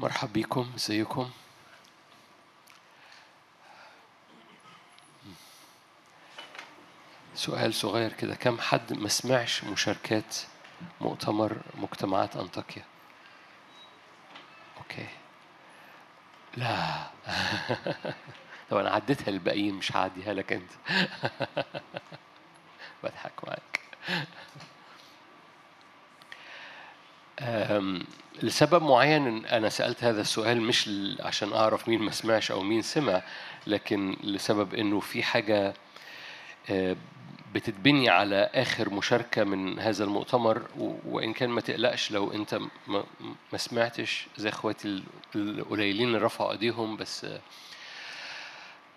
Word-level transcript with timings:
مرحب 0.00 0.32
بيكم 0.32 0.72
ازيكم؟ 0.76 1.30
سؤال 7.34 7.74
صغير 7.74 8.12
كده 8.12 8.34
كم 8.34 8.58
حد 8.60 8.92
ما 8.92 9.08
سمعش 9.08 9.64
مشاركات 9.64 10.36
مؤتمر 11.00 11.56
مجتمعات 11.74 12.36
أنطاكيا؟ 12.36 12.84
أوكي. 14.78 15.06
لا. 16.56 17.06
طب 18.70 18.76
أنا 18.76 18.90
عديتها 18.90 19.30
للباقيين 19.30 19.74
مش 19.74 19.96
هعديها 19.96 20.34
لك 20.34 20.52
أنت. 20.52 20.70
بضحك 23.04 23.32
معاك. 23.46 23.80
لسبب 28.42 28.82
معين 28.82 29.46
أنا 29.46 29.68
سألت 29.68 30.04
هذا 30.04 30.20
السؤال 30.20 30.60
مش 30.60 30.90
عشان 31.20 31.52
أعرف 31.52 31.88
مين 31.88 32.02
ما 32.02 32.10
سمعش 32.10 32.50
أو 32.50 32.62
مين 32.62 32.82
سمع 32.82 33.22
لكن 33.66 34.16
لسبب 34.24 34.74
إنه 34.74 35.00
في 35.00 35.22
حاجة 35.22 35.74
آه، 36.70 36.96
بتتبني 37.54 38.08
على 38.08 38.50
آخر 38.54 38.90
مشاركة 38.90 39.44
من 39.44 39.78
هذا 39.78 40.04
المؤتمر 40.04 40.62
و- 40.78 40.94
وإن 41.06 41.32
كان 41.32 41.50
ما 41.50 41.60
تقلقش 41.60 42.10
لو 42.10 42.32
أنت 42.32 42.60
ما, 42.88 43.04
سمعتش 43.56 44.26
زي 44.36 44.48
إخواتي 44.48 44.88
ال- 44.88 45.02
القليلين 45.36 46.08
اللي 46.08 46.18
رفعوا 46.18 46.52
أيديهم 46.52 46.96
بس 46.96 47.26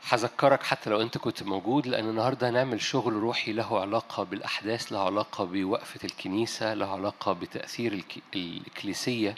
هذكرك 0.09 0.63
حتى 0.63 0.89
لو 0.89 1.01
انت 1.01 1.17
كنت 1.17 1.43
موجود 1.43 1.87
لأن 1.87 2.09
النهارده 2.09 2.49
هنعمل 2.49 2.81
شغل 2.81 3.13
روحي 3.13 3.51
له 3.53 3.79
علاقة 3.81 4.23
بالأحداث 4.23 4.91
له 4.91 4.99
علاقة 5.05 5.43
بوقفة 5.45 5.99
الكنيسة 6.03 6.73
له 6.73 6.91
علاقة 6.93 7.33
بتأثير 7.33 7.93
الك- 7.93 8.23
الإكليسية 8.35 9.35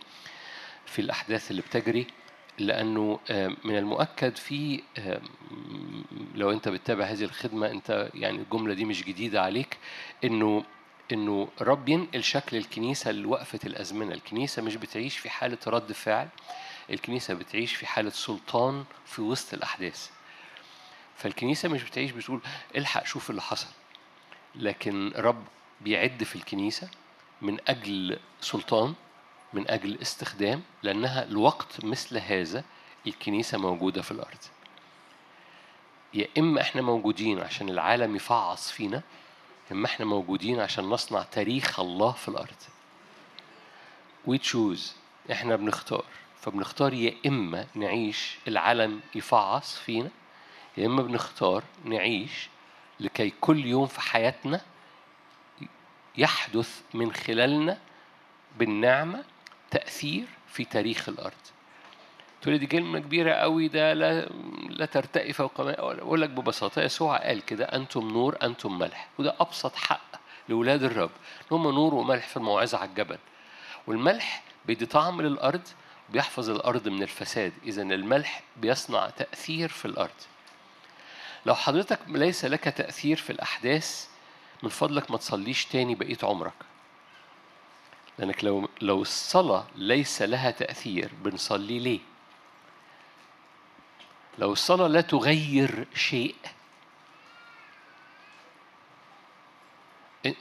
في 0.85 0.99
الأحداث 0.99 1.51
اللي 1.51 1.61
بتجري. 1.61 2.07
لأنه 2.59 3.19
من 3.63 3.77
المؤكد 3.77 4.35
في 4.35 4.83
لو 6.35 6.51
انت 6.51 6.67
بتتابع 6.69 7.05
هذه 7.05 7.23
الخدمة 7.23 7.67
انت 7.71 8.09
يعني 8.13 8.37
الجملة 8.37 8.73
دي 8.73 8.85
مش 8.85 9.03
جديدة 9.03 9.41
عليك 9.41 9.77
إنه 10.23 10.63
إنه 11.11 11.47
رب 11.61 11.89
ينقل 11.89 12.23
شكل 12.23 12.57
الكنيسة 12.57 13.11
لوقفة 13.11 13.59
الأزمنة. 13.65 14.13
الكنيسة 14.13 14.61
مش 14.61 14.75
بتعيش 14.75 15.17
في 15.17 15.29
حالة 15.29 15.57
رد 15.67 15.91
فعل 15.91 16.27
الكنيسة 16.89 17.33
بتعيش 17.33 17.75
في 17.75 17.85
حالة 17.87 18.09
سلطان 18.09 18.83
في 19.05 19.21
وسط 19.21 19.53
الأحداث. 19.53 20.09
فالكنيسة 21.19 21.69
مش 21.69 21.83
بتعيش 21.83 22.11
بتقول 22.11 22.41
الحق 22.75 23.05
شوف 23.05 23.29
اللي 23.29 23.41
حصل. 23.41 23.67
لكن 24.55 25.13
رب 25.15 25.43
بيعد 25.81 26.23
في 26.23 26.35
الكنيسة 26.35 26.89
من 27.41 27.57
أجل 27.67 28.19
سلطان 28.41 28.93
من 29.53 29.69
أجل 29.71 30.01
استخدام 30.01 30.61
لأنها 30.83 31.23
الوقت 31.23 31.85
مثل 31.85 32.17
هذا 32.17 32.63
الكنيسة 33.07 33.57
موجودة 33.57 34.01
في 34.01 34.11
الأرض. 34.11 34.37
يا 36.13 36.27
إما 36.37 36.61
إحنا 36.61 36.81
موجودين 36.81 37.39
عشان 37.39 37.69
العالم 37.69 38.15
يفعص 38.15 38.71
فينا 38.71 39.01
يا 39.71 39.75
إما 39.75 39.85
إحنا 39.85 40.05
موجودين 40.05 40.59
عشان 40.59 40.83
نصنع 40.83 41.23
تاريخ 41.23 41.79
الله 41.79 42.11
في 42.11 42.27
الأرض. 42.27 42.57
وي 44.25 44.37
تشوز 44.37 44.93
إحنا 45.31 45.55
بنختار. 45.55 46.05
فبنختار 46.41 46.93
يا 46.93 47.15
إما 47.25 47.67
نعيش 47.75 48.37
العالم 48.47 48.99
يفعص 49.15 49.77
فينا 49.77 50.09
يا 50.77 50.85
إما 50.85 51.01
بنختار 51.01 51.63
نعيش 51.85 52.49
لكي 52.99 53.33
كل 53.41 53.65
يوم 53.65 53.87
في 53.87 54.01
حياتنا 54.01 54.61
يحدث 56.17 56.81
من 56.93 57.13
خلالنا 57.13 57.77
بالنعمة 58.57 59.23
تأثير 59.71 60.25
في 60.47 60.65
تاريخ 60.65 61.09
الأرض. 61.09 61.33
تقول 62.41 62.57
دي 62.57 62.67
كلمة 62.67 62.99
كبيرة 62.99 63.33
قوي 63.33 63.67
ده 63.67 63.93
لا 63.93 64.21
لا 64.69 64.85
ترتقي 64.85 65.33
فوق 65.33 65.61
ما 65.61 65.79
أقول 65.79 66.21
لك 66.21 66.29
ببساطة 66.29 66.81
يسوع 66.81 67.17
قال 67.17 67.45
كده 67.45 67.65
أنتم 67.65 68.07
نور 68.07 68.37
أنتم 68.43 68.79
ملح. 68.79 69.07
وده 69.17 69.35
أبسط 69.39 69.75
حق 69.75 70.11
لأولاد 70.49 70.83
الرب 70.83 71.11
إن 71.41 71.57
هم 71.57 71.67
نور 71.67 71.93
وملح 71.95 72.27
في 72.27 72.37
الموعظة 72.37 72.77
على 72.77 72.89
الجبل. 72.89 73.17
والملح 73.87 74.43
بيدي 74.65 74.85
طعم 74.85 75.21
للأرض 75.21 75.61
بيحفظ 76.09 76.49
الأرض 76.49 76.87
من 76.87 77.03
الفساد. 77.03 77.53
إذا 77.63 77.81
الملح 77.81 78.43
بيصنع 78.57 79.09
تأثير 79.09 79.69
في 79.69 79.85
الأرض. 79.85 80.09
لو 81.45 81.55
حضرتك 81.55 81.99
ليس 82.07 82.45
لك 82.45 82.63
تأثير 82.63 83.17
في 83.17 83.29
الأحداث 83.29 84.07
من 84.63 84.69
فضلك 84.69 85.11
ما 85.11 85.17
تصليش 85.17 85.65
تاني 85.65 85.95
بقية 85.95 86.17
عمرك 86.23 86.53
لأنك 88.17 88.43
لو 88.43 88.69
لو 88.81 89.01
الصلاة 89.01 89.67
ليس 89.75 90.21
لها 90.21 90.51
تأثير 90.51 91.11
بنصلي 91.23 91.79
ليه؟ 91.79 91.99
لو 94.37 94.53
الصلاة 94.53 94.87
لا 94.87 95.01
تغير 95.01 95.87
شيء 95.95 96.35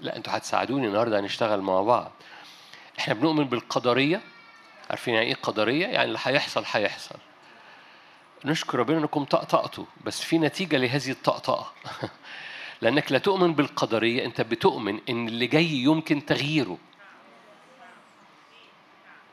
لا 0.00 0.16
أنتوا 0.16 0.36
هتساعدوني 0.36 0.86
النهارده 0.86 1.20
هنشتغل 1.20 1.60
مع 1.60 1.82
بعض 1.82 2.12
إحنا 2.98 3.14
بنؤمن 3.14 3.44
بالقدرية 3.44 4.20
عارفين 4.90 5.14
يعني 5.14 5.26
إيه 5.26 5.34
قدرية؟ 5.34 5.86
يعني 5.86 6.04
اللي 6.04 6.18
هيحصل 6.22 6.64
هيحصل 6.66 7.18
نشكر 8.44 8.78
ربنا 8.78 8.98
إنكم 8.98 9.24
طقطقتوا 9.24 9.84
بس 10.04 10.20
في 10.20 10.38
نتيجة 10.38 10.76
لهذه 10.76 11.10
الطقطقة 11.10 11.72
لأنك 12.82 13.12
لا 13.12 13.18
تؤمن 13.18 13.54
بالقدرية 13.54 14.24
أنت 14.24 14.40
بتؤمن 14.40 15.00
إن 15.08 15.28
اللي 15.28 15.46
جاي 15.46 15.66
يمكن 15.66 16.26
تغييره. 16.26 16.78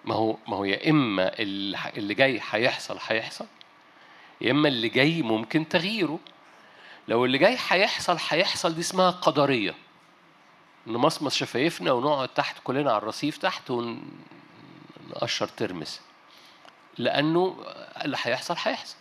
ما 0.05 0.15
هو 0.15 0.37
ما 0.47 0.57
هو 0.57 0.65
يا 0.65 0.89
إما 0.89 1.31
اللي 1.39 2.13
جاي 2.13 2.41
هيحصل 2.49 2.97
هيحصل 3.07 3.45
يا 4.41 4.51
إما 4.51 4.67
اللي 4.67 4.89
جاي 4.89 5.21
ممكن 5.21 5.67
تغييره. 5.67 6.19
لو 7.07 7.25
اللي 7.25 7.37
جاي 7.37 7.57
هيحصل 7.67 8.17
هيحصل 8.29 8.75
دي 8.75 8.81
اسمها 8.81 9.09
قدرية. 9.11 9.75
نمصمص 10.87 11.35
شفايفنا 11.35 11.91
ونقعد 11.91 12.29
تحت 12.29 12.57
كلنا 12.63 12.91
على 12.91 12.97
الرصيف 12.97 13.37
تحت 13.37 13.71
ونقشر 13.71 15.47
ترمس. 15.47 16.01
لأنه 16.97 17.57
اللي 18.05 18.17
هيحصل 18.21 18.55
هيحصل. 18.63 18.95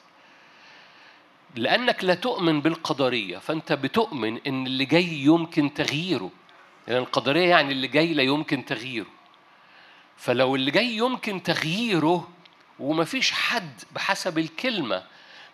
لأنك 1.55 2.05
لا 2.05 2.15
تؤمن 2.15 2.61
بالقدرية 2.61 3.39
فأنت 3.39 3.73
بتؤمن 3.73 4.41
إن 4.47 4.67
اللي 4.67 4.85
جاي 4.85 5.09
يمكن 5.09 5.75
تغييره. 5.75 6.31
لأن 6.89 6.97
القدرية 6.99 7.49
يعني 7.49 7.73
اللي 7.73 7.89
جاي 7.89 8.15
لا 8.15 8.23
يمكن 8.23 8.65
تغييره. 8.65 9.07
فلو 10.17 10.57
اللي 10.57 10.71
جاي 10.71 10.97
يمكن 10.97 11.43
تغييره 11.43 12.29
ومفيش 12.79 13.33
حد 13.33 13.83
بحسب 13.93 14.39
الكلمة 14.39 15.03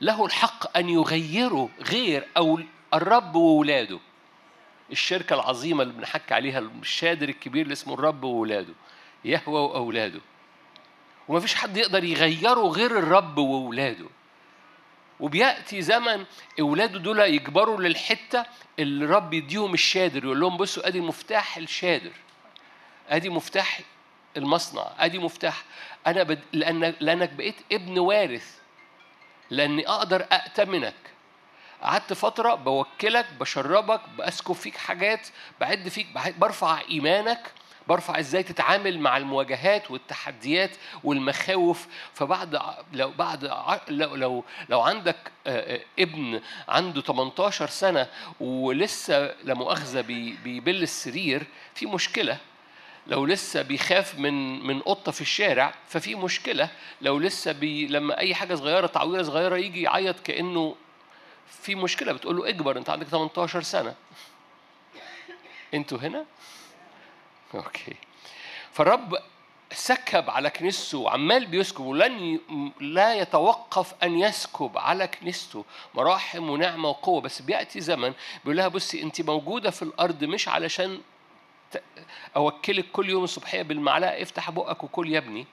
له 0.01 0.27
الحق 0.27 0.77
أن 0.79 0.89
يغيره 0.89 1.69
غير 1.81 2.27
أو 2.37 2.61
الرب 2.95 3.35
وولاده. 3.35 3.99
الشركة 4.93 5.35
العظيمة 5.35 5.83
اللي 5.83 5.95
بنحكي 5.95 6.35
عليها 6.35 6.59
الشادر 6.59 7.29
الكبير 7.29 7.63
اللي 7.63 7.73
اسمه 7.73 7.95
الرب 7.95 8.25
وولاده 8.25 8.75
يهوى 9.25 9.61
وأولاده. 9.61 10.21
ومفيش 11.31 11.55
حد 11.55 11.77
يقدر 11.77 12.05
يغيره 12.05 12.61
غير 12.61 12.99
الرب 12.99 13.39
وولاده. 13.39 14.07
وبيأتي 15.21 15.83
زمن 15.83 16.25
اولاده 16.61 16.99
دول 16.99 17.19
يكبروا 17.19 17.81
للحتة 17.81 18.45
اللي 18.79 19.05
الرب 19.05 19.35
يديهم 19.35 19.75
الشادر 19.75 20.25
يقول 20.25 20.41
لهم 20.41 20.57
بصوا 20.57 20.87
ادي 20.87 21.01
مفتاح 21.01 21.57
الشادر 21.57 22.13
ادي 23.09 23.31
مفتاح 23.31 23.81
المصنع 24.37 24.87
ادي 24.99 25.19
مفتاح 25.19 25.65
أنا 26.07 26.23
بد... 26.23 26.41
لأن 26.53 26.95
لأنك 27.01 27.33
بقيت 27.33 27.57
ابن 27.73 27.99
وارث 27.99 28.59
لأني 29.51 29.89
أقدر 29.89 30.27
أأتمنك. 30.33 30.95
قعدت 31.83 32.13
فترة 32.13 32.55
بوكلك 32.55 33.27
بشربك 33.41 34.01
بأسكب 34.19 34.55
فيك 34.55 34.77
حاجات 34.77 35.29
بعد 35.61 35.89
فيك 35.89 36.07
برفع 36.39 36.81
إيمانك 36.91 37.53
برفع 37.89 38.19
إزاي 38.19 38.43
تتعامل 38.43 38.99
مع 38.99 39.17
المواجهات 39.17 39.91
والتحديات 39.91 40.71
والمخاوف. 41.05 41.87
فبعد 42.15 42.61
لو 42.93 43.11
بعد 43.11 43.45
لو 43.89 44.15
لو, 44.17 44.45
لو 44.69 44.81
عندك 44.81 45.17
آه، 45.47 45.75
آه، 45.77 45.81
ابن 45.99 46.41
عنده 46.69 47.01
18 47.01 47.67
سنة 47.69 48.07
ولسه 48.41 49.35
لا 49.45 49.55
مؤاخذة 49.55 50.01
بي- 50.01 50.37
بيبل 50.45 50.83
السرير 50.83 51.47
في 51.75 51.87
مشكلة. 51.87 52.39
لو 53.07 53.27
لسه 53.27 53.63
بيخاف 53.63 54.19
من 54.19 54.67
من 54.67 54.81
قطة 54.81 55.13
في 55.13 55.21
الشارع 55.21 55.75
ففي 55.89 56.15
مشكلة. 56.15 56.69
لو 57.01 57.19
لسه 57.19 57.53
بي 57.53 57.87
لما 57.87 58.19
أي 58.19 58.35
حاجة 58.35 58.55
صغيرة 58.55 58.87
تعويرة 58.87 59.23
صغيرة 59.23 59.57
يجي 59.57 59.83
يعيط 59.83 60.21
كأنه 60.21 60.77
في 61.63 61.75
مشكلة 61.75 62.13
بتقول 62.13 62.37
له 62.37 62.49
اكبر 62.49 62.79
أنت 62.79 62.91
عندك 62.91 63.07
18 63.07 63.63
سنة. 63.63 63.95
أنتوا 65.75 65.99
هنا؟ 65.99 66.25
okay. 67.55 67.97
فالرب 68.73 69.19
سكب 69.73 70.31
على 70.31 70.51
كنيسته 70.51 70.99
وعمال 70.99 71.47
بيسكب 71.47 71.85
ولن. 71.85 72.41
لا 72.81 73.15
يتوقف 73.15 73.95
أن 74.03 74.19
يسكب 74.19 74.79
على 74.79 75.07
كنيسته. 75.07 75.65
مراحم 75.95 76.51
ونعمة 76.51 76.89
وقوة. 76.89 77.21
بس 77.21 77.43
بيأتي 77.43 77.81
زمن 77.81 78.13
بيقول 78.45 78.57
لها 78.57 78.69
بصي 78.69 79.03
أنت 79.03 79.21
موجودة 79.21 79.71
في 79.71 79.83
الأرض 79.83 80.25
مش 80.25 80.49
علشان 80.49 81.01
أوكلك 82.37 82.91
كل 82.93 83.09
يوم 83.09 83.25
الصبحية 83.25 83.63
بالمعلقة 83.63 84.23
افتح 84.23 84.51
بقك 84.51 84.85
وكل 84.85 85.13
يا 85.13 85.19
ابني. 85.19 85.47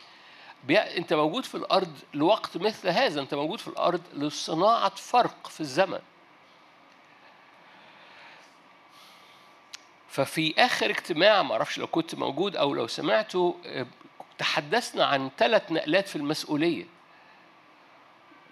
أنت 0.69 1.13
موجود 1.13 1.45
في 1.45 1.55
الأرض 1.55 1.97
لوقت 2.13 2.57
مثل 2.57 2.89
هذا. 2.89 3.21
أنت 3.21 3.33
موجود 3.33 3.59
في 3.59 3.67
الأرض 3.67 4.01
لصناعة 4.13 4.95
فرق 4.95 5.47
في 5.47 5.59
الزمن. 5.61 5.99
ففي 10.17 10.53
آخر 10.57 10.89
اجتماع 10.89 11.43
ما 11.43 11.53
أعرفش 11.53 11.77
لو 11.77 11.87
كنت 11.87 12.15
موجود 12.15 12.55
أو 12.55 12.73
لو 12.73 12.87
سمعته 12.87 13.55
تحدثنا 14.37 15.05
عن 15.05 15.29
ثلاث 15.37 15.71
نقلات 15.71 16.07
في 16.07 16.15
المسؤولية. 16.15 16.85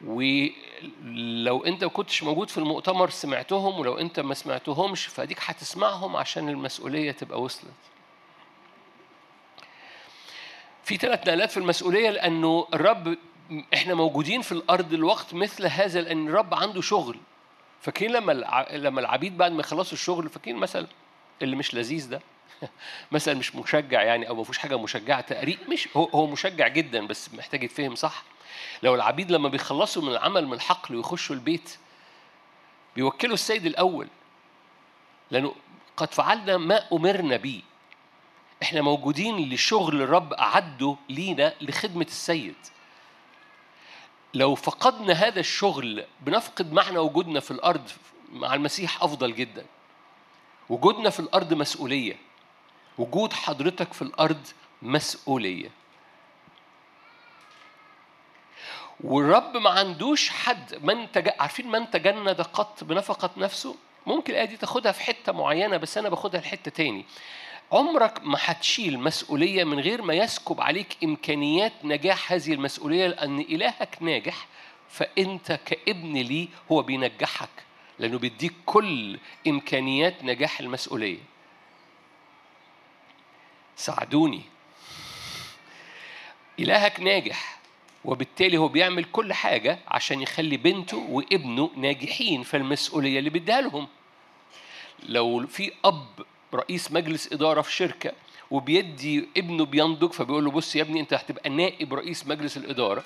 ولو 0.06 1.64
أنت 1.66 1.84
ما 1.84 1.90
كنتش 1.90 2.24
موجود 2.24 2.50
في 2.50 2.58
المؤتمر 2.58 3.10
سمعتهم 3.10 3.80
ولو 3.80 3.98
أنت 3.98 4.20
ما 4.20 4.34
سمعتهمش 4.34 5.06
فأديك 5.06 5.38
هتسمعهم 5.42 6.16
عشان 6.16 6.50
المسؤولية 6.50 7.12
تبقى 7.12 7.42
وصلت. 7.42 7.72
في 10.84 10.98
ثلاث 10.98 11.20
نقلات 11.28 11.52
في 11.52 11.58
المسؤولية 11.58 12.10
لأنه 12.10 12.68
الرب 12.74 13.18
إحنا 13.74 13.94
موجودين 13.94 14.42
في 14.42 14.52
الأرض 14.52 14.94
الوقت 14.94 15.34
مثل 15.34 15.66
هذا 15.66 16.02
لأن 16.02 16.28
الرب 16.28 16.54
عنده 16.54 16.82
شغل. 16.82 17.18
فاكرين 17.82 18.12
لما 18.12 18.32
لما 18.72 19.00
العبيد 19.00 19.38
بعد 19.38 19.52
ما 19.52 19.60
يخلصوا 19.60 19.94
الشغل 19.94 20.30
فاكرين 20.30 20.56
مثلا 20.56 20.88
اللي 21.42 21.56
مش 21.56 21.74
لذيذ 21.74 22.10
ده. 22.10 22.22
مثلا 23.12 23.34
مش 23.34 23.56
مشجع 23.56 24.04
يعني 24.04 24.30
أو 24.30 24.36
ما 24.36 24.44
فيهوش 24.44 24.58
حاجة 24.58 24.78
مشجعة 24.78 25.22
تقريب 25.22 25.60
مش 25.70 25.90
هو 25.98 26.04
هو 26.04 26.28
مشجع 26.28 26.68
جدا 26.68 27.08
بس 27.08 27.34
محتاج 27.34 27.64
يتفهم 27.64 27.96
صح. 27.96 28.24
لو 28.84 28.96
العبيد 28.96 29.32
لما 29.32 29.50
بيخلصوا 29.50 30.02
من 30.02 30.10
العمل 30.12 30.48
من 30.48 30.54
الحقل 30.54 30.96
ويخشوا 30.96 31.36
البيت 31.36 31.78
بيوكلوا 32.96 33.34
السيد 33.34 33.66
الأول. 33.66 34.08
لأنه 35.32 35.56
قد 35.98 36.14
فعلنا 36.14 36.58
ما 36.58 36.84
أمرنا 36.94 37.38
به. 37.38 37.62
إحنا 38.64 38.82
موجودين 38.82 39.54
لشغل 39.54 40.02
الرب 40.02 40.34
أعده 40.34 40.96
لينا 41.10 41.54
لخدمة 41.62 42.06
السيد. 42.06 42.56
لو 44.34 44.56
فقدنا 44.56 45.14
هذا 45.14 45.40
الشغل 45.40 46.06
بنفقد 46.22 46.74
معنى 46.74 46.98
وجودنا 46.98 47.40
في 47.40 47.52
الأرض 47.52 47.90
مع 48.32 48.54
المسيح 48.54 49.04
أفضل 49.04 49.36
جدا. 49.36 49.66
وجودنا 50.70 51.10
في 51.10 51.20
الأرض 51.20 51.54
مسؤولية. 51.54 52.18
وجود 52.98 53.34
حضرتك 53.34 53.94
في 53.94 54.02
الأرض 54.02 54.48
مسؤولية. 54.82 55.70
والرب 59.04 59.58
ما 59.58 59.70
عندوش 59.70 60.30
حد 60.30 60.76
من 60.86 61.12
تج... 61.12 61.30
عارفين 61.40 61.68
من 61.72 61.90
تجند 61.90 62.42
قط 62.42 62.84
بنفقة 62.84 63.30
نفسه؟ 63.38 63.76
ممكن 64.06 64.34
الآية 64.34 64.46
دي 64.46 64.58
تاخدها 64.58 64.92
في 64.92 65.02
حتة 65.04 65.32
معينة 65.32 65.78
بس 65.78 65.98
أنا 65.98 66.10
باخدها 66.10 66.42
لحتة 66.42 66.72
تاني. 66.72 67.06
عمرك 67.72 68.24
ما 68.24 68.38
هتشيل 68.42 69.00
مسؤولية 69.00 69.64
من 69.64 69.80
غير 69.80 70.02
ما 70.02 70.14
يسكب 70.14 70.62
عليك 70.62 70.98
إمكانيات 71.04 71.74
نجاح 71.84 72.32
هذه 72.32 72.54
المسؤولية 72.54 73.08
لأن 73.08 73.40
إلهك 73.40 73.98
ناجح 74.02 74.48
فأنت 74.90 75.60
كابن 75.66 76.14
ليه 76.14 76.48
هو 76.72 76.82
بينجحك. 76.82 77.50
لأنه 78.00 78.18
بيديك 78.18 78.54
كل 78.66 79.20
إمكانيات 79.48 80.24
نجاح 80.24 80.60
المسؤولية. 80.60 81.18
ساعدوني. 83.76 84.42
إلهك 86.60 87.00
ناجح 87.00 87.60
وبالتالي 88.06 88.58
هو 88.58 88.68
بيعمل 88.68 89.04
كل 89.04 89.34
حاجة 89.34 89.80
عشان 89.88 90.22
يخلي 90.22 90.58
بنته 90.58 90.98
وابنه 90.98 91.72
ناجحين 91.78 92.44
في 92.44 92.58
المسؤولية 92.58 93.20
اللي 93.20 93.30
بيديها 93.30 93.62
لهم. 93.62 93.88
لو 95.04 95.48
في 95.48 95.72
أب 95.86 96.08
رئيس 96.54 96.92
مجلس 96.92 97.34
إدارة 97.34 97.62
في 97.62 97.72
شركة 97.76 98.12
وبيدي 98.52 99.28
ابنه 99.38 99.66
بينضج 99.66 100.12
فبيقول 100.12 100.46
له 100.46 100.52
بص 100.52 100.76
يا 100.76 100.82
ابني 100.82 101.00
أنت 101.00 101.14
هتبقى 101.14 101.50
نائب 101.50 101.94
رئيس 101.94 102.28
مجلس 102.28 102.58
الإدارة 102.58 103.04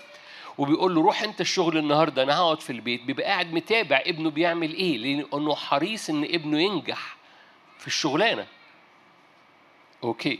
وبيقول 0.60 0.96
له 0.96 1.02
روح 1.02 1.24
انت 1.24 1.42
الشغل 1.42 1.78
النهارده 1.78 2.24
أنا 2.24 2.38
هقعد 2.38 2.62
في 2.62 2.70
البيت. 2.70 3.04
بيبقى 3.04 3.26
قاعد 3.26 3.54
متابع 3.54 4.04
ابنه 4.06 4.30
بيعمل 4.30 4.74
إيه 4.74 4.98
لأنه 4.98 5.56
حريص 5.56 6.10
إن 6.10 6.24
ابنه 6.24 6.62
ينجح 6.62 7.18
في 7.78 7.88
الشغلانة. 7.88 8.48
أوكي. 10.04 10.40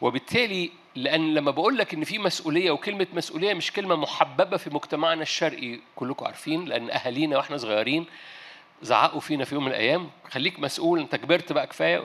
وبالتالي 0.00 0.70
لأن 0.94 1.34
لما 1.34 1.50
بقول 1.50 1.78
لك 1.78 1.94
إن 1.94 2.04
في 2.04 2.18
مسؤولية 2.18 2.70
وكلمة 2.70 3.06
مسؤولية 3.12 3.54
مش 3.54 3.72
كلمة 3.72 3.96
محببة 3.96 4.56
في 4.56 4.70
مجتمعنا 4.70 5.22
الشرقي 5.22 5.78
كلكم 5.96 6.26
عارفين 6.26 6.64
لأن 6.64 6.90
أهالينا 6.90 7.36
وإحنا 7.36 7.56
صغيرين 7.56 8.06
زعقوا 8.82 9.20
فينا 9.20 9.44
في 9.44 9.54
يوم 9.54 9.64
من 9.64 9.70
الأيام. 9.70 10.10
خليك 10.30 10.60
مسؤول 10.60 11.00
أنت 11.00 11.16
كبرت 11.16 11.52
بقى 11.52 11.66
كفاية. 11.66 11.98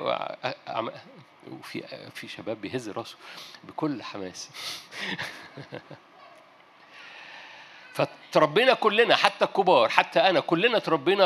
وفي 1.51 1.83
في 2.13 2.27
شباب 2.27 2.62
بيهز 2.62 2.89
راسه 2.89 3.15
بكل 3.63 4.03
حماس. 4.03 4.50
فتربينا 7.97 8.73
كلنا 8.73 9.15
حتى 9.15 9.45
الكبار 9.45 9.89
حتى 9.89 10.19
أنا 10.19 10.39
كلنا 10.39 10.79
تربينا 10.79 11.25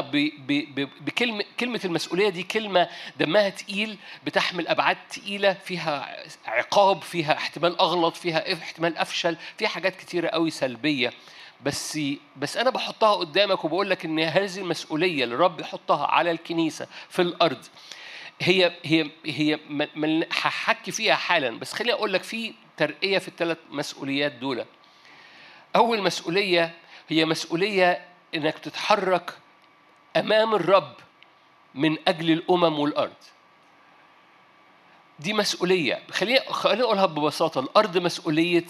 بكلمه 1.01 1.43
كلمة 1.59 1.79
المسؤولية 1.85 2.29
دي 2.29 2.43
كلمة 2.43 2.89
دمها 3.19 3.49
تقيل 3.49 3.97
بتحمل 4.25 4.67
أبعاد 4.67 4.97
تقيلة 5.09 5.53
فيها 5.53 6.17
عقاب 6.45 7.01
فيها 7.01 7.33
احتمال 7.33 7.79
أغلط 7.79 8.17
فيها 8.17 8.53
احتمال 8.53 8.97
أفشل 8.97 9.37
فيها 9.57 9.67
حاجات 9.67 9.95
كتيرة 9.95 10.27
قوي 10.27 10.49
سلبية. 10.51 11.13
بس 11.65 11.99
بس 12.37 12.57
أنا 12.57 12.69
بحطها 12.69 13.15
قدامك 13.15 13.65
وبقول 13.65 13.89
لك 13.89 14.05
إن 14.05 14.19
هذه 14.19 14.57
المسؤولية 14.57 15.23
اللي 15.23 15.35
الرب 15.35 15.59
يحطها 15.59 16.07
على 16.07 16.31
الكنيسة 16.31 16.87
في 17.09 17.21
الأرض 17.21 17.65
هي 18.41 18.71
هي 18.83 19.09
هي 19.25 19.59
هحكي 20.31 20.91
فيها 20.91 21.15
حالا 21.15 21.59
بس 21.59 21.73
خليني 21.73 21.93
أقول 21.93 22.13
لك 22.13 22.23
في 22.23 22.53
ترقية 22.77 23.17
في 23.17 23.27
الثلاث 23.27 23.57
مسؤوليات 23.69 24.31
دول. 24.31 24.65
أول 25.75 26.01
مسؤولية 26.01 26.73
هي 27.09 27.25
مسؤولية 27.25 28.05
إنك 28.35 28.59
تتحرك 28.59 29.33
أمام 30.17 30.55
الرب 30.55 30.93
من 31.75 31.97
أجل 32.07 32.31
الأمم 32.31 32.79
والأرض. 32.79 33.13
دي 35.19 35.33
مسؤولية، 35.33 36.03
خليني 36.11 36.39
خليني 36.39 36.83
أقولها 36.83 37.05
ببساطة، 37.05 37.59
الأرض 37.59 37.97
مسؤولية 37.97 38.65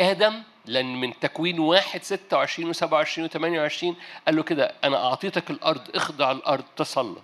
آدم 0.00 0.42
لأن 0.66 1.00
من 1.00 1.20
تكوين 1.20 1.58
واحد 1.58 2.02
26 2.04 2.74
و27 2.74 3.28
و28 3.28 3.94
قال 4.26 4.36
له 4.36 4.42
كده 4.42 4.74
أنا 4.84 5.06
أعطيتك 5.06 5.50
الأرض 5.50 5.96
اخضع 5.96 6.30
الأرض 6.30 6.64
تسلط. 6.76 7.22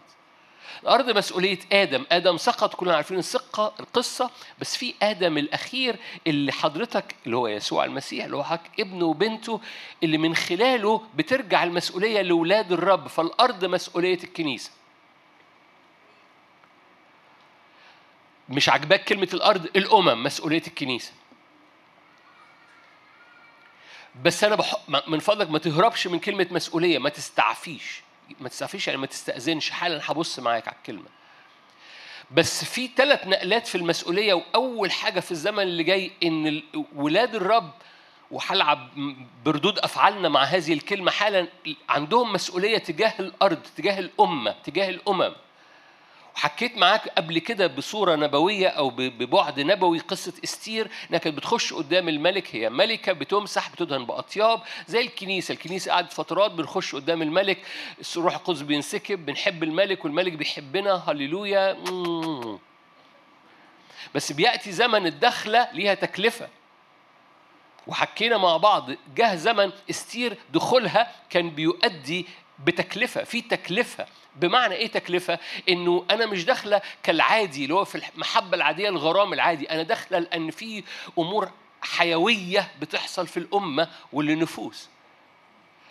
الأرض 0.82 1.16
مسؤولية 1.16 1.58
آدم. 1.72 2.04
آدم 2.12 2.36
سقط 2.36 2.74
كلنا 2.74 2.96
عارفين 2.96 3.18
السقة 3.18 3.74
القصة. 3.80 4.30
بس 4.58 4.76
في 4.76 4.94
آدم 5.02 5.38
الأخير 5.38 5.96
اللي 6.26 6.52
حضرتك 6.52 7.14
اللي 7.26 7.36
هو 7.36 7.48
يسوع 7.48 7.84
المسيح 7.84 8.24
اللي 8.24 8.36
هو 8.36 8.44
حضرتك 8.44 8.80
ابنه 8.80 9.04
وبنته 9.04 9.60
اللي 10.02 10.18
من 10.18 10.34
خلاله 10.34 11.02
بترجع 11.14 11.64
المسؤولية 11.64 12.20
لأولاد 12.22 12.72
الرب. 12.72 13.06
فالأرض 13.06 13.64
مسؤولية 13.64 14.18
الكنيسة. 14.24 14.70
مش 18.48 18.68
عاجباك 18.68 19.04
كلمة 19.04 19.28
الأرض؟ 19.34 19.64
الأمم 19.76 20.22
مسؤولية 20.22 20.62
الكنيسة. 20.66 21.12
بس 24.22 24.44
أنا 24.44 24.54
بح... 24.54 24.76
من 25.08 25.18
فضلك 25.18 25.50
ما 25.50 25.58
تهربش 25.58 26.06
من 26.06 26.18
كلمة 26.18 26.46
مسؤولية 26.50 26.98
ما 26.98 27.08
تستعفيش. 27.08 28.02
ما 28.40 28.48
تستعفيش 28.48 28.86
يعني 28.86 29.00
ما 29.00 29.06
تستأذنش. 29.06 29.70
حالا 29.70 30.00
هبص 30.04 30.38
معاك 30.38 30.68
على 30.68 30.76
الكلمة. 30.76 31.08
بس 32.30 32.64
في 32.64 32.90
ثلاث 32.96 33.26
نقلات 33.26 33.66
في 33.66 33.74
المسؤولية 33.74 34.34
وأول 34.34 34.90
حاجة 34.92 35.20
في 35.20 35.30
الزمن 35.32 35.62
اللي 35.62 35.82
جاي 35.82 36.12
إن 36.22 36.62
ولاد 36.94 37.34
الرب 37.34 37.70
وهلعب 38.30 38.88
بردود 39.44 39.78
أفعالنا 39.78 40.28
مع 40.28 40.42
هذه 40.42 40.72
الكلمة. 40.72 41.10
حالا 41.10 41.48
عندهم 41.88 42.32
مسؤولية 42.32 42.78
تجاه 42.78 43.14
الأرض 43.20 43.62
تجاه 43.76 43.98
الأمة 43.98 44.54
تجاه 44.64 44.90
الأمم. 44.90 45.32
وحكيت 46.36 46.76
معاك 46.76 47.08
قبل 47.08 47.38
كده 47.38 47.66
بصورة 47.66 48.16
نبوية 48.16 48.68
أو 48.68 48.90
ببعد 48.90 49.60
نبوي 49.60 49.98
قصة 49.98 50.32
إستير 50.44 50.90
إنها 51.10 51.18
كانت 51.18 51.36
بتخش 51.36 51.72
قدام 51.72 52.08
الملك 52.08 52.56
هي 52.56 52.70
ملكة 52.70 53.12
بتمسح 53.12 53.70
بتدهن 53.70 54.06
بأطياب 54.06 54.62
زي 54.88 55.00
الكنيسة. 55.00 55.52
الكنيسة 55.52 55.92
قعدت 55.92 56.12
فترات 56.12 56.50
بنخش 56.50 56.94
قدام 56.94 57.22
الملك 57.22 57.58
الروح 58.16 58.34
القدس 58.34 58.60
بينسكب 58.60 59.26
بنحب 59.26 59.62
الملك 59.62 60.04
والملك 60.04 60.32
بيحبنا 60.32 61.02
هللويا. 61.06 61.76
بس 64.14 64.32
بيأتي 64.32 64.72
زمن 64.72 65.06
الدخلة 65.06 65.68
ليها 65.72 65.94
تكلفة. 65.94 66.48
وحكينا 67.86 68.36
مع 68.38 68.56
بعض 68.56 68.90
جه 69.14 69.34
زمن 69.34 69.72
إستير 69.90 70.38
دخولها 70.52 71.12
كان 71.30 71.50
بيؤدي 71.50 72.26
بتكلفة 72.64 73.24
في 73.24 73.40
تكلفة. 73.42 74.06
بمعنى 74.36 74.74
إيه 74.74 74.86
تكلفة؟ 74.86 75.38
إنه 75.68 76.04
أنا 76.10 76.26
مش 76.26 76.44
داخلة 76.44 76.82
كالعادي 77.02 77.62
اللي 77.62 77.74
هو 77.74 77.84
في 77.84 78.02
المحبة 78.14 78.56
العادية 78.56 78.88
الغرام 78.88 79.32
العادي، 79.32 79.70
أنا 79.70 79.82
داخلة 79.82 80.18
لأن 80.18 80.50
في 80.50 80.84
أمور 81.18 81.50
حيوية 81.82 82.68
بتحصل 82.80 83.26
في 83.26 83.36
الأمة 83.36 83.88
والنفوس. 84.12 84.88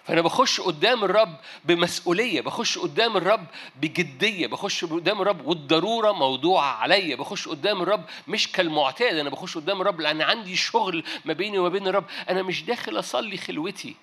فأنا 0.04 0.22
بخش 0.22 0.62
قدام 0.62 1.04
الرب 1.04 1.36
بمسؤولية 1.66 2.42
بخش 2.42 2.78
قدام 2.78 3.18
الرب 3.18 3.46
بجدية 3.76 4.48
بخش 4.48 4.86
قدام 4.86 5.22
الرب 5.22 5.48
والضرورة 5.48 6.12
موضوعة 6.12 6.72
عليا 6.76 7.16
بخش 7.16 7.48
قدام 7.48 7.82
الرب 7.82 8.04
مش 8.28 8.52
كالمعتاد 8.52 9.18
أنا 9.18 9.30
بخش 9.30 9.56
قدام 9.58 9.82
الرب 9.82 10.02
لأن 10.02 10.22
عندي 10.22 10.56
شغل 10.56 11.04
ما 11.26 11.34
بيني 11.34 11.60
وما 11.60 11.70
بين 11.70 11.88
الرب 11.88 12.06
أنا 12.30 12.42
مش 12.44 12.64
داخل 12.64 13.00
أصلي 13.00 13.38
خلوتي 13.38 13.96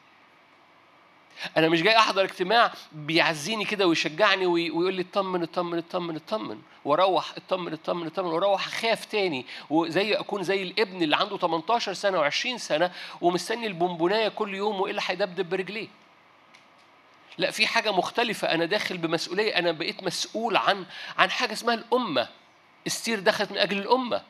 أنا 1.56 1.68
مش 1.68 1.82
جاي 1.82 1.98
أحضر 1.98 2.24
اجتماع 2.24 2.72
بيعزيني 2.92 3.64
كده 3.64 3.86
ويشجعني 3.86 4.46
ويقول 4.46 4.94
لي 4.94 5.02
اطمن 5.02 5.42
اطمن 5.42 5.78
اطمن 5.78 6.16
اطمن 6.16 6.58
وأروح 6.84 7.32
اطمن 7.36 7.72
اطمن 7.72 8.06
اطمن 8.06 8.26
وأروح 8.26 8.66
أخاف 8.66 9.04
تاني 9.04 9.46
وزي 9.70 10.14
أكون 10.14 10.42
زي 10.42 10.62
الابن 10.62 11.02
اللي 11.02 11.16
عنده 11.16 11.38
18 11.38 11.92
سنة 11.92 12.30
و20 12.30 12.56
سنة 12.56 12.92
ومستني 13.20 13.66
البونبوناية 13.66 14.28
كل 14.28 14.54
يوم 14.54 14.80
وإيه 14.80 14.90
اللي 14.90 15.02
هيدبدب 15.06 15.50
برجليه. 15.50 15.88
لا 17.38 17.50
في 17.50 17.66
حاجة 17.66 17.92
مختلفة. 17.92 18.48
أنا 18.54 18.64
داخل 18.64 18.98
بمسؤولية. 18.98 19.58
أنا 19.58 19.72
بقيت 19.72 20.02
مسؤول 20.02 20.56
عن 20.56 20.84
عن 21.18 21.30
حاجة 21.30 21.52
اسمها 21.52 21.74
الأمة. 21.74 22.28
استير 22.86 23.20
دخلت 23.20 23.52
من 23.52 23.58
أجل 23.58 23.78
الأمة. 23.78 24.22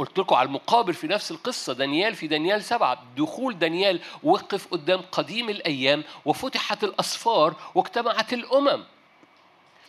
قلت 0.00 0.18
لكم 0.18 0.36
على 0.36 0.46
المقابل 0.46 0.94
في 0.94 1.06
نفس 1.06 1.30
القصة 1.30 1.72
دانيال 1.72 2.14
في 2.14 2.26
دانيال 2.26 2.64
سبعة 2.64 3.02
دخول 3.16 3.58
دانيال 3.58 4.00
وقف 4.22 4.66
قدام 4.66 5.00
قديم 5.12 5.50
الأيام 5.50 6.04
وفتحت 6.24 6.84
الأسفار 6.84 7.54
واجتمعت 7.74 8.32
الأمم. 8.32 8.84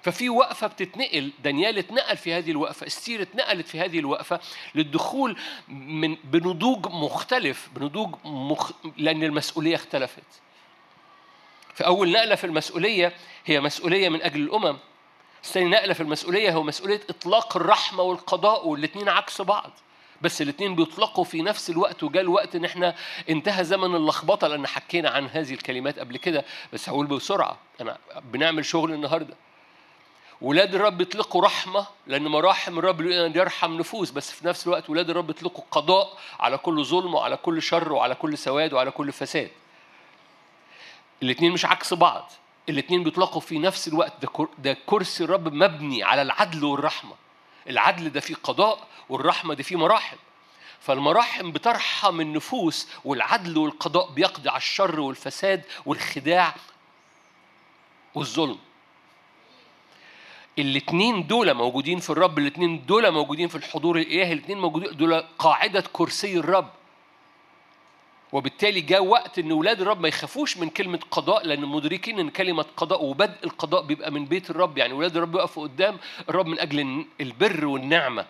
ففي 0.03 0.29
وقفة 0.29 0.67
بتتنقل 0.67 1.31
دانيال 1.43 1.77
اتنقل 1.77 2.17
في 2.17 2.33
هذه 2.33 2.51
الوقفة 2.51 2.87
إستير 2.87 3.21
اتنقلت 3.21 3.67
في 3.67 3.79
هذه 3.79 3.99
الوقفة 3.99 4.39
للدخول 4.75 5.37
من 5.67 6.15
بنضوج 6.23 6.87
مختلف 6.87 7.69
بنضوج 7.75 8.15
مخ... 8.25 8.71
لأن 8.97 9.23
المسؤولية 9.23 9.75
اختلفت. 9.75 10.41
فأول 11.73 12.11
نقلة 12.11 12.35
في 12.35 12.43
المسؤولية 12.43 13.13
هي 13.45 13.59
مسؤولية 13.59 14.09
من 14.09 14.21
أجل 14.21 14.41
الأمم. 14.41 14.77
ثاني 15.43 15.69
نقلة 15.69 15.93
في 15.93 16.01
المسؤولية 16.01 16.51
هو 16.51 16.63
مسؤولية 16.63 17.01
إطلاق 17.09 17.57
الرحمة 17.57 18.03
والقضاء 18.03 18.67
والاثنين 18.67 19.09
عكس 19.09 19.41
بعض. 19.41 19.71
بس 20.21 20.41
الاثنين 20.41 20.75
بيطلقوا 20.75 21.23
في 21.23 21.41
نفس 21.41 21.69
الوقت 21.69 22.03
وجاء 22.03 22.23
الوقت 22.23 22.55
إن 22.55 22.65
إحنا 22.65 22.95
انتهى 23.29 23.63
زمن 23.63 23.95
اللخبطة 23.95 24.47
لأن 24.47 24.67
حكينا 24.67 25.09
عن 25.09 25.27
هذه 25.27 25.53
الكلمات 25.53 25.99
قبل 25.99 26.17
كده. 26.17 26.45
بس 26.73 26.89
هقول 26.89 27.07
بسرعة 27.07 27.57
أنا 27.81 27.97
بنعمل 28.21 28.65
شغل 28.65 28.93
النهارده. 28.93 29.35
ولاد 30.41 30.75
الرب 30.75 31.01
يطلقوا 31.01 31.41
رحمة 31.41 31.87
لأن 32.07 32.27
مراحم 32.27 32.79
الرب 32.79 33.01
يرحم 33.35 33.77
نفوس. 33.77 34.11
بس 34.11 34.31
في 34.31 34.47
نفس 34.47 34.67
الوقت 34.67 34.89
ولاد 34.89 35.09
الرب 35.09 35.29
يطلقوا 35.29 35.63
قضاء 35.71 36.17
على 36.39 36.57
كل 36.57 36.85
ظلم 36.85 37.15
وعلى 37.15 37.37
كل 37.37 37.61
شر 37.61 37.93
وعلى 37.93 38.15
كل 38.15 38.37
سواد 38.37 38.73
وعلى 38.73 38.91
كل 38.91 39.11
فساد. 39.11 39.51
الاثنين 41.23 41.51
مش 41.51 41.65
عكس 41.65 41.93
بعض. 41.93 42.31
الاثنين 42.69 43.03
بيطلقوا 43.03 43.41
في 43.41 43.59
نفس 43.59 43.87
الوقت. 43.87 44.13
ده, 44.57 44.77
كرسي 44.85 45.23
الرب 45.23 45.53
مبني 45.53 46.03
على 46.03 46.21
العدل 46.21 46.63
والرحمة. 46.63 47.15
العدل 47.69 48.09
ده 48.09 48.19
فيه 48.19 48.35
قضاء 48.43 48.87
والرحمة 49.11 49.53
دي 49.53 49.63
فيه 49.63 49.75
مراحم 49.75 50.17
فالمراحم 50.79 51.51
بترحم 51.51 52.21
النفوس 52.21 52.87
والعدل 53.05 53.57
والقضاء 53.57 54.11
بيقضي 54.11 54.49
على 54.49 54.57
الشر 54.57 54.99
والفساد 54.99 55.63
والخداع 55.85 56.55
والظلم. 58.15 58.57
الاثنين 60.59 61.27
دول 61.27 61.53
موجودين 61.53 61.99
في 61.99 62.09
الرب 62.09 62.39
الاثنين 62.39 62.85
دول 62.85 63.11
موجودين 63.11 63.47
في 63.47 63.55
الحضور 63.55 63.97
الالهي 63.97 64.33
الاثنين 64.33 64.57
موجودين 64.59 64.97
دول 64.97 65.23
قاعدة 65.39 65.83
كرسي 65.93 66.37
الرب. 66.37 66.69
وبالتالي 68.31 68.81
جاء 68.81 69.03
وقت 69.03 69.39
إن 69.39 69.51
أولاد 69.51 69.81
الرب 69.81 70.01
ما 70.01 70.07
يخافوش 70.07 70.57
من 70.57 70.69
كلمة 70.69 70.99
قضاء 71.11 71.47
لأن 71.47 71.65
مدركين 71.65 72.19
إن 72.19 72.29
كلمة 72.29 72.65
قضاء 72.77 73.03
وبدء 73.03 73.43
القضاء 73.43 73.81
بيبقى 73.81 74.11
من 74.11 74.25
بيت 74.25 74.49
الرب. 74.49 74.77
يعني 74.77 74.93
أولاد 74.93 75.17
الرب 75.17 75.35
يقفوا 75.35 75.63
قدام 75.63 75.97
الرب 76.29 76.47
من 76.47 76.59
أجل 76.59 77.05
البر 77.21 77.65
والنعمة. 77.65 78.25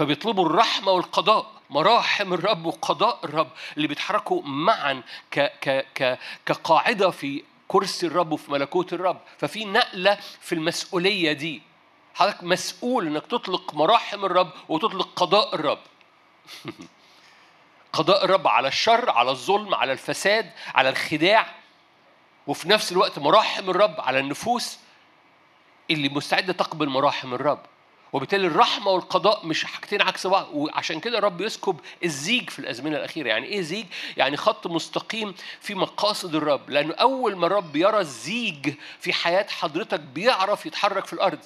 فبيطلبوا 0.00 0.46
الرحمة 0.46 0.92
والقضاء. 0.92 1.52
مراحم 1.70 2.34
الرب 2.34 2.66
وقضاء 2.66 3.18
الرب 3.24 3.50
اللي 3.76 3.88
بيتحركوا 3.88 4.42
معا 4.42 5.02
ك 5.30 5.40
ك 5.40 5.86
ك 5.94 6.18
كقاعدة 6.46 7.10
في 7.10 7.44
كرسي 7.68 8.06
الرب 8.06 8.32
وفي 8.32 8.52
ملكوت 8.52 8.92
الرب. 8.92 9.20
ففي 9.38 9.64
نقلة 9.64 10.18
في 10.40 10.54
المسؤولية 10.54 11.32
دي. 11.32 11.62
حضرتك 12.14 12.44
مسؤول 12.44 13.06
إنك 13.06 13.26
تطلق 13.26 13.74
مراحم 13.74 14.24
الرب 14.24 14.50
وتطلق 14.68 15.08
قضاء 15.16 15.54
الرب. 15.54 15.78
قضاء 17.92 18.24
الرب 18.24 18.48
على 18.48 18.68
الشر 18.68 19.10
على 19.10 19.30
الظلم 19.30 19.74
على 19.74 19.92
الفساد 19.92 20.50
على 20.74 20.88
الخداع. 20.88 21.54
وفي 22.46 22.68
نفس 22.68 22.92
الوقت 22.92 23.18
مراحم 23.18 23.70
الرب 23.70 24.00
على 24.00 24.18
النفوس 24.18 24.78
اللي 25.90 26.08
مستعدة 26.08 26.52
تقبل 26.52 26.88
مراحم 26.88 27.34
الرب. 27.34 27.60
وبالتالي 28.12 28.46
الرحمة 28.46 28.90
والقضاء 28.90 29.46
مش 29.46 29.64
حاجتين 29.64 30.02
عكس 30.02 30.26
بعض. 30.26 30.46
وعشان 30.52 31.00
كده 31.00 31.18
الرب 31.18 31.40
يسكب 31.40 31.80
الزيج 32.04 32.50
في 32.50 32.58
الأزمنة 32.58 32.96
الأخيرة. 32.96 33.28
يعني 33.28 33.46
إيه 33.46 33.60
زيج؟ 33.60 33.86
يعني 34.16 34.36
خط 34.36 34.66
مستقيم 34.66 35.34
في 35.60 35.74
مقاصد 35.74 36.34
الرب. 36.34 36.70
لأنه 36.70 36.94
أول 36.94 37.36
ما 37.36 37.46
الرب 37.46 37.76
يرى 37.76 37.98
الزيج 38.00 38.74
في 39.00 39.12
حياة 39.12 39.46
حضرتك 39.50 40.00
بيعرف 40.00 40.66
يتحرك 40.66 41.04
في 41.06 41.12
الأرض. 41.12 41.38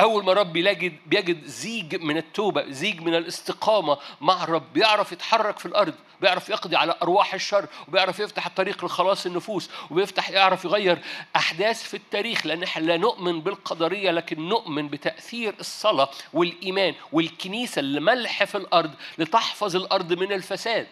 أول 0.00 0.24
ما 0.24 0.32
رب 0.32 0.56
يجد 0.56 0.96
بيجد 1.06 1.44
زيج 1.44 2.02
من 2.02 2.16
التوبة 2.16 2.64
زيج 2.70 3.00
من 3.00 3.14
الاستقامة 3.14 3.98
مع 4.20 4.44
الرب 4.44 4.72
بيعرف 4.72 5.12
يتحرك 5.12 5.58
في 5.58 5.66
الأرض 5.66 5.94
بيعرف 6.20 6.48
يقضي 6.48 6.76
على 6.76 6.94
أرواح 7.02 7.34
الشر 7.34 7.66
وبيعرف 7.88 8.18
يفتح 8.20 8.46
الطريق 8.46 8.84
لخلاص 8.84 9.26
النفوس 9.26 9.70
وبيفتح 9.90 10.30
يعرف 10.30 10.64
يغير 10.64 10.98
أحداث 11.36 11.82
في 11.82 11.94
التاريخ 11.94 12.46
لأن 12.46 12.62
إحنا 12.62 12.84
لا 12.86 12.96
نؤمن 12.96 13.40
بالقدرية 13.40 14.10
لكن 14.10 14.48
نؤمن 14.48 14.88
بتأثير 14.88 15.54
الصلاة 15.60 16.08
والإيمان 16.32 16.94
والكنيسة 17.12 17.80
اللي 17.80 18.00
ملح 18.00 18.44
في 18.44 18.54
الأرض 18.54 18.94
لتحفظ 19.18 19.76
الأرض 19.76 20.12
من 20.12 20.32
الفساد 20.32 20.86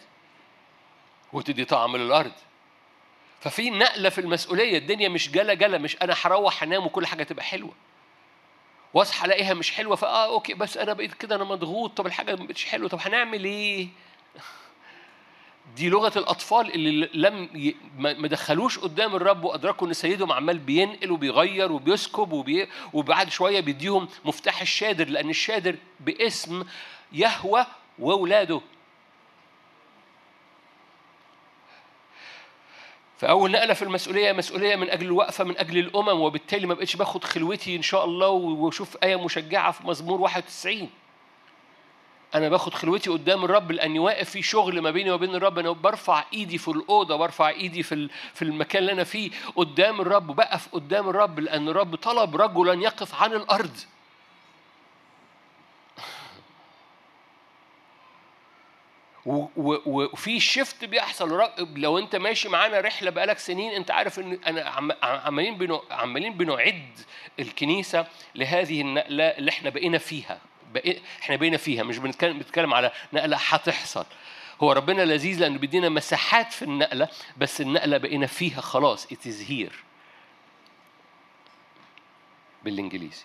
وتدي 1.33 1.65
طعم 1.65 1.97
للأرض. 1.97 2.33
ففي 3.41 3.71
نقلة 3.71 4.09
في 4.09 4.21
المسؤولية 4.21 4.79
الدنيا 4.79 5.09
مش 5.09 5.31
جلا 5.31 5.55
جلا 5.55 5.79
مش 5.79 5.97
أنا 6.03 6.15
هروح 6.23 6.63
أنام 6.63 6.87
وكل 6.87 7.07
حاجة 7.07 7.23
تبقى 7.23 7.45
حلوة. 7.45 7.73
واصحى 8.95 9.27
الاقيها 9.27 9.55
مش 9.55 9.71
حلوة 9.71 9.97
فآه 9.97 10.27
أوكي 10.27 10.55
بس 10.55 10.77
أنا 10.77 10.93
بقيت 10.93 11.15
كده 11.15 11.37
أنا 11.37 11.45
مضغوط 11.45 11.97
طب 11.97 12.07
الحاجة 12.07 12.37
ما 12.37 12.45
بقتش 12.45 12.65
حلوة 12.65 12.89
طب 12.89 12.99
هنعمل 13.01 13.45
إيه؟ 13.45 13.89
دي 15.77 15.89
لغة 15.89 16.19
الأطفال 16.19 16.75
اللي 16.75 17.11
لم 17.15 17.49
ي... 17.55 17.77
ما 17.99 18.29
دخلوش 18.29 18.79
قدام 18.79 19.17
الرب 19.17 19.45
وأدركوا 19.45 19.89
إن 19.89 19.93
سيدهم 19.93 20.33
عمال 20.33 20.59
بينقل 20.59 21.11
وبيغير 21.11 21.73
وبيسكب 21.73 22.33
وبي... 22.33 22.69
وبعد 22.93 23.31
شوية 23.31 23.61
بيديهم 23.61 24.09
مفتاح 24.25 24.61
الشادر 24.61 25.09
لأن 25.09 25.31
الشادر 25.31 25.77
باسم 26.01 26.65
يهوى 27.13 27.67
واولاده 27.99 28.61
فأول 33.19 33.51
نقلة 33.51 33.75
في 33.75 33.83
المسؤولية 33.83 34.33
مسؤولية 34.33 34.77
من 34.77 34.91
أجل 34.91 35.07
الوقفة 35.07 35.45
من 35.45 35.59
أجل 35.59 35.79
الأمم 35.79 36.21
وبالتالي 36.21 36.67
ما 36.67 36.75
بقتش 36.75 36.97
باخد 36.97 37.25
خلوتي 37.25 37.77
إن 37.77 37.83
شاء 37.83 38.05
الله 38.05 38.29
وأشوف 38.29 38.97
آية 39.03 39.25
مشجعة 39.25 39.71
في 39.73 39.87
مزمور 39.87 40.21
91 40.21 40.89
أنا 42.35 42.49
باخد 42.49 42.75
خلوتي 42.75 43.11
قدام 43.11 43.45
الرب 43.45 43.73
لأني 43.73 43.99
واقف 43.99 44.31
في 44.31 44.43
شغل 44.43 44.81
ما 44.81 44.91
بيني 44.91 45.11
وبين 45.11 45.35
الرب. 45.35 45.59
أنا 45.59 45.71
برفع 45.71 46.25
إيدي 46.33 46.59
في 46.59 46.69
الأوضة 46.69 47.17
برفع 47.17 47.49
إيدي 47.49 47.83
في 47.83 48.09
في 48.35 48.43
المكان 48.43 48.83
اللي 48.83 48.93
أنا 48.93 49.05
فيه 49.05 49.31
قدام 49.57 50.01
الرب. 50.01 50.37
بقف 50.37 50.69
قدام 50.73 51.09
الرب 51.09 51.41
لأن 51.41 51.69
الرب 51.69 51.95
طلب 51.95 52.37
رجلا 52.37 52.83
يقف 52.83 53.23
عن 53.23 53.33
الأرض. 53.33 53.77
وفي 59.27 60.41
شيفت 60.41 60.85
بيحصل. 60.85 61.51
لو 61.77 61.99
انت 61.99 62.17
ماشي 62.17 62.49
معانا 62.49 62.81
رحلة 62.81 63.11
بقالك 63.11 63.39
سنين 63.39 63.73
انت 63.73 63.91
عارف 63.91 64.19
ان 64.19 64.39
أنا 64.47 64.63
عمالين 65.03 65.59
بنو 65.59 65.85
عمالين 65.91 66.33
بنعد 66.33 66.99
الكنيسة 67.41 68.07
لهذه 68.35 68.81
النقلة 68.81 69.25
اللي 69.25 69.51
إحنا 69.51 69.71
بقينا 69.71 69.99
فيها. 69.99 70.41
إحنا 71.23 71.37
بقينا 71.37 71.57
فيها 71.57 71.83
مش 71.83 71.99
بنتكلم 71.99 72.39
بنتكلم 72.39 72.75
على 72.75 72.93
نقلة 73.13 73.37
هتحصل. 73.37 74.07
هو 74.63 74.73
ربنا 74.73 75.03
لذيذ 75.03 75.41
لأنه 75.41 75.59
بيدينا 75.59 75.89
مساحات 75.89 76.53
في 76.53 76.63
النقلة 76.63 77.09
بس 77.37 77.61
النقلة 77.61 77.99
بقينا 77.99 78.27
فيها 78.27 78.61
خلاص. 78.61 79.07
Here. 79.07 79.75
بالإنجليزي. 82.65 83.25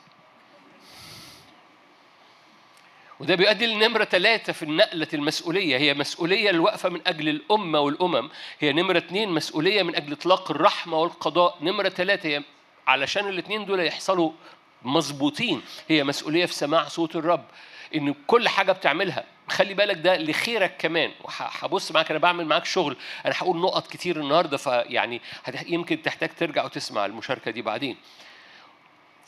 وده 3.20 3.36
بيؤدي 3.36 3.66
لنمرة 3.66 4.04
ثلاثة 4.04 4.54
في 4.54 4.64
النقلة 4.64 5.08
المسؤولية. 5.14 5.78
هي 5.78 5.94
مسؤولية 5.94 6.50
الوقفة 6.50 6.90
من 6.90 7.02
أجل 7.08 7.30
الأمة 7.30 7.80
والأمم. 7.80 8.30
هي 8.60 8.74
نمرة 8.74 8.98
اثنين 8.98 9.30
مسؤولية 9.30 9.84
من 9.84 9.96
أجل 9.96 10.12
إطلاق 10.12 10.52
الرحمة 10.52 10.98
والقضاء. 10.98 11.58
نمرة 11.62 11.90
ثلاثة 11.90 12.30
هي 12.30 12.44
علشان 12.88 13.28
الاثنين 13.30 13.66
دول 13.66 13.80
يحصلوا 13.80 14.32
مظبوطين 14.84 15.62
هي 15.90 16.04
مسؤولية 16.04 16.46
في 16.46 16.54
سماع 16.54 16.88
صوت 16.88 17.16
الرب. 17.16 17.46
إن 17.96 18.16
كل 18.28 18.50
حاجة 18.50 18.72
بتعملها 18.72 19.24
خلي 19.50 19.74
بالك 19.74 19.98
ده 19.98 20.18
لخيرك 20.18 20.78
كمان. 20.78 21.12
وهبص 21.24 21.92
معاك 21.92 22.10
أنا 22.10 22.20
بعمل 22.20 22.46
معاك 22.46 22.66
شغل. 22.66 22.98
أنا 23.26 23.34
هقول 23.38 23.58
نقط 23.58 23.88
كتير 23.88 24.20
النهارده 24.20 24.58
فيعني 24.58 25.22
يمكن 25.68 26.02
تحتاج 26.02 26.30
ترجع 26.30 26.66
وتسمع 26.66 27.06
المشاركة 27.06 27.52
دي 27.52 27.62
بعدين. 27.62 27.98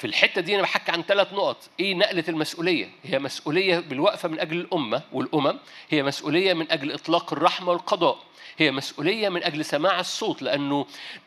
في 0.01 0.07
الحتة 0.07 0.41
دي 0.41 0.55
أنا 0.55 0.61
بحكي 0.61 0.91
عن 0.91 1.03
ثلاث 1.03 1.33
نقط، 1.33 1.69
إيه 1.79 1.95
نقلة 1.95 2.23
المسؤولية؟ 2.29 2.89
هي 3.03 3.19
مسؤولية 3.19 3.79
بالوقفة 3.79 4.29
من 4.29 4.39
أجل 4.39 4.59
الأمة 4.59 5.01
والأمم، 5.11 5.59
هي 5.89 6.03
مسؤولية 6.03 6.53
من 6.53 6.71
أجل 6.71 6.91
إطلاق 6.91 7.33
الرحمة 7.33 7.71
والقضاء، 7.71 8.19
هي 8.57 8.71
مسؤولية 8.71 9.29
من 9.29 9.43
أجل 9.43 9.65
سماع 9.65 9.99
الصوت 9.99 10.41
لأنه 10.41 10.85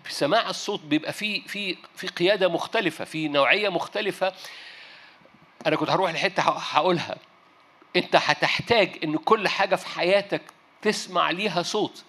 سماع 0.08 0.50
الصوت 0.50 0.80
بيبقى 0.80 1.12
في 1.12 1.40
في 1.40 1.76
في 1.96 2.06
قيادة 2.06 2.48
مختلفة، 2.48 3.04
في 3.04 3.28
نوعية 3.28 3.68
مختلفة. 3.68 4.32
أنا 5.66 5.76
كنت 5.76 5.90
هروح 5.90 6.10
لحتة 6.10 6.42
هقولها. 6.42 7.16
أنت 7.96 8.16
هتحتاج 8.16 8.98
إن 9.04 9.16
كل 9.16 9.48
حاجة 9.48 9.76
في 9.76 9.86
حياتك 9.86 10.42
تسمع 10.82 11.30
ليها 11.30 11.62
صوت. 11.62 12.04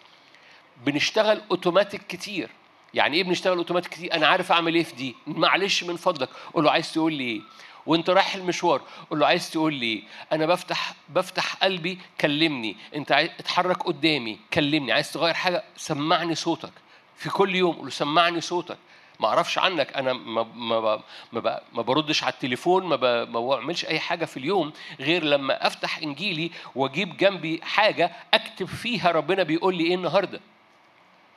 بنشتغل 0.86 1.41
أوتوماتيك 1.51 2.01
كتير. 2.07 2.50
يعني 2.96 3.18
إيه 3.18 3.24
بنشتغل 3.24 3.58
أوتوماتيك 3.58 3.92
كتير؟ 3.92 4.14
أنا 4.14 4.28
عارف 4.28 4.52
أعمل 4.52 4.75
إيه 4.75 4.84
في 4.84 4.96
دي. 4.96 5.16
معلش 5.28 5.84
من 5.84 5.96
فضلك. 5.96 6.30
قول 6.54 6.64
له 6.64 6.72
عايز 6.72 6.94
تقول 6.94 7.14
لي 7.14 7.24
إيه؟ 7.24 7.42
وأنت 7.86 8.10
رايح 8.10 8.36
المشوار. 8.36 8.82
قول 9.10 9.20
له 9.20 9.28
عايز 9.28 9.52
تقول 9.52 9.74
لي 9.74 9.86
إيه؟ 9.86 10.04
أنا 10.32 10.46
بفتح 10.46 10.94
بفتح 11.10 11.56
قلبي 11.56 12.00
كلمني. 12.22 12.75
أنت 12.96 13.12
اتحرك 13.12 13.84
قدامي 13.84 14.40
كلمني. 14.54 14.92
عايز 14.92 15.12
تغير 15.12 15.34
حاجة؟ 15.34 15.64
سمعني 15.78 16.36
صوتك. 16.36 16.72
في 17.16 17.30
كل 17.30 17.56
يوم. 17.56 17.75
قول 17.75 17.86
له 17.86 17.92
سمعني 17.92 18.42
صوتك. 18.42 18.78
ما 19.20 19.28
أعرفش 19.28 19.58
عنك. 19.58 19.94
أنا 19.94 20.14
ما 20.14 20.44
ما 20.44 21.02
ما, 21.34 21.62
ما 21.74 21.82
بردش 21.82 22.24
على 22.24 22.34
التليفون 22.34 22.86
ما 22.86 23.25
ما 23.25 23.40
بعملش 23.40 23.86
أي 23.86 24.00
حاجة 24.00 24.25
في 24.25 24.38
اليوم 24.38 24.74
غير 25.00 25.24
لما 25.24 25.68
أفتح 25.68 25.98
إنجيلي 25.98 26.52
وأجيب 26.75 27.18
جنبي 27.18 27.62
حاجة 27.64 28.12
أكتب 28.34 28.66
فيها 28.66 29.12
ربنا 29.12 29.44
بيقول 29.44 29.75
لي 29.75 29.84
إيه 29.84 29.96
النهارده. 29.96 30.40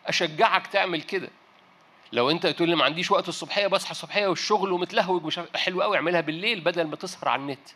أشجعك 0.07 0.67
تعمل 0.67 1.03
كده. 1.03 1.31
لو 2.12 2.31
انت 2.31 2.47
تقول 2.47 2.69
لي 2.69 2.77
ما 2.77 2.85
عنديش 2.85 3.11
وقت 3.11 3.29
الصبحية 3.29 3.67
بصحى 3.67 3.91
الصبحيه 3.91 4.27
والشغل 4.27 4.73
ومتلهوج 4.73 5.25
مش 5.25 5.41
حلو 5.55 5.83
قوي 5.83 5.97
اعملها 5.97 6.21
بالليل 6.21 6.61
بدل 6.61 6.87
ما 6.87 6.97
تسهر 6.97 7.29
على 7.29 7.43
النت. 7.43 7.69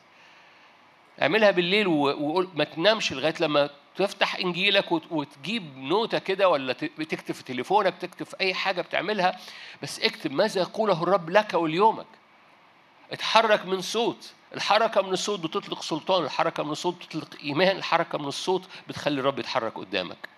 اعملها 1.22 1.50
بالليل 1.50 1.86
وقول 1.86 2.48
ما 2.54 2.64
تنامش 2.64 3.12
لغاية 3.12 3.34
لما 3.40 3.70
تفتح 3.96 4.36
انجيلك 4.36 4.92
وتجيب 5.10 5.76
نوتة 5.76 6.18
كده 6.18 6.48
ولا 6.48 6.72
تكتب 6.72 7.34
في 7.34 7.44
تليفونك 7.44 7.94
تكتب 8.00 8.26
في 8.26 8.36
أي 8.40 8.54
حاجة 8.54 8.82
بتعملها 8.82 9.38
بس 9.82 10.00
اكتب 10.00 10.32
ماذا 10.32 10.60
يقوله 10.60 11.02
الرب 11.02 11.30
لك 11.30 11.54
وليومك؟ 11.54 12.06
اتحرك 13.12 13.66
من 13.66 13.80
صوت. 13.80 14.32
الحركة 14.54 15.02
من 15.02 15.12
الصوت 15.12 15.40
بتطلق 15.40 15.82
سلطان 15.82 16.24
الحركة 16.24 16.62
من 16.62 16.70
الصوت 16.70 16.94
بتطلق 17.04 17.28
إيمان 17.44 17.76
الحركة 17.76 18.18
من 18.18 18.24
الصوت 18.28 18.68
بتخلي 18.88 19.20
الرب 19.20 19.38
يتحرك 19.38 19.78
قدامك. 19.78 20.28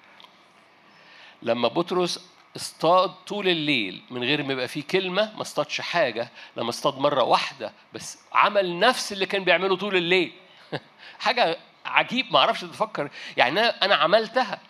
لما 1.43 1.69
بطرس 1.69 2.29
اصطاد 2.57 3.11
طول 3.11 3.49
الليل 3.49 4.03
من 4.11 4.25
غير 4.25 4.43
ما 4.43 4.53
يبقى 4.53 4.69
فيه 4.69 4.83
كلمة 4.83 5.33
ما 5.37 5.43
اصطادش 5.43 5.81
حاجة 5.81 6.29
لما 6.57 6.69
اصطاد 6.69 6.99
مرة 6.99 7.23
واحدة 7.23 7.73
بس 7.93 8.19
عمل 8.33 8.79
نفس 8.79 9.13
اللي 9.13 9.27
كان 9.27 9.45
بيعمله 9.45 9.77
طول 9.77 9.97
الليل. 9.97 10.33
حاجة 11.21 11.59
عجيب 11.87 12.33
ما 12.33 12.39
أعرفش 12.39 12.61
تفكر 12.61 13.11
يعني 13.37 13.61
أنا 13.61 13.95
عملتها. 13.95 14.61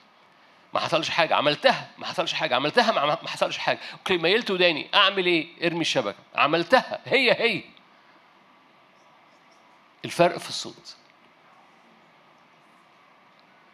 ما 0.75 0.81
حصلش 0.81 1.09
حاجة 1.09 1.35
عملتها. 1.35 1.91
ما 1.99 2.07
حصلش 2.07 2.33
حاجة 2.33 2.55
عملتها 2.57 2.93
ما 3.23 3.29
حصلش 3.29 3.59
حاجة. 3.59 3.79
okay 3.93 4.19
ميلت 4.19 4.51
وداني. 4.51 4.89
أعمل 4.95 5.27
إيه؟ 5.27 5.67
ارمي 5.67 5.81
الشبكة. 5.81 6.19
عملتها. 6.35 7.01
هي 7.05 7.33
هي. 7.33 7.63
الفرق 10.05 10.39
في 10.39 10.49
الصوت. 10.49 10.97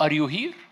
Are 0.03 0.13
you 0.13 0.27
here؟ 0.29 0.70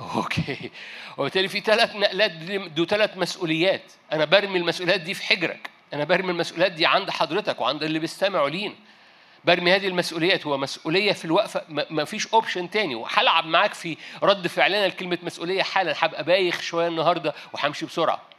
okay. 0.00 0.70
وبالتالي 1.16 1.48
في 1.48 1.60
ثلاث 1.60 1.96
نقلات 1.96 2.30
دي 2.30 2.84
ثلاث 2.84 3.16
مسؤوليات. 3.16 3.92
أنا 4.12 4.24
برمي 4.24 4.58
المسؤوليات 4.58 5.00
دي 5.00 5.14
في 5.14 5.22
حجرك. 5.22 5.70
أنا 5.92 6.04
برمي 6.04 6.30
المسؤوليات 6.30 6.72
دي 6.72 6.86
عند 6.86 7.10
حضرتك 7.10 7.60
وعند 7.60 7.82
اللي 7.82 7.98
بيستمعوا 7.98 8.48
لينا. 8.48 8.74
برمي 9.44 9.74
هذه 9.74 9.86
المسؤوليات. 9.88 10.46
هو 10.46 10.58
مسؤولية 10.58 11.12
في 11.12 11.24
الوقفة. 11.24 11.62
ما 11.68 12.04
فيش 12.04 12.26
option 12.26 12.70
تاني. 12.70 12.94
وهلعب 12.94 13.46
معاك 13.46 13.74
في 13.74 13.96
رد 14.22 14.46
فعلنا 14.46 14.86
لكلمة 14.86 15.18
مسؤولية 15.22 15.62
حالا. 15.62 15.94
هبقى 15.98 16.24
بايخ 16.24 16.60
شوية 16.60 16.88
النهارده 16.88 17.34
وهمشي 17.52 17.86
بسرعة. 17.86 18.35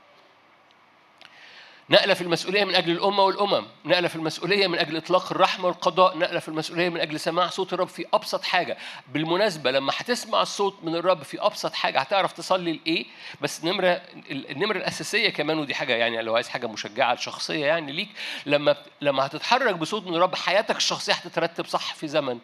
نقلة 1.89 2.13
في 2.13 2.21
المسؤولية 2.21 2.63
من 2.63 2.76
أجل 2.76 2.91
الأمة 2.91 3.23
والأمم 3.23 3.65
نقلة 3.86 4.08
في 4.08 4.15
المسؤولية 4.15 4.67
من 4.67 4.80
أجل 4.80 4.97
إطلاق 4.97 5.32
الرحمة 5.32 5.65
والقضاء 5.65 6.17
نقلة 6.17 6.39
في 6.39 6.47
المسؤولية 6.47 6.89
من 6.89 7.00
أجل 7.00 7.19
سماع 7.19 7.47
صوت 7.47 7.73
الرب 7.73 7.88
في 7.88 8.06
أبسط 8.13 8.43
حاجة. 8.43 8.78
بالمناسبة 9.13 9.71
لما 9.71 9.93
هتسمع 9.97 10.41
الصوت 10.41 10.78
من 10.84 10.95
الرب 10.95 11.23
في 11.23 11.41
أبسط 11.41 11.73
حاجة 11.73 12.00
هتعرف 12.00 12.32
تصلي 12.32 12.73
لإيه؟ 12.73 13.06
بس 13.41 13.60
النمرة 13.63 14.02
النمرة 14.32 14.78
الأساسية 14.78 15.30
كمان 15.30 15.58
ودي 15.60 15.76
حاجة 15.76 15.93
يعني 15.93 16.21
لو 16.21 16.36
عايز 16.36 16.47
حاجة 16.47 16.67
مشجعة 16.67 17.15
شخصية 17.15 17.65
يعني 17.65 17.91
ليك 17.91 18.10
لما 18.45 18.76
لما 19.02 19.26
هتتحرك 19.26 19.76
بصوت 19.76 20.08
من 20.08 20.15
الرب 20.15 20.36
حياتك 20.36 20.78
الشخصية 20.78 21.13
هتترتب 21.13 21.65
صح 21.65 21.93
في 21.93 22.08
زمن 22.08 22.39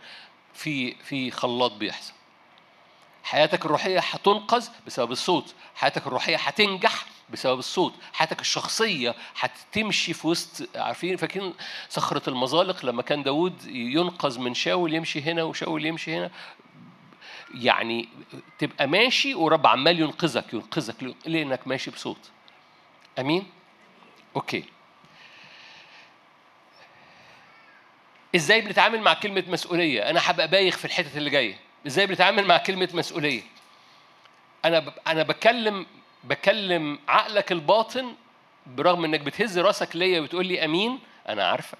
في 0.53 0.95
في 0.95 1.31
خلاط 1.31 1.71
بيحصل. 1.71 2.13
حياتك 3.23 3.65
الروحية 3.65 3.99
هتنقذ 3.99 4.67
بسبب 4.87 5.11
الصوت. 5.11 5.53
حياتك 5.75 6.07
الروحية 6.07 6.37
هتنجح 6.37 6.92
بسبب 7.33 7.59
الصوت. 7.59 7.93
حياتك 8.13 8.41
الشخصية 8.41 9.15
هتمشي 9.39 10.13
في 10.13 10.27
وسط 10.27 10.69
عارفين؟ 10.75 11.17
فاكرين 11.17 11.53
صخرة 11.89 12.29
المزالق 12.29 12.85
لما 12.85 13.01
كان 13.01 13.23
داود 13.23 13.65
ينقذ 13.67 14.39
من 14.39 14.53
شاول 14.53 14.93
يمشي 14.93 15.21
هنا 15.21 15.43
وشاول 15.43 15.85
يمشي 15.85 16.17
هنا؟ 16.17 16.31
يعني 17.53 18.09
تبقى 18.59 18.87
ماشي 18.87 19.33
ورب 19.35 19.67
عمال 19.67 19.99
ينقذك 19.99 20.53
ينقذك 20.53 21.15
لأنك 21.25 21.67
ماشي 21.67 21.91
بصوت. 21.91 22.29
أمين؟ 23.19 23.49
أوكي. 24.35 24.63
إزاي 28.35 28.61
بنتعامل 28.61 29.01
مع 29.01 29.13
كلمة 29.13 29.43
مسؤولية؟ 29.47 30.09
أنا 30.09 30.19
هبقى 30.23 30.47
بايخ 30.47 30.77
في 30.77 30.85
الحتت 30.85 31.17
اللي 31.17 31.29
جاية. 31.29 31.57
إزاي 31.87 32.07
بنتعامل 32.07 32.45
مع 32.47 32.57
كلمة 32.57 32.89
مسؤولية؟ 32.93 33.41
أنا 34.65 34.93
أنا 35.07 35.23
بكلم 35.23 35.85
بكلم 36.23 36.99
عقلك 37.07 37.51
الباطن 37.51 38.13
برغم 38.67 39.05
إنك 39.05 39.19
بتهز 39.19 39.59
راسك 39.59 39.95
ليا 39.95 40.21
وتقول 40.21 40.45
لي 40.47 40.65
أمين 40.65 40.99
أنا 41.29 41.47
عارفك. 41.47 41.77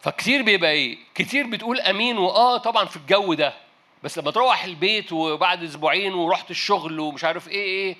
فكتير 0.00 0.42
بيبقى 0.42 0.70
إيه؟ 0.70 0.98
كتير 1.14 1.46
بتقول 1.46 1.80
أمين 1.80 2.18
واه 2.18 2.56
طبعا 2.56 2.84
في 2.84 2.96
الجو 2.96 3.34
ده 3.34 3.54
بس 4.02 4.18
لما 4.18 4.30
تروح 4.30 4.64
البيت 4.64 5.12
وبعد 5.12 5.62
أسبوعين 5.62 6.14
ورحت 6.14 6.50
الشغل 6.50 7.00
ومش 7.00 7.24
عارف 7.24 7.48
إيه 7.48 7.64
إيه 7.64 7.96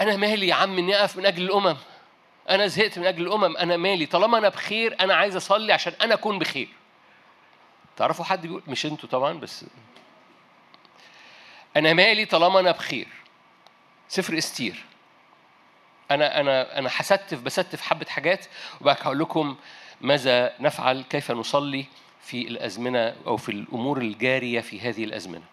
أنا 0.00 0.16
مالي 0.16 0.48
يا 0.48 0.54
عم 0.54 0.78
إني 0.78 0.96
أقف 0.96 1.16
من 1.16 1.26
أجل 1.26 1.42
الأمم؟ 1.42 1.76
أنا 2.50 2.66
زهقت 2.66 2.98
من 2.98 3.06
أجل 3.06 3.22
الأمم 3.26 3.56
أنا 3.56 3.76
مالي؟ 3.76 4.06
طالما 4.06 4.38
أنا 4.38 4.48
بخير 4.48 4.96
أنا 5.00 5.14
عايز 5.14 5.36
أصلي 5.36 5.72
عشان 5.72 5.92
أنا 6.02 6.14
أكون 6.14 6.38
بخير. 6.38 6.68
تعرفوا 7.96 8.24
حد 8.24 8.42
بيقول 8.42 8.62
مش 8.66 8.86
أنتوا 8.86 9.08
طبعا 9.08 9.32
بس 9.32 9.64
أنا 11.76 11.92
مالي 11.92 12.24
طالما 12.24 12.60
أنا 12.60 12.70
بخير. 12.70 13.08
سفر 14.08 14.38
استير. 14.38 14.84
أنا 16.10 16.40
أنا 16.40 16.78
أنا 16.78 16.90
هستف 16.92 17.40
بستف 17.42 17.80
حبة 17.80 18.06
حاجات 18.06 18.46
وبعد 18.80 18.96
هقول 19.00 19.18
لكم 19.18 19.56
ماذا 20.00 20.54
نفعل 20.60 21.02
كيف 21.10 21.30
نصلي 21.30 21.86
في 22.20 22.48
الأزمنة 22.48 23.16
أو 23.26 23.36
في 23.36 23.48
الأمور 23.48 23.98
الجارية 23.98 24.60
في 24.60 24.80
هذه 24.80 25.04
الأزمنة. 25.04 25.44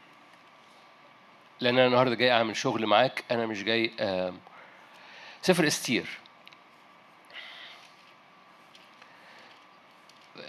لأن 1.60 1.77
أنا 1.77 1.88
النهاردة 1.88 2.15
جاي 2.15 2.31
أعمل 2.31 2.55
شغل 2.55 2.86
معاك 2.86 3.23
أنا 3.31 3.45
مش 3.45 3.63
جاي 3.63 3.91
سفر 5.41 5.67
استير. 5.67 6.07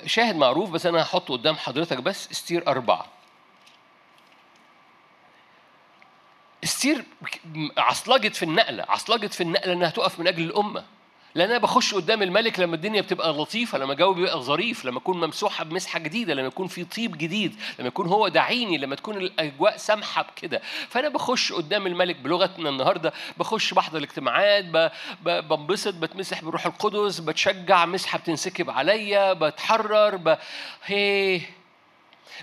شاهد 0.06 0.36
معروف 0.36 0.70
بس 0.70 0.86
أنا 0.86 1.02
هحطه 1.02 1.32
قدام 1.32 1.56
حضرتك 1.56 1.98
بس 1.98 2.30
استير 2.30 2.66
أربعة. 2.66 3.06
استير 6.64 7.04
عصلجت 7.78 8.36
في 8.36 8.42
النقلة 8.42 8.84
عصلجت 8.88 9.34
في 9.34 9.40
النقلة 9.42 9.72
إنها 9.72 9.90
تقف 9.90 10.20
من 10.20 10.26
أجل 10.26 10.42
الأمة. 10.42 10.84
لأن 11.34 11.48
أنا 11.50 11.58
بخش 11.58 11.94
قدام 11.94 12.22
الملك 12.22 12.60
لما 12.60 12.74
الدنيا 12.76 13.00
بتبقى 13.00 13.32
لطيفة 13.32 13.78
لما 13.78 13.92
الجو 13.92 14.12
بيبقى 14.12 14.40
ظريف 14.42 14.84
لما 14.84 14.98
أكون 14.98 15.20
ممسوحة 15.20 15.64
بمسحة 15.64 15.98
جديدة 15.98 16.34
لما 16.34 16.46
يكون 16.46 16.66
في 16.66 16.84
طيب 16.84 17.18
جديد 17.18 17.56
لما 17.78 17.88
يكون 17.88 18.06
هو 18.06 18.28
داعيني 18.28 18.78
لما 18.78 18.94
تكون 18.96 19.16
الأجواء 19.16 19.76
سامحة 19.76 20.22
بكده. 20.22 20.62
فأنا 20.88 21.08
بخش 21.08 21.52
قدام 21.52 21.86
الملك 21.86 22.16
بلغتنا 22.16 22.68
النهاردة 22.68 23.12
بخش 23.38 23.74
بحضر 23.74 23.98
الاجتماعات 23.98 24.64
بنبسط 25.24 25.94
بتمسح 25.94 26.44
بروح 26.44 26.66
القدس 26.66 27.18
بتشجع 27.18 27.86
مسحة 27.86 28.18
بتنسكب 28.18 28.70
عليا 28.70 29.32
بتحرر 29.32 30.16
ب... 30.16 30.38
هي 30.84 31.40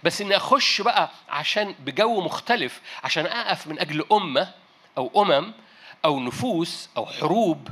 بس 0.04 0.22
إني 0.22 0.38
أخش 0.38 0.82
بقى 0.82 1.10
عشان 1.30 1.76
بجو 1.80 2.22
مختلف 2.22 2.82
عشان 3.04 3.26
أقف 3.26 3.68
من 3.68 3.80
أجل 3.80 4.06
أمة 4.12 4.52
أو 4.98 5.22
أمم 5.24 5.54
أو 6.06 6.20
نفوس 6.20 6.90
أو 6.98 7.06
حروب 7.06 7.68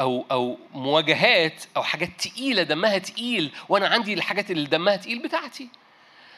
أو 0.00 0.26
أو 0.30 0.58
مواجهات 0.74 1.64
أو 1.76 1.82
حاجات 1.82 2.10
تقيلة 2.18 2.62
دمها 2.62 2.98
تقيل 2.98 3.52
وأنا 3.68 3.88
عندي 3.88 4.14
الحاجات 4.14 4.50
اللي 4.50 4.66
دمها 4.66 4.96
تقيل 4.96 5.18
بتاعتي. 5.22 5.68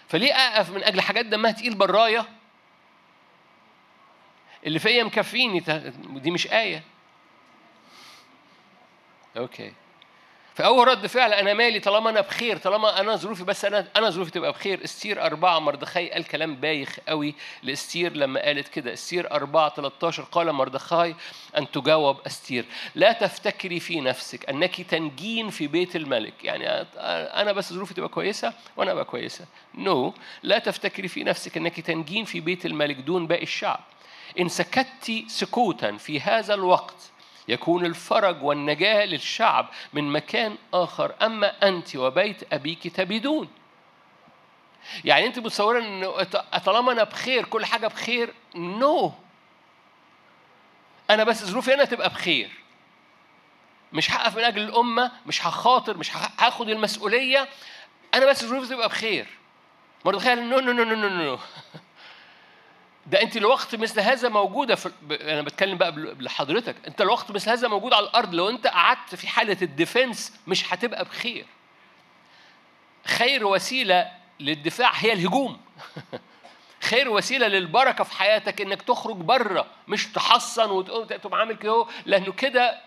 فليه 0.08 0.32
أقف 0.34 0.70
من 0.70 0.84
أجل 0.84 1.00
حاجات 1.00 1.26
دمها 1.26 1.50
تقيل 1.50 1.74
برايه 1.74 2.26
اللي 4.66 4.78
فيا 4.78 5.04
مكفيني 5.04 5.60
دي 6.08 6.30
مش 6.30 6.46
آية. 6.46 6.82
أوكي. 9.36 9.72
فأول 10.58 10.88
رد 10.88 11.06
فعل 11.06 11.32
أنا 11.32 11.54
مالي 11.54 11.80
طالما 11.80 12.10
أنا 12.10 12.20
بخير 12.20 12.56
طالما 12.56 13.00
أنا 13.00 13.16
ظروفي 13.16 13.44
بس 13.44 13.64
أنا 13.64 13.88
أنا 13.96 14.10
ظروفي 14.10 14.30
تبقى 14.30 14.52
بخير. 14.52 14.84
استير 14.84 15.22
أربعة 15.26 15.58
مردخاي 15.58 16.10
قال 16.10 16.24
كلام 16.24 16.56
بايخ 16.56 16.96
قوي 17.08 17.34
لاستير 17.62 18.12
لما 18.16 18.40
قالت 18.44 18.68
كده. 18.68 18.92
استير 18.92 19.30
أربعة 19.32 19.74
13 19.74 20.22
قال 20.22 20.52
مردخاي 20.52 21.14
أن 21.56 21.70
تجاوب 21.70 22.16
استير 22.26 22.64
لا 22.94 23.12
تفتكري 23.12 23.80
في 23.80 24.00
نفسك 24.00 24.48
أنك 24.48 24.80
تنجين 24.80 25.50
في 25.50 25.66
بيت 25.66 25.96
الملك. 25.96 26.44
يعني 26.44 26.66
أنا 27.40 27.52
بس 27.52 27.72
ظروفي 27.72 27.94
تبقى 27.94 28.08
كويسة 28.08 28.52
وأنا 28.76 28.92
أبقى 28.92 29.04
كويسة. 29.04 29.44
no 29.74 30.10
no. 30.10 30.14
لا 30.42 30.58
تفتكري 30.58 31.08
في 31.08 31.24
نفسك 31.24 31.56
أنك 31.56 31.80
تنجين 31.80 32.24
في 32.24 32.40
بيت 32.40 32.66
الملك 32.66 32.96
دون 32.96 33.26
باقي 33.26 33.42
الشعب. 33.42 33.80
إن 34.40 34.48
سكت 34.48 35.12
سكوتا 35.26 35.96
في 35.96 36.20
هذا 36.20 36.54
الوقت 36.54 37.10
يكون 37.48 37.86
الفرج 37.86 38.42
والنجاة 38.42 39.04
للشعب 39.04 39.68
من 39.92 40.12
مكان 40.12 40.56
آخر. 40.74 41.14
أما 41.22 41.68
أنت 41.68 41.96
وبيت 41.96 42.52
أبيك 42.52 42.96
تبدون 42.96 43.48
يعني 45.04 45.26
أنت 45.26 45.38
متصورة 45.38 45.78
أن 45.78 46.24
طالما 46.64 46.92
أنا 46.92 47.04
بخير 47.04 47.44
كل 47.44 47.64
حاجة 47.64 47.86
بخير 47.86 48.34
no. 48.54 49.08
no. 49.08 49.12
أنا 51.10 51.24
بس 51.24 51.44
ظروفي 51.44 51.74
أنا 51.74 51.84
تبقى 51.84 52.08
بخير. 52.08 52.50
مش 53.92 54.10
هقف 54.10 54.36
من 54.36 54.44
أجل 54.44 54.62
الأمة 54.62 55.12
مش 55.26 55.46
هخاطر 55.46 55.96
مش 55.96 56.16
هاخد 56.16 56.68
المسؤولية. 56.68 57.48
أنا 58.14 58.26
بس 58.26 58.44
ظروفي 58.44 58.68
تبقى 58.68 58.88
بخير. 58.88 59.26
مردخاي 60.04 60.34
no 60.34 60.60
no 60.60 60.72
no 60.72 60.84
no 60.84 60.94
no 60.94 61.08
no. 61.08 61.38
ده 63.08 63.22
انت 63.22 63.36
الوقت 63.36 63.74
مثل 63.74 64.00
هذا 64.00 64.28
موجودة 64.28 64.74
في 64.74 64.90
أنا 65.10 65.42
بتكلم 65.42 65.78
بقى 65.78 65.90
لحضرتك 66.20 66.76
انت 66.86 67.00
الوقت 67.00 67.30
مثل 67.30 67.50
هذا 67.50 67.68
موجود 67.68 67.92
على 67.92 68.06
الأرض. 68.06 68.34
لو 68.34 68.48
انت 68.48 68.66
قعدت 68.66 69.14
في 69.14 69.28
حالة 69.28 69.56
ال 69.62 69.71
defense 69.71 70.32
مش 70.46 70.72
هتبقى 70.72 71.04
بخير. 71.04 71.46
خير 73.04 73.46
وسيلة 73.46 74.10
للدفاع 74.40 74.92
هي 74.94 75.12
الهجوم. 75.12 75.60
خير 76.90 77.08
وسيلة 77.08 77.48
للبركة 77.48 78.04
في 78.04 78.12
حياتك 78.12 78.60
إنك 78.60 78.82
تخرج 78.82 79.16
بره 79.16 79.66
مش 79.88 80.06
تحصن 80.06 80.70
وتقوم 80.70 81.34
عامل 81.34 81.56
كده 81.56 81.86
لأنه 82.06 82.32
كده 82.32 82.80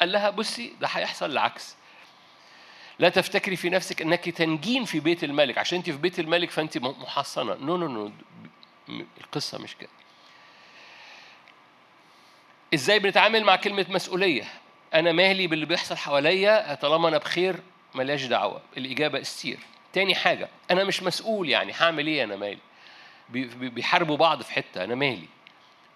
قال 0.00 0.12
لها 0.12 0.30
بصي 0.30 0.72
ده 0.80 0.86
هيحصل 0.86 1.30
العكس. 1.30 1.76
لا 2.98 3.08
تفتكري 3.08 3.56
في 3.56 3.70
نفسك 3.70 4.02
إنك 4.02 4.28
تنجين 4.28 4.84
في 4.84 5.00
بيت 5.00 5.24
الملك. 5.24 5.58
عشان 5.58 5.78
أنت 5.78 5.90
في 5.90 5.96
بيت 5.96 6.18
الملك 6.18 6.50
فأنت 6.50 6.78
محصنة. 6.78 7.54
no 7.54 7.76
no 7.76 7.88
no 7.88 8.12
القصة 8.88 9.58
مش 9.58 9.76
كده. 9.76 9.90
إزاي 12.74 12.98
بنتعامل 12.98 13.44
مع 13.44 13.56
كلمة 13.56 13.86
مسؤولية؟ 13.88 14.44
أنا 14.94 15.12
مالي 15.12 15.46
باللي 15.46 15.66
بيحصل 15.66 15.96
حواليا 15.96 16.74
طالما 16.74 17.08
أنا 17.08 17.18
بخير 17.18 17.56
ملياش 17.94 18.24
دعوة. 18.24 18.62
الإجابة 18.76 19.20
استير 19.20 19.58
تاني 19.92 20.14
حاجة 20.14 20.48
أنا 20.70 20.84
مش 20.84 21.02
مسؤول 21.02 21.48
يعني 21.48 21.72
هعمل 21.72 22.06
إيه 22.06 22.24
أنا 22.24 22.36
مالي؟ 22.36 22.58
بيحاربوا 23.58 24.16
بعض 24.16 24.42
في 24.42 24.52
حتة 24.52 24.84
أنا 24.84 24.94
مالي. 24.94 25.28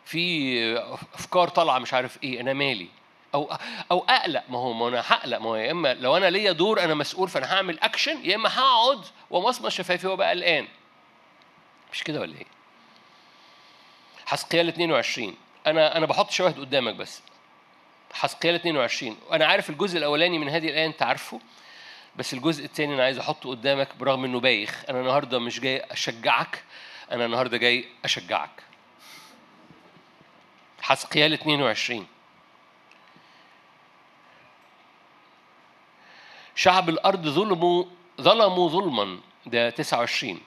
في 0.04 0.78
أفكار 1.14 1.48
طالعة 1.48 1.78
مش 1.78 1.94
عارف 1.94 2.18
إيه 2.24 2.40
أنا 2.40 2.52
مالي. 2.52 2.88
أو 3.34 3.56
أو 3.90 4.04
أقلق 4.08 4.44
ما 4.48 4.58
هو 4.58 4.72
ما 4.72 4.88
أنا 4.88 5.00
هقلق. 5.06 5.38
ما 5.38 5.44
هو 5.50 5.56
يا 5.56 5.70
إما 5.70 5.94
لو 5.94 6.16
أنا 6.16 6.30
ليا 6.30 6.52
دور 6.52 6.84
أنا 6.84 6.94
مسؤول 6.94 7.28
فأنا 7.28 7.54
هعمل 7.54 7.80
أكشن 7.80 8.24
يا 8.24 8.34
إما 8.36 8.58
هقعد 8.58 9.04
ومصمص 9.30 9.74
شفايفي 9.74 10.06
وأبقى 10.06 10.30
قلقان. 10.30 10.68
مش 11.92 12.04
كده 12.04 12.20
ولا 12.20 12.34
إيه؟ 12.38 12.46
حسقيال 14.26 14.68
22 14.68 15.34
أنا 15.66 15.96
أنا 15.96 16.06
بحط 16.06 16.30
شواهد 16.30 16.60
قدامك 16.60 16.94
بس. 16.94 17.22
حسقيال 18.12 18.54
22 18.54 19.16
وأنا 19.30 19.46
عارف 19.46 19.70
الجزء 19.70 19.98
الأولاني 19.98 20.38
من 20.38 20.48
هذه 20.48 20.68
الآية 20.68 20.86
أنت 20.86 21.02
عارفه 21.02 21.40
بس 22.16 22.34
الجزء 22.34 22.64
الثاني 22.64 22.94
أنا 22.94 23.04
عايز 23.04 23.18
أحطه 23.18 23.50
قدامك 23.50 23.96
برغم 23.96 24.24
إنه 24.24 24.40
بايخ. 24.40 24.84
أنا 24.88 25.00
النهارده 25.00 25.38
مش 25.38 25.60
جاي 25.60 25.84
أشجعك 25.90 26.64
أنا 27.12 27.26
النهارده 27.26 27.56
جاي 27.56 27.84
أشجعك. 28.04 28.62
حسقيال 30.80 31.32
22 31.32 32.06
شعب 36.54 36.88
الأرض 36.88 37.28
ظلموا 37.28 37.84
ظلموا 38.20 38.68
ظلما. 38.68 39.20
ده 39.46 39.70
29 39.70 40.40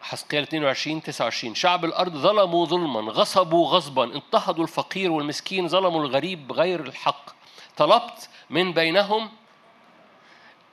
حسقيال 0.00 0.42
22 0.42 1.02
29 1.02 1.54
شعب 1.54 1.84
الأرض 1.84 2.16
ظلموا 2.16 2.66
ظلما 2.66 3.12
غصبوا 3.12 3.68
غصبا 3.68 4.04
اضطهدوا 4.16 4.64
الفقير 4.64 5.10
والمسكين 5.10 5.68
ظلموا 5.68 6.04
الغريب 6.04 6.48
بغير 6.48 6.80
الحق. 6.80 7.30
طلبت 7.76 8.28
من 8.50 8.72
بينهم 8.72 9.30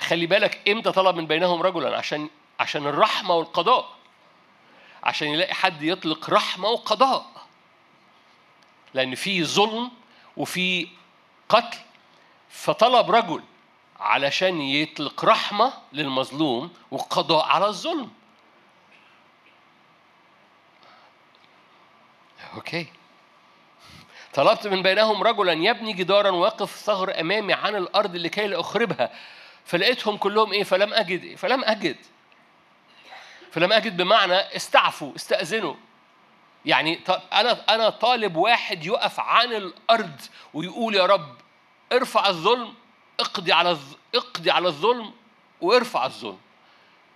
خلي 0.02 0.26
بالك 0.26 0.70
إمتى 0.70 0.92
طلب 0.92 1.16
من 1.16 1.28
بينهم 1.28 1.62
رجلا؟ 1.62 1.98
عشان 1.98 2.30
عشان 2.60 2.88
الرحمة 2.88 3.36
والقضاء. 3.36 3.90
عشان 5.04 5.28
يلاقي 5.28 5.54
حد 5.54 5.84
يطلق 5.84 6.30
رحمة 6.30 6.70
وقضاء. 6.70 7.26
لأن 8.94 9.16
في 9.16 9.44
ظلم 9.44 9.92
وفي 10.38 10.88
قتل. 11.50 11.78
فطلب 12.50 13.12
رجل 13.12 13.44
علشان 14.00 14.62
يطلق 14.62 15.26
رحمة 15.26 15.74
للمظلوم 15.94 16.74
وقضاء 16.92 17.46
على 17.46 17.68
الظلم. 17.68 18.12
أوكي. 22.56 22.88
طلبت 24.34 24.68
من 24.68 24.82
بينهم 24.82 25.24
رجلا 25.24 25.54
يبني 25.54 25.94
جدارا 25.94 26.30
ويقف 26.30 26.76
ثغر 26.76 27.20
أمامي 27.20 27.54
عن 27.54 27.76
الأرض 27.76 28.16
لكي 28.16 28.48
لا 28.48 28.60
أخربها. 28.60 29.10
فلقيتهم 29.66 30.18
كلهم 30.18 30.54
إيه؟ 30.54 30.64
فلم 30.64 30.94
أجد. 30.94 31.24
إيه 31.24 31.36
فلم 31.36 31.64
أجد. 31.64 31.98
فلم 33.52 33.74
أجد 33.74 33.98
بمعنى 33.98 34.34
استعفوا 34.34 35.16
استأذنوا. 35.16 35.76
يعني 36.66 37.00
أنا 37.34 37.76
أنا 37.76 37.90
طالب 37.90 38.36
واحد 38.36 38.86
يقف 38.86 39.20
عن 39.20 39.54
الأرض 39.54 40.22
ويقول 40.54 40.96
يا 40.96 41.06
رب 41.06 41.36
ارفع 41.92 42.28
الظلم 42.28 42.74
اقضي 43.20 43.54
على 43.54 43.78
اقضي 44.16 44.52
على 44.52 44.68
الظلم 44.68 45.14
وارفع 45.62 46.06
الظلم. 46.06 46.40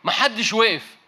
ما 0.03 0.11
حدش 0.11 0.53
وقف 0.53 0.98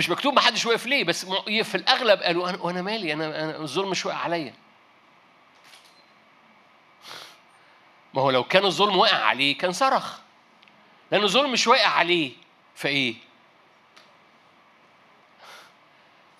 مش 0.00 0.10
مكتوب 0.10 0.34
ما 0.34 0.40
حدش 0.40 0.66
وقف 0.66 0.86
ليه 0.86 1.04
بس 1.04 1.24
في 1.62 1.74
الأغلب 1.74 2.22
قالوا 2.22 2.50
أنا 2.50 2.58
وأنا 2.58 2.82
مالي 2.82 3.12
أنا, 3.12 3.44
أنا 3.44 3.56
الظلم 3.56 3.90
مش 3.90 4.06
واقع 4.06 4.18
عليا. 4.18 4.54
ما 8.14 8.22
هو 8.22 8.30
لو 8.30 8.44
كان 8.44 8.64
الظلم 8.64 8.96
واقع 8.96 9.16
عليه 9.16 9.58
كان 9.58 9.72
صرخ. 9.72 10.18
لأن 11.10 11.22
الظلم 11.22 11.52
مش 11.52 11.66
واقع 11.66 11.88
عليه 11.88 12.32
فإيه؟ 12.74 13.14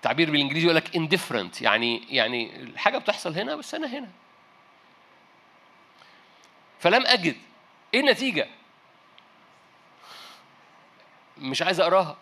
تعبير 0.02 0.30
بالإنجليزي 0.30 0.66
يقول 0.66 0.76
لك 0.76 0.96
indifferent 0.96 1.62
يعني 1.62 2.14
يعني 2.16 2.56
الحاجة 2.62 2.98
بتحصل 2.98 3.38
هنا 3.38 3.54
بس 3.56 3.74
أنا 3.74 3.86
هنا. 3.86 4.08
فلم 6.78 7.06
أجد. 7.06 7.36
إيه 7.94 8.00
النتيجة؟ 8.00 8.48
مش 11.38 11.62
عايز 11.62 11.80
أقراها. 11.80 12.16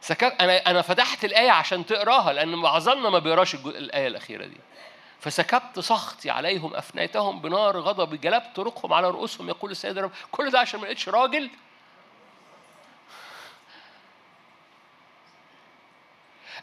سكت 0.00 0.34
أنا 0.40 0.70
أنا 0.70 0.82
فتحت 0.82 1.24
الآية 1.24 1.50
عشان 1.50 1.86
تقراها 1.86 2.32
لأن 2.32 2.48
معظمنا 2.54 3.10
ما 3.10 3.18
بيقراش 3.18 3.54
الآية 3.54 4.06
الأخيرة 4.06 4.46
دي. 4.46 4.56
فسكبت 5.20 5.80
سخطي 5.80 6.30
عليهم 6.30 6.74
أفنيتهم 6.74 7.40
بنار 7.40 7.78
غضبي 7.80 8.16
جلبت 8.16 8.46
طرقهم 8.56 8.92
على 8.92 9.10
رؤوسهم 9.10 9.48
يقول 9.48 9.70
السيد 9.70 9.98
الرب 9.98 10.10
كل 10.30 10.50
ده 10.50 10.58
عشان 10.60 10.80
ما 10.80 10.84
لقيتش 10.84 11.08
راجل؟ 11.08 11.50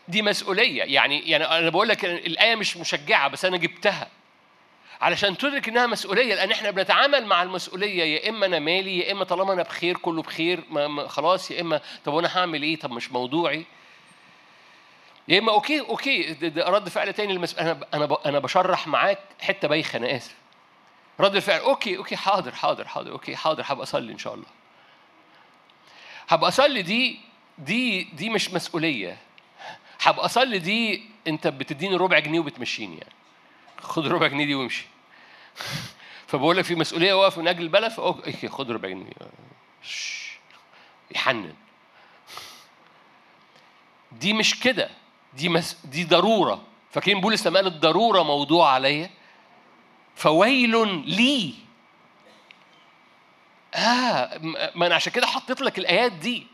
دي 0.08 0.21
مسؤولية. 0.21 0.84
يعني 0.84 1.30
يعني 1.30 1.45
أنا 1.45 1.69
بقول 1.69 1.88
لك 1.88 2.06
الآية 2.06 2.56
مش 2.56 2.78
مشجعة 2.78 3.28
بس 3.28 3.45
أنا 3.45 3.58
جبتها. 3.58 4.08
علشان 5.01 5.38
تدرك 5.38 5.69
إنها 5.69 5.86
مسؤولية 5.88 6.36
لأن 6.36 6.51
إحنا 6.51 6.71
بنتعامل 6.71 7.25
مع 7.25 7.43
المسؤولية 7.43 8.03
يا 8.03 8.29
إما 8.29 8.45
أنا 8.45 8.60
مالي 8.60 8.99
يا 8.99 9.12
إما 9.12 9.23
طالما 9.23 9.53
أنا 9.53 9.63
بخير 9.63 9.97
كله 9.97 10.21
بخير 10.21 10.63
ما 10.69 11.08
خلاص 11.08 11.51
يا 11.51 11.62
إما 11.62 11.81
طب 12.05 12.13
وأنا 12.13 12.38
هعمل 12.38 12.63
إيه؟ 12.63 12.79
طب 12.79 12.91
مش 12.91 13.12
موضوعي. 13.12 13.65
يا 15.27 15.39
إما 15.39 15.51
okay 15.51 15.80
okay 15.80 16.38
رد 16.58 16.89
فعل 16.89 17.13
تاني. 17.13 17.34
أنا 17.60 17.79
أنا 17.93 18.17
أنا 18.25 18.39
بشرح 18.39 18.88
معاك 18.88 19.19
حتة 19.41 19.67
بايخة 19.67 19.97
أنا 19.97 20.15
آسف. 20.15 20.36
رد 21.19 21.36
الفعل 21.36 21.60
okay 21.60 21.97
okay 21.97 22.15
حاضر 22.15 22.55
حاضر 22.55 22.88
حاضر 22.88 23.12
okay 23.12 23.36
حاضر 23.36 23.63
هبقى 23.65 23.84
أصلي 23.84 24.12
إن 24.13 24.17
شاء 24.17 24.34
الله. 24.34 24.45
هبقى 26.29 26.47
أصلي 26.47 26.81
دي 26.81 27.19
دي 27.58 28.03
دي 28.03 28.29
مش 28.29 28.53
مسؤولية. 28.53 29.17
هبقى 30.01 30.25
أصلي 30.25 30.60
دي 30.60 31.03
أنت 31.27 31.47
بتديني 31.47 31.95
ربع 31.95 32.19
جنيه 32.19 32.39
وبتمشيني 32.39 32.97
يعني. 32.97 33.14
خد 33.86 34.08
ربع 34.08 34.28
جنيه 34.28 34.45
دي 34.45 34.56
وامشي. 34.56 34.86
فبقول 36.28 36.58
لك 36.58 36.63
في 36.65 36.76
مسؤولية 36.76 37.13
واقف 37.13 37.38
من 37.38 37.48
أجل 37.48 37.63
البلد 37.63 37.91
ف 37.91 38.03
okay 38.03 38.47
خد 38.48 38.71
ربع 38.71 38.89
جنيه. 38.89 39.13
يحنن. 41.12 41.54
دي 44.12 44.34
مش 44.34 44.60
كده. 44.60 44.89
دي 45.34 45.50
مس... 45.50 45.78
دي 45.86 46.04
ضرورة. 46.04 46.63
فاكرين 46.91 47.21
بولس 47.21 47.48
لما 47.48 47.60
قال 47.60 47.67
الضرورة 47.67 48.24
موضوعة 48.23 48.71
عليا 48.71 49.10
فويل 50.15 50.88
لي. 51.10 51.54
آه 53.76 54.38
ما 54.76 54.86
أنا 54.88 54.95
عشان 54.95 55.12
كده 55.12 55.28
حطيت 55.28 55.62
لك 55.62 55.80
الآيات 55.80 56.12
دي. 56.12 56.48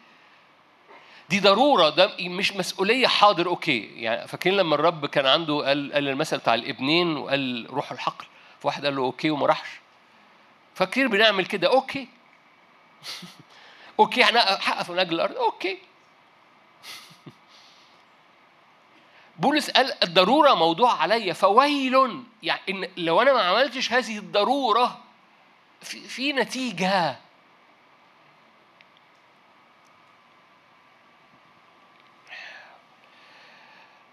دي 1.32 1.40
ضرورة 1.40 1.90
ده 1.90 2.12
مش 2.20 2.56
مسؤولية 2.56 3.08
حاضر 3.08 3.48
okay. 3.48 3.80
يعني 3.96 4.28
فاكرين 4.28 4.58
لما 4.58 4.76
الرب 4.76 5.06
كان 5.06 5.26
عنده 5.26 5.54
قال 5.68 5.94
قال 5.94 6.08
المثل 6.08 6.38
بتاع 6.38 6.54
الإبنين 6.54 7.18
وقال 7.18 7.68
روحوا 7.70 7.94
الحقل. 7.98 8.26
فواحد 8.60 8.86
قال 8.86 8.96
له 8.96 9.02
okay 9.02 9.30
وما 9.30 9.46
راحش. 9.46 9.70
فاكرين 10.76 11.08
بنعمل 11.08 11.46
كده؟ 11.46 11.68
okay. 11.68 12.08
okay 14.00 14.24
إحنا 14.24 14.60
هنقف 14.60 14.92
من 14.92 15.00
أجل 15.00 15.14
الأرض؟ 15.16 15.36
okay. 15.38 15.78
بولس 19.40 19.70
قال 19.70 20.04
الضرورة 20.04 20.54
موضوعة 20.54 21.02
عليا 21.02 21.34
فويل. 21.34 22.24
يعني 22.44 22.62
إن 22.70 22.88
لو 22.98 23.22
أنا 23.22 23.34
ما 23.34 23.42
عملتش 23.42 23.94
هذه 23.94 24.18
الضرورة 24.18 25.00
في, 25.82 26.00
في 26.00 26.34
نتيجة. 26.34 27.18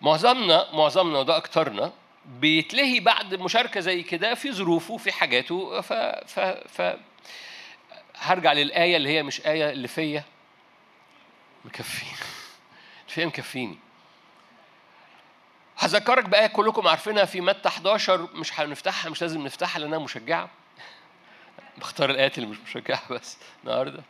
معظمنا 0.08 0.66
معظمنا 0.72 1.18
وده 1.18 1.36
أكترنا 1.36 1.92
بيتلهي 2.26 3.00
بعد 3.00 3.34
مشاركة 3.34 3.80
زي 3.80 4.02
كده 4.02 4.34
في 4.34 4.52
ظروفه 4.52 4.96
في 4.96 5.12
حاجاته. 5.12 5.80
ف, 5.80 5.92
ف, 5.92 6.40
ف 6.80 6.96
هرجع 8.16 8.52
للآية 8.52 8.96
اللي 8.96 9.08
هي 9.08 9.22
مش 9.22 9.46
آية 9.46 9.70
اللي 9.70 9.88
فيا. 9.88 10.24
مكفيني. 11.64 12.12
فيا 13.08 13.26
مكفيني. 13.26 13.78
هذكرك 15.76 16.24
بآية 16.24 16.46
كلكم 16.46 16.88
عارفينها 16.88 17.24
في 17.24 17.40
متى 17.40 17.68
11 17.68 18.28
مش 18.34 18.60
هنفتحها 18.60 19.10
مش 19.10 19.22
لازم 19.22 19.44
نفتحها 19.44 19.80
لأنها 19.80 19.98
مشجعة. 19.98 20.50
بختار 21.78 22.10
الآيات 22.10 22.38
اللي 22.38 22.48
مش 22.48 22.58
مشجعة 22.60 23.12
بس 23.12 23.36
النهارده. 23.64 24.02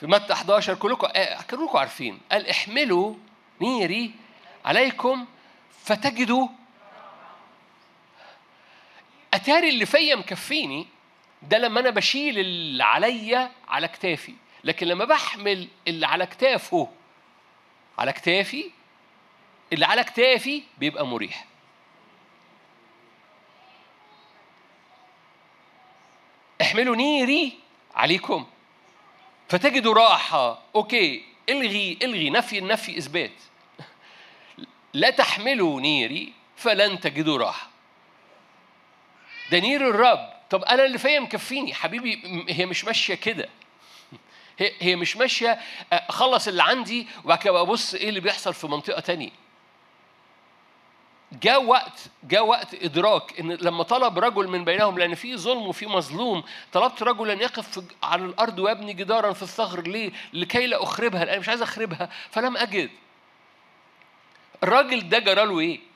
في 0.00 0.06
متى 0.06 0.32
11 0.32 0.74
كلكم 0.74 1.08
كلكم 1.50 1.78
عارفين. 1.78 2.20
قال 2.32 2.48
احملوا 2.48 3.14
نيري 3.60 4.27
عليكم 4.68 5.26
فتجدوا 5.84 6.48
أتاري 9.34 9.68
اللي 9.68 9.86
فيا 9.86 10.16
مكفيني 10.16 10.86
ده 11.42 11.58
لما 11.58 11.80
أنا 11.80 11.90
بشيل 11.90 12.38
اللي 12.38 12.84
عليا 12.84 13.50
على 13.68 13.88
كتافي 13.88 14.34
لكن 14.64 14.86
لما 14.86 15.04
بحمل 15.04 15.68
اللي 15.88 16.06
على 16.06 16.26
كتافه 16.26 16.88
على 17.98 18.12
كتافي 18.12 18.70
اللي 19.72 19.86
على 19.86 20.04
كتافي 20.04 20.62
بيبقى 20.78 21.06
مريح. 21.06 21.44
احملوا 26.60 26.96
نيري 26.96 27.58
عليكم. 27.94 28.46
فتجدوا 29.48 29.94
راحة. 29.94 30.62
okay 30.74 31.24
إلغي 31.48 31.98
إلغي 32.02 32.30
نفي 32.30 32.58
النفي 32.58 32.98
إثبات. 32.98 33.32
لا 34.94 35.10
تحملوا 35.10 35.80
نيري 35.80 36.32
فلن 36.56 37.00
تجدوا 37.00 37.38
راحة. 37.38 37.68
ده 39.50 39.58
نير 39.58 39.90
الرب. 39.90 40.28
طب 40.50 40.64
أنا 40.64 40.84
اللي 40.84 40.98
فيا 40.98 41.20
مكفيني 41.20 41.74
حبيبي 41.74 42.44
هي 42.48 42.66
مش 42.66 42.84
ماشية 42.84 43.14
كده. 43.14 43.48
هي 44.80 44.96
مش 44.96 45.16
ماشية 45.16 45.58
أخلص 45.92 46.48
اللي 46.48 46.62
عندي 46.62 47.06
وبعد 47.24 47.38
كده 47.38 47.60
أبص 47.60 47.94
إيه 47.94 48.08
اللي 48.08 48.20
بيحصل 48.20 48.54
في 48.54 48.66
منطقة 48.66 49.00
تانية. 49.00 49.30
جاء 51.32 51.64
وقت 51.64 52.00
جاء 52.24 52.46
وقت 52.46 52.74
إدراك 52.74 53.40
إن 53.40 53.52
لما 53.52 53.82
طلب 53.82 54.18
رجل 54.18 54.48
من 54.48 54.64
بينهم 54.64 54.98
لأن 54.98 55.14
في 55.14 55.36
ظلم 55.36 55.66
وفي 55.66 55.86
مظلوم 55.86 56.44
طلبت 56.72 57.02
رجلا 57.02 57.32
يقف 57.32 57.84
على 58.02 58.24
الأرض 58.24 58.58
ويبني 58.58 58.92
جدارا 58.92 59.32
في 59.32 59.42
الثغر. 59.42 59.80
ليه؟ 59.82 60.12
لكي 60.32 60.66
لا 60.66 60.82
أخربها 60.82 61.24
لأن 61.24 61.40
مش 61.40 61.48
عايز 61.48 61.62
أخربها 61.62 62.10
فلم 62.30 62.56
أجد. 62.56 62.90
الراجل 64.62 65.08
ده 65.08 65.18
جرى 65.18 65.44
له 65.44 65.60
إيه؟ 65.60 65.80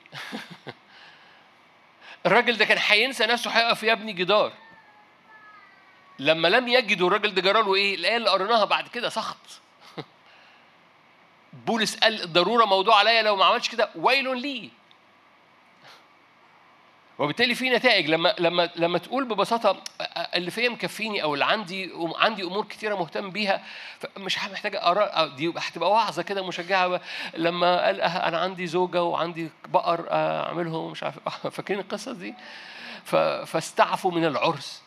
الراجل 2.25 2.57
ده 2.57 2.65
كان 2.65 2.77
هينسى 2.81 3.25
نفسه 3.25 3.51
هيقف 3.51 3.83
يبني 3.83 4.13
جدار 4.13 4.53
لما 6.19 6.47
لم 6.47 6.67
يجدوا 6.67 7.07
الراجل 7.07 7.33
ده 7.33 7.41
جرى 7.41 7.61
له 7.61 7.75
إيه؟ 7.75 7.95
الايه 7.95 8.17
اللي 8.17 8.29
قريناها 8.29 8.65
بعد 8.65 8.87
كده 8.87 9.09
سخط 9.09 9.61
بولس 11.65 11.95
قال 11.95 12.21
الضروره 12.21 12.65
موضوع 12.65 12.99
عليا 12.99 13.21
لو 13.21 13.35
ما 13.35 13.45
عملتش 13.45 13.69
كده 13.69 13.89
ويل 13.95 14.37
لي 14.37 14.69
وبالتالي 17.23 17.55
في 17.55 17.69
نتائج. 17.69 18.09
لما 18.09 18.35
لما 18.39 18.69
لما 18.75 18.97
تقول 18.97 19.25
ببساطة 19.25 19.83
اللي 20.35 20.51
فيا 20.51 20.69
مكفيني 20.69 21.23
أو 21.23 21.33
اللي 21.33 21.45
عندي 21.45 21.91
عندي 22.15 22.43
أمور 22.43 22.65
كثيره 22.65 22.95
مهتم 22.95 23.29
بيها 23.29 23.63
مش 24.17 24.37
محتاج 24.37 24.75
اقرا 24.75 25.27
دي 25.27 25.53
هتبقى 25.57 25.91
وعظة 25.91 26.21
كده 26.21 26.47
مشجعة 26.47 27.01
لما 27.33 27.85
قال 27.85 28.01
أنا 28.01 28.37
عندي 28.37 28.67
زوجة 28.67 29.03
وعندي 29.03 29.49
بقر 29.67 30.07
أعملهم 30.11 30.91
مش 30.91 31.03
عارف 31.03 31.19
فاكرين 31.55 31.79
القصة 31.79 32.13
دي؟ 32.13 32.33
فاستعفوا 33.45 34.11
من 34.11 34.25
العرس. 34.25 34.83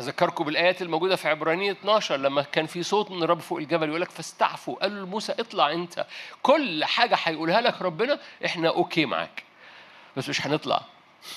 أذكركم 0.00 0.44
بالآيات 0.44 0.82
الموجودة 0.82 1.16
في 1.16 1.28
عبرانية 1.28 1.72
12 1.72 2.16
لما 2.16 2.42
كان 2.42 2.66
في 2.66 2.82
صوت 2.82 3.10
من 3.10 3.22
الرب 3.22 3.40
فوق 3.40 3.58
الجبل 3.58 3.88
يقول 3.88 4.00
لك 4.00 4.10
فاستعفوا 4.10 4.76
قال 4.76 5.02
لموسى 5.02 5.32
اطلع 5.32 5.72
أنت 5.72 6.06
كل 6.42 6.84
حاجة 6.84 7.18
هيقولها 7.24 7.60
لك 7.60 7.82
ربنا 7.82 8.18
إحنا 8.44 8.68
okay 8.68 9.06
معاك. 9.06 9.51
بس 10.16 10.28
مش 10.28 10.46
هنطلع. 10.46 10.82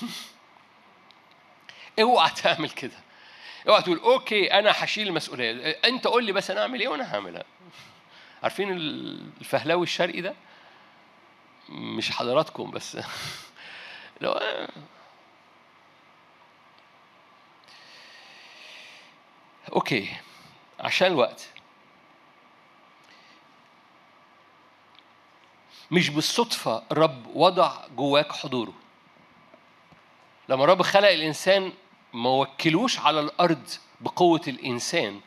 اوعى 2.00 2.30
تعمل 2.30 2.70
كده. 2.70 2.96
اوعى 3.68 3.82
تقول 3.82 3.98
okay 3.98 4.52
أنا 4.52 4.72
هشيل 4.76 5.08
المسؤولية. 5.08 5.70
أنت 5.70 6.06
قول 6.06 6.24
لي 6.24 6.32
بس 6.32 6.50
أنا 6.50 6.62
أعمل 6.62 6.80
إيه 6.80 6.88
وأنا 6.88 7.14
هعملها. 7.14 7.44
عارفين 8.42 8.72
الفهلاوي 9.40 9.82
الشرقي 9.82 10.20
ده؟ 10.20 10.34
مش 11.68 12.10
حضراتكم 12.10 12.70
بس. 12.70 12.98
لو 14.20 14.40
okay 19.72 20.16
عشان 20.80 21.06
الوقت. 21.06 21.48
مش 25.90 26.10
بالصدفة 26.10 26.82
الرب 26.92 27.26
وضع 27.34 27.72
جواك 27.96 28.32
حضوره. 28.32 28.72
لما 30.48 30.64
الرب 30.64 30.82
خلق 30.82 31.08
الإنسان 31.08 31.72
ما 32.12 32.30
وكلوش 32.30 32.98
على 32.98 33.20
الأرض 33.20 33.68
بقوة 34.00 34.40
الإنسان 34.48 35.20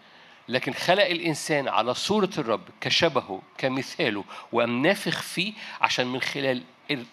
لكن 0.47 0.73
خلق 0.73 1.05
الإنسان 1.05 1.67
على 1.67 1.93
صورة 1.93 2.29
الرب 2.37 2.61
كشبهه 2.81 3.41
كمثاله 3.57 4.23
وقام 4.51 4.81
نافخ 4.81 5.21
فيه 5.21 5.53
عشان 5.81 6.07
من 6.07 6.21
خلال 6.21 6.63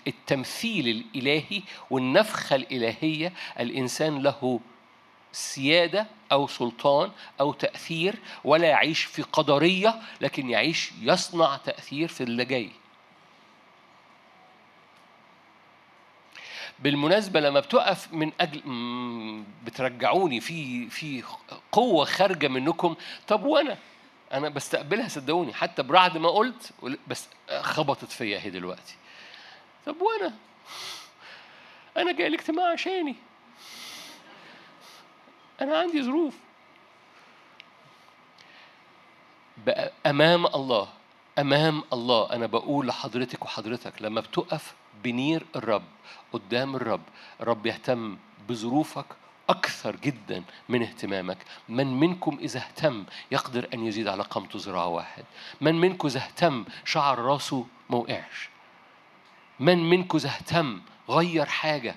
التمثيل 0.06 0.88
الإلهي 0.88 1.62
والنفخة 1.90 2.56
الإلهية 2.56 3.32
الإنسان 3.60 4.22
له 4.22 4.60
سيادة 5.32 6.06
أو 6.32 6.46
سلطان 6.48 7.10
أو 7.40 7.52
تأثير 7.52 8.14
ولا 8.44 8.68
يعيش 8.68 9.04
في 9.04 9.22
قدرية 9.22 10.00
لكن 10.20 10.50
يعيش 10.50 10.92
يصنع 11.02 11.56
تأثير 11.56 12.08
في 12.08 12.22
اللي 12.22 12.44
جاي. 12.44 12.70
بالمناسبة 16.78 17.40
لما 17.40 17.60
بتقف 17.60 18.12
من 18.12 18.32
أجل 18.40 18.62
بترجعوني 19.64 20.40
في 20.40 20.90
في 20.90 21.22
قوة 21.72 22.04
خارجة 22.04 22.48
منكم 22.48 22.94
طب 23.28 23.44
وأنا؟ 23.44 23.78
أنا 24.32 24.48
بستقبلها 24.48 25.08
صدقوني 25.08 25.54
حتى 25.54 25.82
بعد 25.82 26.18
ما 26.18 26.28
قلت 26.28 26.70
بس 27.06 27.28
خبطت 27.60 28.12
فيا 28.12 28.38
اهي 28.38 28.50
دلوقتي. 28.50 28.94
طب 29.86 29.96
وأنا؟ 30.02 30.34
أنا 31.96 32.12
جاي 32.12 32.26
الاجتماع 32.26 32.72
عشاني. 32.72 33.16
أنا 35.60 35.78
عندي 35.78 36.02
ظروف. 36.02 36.34
أمام 40.06 40.46
الله 40.46 40.88
أمام 41.38 41.82
الله 41.92 42.32
أنا 42.32 42.46
بقول 42.46 42.86
لحضرتك 42.86 43.44
وحضرتك 43.44 44.02
لما 44.02 44.20
بتقف 44.20 44.74
بنير 45.06 45.46
الرب 45.56 45.88
قدام 46.32 46.76
الرب. 46.76 47.02
الرب 47.40 47.66
يهتم 47.66 48.16
بظروفك 48.48 49.06
أكثر 49.48 49.96
جدا 49.96 50.42
من 50.68 50.82
اهتمامك. 50.82 51.38
من 51.68 52.00
منكم 52.00 52.38
إذا 52.40 52.58
اهتم 52.58 53.04
يقدر 53.30 53.68
أن 53.74 53.86
يزيد 53.86 54.08
على 54.08 54.22
قامته 54.22 54.58
ذراع 54.62 54.84
واحد. 54.84 55.24
من 55.60 55.74
منكم 55.74 56.08
إذا 56.08 56.20
اهتم 56.20 56.64
شعر 56.84 57.18
راسه 57.18 57.66
ما 57.90 57.96
وقعش. 57.96 58.48
من 59.60 59.90
منكم 59.90 60.18
إذا 60.18 60.28
اهتم 60.28 60.80
غير 61.08 61.46
حاجة 61.46 61.94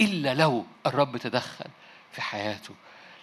إلا 0.00 0.34
لو 0.34 0.64
الرب 0.86 1.16
تدخل 1.16 1.70
في 2.12 2.22
حياته. 2.22 2.74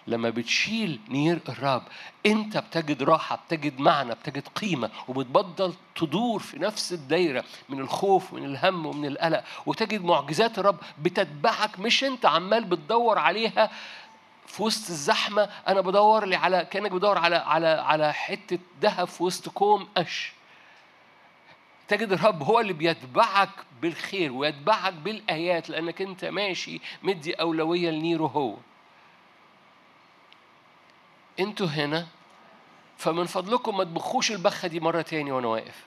لما 0.06 0.30
بتشيل 0.30 1.00
نير 1.08 1.40
الرب 1.48 1.82
انت 2.26 2.58
بتجد 2.58 3.02
راحة 3.02 3.36
بتجد 3.46 3.80
معنى 3.80 4.14
بتجد 4.14 4.48
قيمة 4.48 4.90
وبتبطل 5.08 5.74
تدور 5.96 6.40
في 6.40 6.58
نفس 6.58 6.92
الدايرة 6.92 7.44
من 7.68 7.80
الخوف 7.80 8.32
ومن 8.32 8.44
الهم 8.44 8.86
ومن 8.86 9.06
القلق. 9.06 9.44
وتجد 9.66 10.04
معجزات 10.04 10.58
الرب 10.58 10.76
بتتبعك 11.02 11.80
مش 11.80 12.04
انت 12.04 12.26
عمال 12.26 12.64
بتدور 12.64 13.18
عليها 13.18 13.70
في 14.46 14.62
وسط 14.62 14.90
الزحمة 14.90 15.42
أنا 15.68 15.80
بدور 15.80 16.24
لي 16.26 16.36
على 16.36 16.64
كأنك 16.70 16.90
بدور 16.92 17.18
على 17.18 17.36
على 17.36 17.66
على 17.66 18.12
حتة 18.12 18.58
ذهب 18.82 19.06
في 19.06 19.22
وسط 19.22 19.48
كوم 19.48 19.88
قش. 19.96 20.32
تجد 21.88 22.12
الرب 22.12 22.42
هو 22.42 22.60
اللي 22.60 22.72
بيتبعك 22.72 23.50
بالخير 23.82 24.32
ويتبعك 24.32 24.92
بالآيات 24.92 25.70
لأنك 25.70 26.02
أنت 26.02 26.24
ماشي 26.24 26.80
مدي 27.02 27.32
أولوية 27.34 27.90
لنيره 27.90 28.26
هو. 28.26 28.56
أنتوا 31.40 31.66
هنا 31.66 32.06
فمن 32.98 33.26
فضلكم 33.26 33.76
ما 33.76 33.84
تبخوش 33.84 34.30
البخة 34.30 34.68
دي 34.68 34.80
مرة 34.80 35.02
تاني 35.02 35.32
وأنا 35.32 35.46
واقف. 35.48 35.84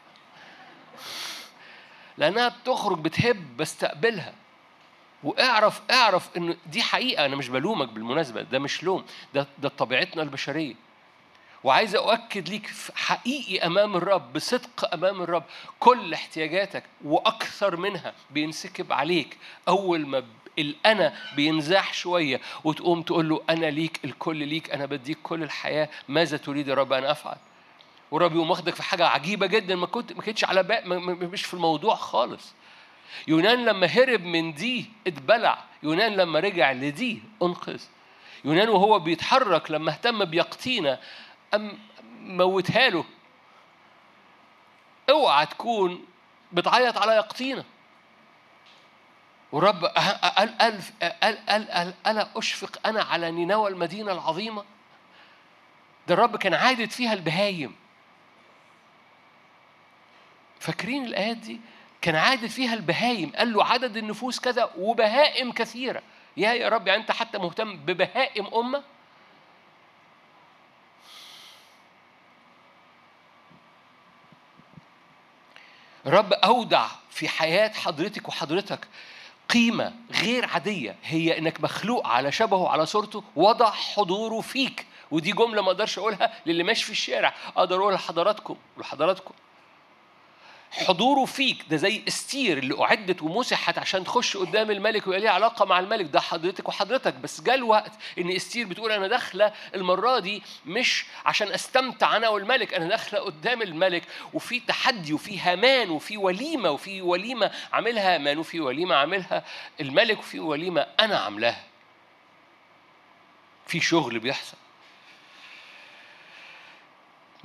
لأنها 2.18 2.50
بتخرج 2.50 3.00
بتهب 3.00 3.58
بستقبلها. 3.58 4.34
واعرف 5.24 5.82
اعرف 5.92 6.30
إن 6.38 6.58
دي 6.66 6.82
حقيقة 6.82 7.26
أنا 7.26 7.36
مش 7.36 7.50
بلومك 7.50 7.90
بالمناسبة 7.90 8.42
ده 8.42 8.60
مش 8.60 8.84
لوم 8.84 9.06
ده 9.34 9.48
ده 9.58 9.70
طبيعتنا 9.70 10.24
البشرية. 10.24 10.76
وعايز 11.64 11.96
أؤكد 11.96 12.50
ليك 12.50 12.72
حقيقي 12.96 13.66
أمام 13.68 13.96
الرب 13.96 14.34
بصدق 14.34 14.94
أمام 14.94 15.22
الرب 15.22 15.44
كل 15.80 16.14
احتياجاتك 16.14 16.84
وأكثر 17.04 17.76
منها 17.78 18.14
بينسكب 18.32 18.94
عليك 18.94 19.38
أول 19.68 20.06
ما 20.08 20.24
الأنا 20.60 21.14
بينزاح 21.36 21.94
شوية 21.94 22.42
وتقوم 22.64 23.02
تقول 23.02 23.30
له 23.30 23.42
أنا 23.50 23.66
ليك 23.66 24.00
الكل 24.06 24.48
ليك 24.48 24.72
أنا 24.72 24.86
بديك 24.86 25.18
كل 25.24 25.44
الحياة 25.44 25.90
ماذا 26.08 26.38
تريد 26.38 26.68
يا 26.68 26.74
رب 26.74 26.94
أن 26.94 27.04
أفعل؟ 27.04 27.38
ورب 28.12 28.36
يقوم 28.36 28.50
واخدك 28.50 28.76
في 28.76 28.84
حاجة 28.84 29.08
عجيبة 29.08 29.46
جدا 29.46 29.76
ما 29.76 29.86
كنت 29.88 30.14
ما 30.14 30.22
كنتش 30.22 30.46
على 30.46 30.64
بقى 30.64 30.88
مش 30.88 31.46
في 31.46 31.54
الموضوع 31.54 31.96
خالص. 31.96 32.54
يونان 33.28 33.66
لما 33.66 33.88
هرب 33.88 34.22
من 34.22 34.54
دي 34.54 34.86
اتبلع 35.08 35.64
يونان 35.84 36.16
لما 36.16 36.40
رجع 36.40 36.72
لدي 36.72 37.22
انقذ. 37.44 37.82
يونان 38.46 38.70
وهو 38.70 39.00
بيتحرك 39.00 39.72
لما 39.72 39.92
اهتم 39.92 40.26
بيقطينا 40.26 41.00
أم 41.54 41.78
موتها 42.22 42.90
له. 42.90 43.06
اوعى 45.10 45.46
تكون 45.46 46.06
بتعيط 46.52 46.98
على 46.98 47.12
يقطينا 47.12 47.64
ورب 49.56 49.86
قال 49.86 50.58
قال 50.58 50.82
قال 51.50 51.68
قال 51.70 51.94
ألا 52.08 52.28
أشفق 52.36 52.88
أنا 52.88 53.04
على 53.04 53.32
نينوى 53.32 53.70
المدينة 53.70 54.12
العظيمة؟ 54.12 54.66
ده 56.08 56.14
الرب 56.14 56.38
كان 56.38 56.54
عادت 56.54 56.92
فيها 56.92 57.14
البهايم. 57.14 57.76
فاكرين 60.60 61.06
الآيات 61.06 61.38
دي؟ 61.38 61.62
كان 62.02 62.16
عادت 62.16 62.46
فيها 62.52 62.74
البهايم. 62.74 63.32
قال 63.36 63.54
له 63.54 63.66
عدد 63.66 63.98
النفوس 63.98 64.40
كذا 64.40 64.72
وبهائم 64.78 65.52
كثيرة. 65.52 66.02
يا 66.38 66.54
يا 66.54 66.70
رب 66.70 66.88
يعني 66.88 67.02
أنت 67.02 67.12
حتى 67.12 67.38
مهتم 67.38 67.78
ببهائم 67.78 68.48
أمة؟ 68.56 68.84
الرب 76.06 76.34
أودع 76.34 76.88
في 77.10 77.28
حياة 77.28 77.74
حضرتك 77.74 78.30
وحضرتك. 78.30 78.88
قيمة 79.50 79.94
غير 80.22 80.46
عادية 80.46 80.96
هي 81.04 81.38
إنك 81.38 81.62
مخلوق 81.62 82.08
على 82.08 82.32
شبهه 82.32 82.70
على 82.70 82.86
صورته 82.86 83.24
وضع 83.36 83.72
حضوره 83.72 84.42
فيك. 84.42 84.86
ودي 85.12 85.32
جملة 85.32 85.62
ما 85.62 85.68
أقدرش 85.68 85.98
أقولها 86.00 86.34
للي 86.46 86.64
ماشي 86.64 86.86
في 86.86 86.92
الشارع 86.92 87.34
أقدر 87.58 87.76
أقولها 87.82 87.98
لحضراتكم 87.98 88.56
ولحضراتكم 88.78 89.34
حضوره 90.72 91.26
فيك. 91.26 91.66
ده 91.70 91.78
زي 91.78 92.02
استير 92.08 92.58
اللي 92.58 92.82
أعدت 92.84 93.22
ومسحت 93.24 93.78
عشان 93.78 94.04
تخش 94.04 94.38
قدام 94.38 94.72
الملك 94.72 95.08
ويبقى 95.08 95.20
ليها 95.20 95.32
علاقة 95.32 95.66
مع 95.66 95.80
الملك. 95.80 96.06
ده 96.06 96.20
حضرتك 96.22 96.68
وحضرتك. 96.70 97.14
بس 97.14 97.42
جاء 97.42 97.56
الوقت 97.56 97.92
إن 98.18 98.32
استير 98.32 98.68
بتقول 98.68 98.92
أنا 98.92 99.08
داخلة 99.08 99.54
المرة 99.76 100.20
دي 100.20 100.44
مش 100.66 101.06
عشان 101.26 101.52
أستمتع 101.52 102.18
أنا 102.18 102.30
والملك 102.30 102.74
أنا 102.74 102.88
داخلة 102.88 103.20
قدام 103.20 103.62
الملك. 103.62 104.04
وفي 104.34 104.60
تحدي 104.60 105.14
وفي 105.14 105.40
هامان 105.40 105.90
وفي 105.90 106.18
وليمة 106.18 106.72
وفي 106.72 107.02
وليمة 107.02 107.52
عاملها 107.74 108.16
هامان 108.16 108.38
وفي 108.38 108.60
وليمة 108.60 108.96
عاملها 108.96 109.44
الملك 109.82 110.20
وفي 110.20 110.40
وليمة 110.40 110.82
أنا 111.00 111.18
عاملاها. 111.20 111.64
في 113.68 113.80
شغل 113.80 114.20
بيحصل. 114.20 114.58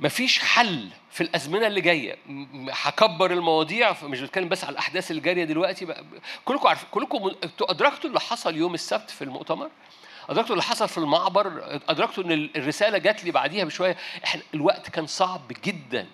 مفيش 0.01 0.39
حل 0.39 0.89
في 1.11 1.21
الأزمنة 1.21 1.67
اللي 1.67 1.81
جاية. 1.81 2.17
هكبر 2.71 3.31
المواضيع 3.31 3.95
مش 4.03 4.21
بتكلم 4.21 4.49
بس 4.49 4.63
على 4.63 4.73
الأحداث 4.73 5.11
اللي 5.11 5.21
جارية 5.21 5.43
دلوقتي. 5.43 5.87
كلكم 6.45 6.67
عارفين 6.67 6.89
كلكم 6.91 7.31
أدركتوا 7.61 8.09
اللي 8.09 8.19
حصل 8.19 8.55
يوم 8.55 8.73
السبت 8.73 9.09
في 9.09 9.23
المؤتمر؟ 9.23 9.69
أدركتوا 10.29 10.51
اللي 10.51 10.63
حصل 10.63 10.89
في 10.89 10.97
المعبر؟ 10.97 11.61
أدركتوا 11.89 12.23
إن 12.23 12.49
الرسالة 12.55 12.97
جات 12.97 13.23
لي 13.23 13.31
بعديها 13.31 13.65
بشوية؟ 13.65 13.97
إحنا 14.23 14.41
الوقت 14.53 14.89
كان 14.89 15.07
صعب 15.07 15.53
جدا 15.63 16.07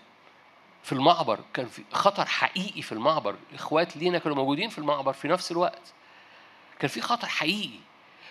في 0.83 0.91
المعبر. 0.91 1.39
كان 1.53 1.65
في 1.67 1.83
خطر 1.93 2.25
حقيقي 2.25 2.81
في 2.81 2.91
المعبر. 2.91 3.35
إخوات 3.53 3.97
لينا 3.97 4.17
كانوا 4.19 4.37
موجودين 4.37 4.69
في 4.69 4.77
المعبر 4.77 5.13
في 5.13 5.27
نفس 5.27 5.51
الوقت. 5.51 5.93
كان 6.79 6.89
في 6.89 7.01
خطر 7.01 7.27
حقيقي. 7.27 7.79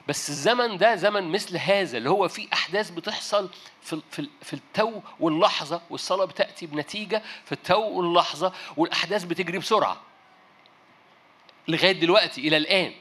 بس 0.09 0.29
الزمن 0.31 0.79
ده 0.79 0.97
زمن 0.97 1.33
مثل 1.33 1.57
هذا 1.57 1.99
اللي 1.99 2.11
هو 2.11 2.29
فيه 2.29 2.49
أحداث 2.53 2.91
بتحصل 2.91 3.51
في 3.83 4.01
في 4.11 4.29
في 4.43 4.53
التو 4.53 5.01
واللحظة 5.21 5.81
والصلاة 5.91 6.25
بتأتي 6.25 6.67
بنتيجة 6.67 7.23
في 7.45 7.53
التو 7.53 7.81
واللحظة 7.81 8.53
والأحداث 8.77 9.25
بتجري 9.25 9.59
بسرعة. 9.59 10.01
لغاية 11.69 11.93
دلوقتي 11.93 12.49
إلى 12.49 12.57
الآن. 12.57 12.93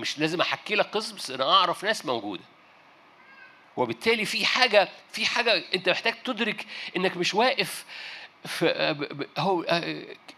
مش 0.00 0.18
لازم 0.18 0.40
أحكي 0.40 0.74
لك 0.74 0.86
قصص 0.86 1.10
بس 1.10 1.30
أنا 1.30 1.52
أعرف 1.52 1.84
ناس 1.84 2.06
موجودة. 2.06 2.44
وبالتالي 3.76 4.24
في 4.24 4.46
حاجة 4.46 4.88
في 5.12 5.26
حاجة 5.26 5.64
أنت 5.74 5.88
محتاج 5.88 6.14
تدرك 6.24 6.66
إنك 6.96 7.16
مش 7.16 7.34
واقف 7.34 7.84
هو 9.38 9.62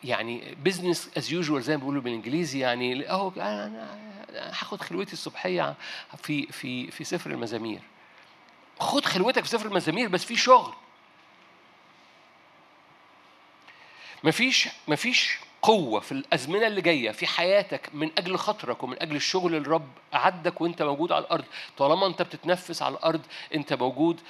يعني 0.05 0.57
business 0.65 1.11
as 1.17 1.33
usual 1.33 1.63
زي 1.63 1.73
ما 1.73 1.81
بيقولوا 1.81 2.03
بالإنجليزي 2.03 2.59
يعني 2.59 3.11
اهو 3.11 3.33
أنا 3.37 3.99
هاخد 4.33 4.81
خلوتي 4.81 5.13
الصبحية 5.13 5.75
في 6.23 6.47
في 6.47 6.91
في 6.91 7.05
سفر 7.05 7.31
المزامير. 7.31 7.81
خد 8.81 9.05
خلوتك 9.05 9.43
في 9.45 9.49
سفر 9.49 9.67
المزامير 9.67 10.09
بس 10.09 10.25
في 10.25 10.37
شغل. 10.37 10.73
مفيش 14.25 14.69
مفيش 14.89 15.39
قوة 15.63 16.01
في 16.01 16.13
الأزمنة 16.13 16.67
اللي 16.67 16.81
جاية 16.81 17.11
في 17.11 17.27
حياتك 17.27 17.91
من 17.95 18.11
أجل 18.19 18.39
خاطرك 18.39 18.83
ومن 18.83 19.03
أجل 19.03 19.17
الشغل 19.17 19.55
اللي 19.55 19.67
الرب 19.67 19.89
أعدك 20.15 20.61
وأنت 20.61 20.83
موجود 20.83 21.13
على 21.13 21.25
الأرض. 21.25 21.45
طالما 21.77 22.07
أنت 22.07 22.23
بتتنفس 22.23 22.83
على 22.83 22.95
الأرض 22.95 23.21
أنت 23.55 23.73
موجود 23.73 24.21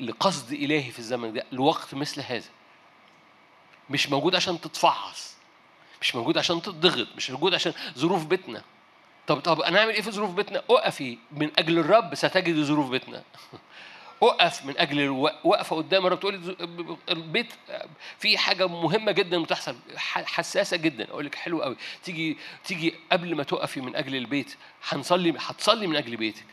لقصد 0.00 0.52
إلهي 0.52 0.90
في 0.90 0.98
الزمن 0.98 1.32
ده 1.32 1.44
لوقت 1.52 1.94
مثل 1.94 2.20
هذا. 2.20 2.48
مش 3.90 4.08
موجود 4.08 4.34
عشان 4.34 4.60
تتفعص 4.60 5.32
مش 6.00 6.14
موجود 6.14 6.38
عشان 6.38 6.62
تتضغط 6.62 7.08
مش 7.16 7.30
موجود 7.30 7.54
عشان 7.54 7.72
ظروف 7.98 8.24
بيتنا. 8.26 8.62
طب 9.26 9.40
طب 9.40 9.60
أنا 9.60 9.78
اعمل 9.78 9.90
إيه 9.90 10.02
في 10.02 10.10
ظروف 10.10 10.30
بيتنا؟ 10.30 10.62
اقفي 10.70 11.18
من 11.32 11.50
أجل 11.58 11.78
الرب 11.78 12.14
ستجد 12.14 12.62
ظروف 12.62 12.90
بيتنا. 12.90 13.22
اقف 14.22 14.64
من 14.64 14.78
أجل 14.78 15.08
وقفه 15.44 15.76
قدام 15.76 16.06
الرب 16.06 16.20
تقول 16.20 16.56
البيت 17.10 17.52
في 18.18 18.38
حاجة 18.38 18.66
مهمة 18.68 19.12
جدا 19.12 19.42
بتحصل 19.42 19.76
حساسة 20.06 20.76
جدا. 20.76 21.10
أقول 21.10 21.26
لك 21.26 21.34
حلو 21.34 21.62
قوي. 21.62 21.76
تيجي 22.04 22.38
تيجي 22.64 22.94
قبل 23.12 23.34
ما 23.34 23.42
تقفي 23.42 23.80
من 23.80 23.96
أجل 23.96 24.16
البيت 24.16 24.56
هنصلي 24.88 25.34
هتصلي 25.38 25.86
من 25.86 25.96
أجل 25.96 26.16
بيتك. 26.16 26.46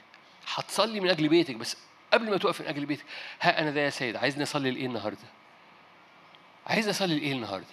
هتصلي 0.56 1.00
من 1.00 1.10
أجل 1.10 1.28
بيتك 1.28 1.56
بس 1.56 1.78
قبل 2.14 2.30
ما 2.30 2.38
تقفي 2.38 2.64
من 2.64 2.70
أجل 2.70 2.86
بيتك 2.86 3.06
ها 3.42 3.62
أنا 3.62 3.72
ده 3.72 3.82
يا 3.82 3.90
سيد 3.90 4.16
عايزني 4.16 4.44
أصلي 4.44 4.72
لإيه 4.72 4.86
النهارده؟ 4.86 5.39
عايز 6.70 6.90
أصلي 6.90 7.20
لإيه 7.20 7.32
النهارده؟ 7.32 7.66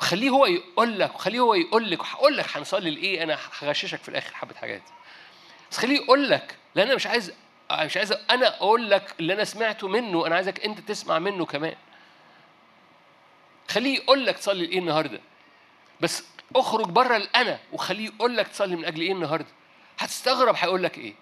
خليه 0.00 0.30
هو 0.30 0.46
يقول 0.46 0.98
لك 0.98 1.12
خليه 1.18 1.40
هو 1.40 1.54
يقول 1.54 1.90
لك 1.90 2.00
وهقول 2.00 2.36
لك 2.36 2.56
هنصلي 2.56 2.90
لإيه 2.90 3.22
أنا 3.22 3.38
هغششك 3.58 3.98
في 4.02 4.08
الآخر 4.08 4.34
حبة 4.34 4.54
حاجات. 4.54 4.82
بس 5.70 5.78
خليه 5.78 5.96
يقول 5.96 6.30
لك 6.30 6.56
لأن 6.74 6.86
أنا 6.86 6.96
مش 6.96 7.06
عايز 7.06 7.32
مش 7.72 7.96
عايز 7.96 8.12
أنا 8.30 8.56
أقول 8.56 8.90
لك 8.90 9.14
اللي 9.20 9.32
أنا 9.32 9.44
سمعته 9.44 9.88
منه 9.88 10.26
أنا 10.26 10.34
عايزك 10.34 10.64
أنت 10.64 10.80
تسمع 10.80 11.18
منه 11.18 11.46
كمان. 11.46 11.74
خليه 13.68 13.94
يقول 13.94 14.26
لك 14.26 14.38
تصلي 14.38 14.66
لإيه 14.66 14.78
النهارده. 14.78 15.20
بس 16.00 16.24
اخرج 16.56 16.86
بره 16.86 17.16
الأنا 17.16 17.58
وخليه 17.72 18.04
يقول 18.04 18.36
لك 18.36 18.48
تصلي 18.48 18.76
من 18.76 18.84
أجل 18.84 19.00
إيه 19.00 19.12
النهارده. 19.12 19.48
هتستغرب 19.98 20.54
هيقول 20.58 20.82
لك 20.82 20.98
إيه. 20.98 21.14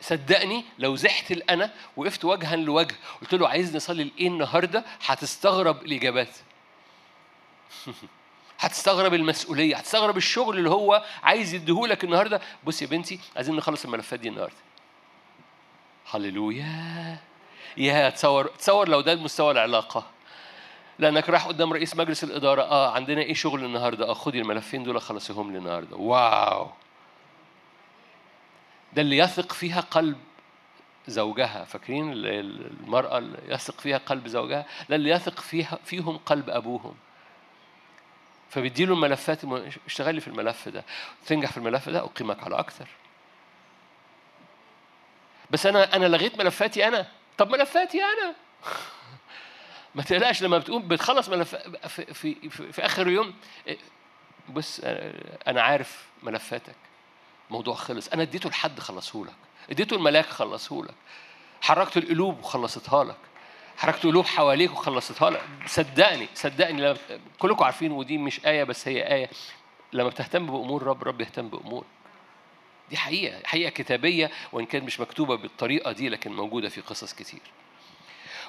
صدقني 0.00 0.64
لو 0.78 0.96
زحت 0.96 1.32
الأنا 1.32 1.72
وقفت 1.96 2.24
وجها 2.24 2.56
لوجه 2.56 2.94
قلت 3.20 3.34
له 3.34 3.48
عايز 3.48 3.76
نصلي 3.76 4.04
لإيه 4.04 4.28
النهارده 4.28 4.84
هتستغرب 5.06 5.84
الإجابات. 5.84 6.28
هتستغرب 8.58 9.14
المسؤولية 9.14 9.76
هتستغرب 9.76 10.16
الشغل 10.16 10.58
اللي 10.58 10.70
هو 10.70 11.04
عايز 11.22 11.54
يديهولك 11.54 12.04
النهارده. 12.04 12.40
بص 12.64 12.82
يا 12.82 12.86
بنتي 12.86 13.20
عايزين 13.36 13.56
نخلص 13.56 13.84
الملفات 13.84 14.20
دي 14.20 14.28
النهارده. 14.28 14.56
هللويا. 16.10 17.18
يا 17.76 18.10
تصور 18.10 18.46
تصور 18.46 18.88
لو 18.88 19.00
ده 19.00 19.14
مستوى 19.14 19.50
العلاقة. 19.50 20.06
لأنك 20.98 21.30
رايح 21.30 21.46
قدام 21.46 21.72
رئيس 21.72 21.96
مجلس 21.96 22.24
الإدارة. 22.24 22.62
آه 22.62 22.90
عندنا 22.90 23.20
إيه 23.20 23.34
شغل 23.34 23.64
النهاردة؟ 23.64 24.08
آه 24.08 24.14
خدي 24.14 24.40
الملفين 24.40 24.84
دول 24.84 25.00
خلصيهم 25.00 25.52
لي 25.52 25.58
النهاردة. 25.58 25.96
واو. 25.96 26.70
ده 28.92 29.02
اللي 29.02 29.18
يثق 29.18 29.52
فيها 29.52 29.80
قلب 29.80 30.16
زوجها. 31.06 31.64
فاكرين؟ 31.64 32.12
المرأة 32.12 33.18
اللي 33.18 33.38
يثق 33.48 33.80
فيها 33.80 33.98
قلب 33.98 34.28
زوجها. 34.28 34.66
لا 34.88 34.96
اللي 34.96 35.10
يثق 35.10 35.40
فيها 35.40 35.78
فيهم 35.84 36.18
قلب 36.18 36.50
أبوهم. 36.50 36.94
فبيديله 38.50 38.94
الملفات 38.94 39.40
اشتغلي 39.86 40.20
في 40.20 40.28
الملف 40.28 40.68
ده. 40.68 40.84
تنجح 41.26 41.50
في 41.52 41.56
الملف 41.56 41.88
ده 41.88 41.98
أقيمك 41.98 42.42
على 42.44 42.58
أكثر. 42.58 42.88
بس 45.50 45.66
أنا 45.66 45.96
أنا 45.96 46.06
لغيت 46.06 46.38
ملفاتي 46.38 46.88
أنا. 46.88 47.06
طب 47.38 47.50
ملفاتي 47.50 48.02
أنا؟ 48.02 48.34
ما 49.94 50.02
تقلقش 50.02 50.42
لما 50.42 50.58
بتقوم 50.58 50.88
بتخلص 50.88 51.28
ملف 51.28 51.54
في, 51.54 52.14
في, 52.14 52.50
في, 52.50 52.72
في 52.72 52.86
آخر 52.86 53.06
اليوم 53.06 53.34
بص 54.48 54.80
أنا 55.46 55.62
عارف 55.62 56.06
ملفاتك. 56.22 56.76
موضوع 57.50 57.74
خلص. 57.74 58.08
أنا 58.08 58.22
اديته 58.22 58.50
لحد 58.50 58.80
خلصه 58.80 59.24
لك 59.24 59.34
اديته 59.70 59.94
الملاك 59.96 60.26
خلصه 60.26 60.82
لك 60.82 60.94
حركت 61.60 61.96
القلوب 61.96 62.38
وخلصتها 62.38 63.04
لك. 63.04 63.16
حركت 63.78 64.02
قلوب 64.06 64.26
حواليك 64.26 64.72
وخلصتها 64.72 65.30
لك. 65.30 65.42
صدقني 65.66 66.28
صدقني 66.34 66.94
كلكم 67.38 67.64
عارفين 67.64 67.92
ودي 67.92 68.18
مش 68.18 68.46
آية 68.46 68.64
بس 68.64 68.88
هي 68.88 69.12
آية. 69.14 69.30
لما 69.92 70.08
بتهتم 70.08 70.46
بأمور 70.46 70.82
رب 70.82 71.04
رب 71.04 71.20
يهتم 71.20 71.48
بأمور. 71.48 71.84
دي 72.90 72.96
حقيقة 72.96 73.40
حقيقة 73.44 73.70
كتابية 73.70 74.30
وإن 74.52 74.66
كانت 74.66 74.84
مش 74.84 75.00
مكتوبة 75.00 75.36
بالطريقة 75.36 75.92
دي 75.92 76.08
لكن 76.08 76.32
موجودة 76.32 76.68
في 76.68 76.80
قصص 76.80 77.14
كتير. 77.14 77.40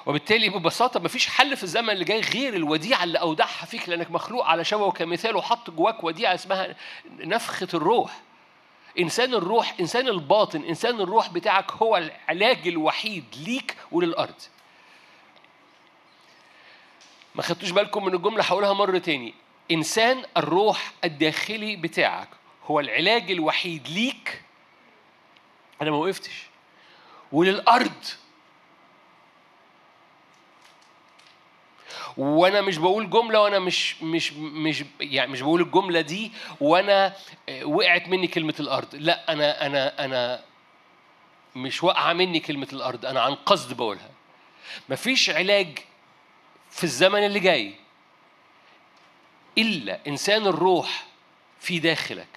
وبالتالي 0.06 0.48
ببساطة 0.48 1.00
مفيش 1.00 1.26
حل 1.28 1.56
في 1.56 1.62
الزمن 1.62 1.90
اللي 1.90 2.04
جاي 2.04 2.20
غير 2.20 2.54
الوديعة 2.54 3.04
اللي 3.04 3.18
أودعها 3.18 3.66
فيك 3.66 3.88
لأنك 3.88 4.10
مخلوق 4.10 4.46
على 4.46 4.64
شبه 4.64 4.82
وكمثال 4.84 5.36
وحط 5.36 5.70
جواك 5.70 6.04
وديعة 6.04 6.34
اسمها 6.34 6.76
نفخة 7.18 7.68
الروح. 7.74 8.20
إنسان 8.98 9.34
الروح 9.34 9.74
إنسان 9.80 10.08
الباطن 10.08 10.62
إنسان 10.64 11.00
الروح 11.00 11.30
بتاعك 11.30 11.72
هو 11.72 11.96
العلاج 11.96 12.68
الوحيد 12.68 13.24
ليك 13.46 13.76
وللأرض. 13.92 14.34
ما 17.38 17.44
خدتوش 17.44 17.70
بالكم 17.70 18.04
من 18.04 18.14
الجملة 18.14 18.44
هقولها 18.44 18.72
مرة 18.72 18.98
تاني. 18.98 19.34
إنسان 19.70 20.24
الروح 20.36 20.92
الداخلي 21.04 21.76
بتاعك 21.76 22.28
هو 22.64 22.80
العلاج 22.80 23.30
الوحيد 23.30 23.88
ليك. 23.88 24.42
أنا 25.82 25.90
ما 25.90 25.96
وقفتش. 25.96 26.46
وللأرض. 27.32 28.04
وأنا 32.16 32.60
مش 32.60 32.76
بقول 32.78 33.10
جملة 33.10 33.40
وأنا 33.40 33.58
مش 33.58 34.02
مش 34.02 34.32
مش 34.32 34.84
يعني 35.00 35.32
مش 35.32 35.40
بقول 35.40 35.60
الجملة 35.60 36.00
دي 36.00 36.32
وأنا 36.60 37.16
وقعت 37.62 38.08
مني 38.08 38.26
كلمة 38.26 38.54
الأرض. 38.60 38.94
لا 38.94 39.32
أنا 39.32 39.66
أنا 39.66 40.04
أنا 40.04 40.44
مش 41.56 41.82
واقعة 41.82 42.12
مني 42.12 42.40
كلمة 42.40 42.68
الأرض. 42.72 43.06
أنا 43.06 43.20
عن 43.20 43.34
قصد 43.34 43.76
بقولها. 43.76 44.10
مفيش 44.88 45.30
علاج 45.30 45.78
في 46.70 46.84
الزمن 46.84 47.26
اللي 47.26 47.40
جاي. 47.40 47.74
إلا 49.58 50.00
إنسان 50.06 50.46
الروح 50.46 51.06
في 51.60 51.78
داخلك. 51.78 52.28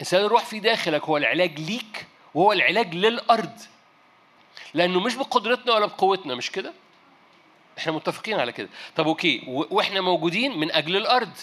إنسان 0.00 0.24
الروح 0.24 0.44
في 0.44 0.60
داخلك 0.60 1.04
هو 1.04 1.16
العلاج 1.16 1.60
ليك 1.60 2.06
وهو 2.34 2.52
العلاج 2.52 2.94
للأرض. 2.94 3.58
لأنه 4.74 5.00
مش 5.00 5.14
بقدرتنا 5.14 5.74
ولا 5.74 5.86
بقوتنا 5.86 6.34
مش 6.34 6.50
كده؟ 6.50 6.72
إحنا 7.78 7.92
متفقين 7.92 8.40
على 8.40 8.52
كده. 8.52 8.68
طب 8.96 9.06
أوكي 9.06 9.42
وإحنا 9.46 10.00
موجودين 10.00 10.58
من 10.58 10.72
أجل 10.72 10.96
الأرض. 10.96 11.36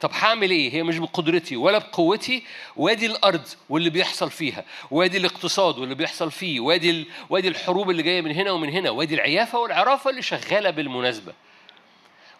طب 0.00 0.10
هعمل 0.12 0.50
إيه؟ 0.50 0.72
هي 0.72 0.82
مش 0.82 0.98
بقدرتي 0.98 1.56
ولا 1.56 1.78
بقوتي 1.78 2.44
وادي 2.76 3.06
الأرض 3.06 3.48
واللي 3.68 3.90
بيحصل 3.90 4.30
فيها 4.30 4.64
وادي 4.90 5.16
الاقتصاد 5.16 5.78
واللي 5.78 5.94
بيحصل 5.94 6.30
فيه 6.30 6.60
وادي. 6.60 7.06
وادي 7.30 7.48
الحروب 7.48 7.90
اللي 7.90 8.02
جاية 8.02 8.20
من 8.22 8.30
هنا 8.30 8.50
ومن 8.50 8.68
هنا 8.68 8.90
وادي 8.90 9.14
العيافة 9.14 9.58
والعرافة 9.58 10.10
اللي 10.10 10.22
شغالة 10.22 10.70
بالمناسبة. 10.70 11.32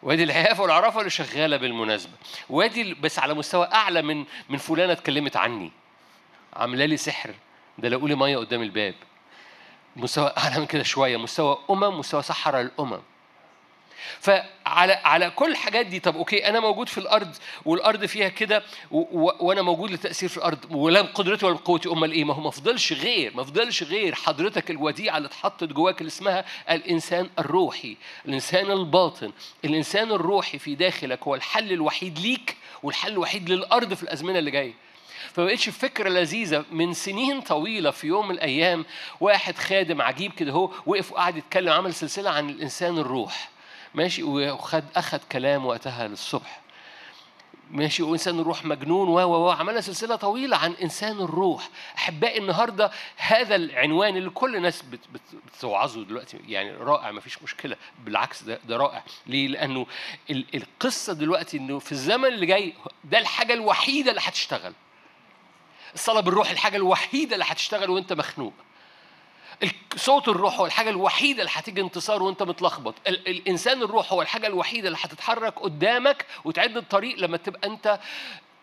وادي 0.02 0.22
العيافة 0.22 0.62
والعرافة 0.62 0.98
اللي 0.98 1.11
شغالة 1.11 1.56
بالمناسبة. 1.56 2.12
وادي 2.50 2.94
بس 2.94 3.18
على 3.18 3.34
مستوى 3.34 3.68
أعلى 3.72 4.02
من 4.02 4.24
من 4.48 4.58
فلانة 4.58 4.92
اتكلمت 4.92 5.36
عني. 5.36 5.72
عاملة 6.52 6.84
لي 6.84 6.96
سحر. 6.96 7.34
ده 7.78 7.88
لو 7.88 8.06
لي 8.06 8.14
مية 8.14 8.36
قدام 8.36 8.62
الباب. 8.62 8.94
مستوى 9.96 10.32
أعلى 10.38 10.61
من 10.61 10.66
كده 10.66 10.82
شوية. 10.82 11.16
مستوى 11.16 11.58
أمم 11.70 11.98
مستوى 11.98 12.22
سحر 12.22 12.61
الأمم. 12.61 13.00
فعلى 14.20 14.92
على 14.92 15.30
كل 15.30 15.51
الحاجات 15.51 15.86
دي 15.86 16.01
طب 16.01 16.16
أوكي 16.16 16.48
أنا 16.48 16.61
موجود 16.61 16.88
في 16.88 16.98
الأرض 16.98 17.36
والأرض 17.64 18.05
فيها 18.05 18.28
كده 18.28 18.62
وأنا 18.90 19.62
موجود 19.62 19.90
لتأثير 19.90 20.28
في 20.28 20.36
الأرض 20.36 20.59
ولا 20.70 21.01
بقدرتي 21.01 21.46
ولا 21.46 21.55
بقوتي 21.55 21.88
أمال 21.88 22.12
إيه؟ 22.12 22.24
ما 22.24 22.34
هو 22.34 22.40
ما 22.40 22.51
فضلش 22.51 22.92
غير 22.92 23.32
ما 23.36 23.44
فضلش 23.44 23.82
غير 23.82 24.14
حضرتك 24.14 24.70
الوديعة 24.70 25.16
اللي 25.16 25.26
اتحطت 25.26 25.64
جواك 25.64 26.01
اللي 26.01 26.09
اسمها 26.09 26.44
الإنسان 26.70 27.30
الروحي 27.38 27.96
الإنسان 28.28 28.70
الباطن 28.70 29.32
الإنسان 29.64 30.12
الروحي 30.12 30.59
في 30.59 30.74
داخلك 30.74 31.22
هو 31.22 31.34
الحل 31.34 31.72
الوحيد 31.72 32.18
ليك 32.18 32.57
والحل 32.82 33.12
الوحيد 33.12 33.51
للأرض 33.51 33.94
في 33.94 34.03
الأزمنة 34.03 34.38
اللي 34.38 34.51
جاية. 34.51 34.74
فبقتش 35.32 35.68
فكرة 35.68 36.09
لذيذة. 36.09 36.64
من 36.70 36.92
سنين 36.94 37.40
طويلة 37.40 37.90
في 37.90 38.07
يوم 38.07 38.28
من 38.28 38.34
الأيام 38.34 38.84
واحد 39.20 39.59
خادم 39.59 40.03
عجيب 40.03 40.32
كده 40.32 40.53
هو 40.53 40.70
وقف 40.86 41.12
وقعد 41.12 41.36
يتكلم 41.36 41.72
عمل 41.72 41.94
سلسلة 41.94 42.30
عن 42.30 42.51
الإنسان 42.51 42.98
الروح. 42.98 43.51
ماشي 43.95 44.22
وخد 44.22 44.84
أخد 44.97 45.20
كلام 45.32 45.66
وقتها 45.66 46.09
للصبح. 46.09 46.61
ماشي 47.70 48.03
وإنسان 48.03 48.38
الروح 48.41 48.64
مجنون 48.64 49.09
و 49.09 49.18
و 49.20 49.51
عملنا 49.51 49.80
سلسلة 49.80 50.16
طويلة 50.16 50.57
عن 50.57 50.72
إنسان 50.72 51.20
الروح. 51.20 51.68
أحبائي 51.97 52.38
النهارده 52.38 52.91
هذا 53.16 53.55
العنوان 53.57 54.16
اللي 54.16 54.30
كل 54.30 54.57
الناس 54.57 54.82
بت 54.82 55.01
بت 55.12 55.20
بتوعظه 55.47 56.05
دلوقتي. 56.05 56.38
يعني 56.49 56.70
رائع 56.70 57.11
ما 57.11 57.20
فيش 57.20 57.43
مشكلة. 57.43 57.76
بالعكس 58.05 58.43
ده, 58.43 58.61
ده 58.64 58.76
رائع. 58.76 59.05
ليه؟ 59.26 59.49
لأنه 59.49 59.86
ال 60.30 60.45
القصة 60.55 61.12
دلوقتي 61.12 61.57
إنه 61.57 61.78
في 61.78 61.93
الزمن 61.93 62.26
اللي 62.28 62.47
جاي 62.47 62.74
ده 63.05 63.18
الحاجة 63.18 63.53
الوحيدة 63.55 64.11
اللي 64.11 64.20
هتشتغل. 64.24 64.72
الصلاة 65.95 66.20
بالروح 66.20 66.51
الحاجة 66.51 66.76
الوحيدة 66.76 67.34
اللي 67.34 67.45
هتشتغل 67.49 67.91
وأنت 67.91 68.12
مخنوق. 68.12 68.53
صوت 69.96 70.28
الروح 70.28 70.58
هو 70.61 70.66
الحاجة 70.66 70.90
الوحيدة 70.90 71.40
اللي 71.42 71.50
هتيجي 71.54 71.80
انتصار 71.80 72.22
وانت 72.22 72.42
متلخبط. 72.42 72.94
الإنسان 73.08 73.82
الروح 73.82 74.12
هو 74.12 74.22
الحاجة 74.22 74.46
الوحيدة 74.46 74.88
اللي 74.88 74.98
هتتحرك 75.02 75.58
قدامك 75.58 76.26
وتعد 76.44 76.76
الطريق 76.76 77.18
لما 77.18 77.36
تبقى 77.36 77.68
أنت 77.68 78.00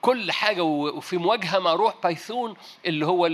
كل 0.02 0.32
حاجة 0.32 0.62
وفي 0.64 1.18
مواجهة 1.18 1.60
مع 1.60 1.74
روح 1.74 1.94
python 2.04 2.56
اللي 2.86 3.06
هو 3.06 3.30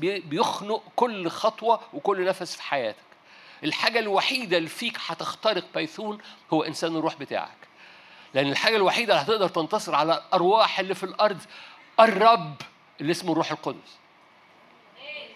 بيخنق 0.00 0.82
كل 0.96 1.28
خطوة 1.28 1.80
وكل 1.92 2.24
نفس 2.24 2.56
في 2.56 2.62
حياتك. 2.62 2.98
الحاجة 3.64 3.98
الوحيدة 3.98 4.56
اللي 4.56 4.68
فيك 4.68 4.98
هتخترق 5.06 5.64
python 5.74 6.18
هو 6.52 6.62
إنسان 6.62 6.96
الروح 6.96 7.14
بتاعك. 7.16 7.68
لأن 8.34 8.50
الحاجة 8.50 8.76
الوحيدة 8.76 9.12
اللي 9.14 9.24
هتقدر 9.24 9.48
تنتصر 9.48 9.94
على 9.94 10.14
الأرواح 10.14 10.80
اللي 10.80 10.94
في 10.94 11.04
الأرض 11.04 11.38
الرب 12.00 12.54
اللي 13.00 13.12
اسمه 13.12 13.32
الروح 13.32 13.50
القدس. 13.50 13.98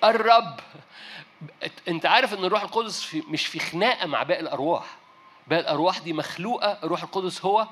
الرب 0.05 0.61
أنت 1.89 2.07
عارف 2.07 2.35
إن 2.35 2.45
الروح 2.45 2.63
القدس 2.63 3.03
في 3.03 3.23
مش 3.29 3.47
في 3.47 3.59
خناقة 3.59 4.07
مع 4.07 4.23
باقي 4.23 4.41
الأرواح. 4.41 4.85
باقي 5.47 5.61
الأرواح 5.61 5.99
دي 5.99 6.13
مخلوقة 6.13 6.79
الروح 6.85 7.03
القدس 7.03 7.45
هو 7.45 7.67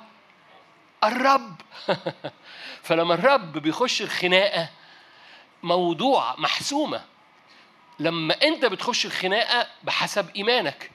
الرب. 1.05 1.55
فلما 2.83 3.15
الرب 3.15 3.53
بيخش 3.59 4.03
الخناقة 4.03 4.69
موضوع 5.63 6.35
محسومة. 6.39 7.05
لما 7.99 8.35
أنت 8.43 8.65
بتخش 8.65 9.07
الخناقة 9.07 9.67
بحسب 9.83 10.37
إيمانك 10.37 10.91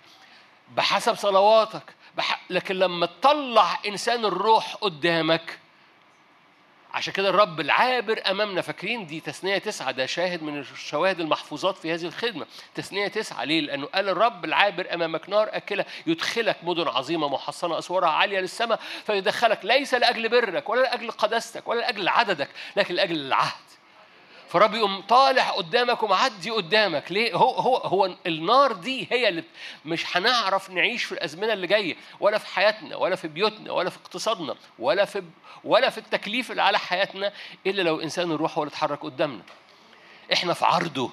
بحسب 0.76 1.16
صلواتك 1.16 1.96
بح... 2.18 2.42
لكن 2.50 2.76
لما 2.76 3.06
تطلع 3.06 3.80
إنسان 3.86 4.26
الروح 4.26 4.76
قدامك 4.76 5.60
عشان 6.96 7.14
كده 7.14 7.30
الرب 7.30 7.60
العابر 7.60 8.22
أمامنا 8.30 8.62
فاكرين 8.62 9.06
دي 9.06 9.20
تثنية 9.20 9.58
تسعة 9.58 9.92
ده 9.92 10.06
شاهد 10.06 10.44
من 10.44 10.60
الشواهد 10.60 11.20
المحفوظات 11.20 11.78
في 11.78 11.94
هذه 11.94 12.06
الخدمة 12.06 12.46
تثنية 12.76 13.08
تسعة 13.08 13.44
ليه؟ 13.44 13.62
لأنه 13.62 13.86
قال 13.86 14.10
الرب 14.10 14.46
العابر 14.46 14.94
أمامك 14.94 15.30
نار 15.30 15.50
أكلة 15.52 15.86
يدخلك 16.08 16.58
مدن 16.64 16.88
عظيمة 16.88 17.28
محصنة 17.30 17.78
أسوارها 17.80 18.10
عالية 18.10 18.40
للسماء 18.40 18.80
فيدخلك 19.06 19.66
ليس 19.66 19.94
لأجل 19.94 20.30
برك 20.30 20.70
ولا 20.70 20.82
لأجل 20.82 21.12
قداستك 21.12 21.68
ولا 21.68 21.80
لأجل 21.80 22.08
عددك 22.08 22.50
لكن 22.76 22.96
لأجل 22.96 23.16
العهد 23.16 23.65
فرب 24.56 24.76
يقوم 24.76 25.02
طالع 25.02 25.50
قدامك 25.50 26.04
ومعدي 26.04 26.50
قدامك. 26.50 27.12
ليه؟ 27.12 27.34
هو 27.34 27.50
هو 27.50 27.78
هو 27.78 28.16
النار 28.28 28.72
دي 28.72 29.08
هي 29.12 29.30
اللي 29.30 29.44
مش 29.86 30.18
هنعرف 30.18 30.70
نعيش 30.70 31.04
في 31.04 31.12
الأزمنة 31.12 31.54
اللي 31.54 31.68
جاية 31.68 31.96
ولا 32.20 32.38
في 32.38 32.48
حياتنا 32.48 32.96
ولا 32.96 33.16
في 33.16 33.28
بيوتنا 33.28 33.72
ولا 33.72 33.90
في 33.90 33.98
اقتصادنا 33.98 34.56
ولا 34.80 35.06
في 35.06 35.24
ولا 35.64 35.90
في 35.90 35.98
التكليف 35.98 36.52
اللي 36.52 36.62
على 36.62 36.80
حياتنا 36.80 37.34
إلا 37.68 37.82
لو 37.82 38.02
إنسان 38.02 38.32
الروح 38.32 38.58
هو 38.58 38.64
اللي 38.64 38.72
اتحرك 38.72 39.00
قدامنا. 39.00 39.42
إحنا 40.34 40.54
في 40.54 40.66
عرضه. 40.66 41.12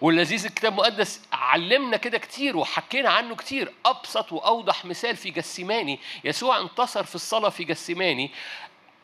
واللذيذ 0.00 0.44
الكتاب 0.44 0.72
المقدس 0.72 1.22
علمنا 1.32 1.96
كده 1.96 2.18
كتير 2.18 2.56
وحكينا 2.56 3.10
عنه 3.10 3.36
كتير. 3.36 3.72
أبسط 3.86 4.32
وأوضح 4.32 4.84
مثال 4.84 5.16
في 5.16 5.30
جسيماني. 5.30 6.00
يسوع 6.24 6.60
انتصر 6.60 7.04
في 7.04 7.14
الصلاة 7.14 7.48
في 7.48 7.64
جسيماني. 7.64 8.30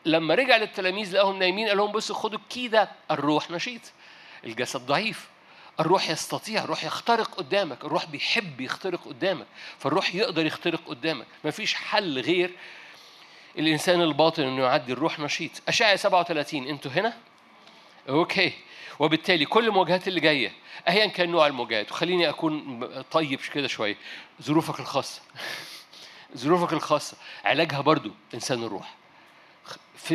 لما 0.05 0.35
رجع 0.35 0.57
للتلاميذ 0.57 1.13
لقاهم 1.15 1.39
نايمين 1.39 1.67
قال 1.67 1.77
لهم 1.77 1.91
بصوا 1.91 2.15
خدوا 2.15 2.39
الكيدة 2.39 2.91
الروح 3.11 3.51
نشيط 3.51 3.81
الجسد 4.45 4.79
ضعيف 4.79 5.27
الروح 5.79 6.09
يستطيع 6.09 6.63
الروح 6.63 6.83
يخترق 6.83 7.35
قدامك 7.35 7.85
الروح 7.85 8.05
بيحب 8.05 8.61
يخترق 8.61 9.07
قدامك 9.07 9.45
فالروح 9.79 10.15
يقدر 10.15 10.45
يخترق 10.45 10.79
قدامك. 10.85 11.25
مفيش 11.43 11.73
حل 11.73 12.19
غير 12.19 12.51
الإنسان 13.57 14.01
الباطن 14.01 14.43
إنه 14.43 14.63
يعدي 14.63 14.93
الروح 14.93 15.19
نشيط. 15.19 15.51
اشعيا 15.67 15.95
37 15.95 16.67
أنتوا 16.67 16.91
هنا؟ 16.91 17.13
أوكي. 18.09 18.53
وبالتالي 18.99 19.45
كل 19.45 19.65
المواجهات 19.67 20.07
اللي 20.07 20.19
جاية 20.19 20.53
ايا 20.87 21.05
كان 21.05 21.29
نوع 21.29 21.47
المواجهات 21.47 21.91
وخليني 21.91 22.29
أكون 22.29 22.87
طيب 23.11 23.39
كده 23.53 23.67
شوية. 23.67 23.97
ظروفك 24.41 24.79
الخاصة. 24.79 25.21
ظروفك 26.37 26.73
الخاصة. 26.73 27.17
علاجها 27.45 27.81
برضو 27.81 28.11
إنسان 28.33 28.63
الروح. 28.63 29.02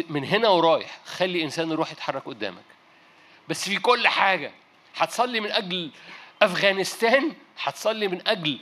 من 0.09 0.24
هنا 0.24 0.49
ورايح 0.49 0.99
خلي 1.05 1.43
إنسان 1.45 1.72
الروح 1.72 1.93
يتحرك 1.93 2.24
قدامك. 2.24 2.64
بس 3.49 3.68
في 3.68 3.76
كل 3.78 4.09
حاجة 4.09 4.53
هتصلي 4.97 5.41
من 5.41 5.51
أجل 5.51 5.91
أفغانستان 6.43 7.32
هتصلي 7.62 8.09
من 8.09 8.28
أجل 8.28 8.61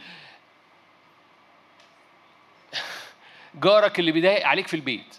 جارك 3.64 3.98
اللي 3.98 4.12
بيضايق 4.12 4.46
عليك 4.46 4.66
في 4.68 4.74
البيت. 4.74 5.16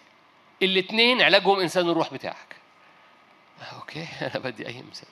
الاثنين 0.61 1.21
علاجهم 1.21 1.59
إنسان 1.59 1.89
الروح 1.89 2.13
بتاعك. 2.13 2.55
okay 3.73 4.07
أنا 4.21 4.39
بدي 4.39 4.67
أي 4.67 4.83
مثال. 4.91 5.07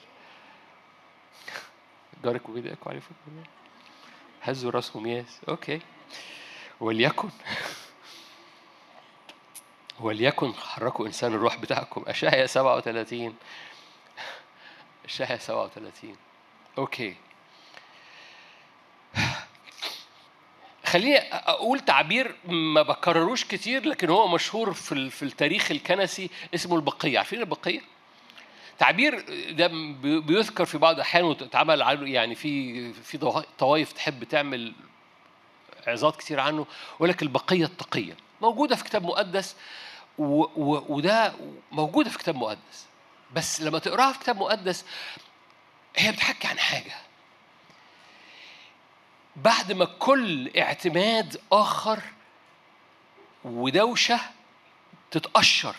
جارك 2.24 2.48
وبيضايقوا 2.48 2.92
عليك 2.92 3.02
في 3.02 3.10
البيت؟ 3.28 3.46
هزوا 4.42 4.70
راسهم 4.70 5.06
yes 5.06 5.40
okay. 5.48 5.80
وليكن. 6.80 7.28
وليكن 10.00 10.54
حركوا 10.54 11.06
إنسان 11.06 11.34
الروح 11.34 11.56
بتاعكم. 11.56 12.04
اشعيا 12.06 12.46
37 12.46 13.34
اشعيا 15.04 15.36
37 15.38 16.16
أوكي. 16.78 17.14
خليني 20.86 21.18
أقول 21.32 21.80
تعبير 21.80 22.36
ما 22.44 22.82
بكرروش 22.82 23.44
كتير 23.44 23.86
لكن 23.88 24.10
هو 24.10 24.28
مشهور 24.28 24.72
في 24.72 25.10
في 25.10 25.22
التاريخ 25.22 25.70
الكنسي 25.70 26.30
اسمه 26.54 26.76
البقية. 26.76 27.18
عارفين 27.18 27.40
البقية؟ 27.40 27.80
تعبير 28.78 29.24
ده 29.50 29.66
بيذكر 30.20 30.64
في 30.64 30.78
بعض 30.78 30.94
الاحيان 30.94 31.24
وتتعمل 31.24 32.08
يعني 32.08 32.34
في 32.34 32.92
في 32.92 33.18
طوائف 33.58 33.92
تحب 33.92 34.24
تعمل 34.24 34.72
عظات 35.86 36.16
كتير 36.16 36.40
عنه 36.40 36.66
يقول 36.96 37.08
لك 37.08 37.22
البقية 37.22 37.64
التقية. 37.64 38.16
موجودة 38.40 38.76
في 38.76 38.84
كتاب 38.84 39.02
مقدس 39.02 39.56
و 40.18 40.42
و 40.56 40.84
وده 40.88 41.32
موجودة 41.72 42.10
في 42.10 42.18
كتاب 42.18 42.36
مقدس. 42.36 42.86
بس 43.34 43.60
لما 43.60 43.78
تقراها 43.78 44.12
في 44.12 44.18
كتاب 44.18 44.36
مقدس 44.36 44.84
هي 45.96 46.12
بتحكي 46.12 46.48
عن 46.48 46.58
حاجة. 46.58 46.94
بعد 49.36 49.72
ما 49.72 49.84
كل 49.84 50.58
اعتماد 50.58 51.40
آخر 51.52 52.02
ودوشة 53.44 54.20
تتقشر 55.10 55.76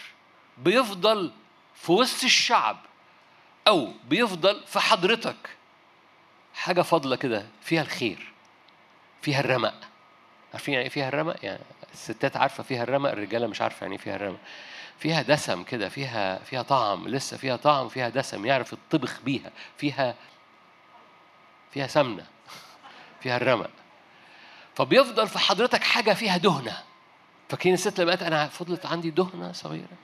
بيفضل 0.58 1.32
في 1.76 1.92
وسط 1.92 2.24
الشعب 2.24 2.78
أو 3.68 3.92
بيفضل 4.10 4.64
في 4.68 4.80
حضرتك 4.80 5.50
حاجة 6.54 6.82
فاضلة 6.82 7.16
كده 7.16 7.48
فيها 7.62 7.82
الخير 7.82 8.34
فيها 9.22 9.40
الرمق. 9.40 9.74
عارفين 10.54 10.74
يعني 10.74 10.90
فيها 10.90 11.08
الرمق؟ 11.08 11.36
يعني 11.44 11.64
الستات 11.94 12.38
عارفة 12.38 12.64
فيها 12.64 12.84
الرمق 12.84 13.10
الرجالة 13.10 13.48
مش 13.48 13.62
عارفة 13.62 13.84
يعني 13.84 13.98
فيها 13.98 14.16
الرمق. 14.16 14.40
فيها 15.00 15.22
دسم 15.22 15.64
كده 15.64 15.90
فيها 15.90 16.40
فيها 16.40 16.62
طعم 16.62 17.08
لسه 17.08 17.38
فيها 17.38 17.56
طعم 17.56 17.90
فيها 17.90 18.10
دسم 18.10 18.46
يعرف 18.46 18.74
يطبخ 18.74 19.22
بيها. 19.22 19.52
فيها 19.78 20.16
فيها 21.72 21.88
سمنة 21.88 22.26
فيها 23.22 23.38
الرمق. 23.38 23.70
فبيفضل 24.76 25.28
في 25.28 25.40
حضرتك 25.40 25.84
حاجة 25.84 26.14
فيها 26.14 26.38
دهنة. 26.38 26.78
فاكرين 27.50 27.74
الست 27.74 28.00
لما 28.00 28.10
قالت 28.10 28.24
أنا 28.24 28.48
فضلت 28.48 28.86
عندي 28.86 29.10
دهنة 29.10 29.52
صغيرة؟ 29.52 29.98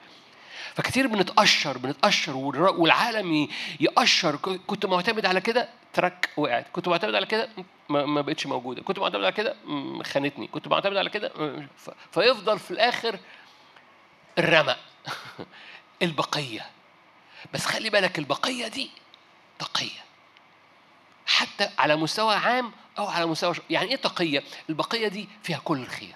فكتير 0.76 1.08
بنتقشر 1.08 1.78
بنتقشر 1.78 2.36
والعالم 2.36 3.48
يقشر 3.80 4.36
كنت 4.68 4.86
معتمد 4.86 5.26
على 5.26 5.42
كده 5.42 5.70
ترك 5.94 6.30
وقعت. 6.38 6.68
كنت 6.74 6.88
معتمد 6.88 7.16
على 7.16 7.26
كده 7.26 7.50
ما 7.90 8.22
بقتش 8.22 8.48
موجودة. 8.48 8.82
كنت 8.82 9.00
معتمد 9.00 9.24
على 9.24 9.32
كده 9.32 9.56
خانتني. 10.04 10.48
كنت 10.48 10.68
معتمد 10.68 10.98
على 10.98 11.10
كده 11.10 11.32
فيفضل 12.12 12.60
في 12.60 12.72
الآخر 12.72 13.20
الرمق 14.38 14.80
البقية. 16.02 16.66
بس 17.54 17.66
خلي 17.66 17.90
بالك 17.90 18.20
البقية 18.20 18.68
دي 18.68 18.92
تقية. 19.60 20.04
حتى 21.26 21.70
على 21.78 21.96
مستوى 21.96 22.36
عام 22.36 22.72
أو 22.98 23.08
على 23.08 23.26
مستوى 23.26 23.56
يعني 23.70 23.90
إيه 23.90 23.96
تقية؟ 23.96 24.44
البقية 24.70 25.08
دي 25.08 25.30
فيها 25.44 25.60
كل 25.64 25.78
الخير. 25.78 26.16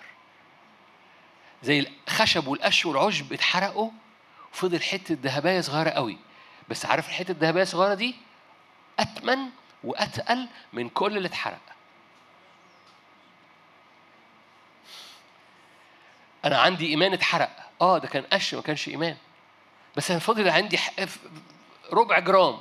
زي 1.64 1.88
الخشب 2.08 2.48
والقش 2.48 2.86
والعشب 2.86 3.34
اتحرقوا 3.34 3.92
فضل 4.52 4.82
حتة 4.82 5.18
ذهبية 5.22 5.62
صغيرة 5.62 5.90
قوي. 5.90 6.18
بس 6.70 6.86
عارف 6.86 7.08
الحتة 7.08 7.32
الذهبية 7.32 7.62
الصغيرة 7.62 7.94
دي؟ 7.94 8.16
أتمن 9.00 9.40
وأتقل 9.84 10.48
من 10.74 10.90
كل 10.90 11.18
اللي 11.18 11.28
اتحرق. 11.28 11.60
أنا 16.46 16.58
عندي 16.58 16.88
إيمان 16.88 17.14
اتحرق. 17.14 17.50
آه 17.82 17.98
ده 17.98 18.08
كان 18.08 18.24
قش 18.24 18.54
ما 18.54 18.62
كانش 18.62 18.88
إيمان. 18.88 19.18
بس 19.96 20.12
أنا 20.12 20.20
فضل 20.20 20.50
عندي 20.50 20.80
ربع 21.94 22.20
جرام. 22.20 22.60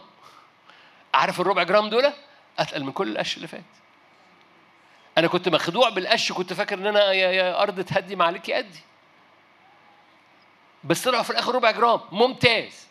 عارف 1.14 1.40
الربع 1.40 1.62
جرام 1.62 1.88
دول؟ 1.88 2.12
أتقل 2.58 2.84
من 2.84 2.92
كل 2.92 3.08
القش 3.12 3.36
اللي 3.36 3.48
فات. 3.48 3.62
أنا 5.18 5.26
كنت 5.28 5.48
مخدوع 5.48 5.88
بالقش 5.88 6.32
كنت 6.32 6.52
فاكر 6.52 6.78
إن 6.78 6.86
أنا 6.86 7.12
يا, 7.12 7.30
يا 7.30 7.62
أرض 7.62 7.80
تهدي 7.84 8.16
ما 8.16 8.24
عليك 8.24 8.48
يأدي. 8.48 8.80
بس 10.86 11.02
طلعوا 11.04 11.22
في 11.22 11.30
الآخر 11.30 11.54
ربع 11.54 11.70
جرام. 11.70 12.00
ممتاز. 12.12 12.86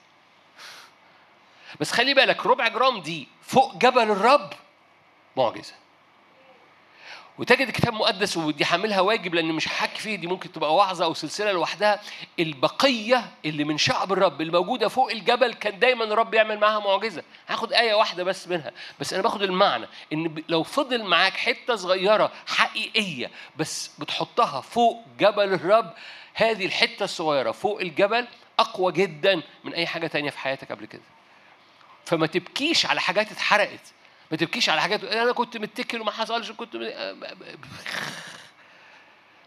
بس 1.80 1.92
خلي 1.92 2.14
بالك 2.14 2.46
ربع 2.46 2.68
جرام 2.68 3.02
دي 3.02 3.28
فوق 3.42 3.78
جبل 3.78 4.02
الرب 4.12 4.54
معجزة. 5.38 5.74
وتجد 7.38 7.68
الكتاب 7.68 7.94
المقدس 7.94 8.38
ودي 8.38 8.66
حاملها 8.66 9.00
واجب 9.00 9.36
لأن 9.36 9.46
مش 9.52 9.68
هحكي 9.68 10.02
فيه 10.02 10.16
دي 10.16 10.28
ممكن 10.28 10.52
تبقى 10.52 10.76
وعظة 10.76 11.06
أو 11.06 11.14
سلسلة 11.14 11.52
لوحدها. 11.52 12.02
البقية 12.40 13.32
اللي 13.46 13.64
من 13.64 13.78
شعب 13.78 14.14
الرب 14.14 14.42
الموجوده 14.42 14.88
فوق 14.88 15.12
الجبل 15.12 15.54
كان 15.54 15.80
دايما 15.80 16.04
الرب 16.04 16.34
يعمل 16.34 16.60
معاها 16.60 16.80
معجزة. 16.80 17.24
هاخد 17.48 17.74
آية 17.74 17.94
واحدة 17.94 18.24
بس 18.24 18.48
منها. 18.48 18.72
بس 19.00 19.14
أنا 19.14 19.24
باخد 19.24 19.42
المعنى 19.42 19.88
إن 20.14 20.44
لو 20.50 20.64
فضل 20.64 21.04
معاك 21.04 21.34
حتة 21.34 21.76
صغيرة 21.76 22.32
حقيقية 22.48 23.32
بس 23.58 23.92
بتحطها 24.00 24.62
فوق 24.62 25.04
جبل 25.20 25.54
الرب 25.54 25.94
هذه 26.38 26.66
الحتة 26.66 27.04
الصغيرة 27.04 27.52
فوق 27.52 27.82
الجبل 27.82 28.28
أقوى 28.60 28.92
جدا 28.92 29.42
من 29.64 29.74
أي 29.74 29.88
حاجة 29.88 30.08
تانية 30.08 30.30
في 30.30 30.40
حياتك 30.40 30.72
قبل 30.72 30.86
كده. 30.86 31.02
فما 32.06 32.28
تبكيش 32.28 32.86
على 32.86 33.02
حاجات 33.02 33.32
اتحرقت. 33.32 33.94
ما 34.32 34.38
تبكيش 34.38 34.70
على 34.70 34.82
حاجات 34.82 35.04
أنا 35.04 35.32
كنت 35.32 35.58
متكل 35.58 36.02
وما 36.02 36.12
حصلش 36.12 36.52
كنت 36.52 36.78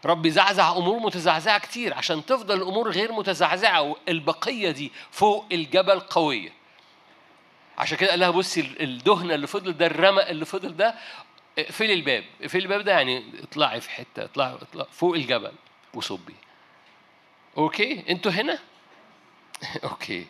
ربي 0.05 0.29
زعزع 0.29 0.71
أمور 0.71 0.99
متزعزعة 0.99 1.59
كتير 1.59 1.93
عشان 1.93 2.25
تفضل 2.25 2.57
الأمور 2.57 2.91
غير 2.91 3.11
متزعزعة 3.11 3.81
والبقية 3.81 4.71
دي 4.71 4.91
فوق 5.11 5.45
الجبل 5.51 5.99
قوية. 5.99 6.53
عشان 7.77 7.97
كده 7.97 8.09
قال 8.09 8.19
لها 8.19 8.29
بصي 8.29 8.61
الدهنة 8.61 9.35
اللي 9.35 9.47
فضل 9.47 9.77
ده 9.77 9.85
الرمق 9.85 10.27
اللي 10.27 10.45
فضل 10.45 10.77
ده 10.77 10.95
اقفلي 11.59 11.93
الباب. 11.93 12.23
اقفلي 12.41 12.61
الباب 12.63 12.81
ده 12.81 12.91
يعني 12.91 13.23
اطلعي 13.43 13.81
في 13.81 13.89
حتة 13.89 14.23
اطلعي 14.23 14.53
اطلع 14.53 14.85
فوق 14.91 15.15
الجبل 15.15 15.51
وصبي. 15.93 16.35
okay 17.57 18.03
أنتوا 18.09 18.31
هنا؟ 18.31 18.59
okay. 19.83 20.25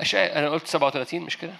إشعياء 0.00 0.38
أنا 0.38 0.50
قلت 0.50 0.66
37 0.66 1.20
مش 1.20 1.38
كده؟ 1.38 1.54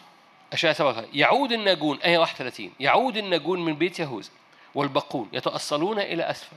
إشعياء 0.53 0.73
37 0.73 1.11
يعود 1.15 1.53
الناجون 1.53 1.99
آية 1.99 2.19
31 2.19 2.73
يعود 2.81 3.17
الناجون 3.17 3.65
من 3.65 3.75
بيت 3.75 3.99
يهوذا 4.01 4.31
والباقون 4.75 5.29
يتأصلون 5.33 5.99
إلى 5.99 6.23
أسفل 6.23 6.57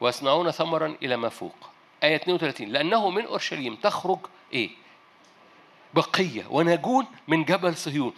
ويصنعون 0.00 0.50
ثمرا 0.50 0.96
إلى 1.02 1.16
ما 1.16 1.28
فوق. 1.28 1.54
آية 2.02 2.16
32 2.16 2.68
لأنه 2.68 3.10
من 3.10 3.24
أورشليم 3.26 3.76
تخرج 3.76 4.18
إيه؟ 4.52 4.70
بقية 5.94 6.46
وناجون 6.50 7.06
من 7.28 7.44
جبل 7.44 7.76
صهيون. 7.76 8.14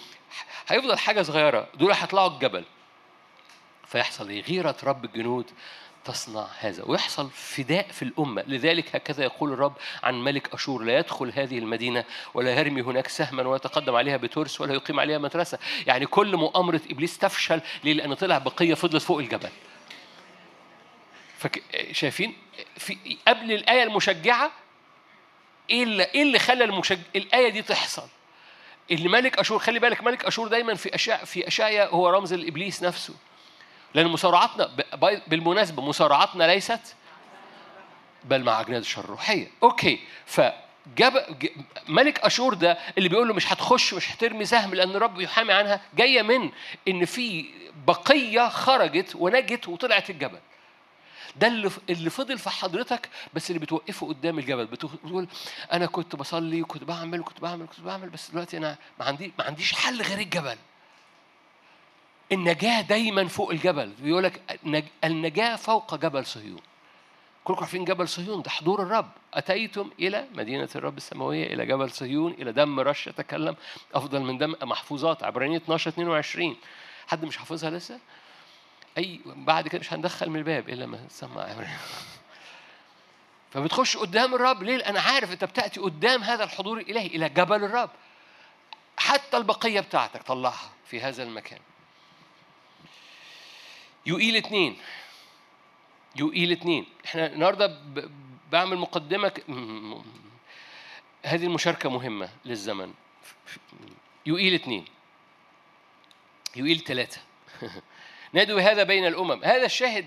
هيفضل 0.69 0.99
حاجة 0.99 1.23
صغيرة 1.23 1.69
دول 1.75 1.93
هيطلعوا 1.93 2.31
الجبل. 2.31 2.65
فيحصل 3.87 4.29
إيه؟ 4.29 4.43
غيرة 4.43 4.77
رب 4.85 5.05
الجنود 5.05 5.51
تصنع 6.05 6.47
هذا 6.59 6.83
ويحصل 6.87 7.31
فداء 7.31 7.89
في 7.89 8.03
الأمة. 8.03 8.45
لذلك 8.47 8.97
هكذا 8.97 9.25
يقول 9.25 9.53
الرب 9.53 9.73
عن 10.03 10.25
ملك 10.25 10.55
أشور 10.55 10.83
لا 10.83 10.99
يدخل 10.99 11.33
هذه 11.35 11.59
المدينة 11.59 12.05
ولا 12.35 12.59
يرمي 12.59 12.83
هناك 12.83 13.09
سهما 13.09 13.43
ولا 13.43 13.57
يتقدم 13.57 13.95
عليها 13.95 14.17
بترس 14.17 14.61
ولا 14.61 14.75
يقيم 14.75 15.01
عليها 15.01 15.19
مدرسة. 15.19 15.59
يعني 15.87 16.07
كل 16.07 16.37
مؤامرة 16.37 16.81
إبليس 16.91 17.19
تفشل 17.19 17.61
ليه؟ 17.85 17.93
لأن 17.93 18.15
طلع 18.15 18.39
بقية 18.39 18.75
فضلت 18.75 19.03
فوق 19.03 19.19
الجبل. 19.19 19.51
شايفين؟ 21.93 22.37
في 22.77 23.17
قبل 23.29 23.53
الآية 23.53 23.83
المشجعة 23.83 24.51
إيه 25.71 25.83
اللي, 25.83 26.05
إيه 26.05 26.23
اللي 26.23 26.39
خلى 26.39 26.65
المشج... 26.65 26.99
الآية 27.17 27.49
دي 27.49 27.63
تحصل؟ 27.63 28.09
اللي 28.91 29.09
ملك 29.09 29.39
أشور 29.39 29.59
خلي 29.59 29.79
بالك 29.79 30.03
ملك 30.03 30.25
أشور 30.25 30.49
دايما 30.49 30.75
في 30.75 30.95
أشياء 30.95 31.25
في 31.25 31.49
أشعيا 31.49 31.87
هو 31.87 32.09
رمز 32.09 32.33
الإبليس 32.33 32.83
نفسه. 32.83 33.15
لأن 33.95 34.07
مصارعتنا 34.07 34.71
بالمناسبة 35.27 35.83
مصارعتنا 35.83 36.45
ليست 36.45 36.97
بل 38.25 38.43
مع 38.45 38.61
أجناد 38.61 38.81
الشر 38.81 39.05
الروحية. 39.05 39.51
أوكي. 39.63 40.01
ف 40.27 40.41
جاب 40.97 41.37
ملك 41.89 42.19
أشور 42.21 42.55
ده 42.55 42.79
اللي 42.99 43.09
بيقول 43.09 43.29
له 43.29 43.35
مش 43.35 43.53
هتخش 43.53 43.95
مش 43.95 44.13
هترمي 44.13 44.45
سهم 44.45 44.75
لأن 44.75 44.91
الرب 44.91 45.21
يحامي 45.21 45.53
عنها 45.53 45.81
جاية 45.95 46.23
من 46.23 46.51
إن 46.89 47.05
في 47.05 47.47
بقية 47.87 48.49
خرجت 48.49 49.15
ونجت 49.17 49.69
وطلعت 49.69 50.11
الجبل. 50.11 50.39
ده 51.37 51.47
اللي 51.47 51.71
اللي 51.91 52.11
فضل 52.11 52.39
في 52.39 52.51
حضرتك 52.51 53.09
بس 53.35 53.51
اللي 53.51 53.61
بتوقفه 53.61 54.07
قدام 54.07 54.39
الجبل. 54.39 54.67
بتقول 54.67 55.29
أنا 55.73 55.87
كنت 55.87 56.17
بصلي 56.17 56.63
وكنت 56.63 56.85
بعمل 56.85 57.21
وكنت 57.21 57.41
بعمل 57.41 57.63
وكنت 57.63 57.81
بعمل 57.81 58.09
بس 58.09 58.31
دلوقتي 58.31 58.57
أنا 58.57 58.77
ما 58.99 59.05
عندي 59.05 59.33
ما 59.39 59.45
عنديش 59.45 59.73
حل 59.73 60.03
غير 60.03 60.19
الجبل. 60.19 60.57
النجاة 62.33 62.81
دايما 62.81 63.29
فوق 63.29 63.51
الجبل. 63.51 63.93
بيقول 64.01 64.25
لك 64.25 64.41
النجاة 65.05 65.57
فوق 65.57 65.95
جبل 65.95 66.27
صهيون. 66.27 66.61
كلكم 67.45 67.61
عارفين 67.61 67.85
جبل 67.85 68.09
صهيون؟ 68.09 68.43
ده 68.43 68.51
حضور 68.51 68.83
الرب. 68.83 69.11
أتيتم 69.35 69.91
إلى 69.99 70.27
مدينة 70.35 70.69
الرب 70.77 70.97
السماوية 70.97 71.55
إلى 71.55 71.67
جبل 71.67 71.91
صهيون 71.91 72.33
إلى 72.33 72.53
دم 72.53 72.81
رش 72.81 73.07
يتكلم. 73.07 73.57
أفضل 73.95 74.23
من 74.23 74.39
دم 74.39 74.55
محفوظات. 74.63 75.25
عبرانية 75.25 75.57
12 75.57 75.91
22 75.91 76.57
حد 77.07 77.25
مش 77.25 77.37
حافظها 77.37 77.71
لسه؟ 77.71 77.99
أي 78.99 79.21
بعد 79.25 79.69
كده 79.69 79.79
مش 79.79 79.93
هندخل 79.93 80.31
من 80.31 80.37
الباب 80.37 80.69
إلا 80.69 80.87
ما 80.87 80.97
تسمع. 80.97 81.43
عبرانية 81.43 81.79
فبتخش 83.53 83.97
قدام 83.97 84.35
الرب. 84.35 84.63
ليه؟ 84.63 84.77
أنا 84.77 85.01
عارف 85.01 85.33
أنت 85.33 85.45
بتأتي 85.45 85.81
قدام 85.81 86.23
هذا 86.23 86.45
الحضور 86.45 86.79
الإلهي 86.79 87.07
إلى 87.07 87.29
جبل 87.29 87.65
الرب. 87.65 87.91
حتى 88.97 89.37
البقية 89.37 89.81
بتاعتك 89.81 90.23
طلعها 90.23 90.71
في 90.87 91.01
هذا 91.01 91.23
المكان. 91.23 91.59
يقيل 94.07 94.37
اثنين 94.37 94.77
يقيل 96.17 96.53
اثنين 96.53 96.87
إحنا 97.05 97.27
النهارده 97.27 97.79
بعمل 98.53 98.77
مقدمة 98.77 99.33
هذه 101.25 101.45
المشاركة 101.45 101.91
مهمة 101.91 102.29
للزمن. 102.45 102.95
يقيل 104.27 104.55
اثنين 104.55 104.85
يقيل 106.57 106.81
ثلاثة 106.81 107.21
نادوا 108.33 108.57
بهذا 108.57 108.83
بين 108.83 109.07
الأمم. 109.07 109.45
هذا 109.45 109.65
الشاهد 109.65 110.07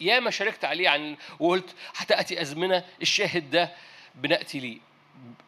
ياما 0.00 0.30
شاركت 0.30 0.64
عليه 0.64 0.88
عن 0.88 1.16
وقلت 1.38 1.74
هتأتي 1.96 2.40
أزمنة 2.40 2.84
الشاهد 3.02 3.50
ده 3.50 3.72
بنأتي 4.14 4.58
ليه. 4.60 4.78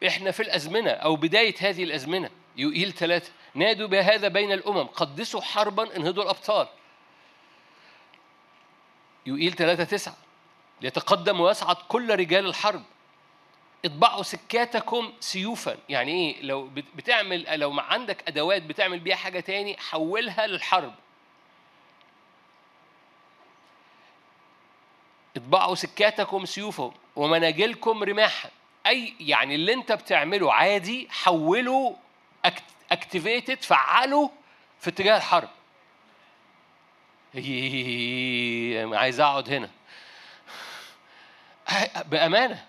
إحنا 0.07 0.31
في 0.31 0.43
الأزمنة 0.43 0.91
أو 0.91 1.17
بداية 1.17 1.55
هذه 1.61 1.85
الأزمنة. 1.85 2.31
يقيل 2.57 2.93
ثلاثة 2.93 3.33
نادوا 3.55 3.89
بهذا 3.89 4.29
بين 4.29 4.53
الأمم. 4.53 4.85
قدسوا 4.85 5.41
حربا 5.41 5.97
انهضوا 5.97 6.23
الأبطال. 6.23 6.69
يقيل 9.27 9.53
3 9.53 9.85
9 9.85 10.17
ليتقدم 10.81 11.41
ويصعد 11.41 11.77
كل 11.89 12.19
رجال 12.19 12.47
الحرب. 12.47 12.83
اطبعوا 13.85 14.23
سكاتكم 14.23 15.13
سيوفا. 15.21 15.77
يعني 15.89 16.13
إيه؟ 16.13 16.43
لو 16.43 16.71
بتعمل 16.95 17.59
لو 17.61 17.81
عندك 17.81 18.29
أدوات 18.29 18.63
بتعمل 18.63 18.99
بيها 18.99 19.17
حاجة 19.17 19.41
تاني 19.41 19.77
حولها 19.77 20.47
للحرب. 20.47 20.95
اطبعوا 25.37 25.75
سكاتكم 25.75 26.45
سيوفا 26.45 26.95
ومناجلكم 27.17 28.05
رماحا. 28.05 28.51
أي 28.87 29.15
يعني 29.21 29.55
اللي 29.55 29.73
أنت 29.73 29.93
بتعمله 29.93 30.53
عادي 30.53 31.09
حوله 31.11 31.97
activate 32.93 33.49
it 33.49 33.63
فعله 33.63 34.31
في 34.81 34.91
اتجاه 34.91 35.17
الحرب. 35.17 35.49
عايز 39.01 39.21
اقعد 39.21 39.51
هنا. 39.51 39.71
بأمانة. 42.07 42.65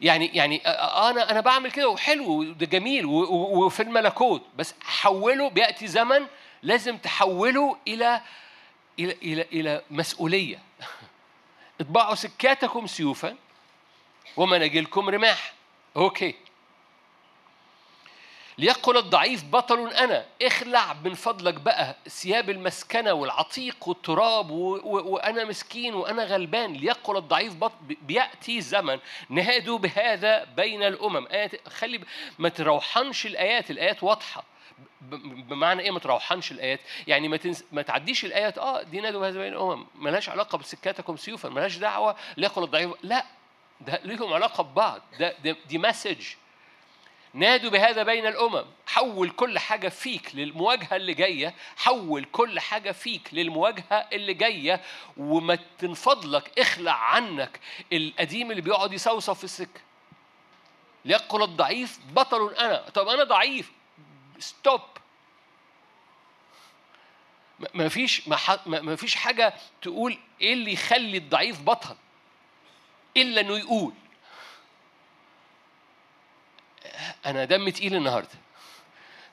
يعني 0.00 0.26
يعني 0.26 0.56
أنا 0.66 1.30
أنا 1.30 1.40
بعمل 1.40 1.70
كده 1.70 1.88
وحلو 1.88 2.30
وده 2.30 2.66
جميل 2.66 3.06
وفي 3.06 3.82
الملكوت. 3.82 4.42
بس 4.56 4.74
حوله 4.82 5.50
بيأتي 5.50 5.86
زمن 5.86 6.26
لازم 6.62 6.96
تحوله 6.96 7.76
إلى 7.88 8.20
إلى 8.98 9.12
إلى 9.22 9.46
إلى 9.52 9.82
مسؤولية. 9.90 10.58
اطبعوا 11.80 12.14
سكاتكم 12.14 12.86
سيوفا 12.86 13.36
ومناجلكم 14.36 15.10
رماح. 15.10 15.52
okay. 15.96 16.34
ليقل 18.58 18.96
الضعيف 18.96 19.44
بطل 19.44 19.88
أنا 19.88 20.24
اخلع 20.42 20.92
من 21.04 21.14
فضلك 21.14 21.54
بقى 21.54 21.96
ثياب 22.08 22.50
المسكنة 22.50 23.12
والعتيق 23.12 23.88
والتراب 23.88 24.50
و... 24.50 24.76
و... 24.76 25.12
وأنا 25.14 25.44
مسكين 25.44 25.94
وأنا 25.94 26.24
غلبان. 26.24 26.72
ليقل 26.72 27.16
الضعيف 27.16 27.54
بطل 27.54 27.96
بيأتي 28.02 28.60
زمن 28.60 28.98
نادوا 29.28 29.78
بهذا 29.78 30.44
بين 30.44 30.82
الأمم. 30.82 31.26
آيات 31.26 31.68
خلي. 31.68 32.00
ما 32.38 32.48
تروحنش 32.48 33.26
الآيات. 33.26 33.70
الآيات 33.70 34.02
واضحة. 34.02 34.44
بمعنى 35.00 35.82
إيه 35.82 35.90
ما 35.90 35.98
تروحنش 35.98 36.52
الآيات؟ 36.52 36.80
يعني 37.06 37.28
ما 37.28 37.36
تنس... 37.36 37.64
ما 37.72 37.82
تعديش 37.82 38.24
الآيات. 38.24 38.58
آه 38.58 38.82
دي 38.82 39.00
نادوا 39.00 39.20
بهذا 39.20 39.38
بين 39.40 39.52
الأمم. 39.52 39.86
ملهاش 39.94 40.28
علاقة 40.28 40.58
بسكاتكم 40.58 41.16
سيوفا. 41.16 41.48
ملهاش 41.48 41.76
دعوة. 41.76 42.16
ليقل 42.36 42.62
الضعيف 42.62 42.90
لا 43.02 43.24
ده 43.80 44.00
ليهم 44.04 44.32
علاقة 44.32 44.62
ببعض. 44.62 45.02
ده 45.18 45.56
دي 45.68 45.78
message 45.78 46.24
نادوا 47.34 47.70
بهذا 47.70 48.02
بين 48.02 48.26
الأمم. 48.26 48.64
حول 48.86 49.30
كل 49.30 49.58
حاجة 49.58 49.88
فيك 49.88 50.34
للمواجهة 50.34 50.96
اللي 50.96 51.14
جاية. 51.14 51.54
حول 51.76 52.24
كل 52.24 52.60
حاجة 52.60 52.92
فيك 52.92 53.28
للمواجهة 53.32 54.08
اللي 54.12 54.34
جاية. 54.34 54.80
وما 55.16 55.58
تنفضلك 55.78 56.58
اخلع 56.58 56.92
عنك 56.92 57.60
القديم 57.92 58.50
اللي 58.50 58.62
بيقعد 58.62 58.92
يصوصف 58.92 59.38
في 59.38 59.44
السكة. 59.44 59.80
ليقل 61.04 61.42
الضعيف 61.42 61.98
بطل 62.12 62.54
أنا. 62.54 62.76
طب 62.76 63.08
أنا 63.08 63.24
ضعيف. 63.24 63.72
ستوب 64.38 64.80
ما 67.74 67.88
فيش 67.88 68.28
ما 68.66 68.96
فيش 68.96 69.14
حاجة 69.14 69.54
تقول 69.82 70.18
إيه 70.40 70.52
اللي 70.52 70.72
يخلي 70.72 71.16
الضعيف 71.16 71.60
بطل. 71.62 71.96
إلا 73.16 73.40
إنه 73.40 73.58
يقول. 73.58 73.92
أنا 77.26 77.44
دمي 77.44 77.70
تقيل 77.70 77.94
النهارده. 77.94 78.28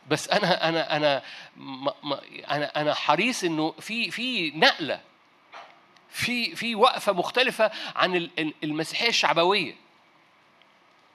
بس 0.08 0.30
أنا 0.30 0.70
أنا 0.70 0.96
أنا 0.96 1.24
ما 2.04 2.22
أنا 2.52 2.82
أنا 2.82 2.94
حريص 2.94 3.44
إنه 3.44 3.72
في 3.80 4.12
في 4.12 4.52
نقلة 4.52 5.02
في 6.10 6.56
في 6.56 6.76
وقفة 6.76 7.12
مختلفة 7.12 7.72
عن 7.96 8.30
المسيحية 8.64 9.10
الشعبوية. 9.10 9.76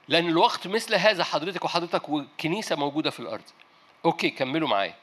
لأن 0.07 0.29
الوقت 0.29 0.67
مثل 0.67 0.95
هذا 0.95 1.23
حضرتك 1.23 1.65
وحضرتك 1.65 2.09
والكنيسه 2.09 2.75
موجودة 2.75 3.09
في 3.09 3.19
الأرض. 3.19 3.43
أوكي 4.05 4.29
كملوا 4.29 4.67
معايا. 4.67 4.95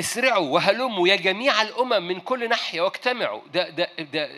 اسرعوا 0.00 0.48
وهلموا 0.54 1.08
يا 1.08 1.16
جميع 1.16 1.62
الأمم 1.62 2.08
من 2.08 2.20
كل 2.20 2.48
ناحية 2.48 2.80
واجتمعوا. 2.80 3.40
ده 3.52 3.68
ده 3.68 3.90
ده 3.98 4.30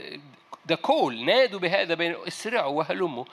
ده 0.67 0.75
كول 0.75 1.25
نادوا 1.25 1.61
بهذا 1.61 1.95
بين 1.95 2.17
اسرعوا 2.27 2.79
وهلموا. 2.79 3.25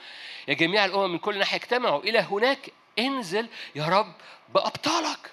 يا 0.47 0.53
جميع 0.53 0.85
الأمم 0.85 1.11
من 1.11 1.17
كل 1.17 1.39
ناحية 1.39 1.57
اجتمعوا 1.57 2.03
إلى 2.03 2.19
هناك. 2.19 2.71
انزل 2.99 3.47
يا 3.75 3.85
رب 3.85 4.13
بأبطالك. 4.49 5.31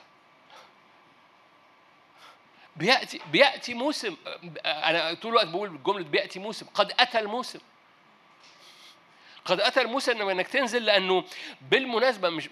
بيأتي 2.76 3.20
بيأتي 3.32 3.74
موسم 3.74 4.16
أنا 4.64 5.14
طول 5.14 5.30
الوقت 5.30 5.46
بقول 5.46 5.82
جملة 5.82 6.04
بيأتي 6.04 6.38
موسم. 6.38 6.66
قد 6.74 6.92
أتى 6.98 7.18
الموسم. 7.18 7.58
قد 9.48 9.60
أتى 9.60 9.80
الموسم 9.80 10.28
إنك 10.28 10.48
تنزل 10.48 10.84
لأنه 10.84 11.24
بالمناسبة 11.70 12.28
مش 12.30 12.48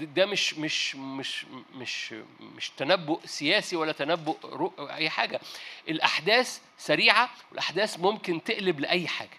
ده 0.00 0.26
مش 0.26 0.54
مش 0.54 0.96
مش 0.96 1.46
مش 1.74 2.14
مش 2.40 2.70
تنبؤ 2.70 3.20
سياسي 3.24 3.76
ولا 3.76 3.92
تنبؤ 3.92 4.36
أي 4.90 5.10
حاجة. 5.10 5.40
الأحداث 5.88 6.60
سريعة 6.78 7.30
والاحداث 7.50 8.00
ممكن 8.00 8.44
تقلب 8.44 8.80
لأي 8.80 9.08
حاجة. 9.08 9.38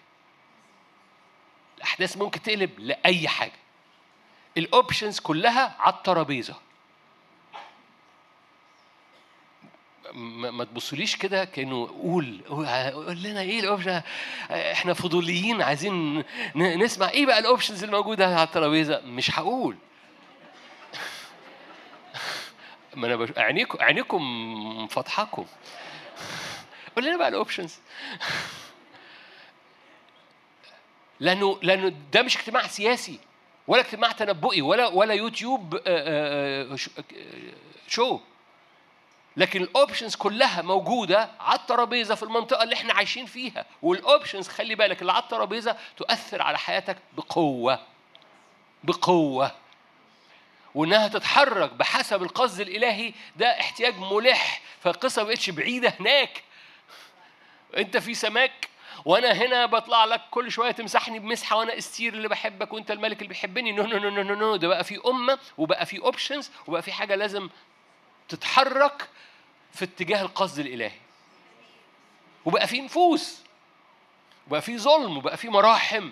الأحداث 1.78 2.16
ممكن 2.16 2.42
تقلب 2.42 2.78
لأي 2.78 3.28
حاجة. 3.28 3.52
ال 4.56 4.64
options 4.64 5.20
كلها 5.20 5.76
على 5.78 5.94
الترابيزة. 5.94 6.54
ما 10.12 10.64
تبصوليش 10.64 11.16
كده 11.16 11.44
كأنه 11.44 11.86
قول 11.86 12.40
قول 12.48 13.22
لنا 13.22 13.40
إيه 13.40 13.60
ال 13.60 13.66
option 13.66 14.02
إحنا 14.50 14.94
فضوليين 14.94 15.62
عايزين 15.62 16.24
نسمع 16.56 17.08
إيه 17.08 17.26
بقى 17.26 17.38
ال 17.38 17.44
options 17.44 17.84
الموجوده 17.84 18.26
على 18.26 18.42
الترابيزة؟ 18.42 19.00
مش 19.00 19.38
هقول. 19.38 19.76
ما 22.94 23.06
أنا 23.06 23.16
بش... 23.16 23.28
عينيكم 23.38 23.78
عينيكم 23.84 24.86
فاتحاكم. 24.90 25.46
قول 26.96 27.04
لنا 27.04 27.16
بقى 27.16 27.28
ال 27.28 27.34
options 27.34 27.78
لأنه 31.20 31.58
لأنه 31.62 31.92
ده 32.12 32.22
مش 32.22 32.36
اجتماع 32.36 32.66
سياسي 32.66 33.18
ولا 33.66 33.80
اجتماع 33.80 34.12
تنبؤي 34.12 34.62
ولا 34.62 34.86
ولا 34.86 35.14
YouTube 35.14 35.80
show. 37.88 38.20
لكن 39.38 39.62
ال 39.62 39.68
options 39.68 40.14
كلها 40.16 40.62
موجودة 40.62 41.30
على 41.40 41.58
الترابيزة 41.58 42.14
في 42.14 42.22
المنطقة 42.22 42.62
اللي 42.62 42.74
إحنا 42.74 42.94
عايشين 42.94 43.26
فيها. 43.26 43.66
وال 43.82 43.97
options 43.97 44.48
خلي 44.48 44.74
بالك 44.74 45.00
اللي 45.00 45.12
على 45.12 45.22
الترابيزة 45.22 45.76
تؤثر 45.96 46.42
على 46.42 46.58
حياتك 46.58 46.96
بقوة. 47.16 47.78
بقوة. 48.84 49.52
وإنها 50.74 51.08
تتحرك 51.08 51.72
بحسب 51.72 52.22
القصد 52.22 52.60
الإلهي. 52.60 53.12
ده 53.36 53.60
احتياج 53.60 53.94
ملح. 53.98 54.60
فالقصة 54.80 55.22
ما 55.22 55.28
بقتش 55.28 55.50
بعيدة 55.50 55.94
هناك. 56.00 56.42
انت 57.76 57.96
في 57.96 58.14
سماك 58.14 58.68
وأنا 59.04 59.32
هنا 59.32 59.66
بطلع 59.66 60.04
لك 60.04 60.20
كل 60.30 60.52
شوية 60.52 60.70
تمسحني 60.70 61.18
بمسحة 61.18 61.56
وأنا 61.56 61.78
استير 61.78 62.14
اللي 62.14 62.28
بحبك 62.28 62.72
وأنت 62.72 62.90
الملك 62.90 63.16
اللي 63.16 63.28
بيحبني. 63.28 63.72
no 63.72 63.82
no 63.82 63.98
no 63.98 64.22
no 64.22 64.34
no. 64.34 64.56
ده 64.56 64.68
بقى 64.68 64.84
في 64.84 65.00
أمة 65.06 65.38
وبقى 65.58 65.86
في 65.86 65.98
options 65.98 66.50
وبقى 66.66 66.82
في 66.82 66.92
حاجة 66.92 67.14
لازم 67.14 67.48
تتحرك. 68.28 69.08
في 69.78 69.84
اتجاه 69.84 70.22
القصد 70.22 70.58
الإلهي. 70.58 70.98
وبقى 72.44 72.66
في 72.66 72.80
نفوس 72.80 73.42
وبقى 74.46 74.62
في 74.62 74.78
ظلم 74.78 75.16
وبقى 75.16 75.36
في 75.36 75.48
مراحم 75.48 76.10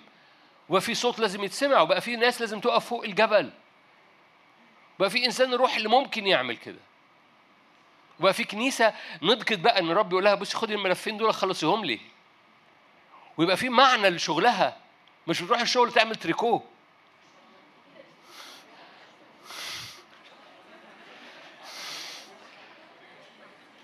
وبقى 0.69 0.81
في 0.81 0.95
صوت 0.95 1.19
لازم 1.19 1.45
يتسمع 1.45 1.81
وبقى 1.81 2.01
في 2.01 2.17
ناس 2.17 2.41
لازم 2.41 2.61
تقف 2.61 2.87
فوق 2.87 3.05
الجبل. 3.05 3.53
بقى 4.99 5.11
في 5.11 5.27
إنسان 5.27 5.53
الروح 5.55 5.77
اللي 5.77 5.89
ممكن 5.89 6.27
يعمل 6.27 6.57
كده. 6.57 6.79
وبقى 8.21 8.33
في 8.33 8.45
كنيسة 8.45 8.95
نضجت 9.23 9.59
بقى 9.59 9.79
إن 9.79 9.91
الرب 9.91 10.13
يقول 10.13 10.25
لها 10.25 10.35
بصي 10.35 10.57
خدي 10.57 10.75
الملفين 10.75 11.17
دول 11.17 11.35
خلصيهم 11.35 11.85
لي. 11.85 12.01
ويبقى 13.37 13.57
في 13.57 13.69
معنى 13.69 14.11
لشغلها 14.11 14.77
مش 15.27 15.43
بتروح 15.43 15.61
الشغل 15.61 15.93
تعمل 15.93 16.17
تريكو. 16.17 16.63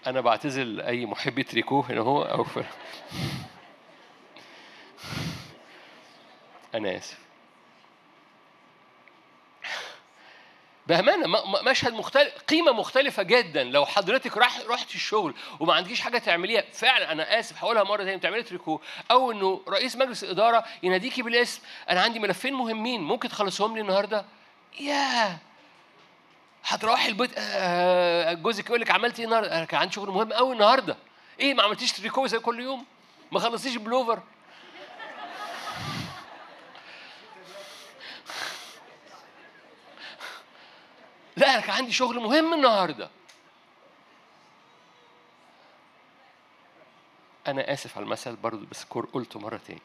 أنا 0.07 0.21
بعتزل 0.21 0.81
اي 0.81 1.07
محبي 1.07 1.43
تريكو 1.43 1.81
هنا 1.81 2.01
هو 2.01 2.23
أو 2.23 2.45
في 2.45 2.65
أنا 6.75 6.97
آسف. 6.97 7.19
بأمانة 10.87 11.27
مشهد 11.67 11.93
مختلف 11.93 12.33
قيمة 12.49 12.73
مختلفة 12.73 13.23
جدا. 13.23 13.65
لو 13.65 13.87
حضرتك 13.87 14.37
راح 14.37 14.61
رحت 14.69 14.95
الشغل 14.95 15.35
وما 15.61 15.75
عندكيش 15.75 16.01
حاجة 16.01 16.19
تعمليها 16.19 16.65
فعلا 16.73 17.13
أنا 17.13 17.39
آسف. 17.39 17.65
هقولها 17.65 17.83
مرة 17.83 17.97
تانية. 17.97 18.17
بتعملي 18.17 18.43
تريكو 18.43 18.81
أو 19.11 19.33
إنه 19.33 19.63
رئيس 19.69 19.97
مجلس 19.97 20.25
الإدارة 20.25 20.65
يناديكي 20.83 21.23
بالاسم 21.23 21.63
أنا 21.91 22.01
عندي 22.01 22.19
ملفين 22.19 22.55
مهمين 22.55 23.01
ممكن 23.01 23.29
تخلصهم 23.29 23.75
لي 23.75 23.81
النهاردة؟ 23.81 24.25
ياه! 24.81 25.39
هتروحي 26.65 27.09
البيت 27.09 27.31
آه، 27.39 28.33
جوزك 28.33 28.67
يقول 28.67 28.81
لك 28.81 28.91
عملت 28.91 29.19
إيه 29.19 29.25
النهارده؟ 29.27 29.57
أنا 29.57 29.65
كان 29.65 29.81
عندي 29.81 29.95
شغل 29.95 30.11
مهم 30.11 30.33
قوي 30.33 30.53
النهارده. 30.53 30.97
إيه 31.41 31.55
ما 31.55 31.63
عملتيش 31.63 31.93
تريكو 31.93 32.27
زي 32.27 32.39
كل 32.39 32.61
يوم؟ 32.61 32.85
ما 33.33 33.41
خلصتيش 33.41 33.77
بلوفر؟ 33.77 34.23
لا 41.37 41.55
أنا 41.55 41.61
كان 41.61 41.71
عندي 41.77 41.93
شغل 41.93 42.21
مهم 42.21 42.55
النهارده. 42.55 43.11
أنا 47.47 47.73
آسف 47.73 47.97
على 47.97 48.05
المثل 48.05 48.37
برضه 48.37 48.67
بس 48.71 48.85
قلته 48.85 49.41
مرة 49.41 49.61
تاني. 49.67 49.81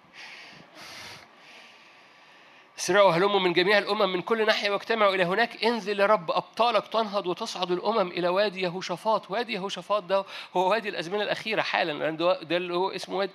اسرعوا 2.79 3.11
هلموا 3.11 3.39
من 3.39 3.53
جميع 3.53 3.77
الامم 3.77 4.13
من 4.13 4.21
كل 4.21 4.45
ناحية 4.45 4.69
واجتمعوا 4.69 5.15
إلى 5.15 5.23
هناك. 5.23 5.63
انزل 5.63 5.99
يا 5.99 6.05
رب 6.05 6.31
ابطالك 6.31 6.87
تنهض 6.87 7.27
وتصعد 7.27 7.71
الامم 7.71 8.11
إلى 8.11 8.27
وادي 8.27 8.61
يهوشافاط. 8.61 9.31
وادي 9.31 9.53
يهوشافاط 9.53 10.03
ده 10.03 10.25
هو 10.55 10.69
وادي 10.69 10.89
الازمنة 10.89 11.23
الاخيرة 11.23 11.61
حالا. 11.61 11.91
لأن 11.91 12.17
ده 12.17 12.57
اللي 12.57 12.73
هو 12.73 12.89
اسمه 12.89 13.17
وادي 13.17 13.31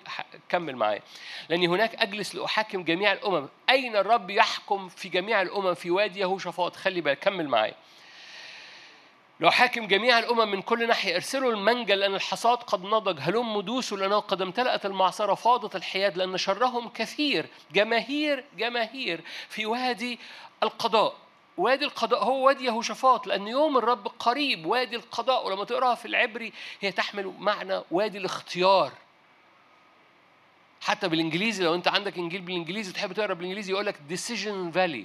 كمل 0.49 0.77
معايا. 0.77 1.03
لاني 1.49 1.69
هناك 1.69 1.95
اجلس 1.95 2.35
لأحاكم 2.35 2.83
جميع 2.83 3.13
الامم. 3.13 3.49
أين 3.71 3.97
الرب 3.97 4.31
يحكم 4.31 4.89
في 4.89 5.09
جميع 5.09 5.43
الامم 5.43 5.75
في 5.75 5.91
وادي 5.91 6.21
يهوشافاط؟ 6.21 6.77
خلي 6.77 7.01
بالك 7.01 7.19
كمل 7.19 7.49
معايا. 7.49 7.75
لو 9.43 9.51
حاكم 9.51 9.87
جميع 9.87 10.19
الأمم 10.19 10.51
من 10.51 10.63
كل 10.63 10.89
ناحية 10.89 11.15
ارسلوا 11.15 11.53
المنجل 11.53 11.99
لأن 11.99 12.15
الحصاد 12.15 12.59
قد 12.59 12.85
نضج 12.85 13.19
هلم 13.21 13.61
دوسوا 13.61 13.99
لأنه 13.99 14.19
قد 14.19 14.43
امتلأت 14.43 14.87
المعصرة 14.87 15.35
فاضت 15.35 15.77
الحياد 15.77 16.17
لأن 16.17 16.37
شرهم 16.37 16.89
كثير. 16.89 17.47
جماهير 17.73 18.45
جماهير 18.59 19.21
في 19.49 19.67
وادي 19.67 20.19
القضاء. 20.63 21.15
وادي 21.57 21.85
القضاء 21.85 22.25
هو 22.25 22.47
وادي 22.47 22.65
يهوشافاط 22.65 23.27
لأن 23.27 23.49
يوم 23.49 23.79
الرب 23.79 24.09
قريب 24.09 24.67
وادي 24.67 24.97
القضاء 24.97 25.47
ولما 25.47 25.65
تقراها 25.65 25.95
في 25.95 26.07
العبري 26.07 26.53
هي 26.81 26.93
تحمل 26.93 27.35
معنى 27.39 27.81
وادي 27.91 28.19
الاختيار. 28.19 28.93
حتى 30.81 31.09
بالإنجليزي 31.09 31.65
لو 31.65 31.75
أنت 31.75 31.89
عندك 31.89 32.19
إنجيل 32.19 32.41
بالإنجليزي 32.41 32.93
تحب 32.93 33.13
تقرأ 33.13 33.35
بالإنجليزي 33.35 33.73
يقول 33.73 33.87
لك 33.87 33.97
decision 34.11 34.75
valley 34.75 35.05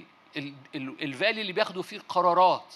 الفالي 0.76 1.40
اللي 1.40 1.52
بياخدوا 1.52 1.82
فيه 1.82 1.96
القرارات 1.96 2.74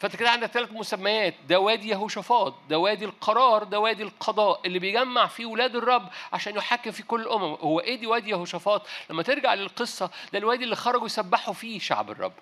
فانت 0.00 0.16
كده 0.16 0.30
عندك 0.30 0.46
ثلاث 0.48 0.72
مسميات 0.72 1.34
ده 1.48 1.60
وادي 1.60 1.88
يهوشافاط 1.88 2.54
ده 2.68 2.78
وادي 2.78 3.04
القرار 3.04 3.64
ده 3.64 3.80
وادي 3.80 4.02
القضاء 4.02 4.60
اللي 4.66 4.78
بيجمع 4.78 5.26
فيه 5.26 5.46
ولاد 5.46 5.76
الرب 5.76 6.08
عشان 6.32 6.56
يحكم 6.56 6.90
في 6.90 7.02
كل 7.02 7.20
الأمم. 7.20 7.54
هو 7.60 7.80
إيه 7.80 7.94
دي 7.96 8.06
وادي 8.06 8.30
يهوشافاط؟ 8.30 8.86
لما 9.10 9.22
ترجع 9.22 9.54
للقصة 9.54 10.10
ده 10.32 10.38
الوادي 10.38 10.64
اللي 10.64 10.76
خرجوا 10.76 11.06
يسبحوا 11.06 11.54
فيه 11.54 11.78
شعب 11.78 12.10
الرب. 12.10 12.32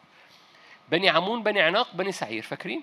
بني 0.89 1.09
عمون 1.09 1.43
بني 1.43 1.61
عناق 1.61 1.95
بني 1.95 2.13
سعير 2.13 2.43
فاكرين؟ 2.43 2.83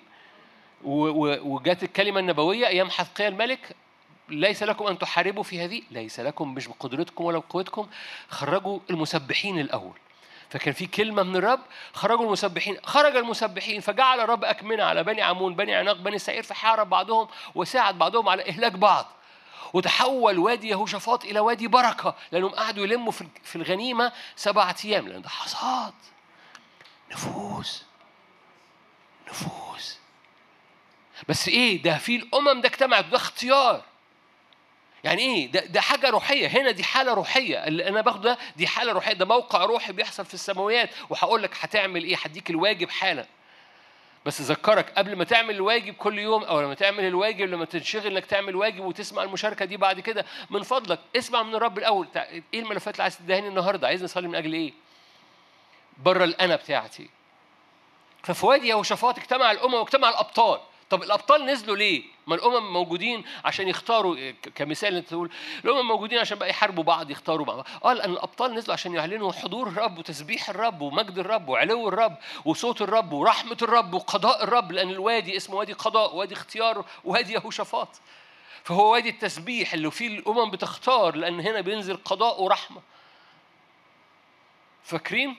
وجات 0.84 1.84
الكلمة 1.84 2.20
النبوية 2.20 2.68
أيام 2.68 2.90
حزقيا 2.90 3.28
الملك 3.28 3.76
ليس 4.30 4.64
لكم 4.64 4.86
أن 4.88 4.98
تحاربوا 5.00 5.44
في 5.44 5.62
هذه 5.66 5.82
ليس 5.92 6.20
لكم 6.20 6.54
مش 6.54 6.68
بقدرتكم 6.68 7.24
ولا 7.24 7.38
بقوتكم 7.38 7.88
خرجوا 8.30 8.80
المسبحين 8.90 9.60
الأول. 9.60 9.98
فكان 10.50 10.74
في 10.74 10.86
كلمة 10.86 11.24
من 11.24 11.36
الرب 11.36 11.60
خرجوا 11.94 12.26
المسبحين 12.26 12.78
خرج 12.84 13.16
المسبحين 13.16 13.82
فجعل 13.82 14.20
الرب 14.20 14.44
أكمنة 14.44 14.84
على 14.84 15.04
بني 15.04 15.22
عمون 15.22 15.56
بني 15.56 15.76
عناق 15.76 15.96
بني 15.98 16.20
سعير 16.20 16.44
فحارب 16.44 16.90
بعضهم 16.90 17.28
وساعد 17.56 17.98
بعضهم 17.98 18.30
على 18.30 18.50
إهلاك 18.50 18.72
بعض. 18.72 19.06
وتحول 19.74 20.38
وادي 20.40 20.68
يهوشافاط 20.70 21.26
إلى 21.26 21.40
وادي 21.40 21.68
بركة 21.68 22.16
لأنهم 22.32 22.50
قعدوا 22.52 22.84
يلموا 22.84 23.12
في 23.44 23.56
الغنيمة 23.56 24.12
سبعة 24.36 24.76
أيام 24.86 25.08
لأن 25.08 25.22
ده 25.22 25.30
حصاد. 25.30 25.94
نفوس 27.12 27.86
نفوس 29.28 29.98
بس 31.30 31.48
إيه؟ 31.48 31.82
ده 31.82 31.98
في 31.98 32.16
الأمم 32.16 32.62
ده 32.62 32.70
اجتمعت 32.70 33.06
ده 33.06 33.18
اختيار. 33.18 33.84
يعني 35.04 35.22
إيه؟ 35.22 35.52
ده 35.52 35.60
ده 35.66 35.82
حاجة 35.82 36.10
روحية. 36.10 36.48
هنا 36.48 36.72
دي 36.72 36.84
حالة 36.84 37.14
روحية. 37.14 37.68
اللي 37.68 37.88
أنا 37.88 38.02
باخده 38.02 38.34
ده 38.34 38.38
دي 38.56 38.68
حالة 38.68 38.92
روحية. 38.92 39.14
ده 39.14 39.26
موقع 39.26 39.66
روحي 39.66 39.94
بيحصل 39.94 40.26
في 40.26 40.34
السماويات. 40.34 40.90
وهقول 41.10 41.44
لك 41.44 41.52
هتعمل 41.60 42.04
إيه؟ 42.04 42.16
هديك 42.18 42.50
الواجب 42.50 42.90
حالا. 42.90 43.26
بس 44.26 44.42
ذكرك 44.42 44.94
قبل 44.98 45.16
ما 45.16 45.24
تعمل 45.24 45.56
الواجب 45.56 45.94
كل 45.94 46.20
يوم 46.20 46.44
أو 46.44 46.62
لما 46.62 46.74
تعمل 46.74 47.06
الواجب 47.06 47.50
لما 47.50 47.66
تنشغل 47.66 48.08
إنك 48.08 48.26
تعمل 48.26 48.56
واجب 48.56 48.86
وتسمع 48.86 49.24
المشاركة 49.24 49.66
دي 49.66 49.78
بعد 49.78 50.00
كده 50.00 50.26
من 50.50 50.64
فضلك 50.64 51.00
اسمع 51.18 51.44
من 51.44 51.56
الرب 51.56 51.78
الأول. 51.78 52.08
إيه 52.16 52.44
الملفات 52.60 52.94
اللي 52.94 53.04
عايز 53.04 53.18
تدهني 53.18 53.48
النهارده؟ 53.48 53.88
عايز 53.88 54.04
نصلي 54.04 54.28
من 54.28 54.36
أجل 54.36 54.54
إيه؟ 54.54 54.74
بره 56.04 56.24
الأنا 56.24 56.56
بتاعتي. 56.56 57.10
ففي 58.24 58.46
وادي 58.46 58.68
يهوشافاط 58.68 59.18
اجتمع 59.18 59.52
الامم 59.52 59.74
واجتمع 59.74 60.10
الأبطال. 60.10 60.60
طب 60.90 61.04
الأبطال 61.04 61.46
نزلوا 61.46 61.76
ليه؟ 61.78 62.04
ما 62.30 62.36
الأمم 62.36 62.74
موجودين 62.74 63.26
عشان 63.46 63.68
يختاروا 63.68 64.32
كمثال 64.56 64.96
أنت 64.96 65.08
تقول 65.10 65.32
الأمم 65.66 65.88
موجودين 65.88 66.20
عشان 66.20 66.38
بقى 66.38 66.50
يحاربوا 66.50 66.84
بعض 66.84 67.12
يختاروا 67.12 67.46
بعض. 67.46 67.68
آه 67.86 67.94
لأن 67.94 68.12
الأبطال 68.12 68.54
نزلوا 68.54 68.74
عشان 68.74 68.94
يعلنوا 68.94 69.32
حضور 69.32 69.68
الرب 69.68 69.98
وتسبيح 69.98 70.50
الرب 70.50 70.82
ومجد 70.82 71.20
الرب 71.20 71.50
وعلو 71.50 71.88
الرب 71.88 72.18
وصوت 72.46 72.82
الرب 72.82 73.14
ورحمة 73.14 73.58
الرب 73.62 73.94
وقضاء 73.94 74.44
الرب 74.44 74.72
لأن 74.72 74.90
الوادي 74.90 75.38
اسمه 75.38 75.56
وادي 75.56 75.74
قضاء 75.74 76.16
وادي 76.16 76.34
اختيار 76.34 76.86
وادي 77.04 77.34
يهوشافاط. 77.34 77.90
فهو 78.64 78.92
وادي 78.94 79.10
التسبيح 79.10 79.74
اللي 79.74 79.92
فيه 79.92 80.08
الأمم 80.08 80.52
بتختار 80.52 81.16
لأن 81.16 81.40
هنا 81.40 81.62
بينزل 81.62 81.98
قضاء 81.98 82.42
ورحمة. 82.42 82.82
فاكرين 84.84 85.36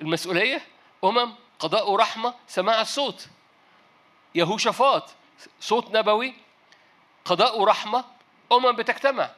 المسؤولية؟ 0.00 0.62
أمم 1.04 1.34
قضاء 1.58 1.90
ورحمة 1.90 2.34
سماع 2.48 2.80
الصوت. 2.80 3.28
يهوشافاط 4.34 5.14
صوت 5.60 5.96
نبوي 5.96 6.34
قضاء 7.24 7.60
ورحمة 7.60 8.04
أمم 8.52 8.72
بتجتمع. 8.72 9.30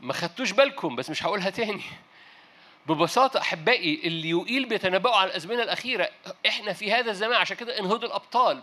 ما 0.00 0.12
خدتوش 0.12 0.50
بالكم 0.50 0.96
بس 0.96 1.10
مش 1.10 1.24
هقولها 1.24 1.50
تاني. 1.50 1.82
ببساطة 2.86 3.40
أحبائي 3.40 4.00
اللي 4.04 4.30
يقيل 4.30 4.64
بيتنبأوا 4.64 5.16
على 5.16 5.30
الأزمنة 5.30 5.62
الأخيرة 5.62 6.08
إحنا 6.46 6.72
في 6.72 6.92
هذا 6.92 7.10
الزمان 7.10 7.40
عشان 7.40 7.56
كده 7.56 7.78
انهضوا 7.78 8.08
الأبطال 8.08 8.62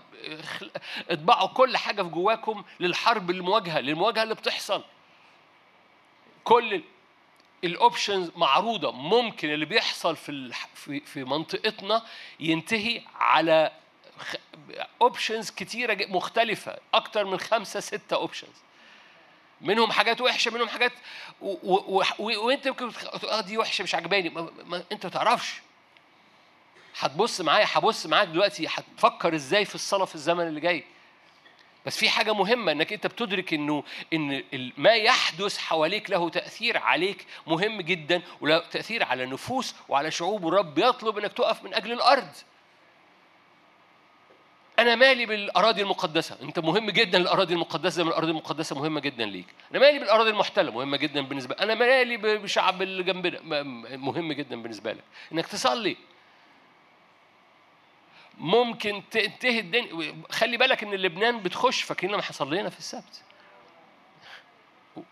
اطبعوا 1.09 1.47
كل 1.47 1.77
حاجة 1.77 2.01
في 2.01 2.09
جواكم 2.09 2.63
للحرب 2.79 3.29
المواجهة 3.29 3.79
للمواجهة 3.79 4.23
اللي 4.23 4.35
بتحصل. 4.35 4.83
كل 6.43 6.83
ال 7.63 7.72
options 7.72 8.31
معروضة. 8.35 8.91
ممكن 8.91 9.49
اللي 9.49 9.65
بيحصل 9.65 10.15
في 10.15 10.51
في 10.75 10.99
في 10.99 11.23
منطقتنا 11.23 12.03
ينتهي 12.39 13.01
على 13.15 13.71
options 15.01 15.51
كتيرة 15.51 16.05
مختلفة. 16.05 16.77
أكتر 16.93 17.25
من 17.25 17.39
خمسة 17.39 17.79
ستة 17.79 18.15
options 18.15 18.55
منهم 19.61 19.91
حاجات 19.91 20.21
وحشة 20.21 20.51
منهم 20.51 20.69
حاجات 20.69 20.91
وأنت 22.19 22.67
ممكن 22.67 22.91
آه 23.29 23.41
دي 23.41 23.57
وحشة 23.57 23.83
مش 23.83 23.95
عجباني. 23.95 24.29
ما... 24.29 24.49
ما... 24.65 24.83
أنت 24.91 25.05
ما 25.05 25.11
تعرفش. 25.11 25.61
هتبص 26.99 27.41
معايا 27.41 27.65
هبص 27.71 28.05
معاك 28.05 28.27
دلوقتي 28.27 28.67
هتفكر 28.67 29.35
إزاي 29.35 29.65
في 29.65 29.75
الصلاة 29.75 30.05
في 30.05 30.15
الزمن 30.15 30.47
اللي 30.47 30.59
جاي. 30.59 30.83
بس 31.85 31.97
في 31.97 32.09
حاجة 32.09 32.33
مهمة 32.33 32.71
إنك 32.71 32.93
أنت 32.93 33.07
بتدرك 33.07 33.53
إنه 33.53 33.83
إن 34.13 34.43
ما 34.77 34.93
يحدث 34.93 35.57
حواليك 35.57 36.09
له 36.09 36.29
تأثير 36.29 36.77
عليك 36.77 37.25
مهم 37.47 37.81
جدا 37.81 38.21
وله 38.41 38.57
تأثير 38.57 39.03
على 39.03 39.25
نفوس 39.25 39.75
وعلى 39.89 40.11
شعوب. 40.11 40.47
الرب 40.47 40.77
يطلب 40.77 41.17
إنك 41.17 41.33
تقف 41.33 41.63
من 41.63 41.73
أجل 41.73 41.91
الأرض. 41.91 42.29
أنا 44.81 44.95
مالي 44.95 45.25
بالأراضي 45.25 45.81
المقدسة، 45.81 46.37
أنت 46.41 46.59
مهم 46.59 46.89
جدا 46.89 47.17
الأراضي 47.17 47.53
المقدسة 47.53 48.03
من 48.03 48.09
الأراضي 48.09 48.31
المقدسة 48.31 48.75
مهمة 48.75 48.99
جدا 48.99 49.25
ليك. 49.25 49.45
أنا 49.71 49.79
مالي 49.79 49.99
بالأراضي 49.99 50.29
المحتلة 50.29 50.71
مهمة 50.71 50.97
جدا 50.97 51.21
بالنسبة 51.21 51.55
أنا 51.59 51.75
مالي 51.75 52.17
بالشعب 52.17 52.81
اللي 52.81 53.03
جنبنا 53.03 53.63
مهم 53.97 54.33
جدا 54.33 54.61
بالنسبة 54.61 54.93
لك. 54.93 55.03
إنك 55.33 55.47
تصلي. 55.47 55.97
ممكن 58.37 59.03
تنتهي 59.11 59.59
الدنيا 59.59 60.15
خلي 60.31 60.57
بالك 60.57 60.83
إن 60.83 60.95
لبنان 60.95 61.39
بتخش 61.39 61.81
فاكرين 61.81 62.13
لما 62.13 62.21
حصل 62.21 62.53
لنا 62.53 62.69
في 62.69 62.79
السبت 62.79 63.21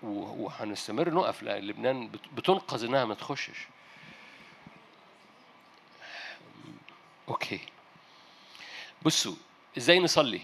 وهنستمر 0.03 1.09
نقف 1.09 1.43
لأن 1.43 1.63
لبنان 1.63 2.09
بتنقذ 2.33 2.83
إنها 2.83 3.05
ما 3.05 3.13
تخشش 3.15 3.67
أوكي 7.27 7.59
بصوا 9.01 9.35
إزاي 9.77 9.99
نصلي؟ 9.99 10.41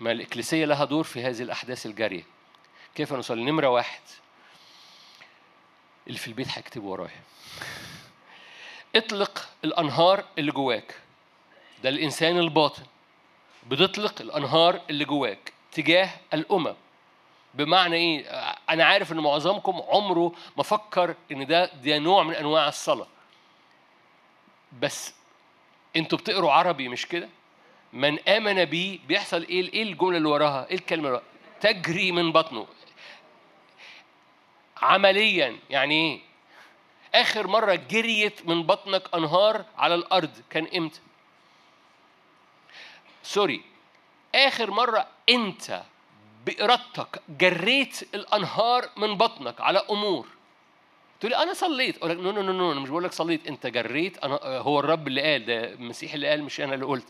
ما 0.00 0.12
الإكليسية 0.12 0.64
لها 0.64 0.84
دور 0.84 1.04
في 1.04 1.22
هذه 1.22 1.42
الأحداث 1.42 1.86
الجارية. 1.86 2.22
كيف 2.94 3.12
نصلي؟ 3.12 3.44
نمرة 3.44 3.68
واحد. 3.68 4.00
اللي 6.06 6.18
في 6.18 6.28
البيت 6.28 6.48
هيكتبوا 6.58 6.92
ورايا. 6.92 7.20
اطلق 8.96 9.48
الأنهار 9.64 10.24
اللي 10.38 10.52
جواك. 10.52 10.94
ده 11.82 11.88
الإنسان 11.88 12.38
الباطن. 12.38 12.82
بتطلق 13.66 14.20
الأنهار 14.20 14.80
اللي 14.90 15.04
جواك 15.04 15.52
تجاه 15.72 16.10
الأمم. 16.34 16.74
بمعنى 17.54 17.96
إيه؟ 17.96 18.30
أنا 18.70 18.84
عارف 18.84 19.12
إن 19.12 19.16
معظمكم 19.20 19.82
عمره 19.88 20.32
ما 20.56 20.62
فكر 20.62 21.14
إن 21.32 21.46
ده 21.46 21.64
ده 21.64 21.98
نوع 21.98 22.22
من 22.22 22.34
أنواع 22.34 22.68
الصلاة. 22.68 23.06
بس 24.80 25.14
أنتوا 25.96 26.18
بتقروا 26.18 26.52
عربي 26.52 26.88
مش 26.88 27.06
كده؟ 27.06 27.28
من 27.96 28.28
آمن 28.28 28.64
بي 28.64 29.00
بيحصل 29.08 29.42
إيه 29.42 29.72
إيه 29.72 29.82
الجملة 29.82 30.16
اللي 30.16 30.28
وراها؟ 30.28 30.66
إيه 30.70 30.74
الكلمة 30.74 31.08
اللي 31.08 31.10
وراها؟ 31.16 31.26
تجري 31.60 32.12
من 32.12 32.32
بطنه 32.32 32.66
عمليا 34.82 35.56
يعني 35.70 35.94
إيه؟ 35.94 36.20
آخر 37.14 37.46
مرة 37.46 37.74
جريت 37.74 38.46
من 38.48 38.62
بطنك 38.62 39.14
أنهار 39.14 39.64
على 39.78 39.94
الأرض 39.94 40.30
كان 40.50 40.66
إمتى؟ 40.76 41.00
sorry 43.22 43.62
آخر 44.34 44.70
مرة 44.70 45.06
أنت 45.28 45.82
بإرادتك 46.46 47.22
جريت 47.28 48.02
الأنهار 48.14 48.88
من 48.96 49.16
بطنك 49.16 49.60
على 49.60 49.78
أمور 49.90 50.26
تقول 51.20 51.30
لي 51.32 51.42
أنا 51.42 51.54
صليت 51.54 51.96
أقول 51.98 52.10
لك 52.10 52.16
no 52.16 52.30
no 52.30 52.52
no 52.52 52.72
أنا 52.72 52.80
مش 52.80 52.88
بقول 52.88 53.04
لك 53.04 53.12
صليت 53.12 53.46
أنت 53.46 53.66
جريت 53.66 54.18
أنا 54.18 54.38
هو 54.42 54.80
الرب 54.80 55.08
اللي 55.08 55.22
قال 55.32 55.46
ده 55.46 55.72
المسيح 55.72 56.14
اللي 56.14 56.28
قال 56.28 56.42
مش 56.44 56.60
أنا 56.60 56.74
اللي 56.74 56.86
قلت 56.86 57.06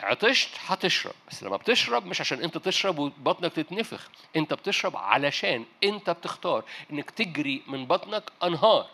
عطشت 0.00 0.48
هتشرب. 0.66 1.12
بس 1.30 1.42
لما 1.42 1.56
بتشرب 1.56 2.06
مش 2.06 2.20
عشان 2.20 2.42
أنت 2.42 2.58
تشرب 2.58 2.98
وبطنك 2.98 3.52
تتنفخ. 3.52 4.08
أنت 4.36 4.54
بتشرب 4.54 4.96
علشان 4.96 5.64
أنت 5.84 6.10
بتختار 6.10 6.64
إنك 6.92 7.10
تجري 7.10 7.62
من 7.66 7.86
بطنك 7.86 8.22
أنهار. 8.42 8.86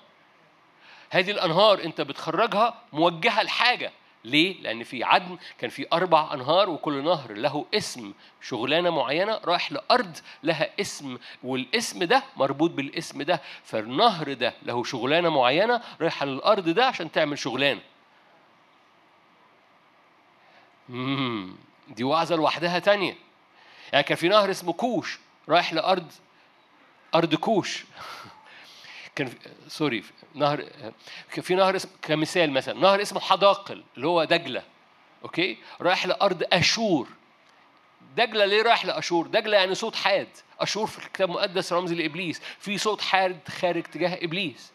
هذه 1.11 1.31
الأنهار 1.31 1.85
أنت 1.85 2.01
بتخرجها 2.01 2.75
موجهة 2.93 3.43
لحاجة. 3.43 3.93
ليه؟ 4.25 4.63
لأن 4.63 4.85
في 4.85 5.05
عدن 5.05 5.39
كان 5.59 5.71
في 5.71 5.87
أربع 5.93 6.35
أنهار 6.35 6.71
وكل 6.71 7.05
نهر 7.05 7.33
له 7.33 7.67
اسم. 7.75 8.13
شغلانة 8.43 8.91
معينة 8.91 9.41
رايح 9.45 9.73
لأرض 9.73 10.17
لها 10.43 10.71
اسم 10.81 11.19
والاسم 11.43 12.05
ده 12.05 12.23
مربوط 12.37 12.71
بالاسم 12.71 13.23
ده. 13.23 13.41
فالنهر 13.65 14.33
ده 14.33 14.55
له 14.63 14.85
شغلانة 14.85 15.29
معينة 15.29 15.81
رايحة 16.01 16.27
للأرض 16.27 16.69
ده 16.69 16.87
عشان 16.87 17.13
تعمل 17.13 17.39
شغلانة. 17.39 17.81
مم. 20.89 21.55
دي 21.89 22.05
وعظة 22.05 22.37
لوحدها 22.37 22.79
تانية. 22.79 23.17
يعني 23.93 24.05
كان 24.05 24.17
في 24.17 24.29
نهر 24.29 24.51
اسمه 24.51 24.73
كوش 24.73 25.19
رايح 25.49 25.73
لأرض 25.73 26.13
أرض 27.15 27.35
كوش. 27.35 27.85
كان 29.17 29.27
في 29.27 29.37
sorry 29.69 30.05
نهر 30.35 30.65
كان 31.33 31.43
في 31.43 31.55
نهر 31.55 31.77
اسمه 31.77 31.93
كمثال 32.03 32.51
مثلا 32.51 32.81
نهر 32.81 33.03
اسمه 33.03 33.21
حداقل 33.21 33.85
اللي 33.97 34.07
هو 34.07 34.25
دجلة 34.25 34.63
okay؟ 35.25 35.59
رايح 35.81 36.07
لأرض 36.07 36.43
أشور. 36.53 37.09
دجلة 38.17 38.45
ليه 38.45 38.63
رايح 38.63 38.85
لأشور؟ 38.85 39.27
دجلة 39.27 39.57
يعني 39.57 39.75
صوت 39.75 39.97
حاد. 39.97 40.29
أشور 40.61 40.87
في 40.87 40.99
الكتاب 40.99 41.31
المقدس 41.31 41.73
رمز 41.73 41.93
لإبليس. 41.93 42.41
في 42.59 42.79
صوت 42.79 43.01
حاد 43.01 43.39
خارج 43.49 43.83
تجاه 43.83 44.19
إبليس. 44.25 44.73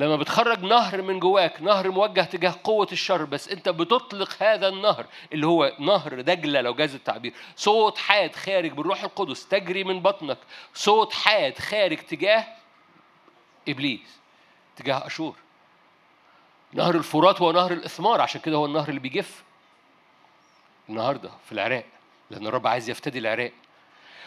لما 0.00 0.16
بتخرج 0.16 0.62
نهر 0.62 1.02
من 1.02 1.20
جواك 1.20 1.62
نهر 1.62 1.90
موجه 1.90 2.20
تجاه 2.20 2.54
قوة 2.64 2.88
الشر 2.92 3.24
بس 3.24 3.48
أنت 3.48 3.68
بتطلق 3.68 4.42
هذا 4.42 4.68
النهر 4.68 5.06
اللي 5.32 5.46
هو 5.46 5.72
نهر 5.78 6.20
دجلة 6.20 6.60
لو 6.60 6.74
جاز 6.74 6.94
التعبير. 6.94 7.34
صوت 7.56 7.98
حاد 7.98 8.34
خارج 8.34 8.70
بالروح 8.72 9.02
القدس 9.02 9.48
تجري 9.48 9.84
من 9.84 10.00
بطنك. 10.00 10.38
صوت 10.74 11.12
حاد 11.12 11.58
خارج 11.58 11.98
تجاه 11.98 12.46
إبليس 13.68 14.20
تجاه 14.76 15.06
أشور. 15.06 15.36
نهر 16.72 16.94
الفرات 16.94 17.42
هو 17.42 17.52
نهر 17.52 17.72
الإثمار 17.72 18.20
عشان 18.20 18.40
كده 18.40 18.56
هو 18.56 18.66
النهر 18.66 18.88
اللي 18.88 19.00
بيجف 19.00 19.42
النهارده 20.88 21.30
في 21.46 21.52
العراق 21.52 21.84
لأن 22.30 22.46
الرب 22.46 22.66
عايز 22.66 22.90
يفتدي 22.90 23.18
العراق. 23.18 23.52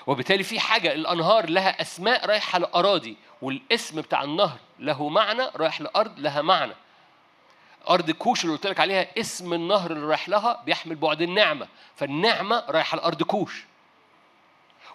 وبالتالي 0.08 0.43
في 0.43 0.60
حاجة 0.60 0.93
الأنهار 0.93 1.49
لها 1.49 1.82
أسماء 1.82 2.26
رايحة 2.26 2.60
لأراضي 2.60 3.18
والاسم 3.41 4.01
بتاع 4.01 4.24
النهر 4.24 4.58
له 4.80 5.10
معنى 5.10 5.43
رايح 5.56 5.82
لأرض 5.82 6.20
لها 6.20 6.41
معنى. 6.41 6.74
أرض 7.89 8.12
كوش 8.12 8.43
اللي 8.43 8.56
قلت 8.56 8.68
لك 8.68 8.80
عليها 8.80 9.08
اسم 9.20 9.54
النهر 9.54 9.91
اللي 9.91 10.06
رايح 10.06 10.30
لها 10.30 10.62
بيحمل 10.66 10.95
بعد 10.95 11.22
النعمة 11.22 11.68
فالنعمة 11.95 12.64
رايحة 12.70 12.97
لأرض 12.97 13.24
كوش. 13.24 13.66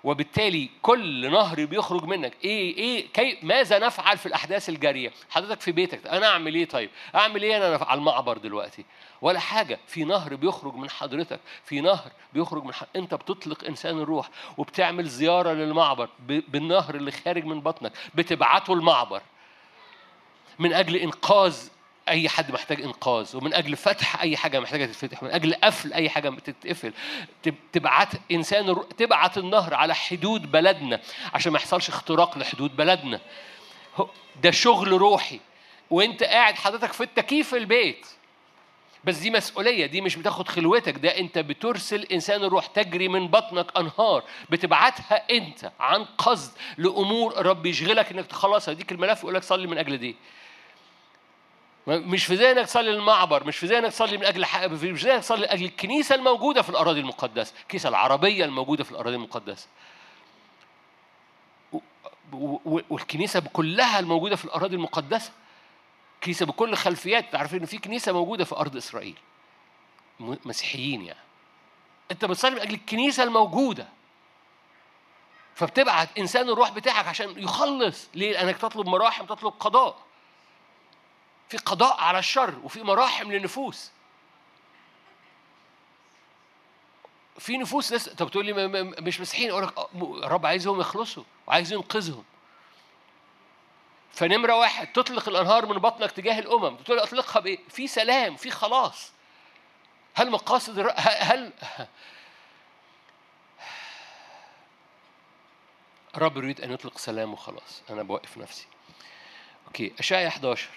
وبالتالي 0.04 0.68
كل 0.82 1.30
نهر 1.30 1.64
بيخرج 1.64 2.04
منك. 2.04 2.32
إيه 2.44 2.76
إيه 2.76 3.06
كي 3.12 3.38
ماذا 3.42 3.78
نفعل 3.78 4.18
في 4.18 4.26
الأحداث 4.26 4.68
الجارية؟ 4.68 5.12
حضرتك 5.30 5.60
في 5.60 5.72
بيتك 5.72 6.06
أنا 6.06 6.26
أعمل 6.26 6.54
إيه 6.54 6.64
طيب؟ 6.64 6.90
أعمل 7.14 7.42
إيه 7.42 7.56
أنا 7.56 7.84
على 7.84 7.98
المعبر 7.98 8.38
دلوقتي. 8.38 8.84
ولا 9.22 9.40
حاجة 9.40 9.78
في 9.86 10.04
نهر 10.04 10.34
بيخرج 10.34 10.74
من 10.74 10.90
حضرتك 10.90 11.40
في 11.64 11.80
نهر 11.80 12.10
بيخرج 12.32 12.64
من 12.64 12.74
حضرتك. 12.74 12.96
أنت 12.96 13.14
بتطلق 13.14 13.64
إنسان 13.64 13.98
الروح 14.00 14.30
وبتعمل 14.58 15.08
زيارة 15.08 15.52
للمعبر 15.52 16.08
بالنهر 16.26 16.94
اللي 16.94 17.10
خارج 17.10 17.44
من 17.44 17.60
بطنك 17.60 17.92
بتبعته 18.14 18.72
المعبر. 18.72 19.22
من 20.58 20.72
أجل 20.72 20.96
إنقاذ 20.96 21.68
أي 22.08 22.28
حد 22.28 22.50
محتاج 22.50 22.82
إنقاذ 22.82 23.36
ومن 23.36 23.54
أجل 23.54 23.76
فتح 23.76 24.20
أي 24.20 24.36
حاجة 24.36 24.60
محتاجة 24.60 24.86
تتفتح 24.86 25.22
من 25.22 25.30
أجل 25.30 25.54
قفل 25.54 25.92
أي 25.92 26.10
حاجة 26.10 26.30
تتقفل 26.30 26.92
تبعت 27.72 28.12
إنسان 28.32 28.76
تبعت 28.96 29.38
النهر 29.38 29.74
على 29.74 29.94
حدود 29.94 30.50
بلدنا 30.52 31.00
عشان 31.34 31.52
ما 31.52 31.58
يحصلش 31.58 31.88
اختراق 31.88 32.38
لحدود 32.38 32.76
بلدنا. 32.76 33.20
ده 34.42 34.50
شغل 34.50 34.88
روحي. 34.88 35.40
وأنت 35.90 36.22
قاعد 36.22 36.54
حضرتك 36.54 36.92
في 36.92 37.00
التكييف 37.00 37.48
في 37.48 37.56
البيت. 37.56 38.06
بس 39.04 39.16
دي 39.18 39.30
مسؤولية 39.30 39.86
دي 39.86 40.00
مش 40.00 40.16
بتاخد 40.16 40.48
خلوتك 40.48 40.98
ده 40.98 41.18
أنت 41.18 41.38
بترسل 41.38 42.02
إنسان 42.02 42.44
الروح 42.44 42.66
تجري 42.66 43.08
من 43.08 43.28
بطنك 43.28 43.76
أنهار 43.76 44.24
بتبعتها 44.50 45.22
أنت 45.30 45.72
عن 45.80 46.04
قصد 46.04 46.52
لأمور 46.78 47.40
الرب 47.40 47.66
يشغلك 47.66 48.12
إنك 48.12 48.26
تخلصها. 48.26 48.74
ديك 48.74 48.92
الملف 48.92 49.18
يقول 49.22 49.34
لك 49.34 49.42
صلي 49.42 49.66
من 49.66 49.78
أجل 49.78 49.98
دي. 49.98 50.16
مش 51.88 52.24
في 52.24 52.34
ذهنك 52.34 52.66
تصلي 52.66 52.92
للمعبر 52.92 53.44
مش 53.44 53.56
في 53.56 53.66
ذهنك 53.66 53.90
تصلي 53.92 54.16
من 54.16 54.24
أجل 54.24 54.44
حق 54.44 54.66
مش 54.66 55.00
في 55.00 55.08
ذهنك 55.08 55.22
تصلي 55.22 55.38
من 55.40 55.48
أجل 55.48 55.64
الكنيسة 55.64 56.14
الموجودة 56.14 56.62
في 56.62 56.70
الأراضي 56.70 57.00
المقدسة 57.00 57.54
الكنيسة 57.62 57.88
العربية 57.88 58.44
الموجودة 58.44 58.84
في 58.84 58.90
الأراضي 58.90 59.16
المقدسة. 59.16 59.68
والكنيسة 62.90 63.40
كلها 63.40 63.98
الموجودة 63.98 64.36
في 64.36 64.44
الأراضي 64.44 64.76
المقدسة. 64.76 65.32
كنيسه 66.22 66.46
بكل 66.46 66.76
خلفيات 66.76 67.32
تعرفين 67.32 67.60
إن 67.60 67.66
في 67.66 67.78
كنيسة 67.78 68.12
موجودة 68.12 68.44
في 68.44 68.56
أرض 68.56 68.76
إسرائيل. 68.76 69.16
مسيحيين 70.20 71.02
يعني. 71.02 71.20
أنت 72.10 72.24
بتصلي 72.24 72.50
من 72.50 72.60
أجل 72.60 72.74
الكنيسة 72.74 73.22
الموجودة. 73.22 73.88
فبتبعت 75.54 76.18
إنسان 76.18 76.48
الروح 76.48 76.70
بتاعك 76.70 77.06
عشان 77.08 77.42
يخلص. 77.42 78.08
ليه؟ 78.14 78.32
لأنك 78.32 78.56
تطلب 78.56 78.86
مراحم 78.86 79.26
تطلب 79.26 79.52
قضاء. 79.60 80.07
في 81.48 81.56
قضاء 81.56 82.00
على 82.00 82.18
الشر 82.18 82.58
وفي 82.62 82.82
مراحم 82.82 83.32
للنفوس. 83.32 83.90
في 87.38 87.58
نفوس 87.58 87.92
ناس 87.92 88.08
طب 88.08 88.30
تقول 88.30 88.46
لي 88.46 88.68
مش 89.00 89.20
مسيحيين 89.20 89.50
أقول 89.50 89.62
لك 89.62 89.78
الرب 90.24 90.44
آه، 90.44 90.48
عايزهم 90.48 90.80
يخلصوا 90.80 91.24
وعايز 91.46 91.72
ينقذهم. 91.72 92.24
فنمرة 94.12 94.54
واحد 94.54 94.92
تطلق 94.92 95.28
الأنهار 95.28 95.66
من 95.66 95.78
بطنك 95.78 96.10
تجاه 96.10 96.38
الأمم. 96.38 96.76
تقول 96.76 96.98
أطلقها 96.98 97.40
بإيه؟ 97.40 97.58
في 97.68 97.86
سلام 97.86 98.36
في 98.36 98.50
خلاص. 98.50 99.12
هل 100.14 100.30
مقاصد. 100.30 100.92
هل 100.96 101.52
الرب 106.14 106.36
يريد 106.36 106.60
أن 106.60 106.72
يطلق 106.72 106.98
سلام 106.98 107.32
وخلاص؟ 107.32 107.82
أنا 107.90 108.02
بوقف 108.02 108.38
نفسي. 108.38 108.66
أوكي 109.66 109.92
اشعيا 109.98 110.28
11 110.28 110.68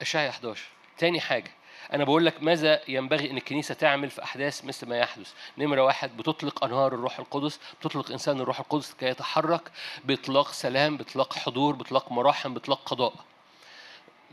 اشعيا 0.00 0.30
11 0.30 0.64
تاني 0.98 1.20
حاجة 1.20 1.50
أنا 1.92 2.04
بقول 2.04 2.26
لك 2.26 2.42
ماذا 2.42 2.80
ينبغي 2.88 3.30
أن 3.30 3.36
الكنيسة 3.36 3.74
تعمل 3.74 4.10
في 4.10 4.22
أحداث 4.22 4.64
مثل 4.64 4.88
ما 4.88 4.98
يحدث؟ 4.98 5.32
نمرة 5.58 5.82
واحد 5.82 6.16
بتطلق 6.16 6.64
أنهار 6.64 6.94
الروح 6.94 7.18
القدس 7.18 7.60
بتطلق 7.80 8.10
إنسان 8.10 8.40
الروح 8.40 8.60
القدس 8.60 8.94
كي 8.94 9.06
يتحرك 9.06 9.72
بإطلاق 10.04 10.52
سلام 10.52 10.96
بإطلاق 10.96 11.34
حضور 11.34 11.74
بإطلاق 11.74 12.12
مراحم 12.12 12.54
بإطلاق 12.54 12.80
قضاء. 12.88 13.14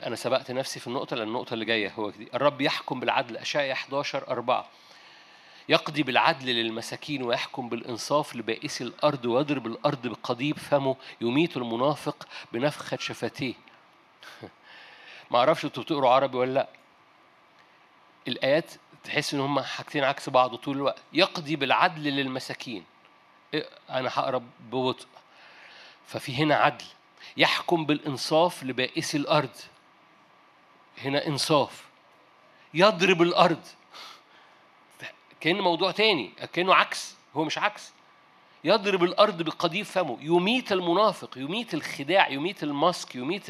أنا 0.05 0.15
سبقت 0.15 0.51
نفسي 0.51 0.79
في 0.79 0.87
النقطة 0.87 1.15
لأن 1.15 1.27
النقطة 1.27 1.53
اللي 1.53 1.65
جاية 1.65 1.91
هو 1.91 2.09
دي 2.09 2.27
الرب 2.33 2.61
يحكم 2.61 2.99
بالعدل 2.99 3.37
أشعيا 3.37 3.73
11 3.73 4.27
4 4.27 4.69
يقضي 5.69 6.03
بالعدل 6.03 6.45
للمساكين 6.47 7.23
ويحكم 7.23 7.69
بالإنصاف 7.69 8.35
لبائسي 8.35 8.83
الأرض 8.83 9.25
ويضرب 9.25 9.67
الأرض 9.67 10.07
بقضيب 10.07 10.57
فمه 10.57 10.95
يميت 11.21 11.57
المنافق 11.57 12.27
بنفخة 12.53 12.97
شفتيه. 13.01 13.53
ما 15.31 15.39
أعرفش 15.39 15.65
أنتوا 15.65 15.83
بتقروا 15.83 16.09
عربي 16.09 16.37
ولا 16.37 16.53
لا. 16.53 16.67
الآيات 18.27 18.71
تحس 19.03 19.33
ان 19.33 19.39
هم 19.39 19.59
حاجتين 19.59 20.03
عكس 20.03 20.29
بعض 20.29 20.55
طول 20.55 20.75
الوقت. 20.77 21.01
يقضي 21.13 21.55
بالعدل 21.55 22.03
للمساكين. 22.03 22.85
إيه، 23.53 23.69
أنا 23.89 24.09
هقرا 24.13 24.43
ببطء. 24.59 25.07
ففي 26.07 26.35
هنا 26.35 26.55
عدل. 26.55 26.85
يحكم 27.37 27.85
بالانصاف 27.85 28.63
لبائسي 28.63 29.17
الأرض. 29.17 29.55
هنا 30.97 31.27
انصاف. 31.27 31.85
يضرب 32.73 33.21
الأرض. 33.21 33.65
كأن 35.39 35.61
موضوع 35.61 35.91
تاني 35.91 36.31
كأنه 36.53 36.75
عكس. 36.75 37.15
هو 37.35 37.43
مش 37.43 37.57
عكس. 37.57 37.94
يضرب 38.65 39.03
الأرض 39.03 39.41
بقضيب 39.41 39.85
فمه 39.85 40.17
يميت 40.21 40.71
المنافق 40.71 41.37
يميت 41.37 41.73
الخداع 41.73 42.29
يميت 42.29 42.63
الماسك 42.63 43.15
يميت 43.15 43.45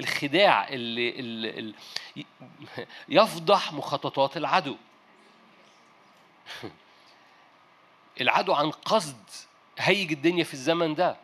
الخداع 0.00 0.68
اللي, 0.68 1.10
اللي 1.10 1.74
يفضح 3.08 3.72
مخططات 3.72 4.36
العدو. 4.36 4.76
العدو 8.20 8.52
عن 8.52 8.70
قصد 8.70 9.16
هيج 9.78 10.12
الدنيا 10.12 10.44
في 10.44 10.54
الزمن 10.54 10.94
ده. 10.94 11.16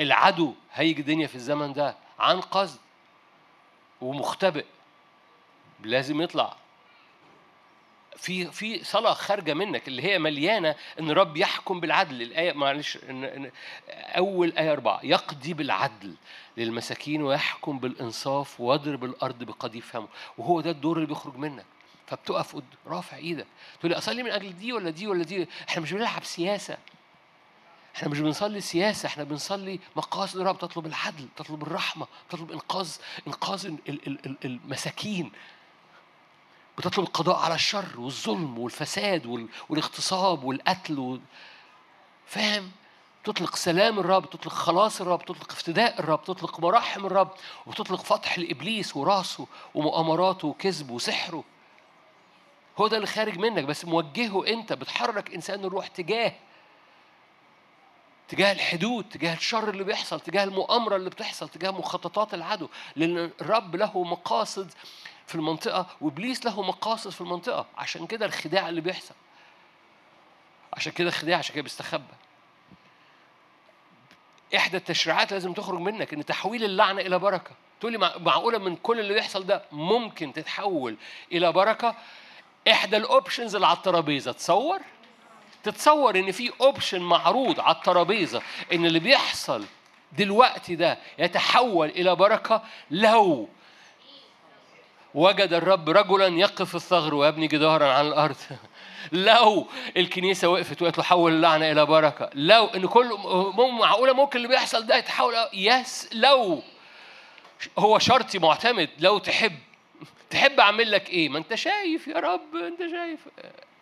العدو 0.00 0.54
هيج 0.72 0.98
الدنيا 0.98 1.26
في 1.26 1.34
الزمن 1.34 1.72
ده 1.72 1.96
عن 2.18 2.40
قصد 2.40 2.80
ومختبئ. 4.00 4.66
لازم 5.80 6.22
يطلع. 6.22 6.56
في 8.16 8.50
في 8.50 8.84
صلاة 8.84 9.14
خارجة 9.14 9.54
منك 9.54 9.88
اللي 9.88 10.02
هي 10.02 10.18
مليانة 10.18 10.74
إن 11.00 11.10
رب 11.10 11.36
يحكم 11.36 11.80
بالعدل. 11.80 12.22
الآية 12.22 12.52
معلش 12.52 12.98
أول 13.90 14.52
آية 14.58 14.72
أربعة 14.72 15.00
يقضي 15.02 15.54
بالعدل 15.54 16.14
للمساكين 16.56 17.22
ويحكم 17.22 17.78
بالإنصاف 17.78 18.60
واضرب 18.60 19.04
الأرض 19.04 19.44
بقضيب 19.44 19.82
فمه. 19.82 20.08
وهو 20.38 20.60
ده 20.60 20.70
الدور 20.70 20.96
اللي 20.96 21.06
بيخرج 21.08 21.36
منك. 21.36 21.64
فبتقف 22.06 22.62
رافع 22.86 23.16
إيدك. 23.16 23.46
تقول 23.80 23.92
لي 23.92 23.98
أصلي 23.98 24.22
من 24.22 24.30
أجل 24.30 24.58
دي 24.58 24.72
ولا 24.72 24.90
دي 24.90 25.06
ولا 25.06 25.24
دي؟ 25.24 25.48
إحنا 25.68 25.82
مش 25.82 25.92
بنلعب 25.92 26.24
سياسة. 26.24 26.76
إحنا 27.96 28.08
مش 28.08 28.20
بنصلي 28.20 28.60
سياسة 28.60 29.06
إحنا 29.06 29.24
بنصلي 29.24 29.80
مقاصد 29.96 30.40
الرب. 30.40 30.58
تطلب 30.58 30.86
العدل 30.86 31.28
تطلب 31.36 31.62
الرحمة 31.62 32.06
تطلب 32.30 32.52
إنقاذ 32.52 32.96
إنقاذ 33.26 33.74
المساكين. 34.44 35.32
بتطلب 36.78 37.04
القضاء 37.06 37.36
على 37.36 37.54
الشر 37.54 38.00
والظلم 38.00 38.58
والفساد 38.58 39.50
والاغتصاب 39.70 40.44
والقتل 40.44 40.98
و... 40.98 41.18
فاهم؟ 42.26 42.70
تطلق 43.24 43.56
سلام 43.56 43.98
الرب 43.98 44.30
تطلق 44.30 44.52
خلاص 44.52 45.00
الرب 45.00 45.24
تطلق 45.24 45.52
افتداء 45.52 46.00
الرب 46.00 46.24
تطلق 46.24 46.60
مراحم 46.60 47.06
الرب 47.06 47.30
وتطلق 47.66 48.00
فتح 48.00 48.38
لابليس 48.38 48.96
ورأسه 48.96 49.46
ومؤامراته 49.74 50.48
وكذبه 50.48 50.92
وسحره 50.94 51.44
هو 52.78 52.86
ده 52.88 52.96
اللي 52.96 53.06
خارج 53.06 53.38
منك 53.38 53.64
بس 53.64 53.84
موجهه 53.84 54.46
أنت 54.46 54.72
بتحرك 54.72 55.34
إنسان 55.34 55.64
الروح 55.64 55.86
تجاه 55.86 56.32
تجاه 58.28 58.52
الحدود 58.52 59.04
تجاه 59.08 59.34
الشر 59.34 59.70
اللي 59.70 59.84
بيحصل 59.84 60.20
تجاه 60.20 60.44
المؤامرة 60.44 60.96
اللي 60.96 61.10
بتحصل 61.10 61.48
تجاه 61.48 61.70
مخططات 61.70 62.34
العدو 62.34 62.68
لأن 62.96 63.30
الرب 63.40 63.76
له 63.76 64.02
مقاصد 64.04 64.72
في 65.26 65.34
المنطقة 65.34 65.86
وإبليس 66.00 66.44
له 66.44 66.62
مقاصد 66.62 67.10
في 67.10 67.20
المنطقة. 67.20 67.66
عشان 67.78 68.06
كده 68.06 68.26
الخداع 68.26 68.68
اللي 68.68 68.80
بيحصل. 68.80 69.14
عشان 70.72 70.92
كده 70.92 71.08
الخداع 71.08 71.38
عشان 71.38 71.54
كده 71.54 71.62
بيستخبى. 71.62 72.14
إحدى 74.56 74.76
التشريعات 74.76 75.32
لازم 75.32 75.52
تخرج 75.52 75.78
منك 75.80 76.14
إن 76.14 76.24
تحويل 76.24 76.64
اللعنة 76.64 77.00
إلى 77.00 77.18
بركة. 77.18 77.50
تقول 77.80 77.92
لي 77.92 77.98
معقولة 77.98 78.58
من 78.58 78.76
كل 78.76 79.00
اللي 79.00 79.14
بيحصل 79.14 79.46
ده 79.46 79.64
ممكن 79.72 80.32
تتحول 80.32 80.96
إلى 81.32 81.52
بركة؟ 81.52 81.94
إحدى 82.70 82.96
الأوبشنز 82.96 83.54
اللي 83.54 83.66
على 83.66 83.76
الترابيزة. 83.76 84.32
تصور؟ 84.32 84.80
تتصور 85.62 86.18
إن 86.18 86.32
في 86.32 86.52
أوبشن 86.60 87.00
معروض 87.02 87.60
على 87.60 87.76
الترابيزة 87.76 88.42
إن 88.72 88.86
اللي 88.86 88.98
بيحصل 88.98 89.64
دلوقتي 90.12 90.76
ده 90.76 90.98
يتحول 91.18 91.88
إلى 91.88 92.16
بركة 92.16 92.62
لو 92.90 93.48
وجد 95.14 95.52
الرب 95.52 95.90
رجلا 95.90 96.26
يقف 96.26 96.76
الثغر 96.76 97.14
ويبني 97.14 97.46
جدارا 97.46 97.92
على 97.92 98.08
الأرض. 98.08 98.36
لو 99.12 99.68
الكنيسة 99.96 100.48
وقفت 100.48 100.82
وقالت 100.82 100.98
له 100.98 101.04
حول 101.04 101.32
اللعنة 101.32 101.70
إلى 101.72 101.86
بركة. 101.86 102.30
لو 102.34 102.66
إن 102.66 102.86
كل 102.86 103.18
معقولة 103.78 104.12
ممكن 104.12 104.36
اللي 104.36 104.48
بيحصل 104.48 104.86
ده 104.86 104.96
يتحول. 104.96 105.34
yes 105.52 106.08
لو. 106.12 106.62
هو 107.78 107.98
شرطي 107.98 108.38
معتمد. 108.38 108.90
لو 108.98 109.18
تحب. 109.18 109.58
تحب 110.30 110.60
أعمل 110.60 110.90
لك 110.90 111.10
إيه؟ 111.10 111.28
ما 111.28 111.38
أنت 111.38 111.54
شايف 111.54 112.06
يا 112.06 112.20
رب 112.20 112.56
أنت 112.56 112.78
شايف. 112.78 113.20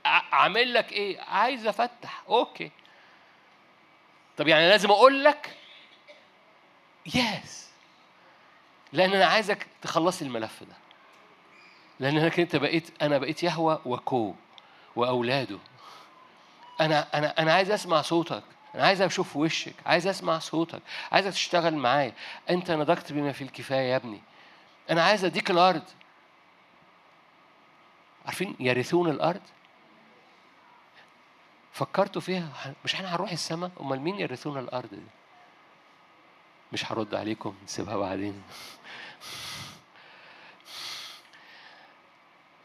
أعمل 0.07 0.75
لك 0.75 0.93
إيه؟ 0.93 1.21
عايز 1.21 1.67
أفتح. 1.67 2.23
okay. 2.29 2.71
طب 4.37 4.49
يعني 4.49 4.69
لازم 4.69 4.91
أقول 4.91 5.25
لك؟ 5.25 5.57
yes. 7.07 7.71
لأن 8.93 9.13
أنا 9.15 9.27
عايزك 9.27 9.67
تخلصي 9.83 10.25
الملف 10.25 10.63
ده. 10.63 10.90
لأنك 12.01 12.41
أنت 12.41 12.57
بقيت 12.57 13.03
أنا 13.03 13.19
بقيت 13.19 13.43
يهوى 13.43 13.81
وكو 13.85 14.35
وأولاده. 14.97 15.59
أنا 16.81 17.19
أنا 17.19 17.43
أنا 17.43 17.53
عايز 17.53 17.71
أسمع 17.71 18.03
صوتك. 18.03 18.43
أنا 18.75 18.85
عايز 18.85 19.03
أشوف 19.03 19.37
وشك. 19.37 19.75
عايز 19.87 20.07
أسمع 20.07 20.39
صوتك. 20.39 20.83
عايزك 21.13 21.31
تشتغل 21.31 21.75
معايا. 21.75 22.13
أنت 22.51 22.71
نضجت 22.71 23.13
بما 23.13 23.33
فيه 23.33 23.45
الكفاية 23.45 23.91
يا 23.91 23.97
ابني. 23.97 24.21
أنا 24.91 25.03
عايز 25.03 25.25
أديك 25.25 25.51
الأرض. 25.51 25.83
عارفين 28.27 28.57
يرثون 28.61 29.11
الأرض؟ 29.11 29.43
فكرتوا 31.73 32.23
فيها؟ 32.23 32.75
مش 32.85 32.95
إحنا 32.95 33.13
هنروح 33.15 33.33
السماء؟ 33.33 33.71
أمال 33.81 34.01
مين 34.01 34.21
يرثون 34.21 34.59
الأرض 34.59 34.91
دي؟ 34.91 35.03
مش 36.73 36.93
هرد 36.93 37.15
عليكم 37.15 37.55
نسيبها 37.65 37.97
بعدين. 37.97 38.43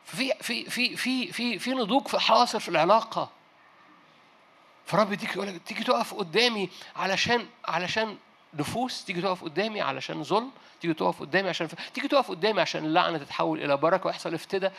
في 0.05 0.33
في 0.41 0.69
في 0.69 0.95
في 0.95 1.31
في 1.31 1.59
في 1.59 1.71
نضوج 1.71 2.07
في 2.07 2.19
حاصل 2.19 2.61
في 2.61 2.69
العلاقة. 2.69 3.29
فرب 4.85 5.13
يديك 5.13 5.35
يقول 5.35 5.47
لك 5.47 5.61
تيجي 5.65 5.83
تقف 5.83 6.13
قدامي 6.13 6.69
علشان 6.95 7.45
علشان 7.65 8.17
نفوس 8.53 9.05
تيجي 9.05 9.21
تقف 9.21 9.43
قدامي 9.43 9.81
علشان 9.81 10.23
ظلم 10.23 10.51
تيجي 10.81 10.93
تقف 10.93 11.19
قدامي 11.19 11.49
عشان 11.49 11.67
ف... 11.67 11.75
تيجي 11.93 12.07
تقف 12.07 12.29
قدامي 12.29 12.61
عشان 12.61 12.85
اللعنه 12.85 13.17
تتحول 13.17 13.63
إلى 13.63 13.77
بركة 13.77 14.07
ويحصل 14.07 14.33
افتداء. 14.33 14.73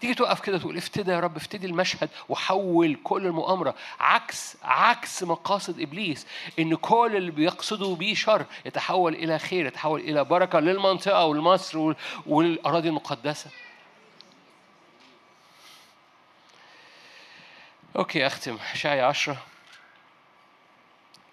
تيجي 0.00 0.14
تقف 0.14 0.40
كده 0.40 0.58
تقول 0.58 0.76
افتدى 0.76 1.10
يا 1.12 1.20
رب 1.20 1.36
افتدي 1.36 1.66
المشهد 1.66 2.08
وحول 2.28 2.98
كل 3.04 3.26
المؤامرة. 3.26 3.74
عكس 4.00 4.56
عكس 4.62 5.22
مقاصد 5.22 5.80
إبليس 5.80 6.26
إن 6.58 6.74
كل 6.74 7.12
اللي 7.16 7.30
بيقصدوا 7.30 7.96
بيه 7.96 8.14
شر 8.14 8.46
يتحول 8.66 9.14
إلى 9.14 9.38
خير 9.38 9.66
يتحول 9.66 10.00
إلى 10.00 10.24
بركة 10.24 10.60
للمنطقة 10.60 11.24
ولمصر 11.24 11.94
والأراضي 12.26 12.88
المقدسة. 12.88 13.50
okay 17.96 18.26
أختم. 18.26 18.58
إشعيا 18.74 19.00
عشرة. 19.00 19.42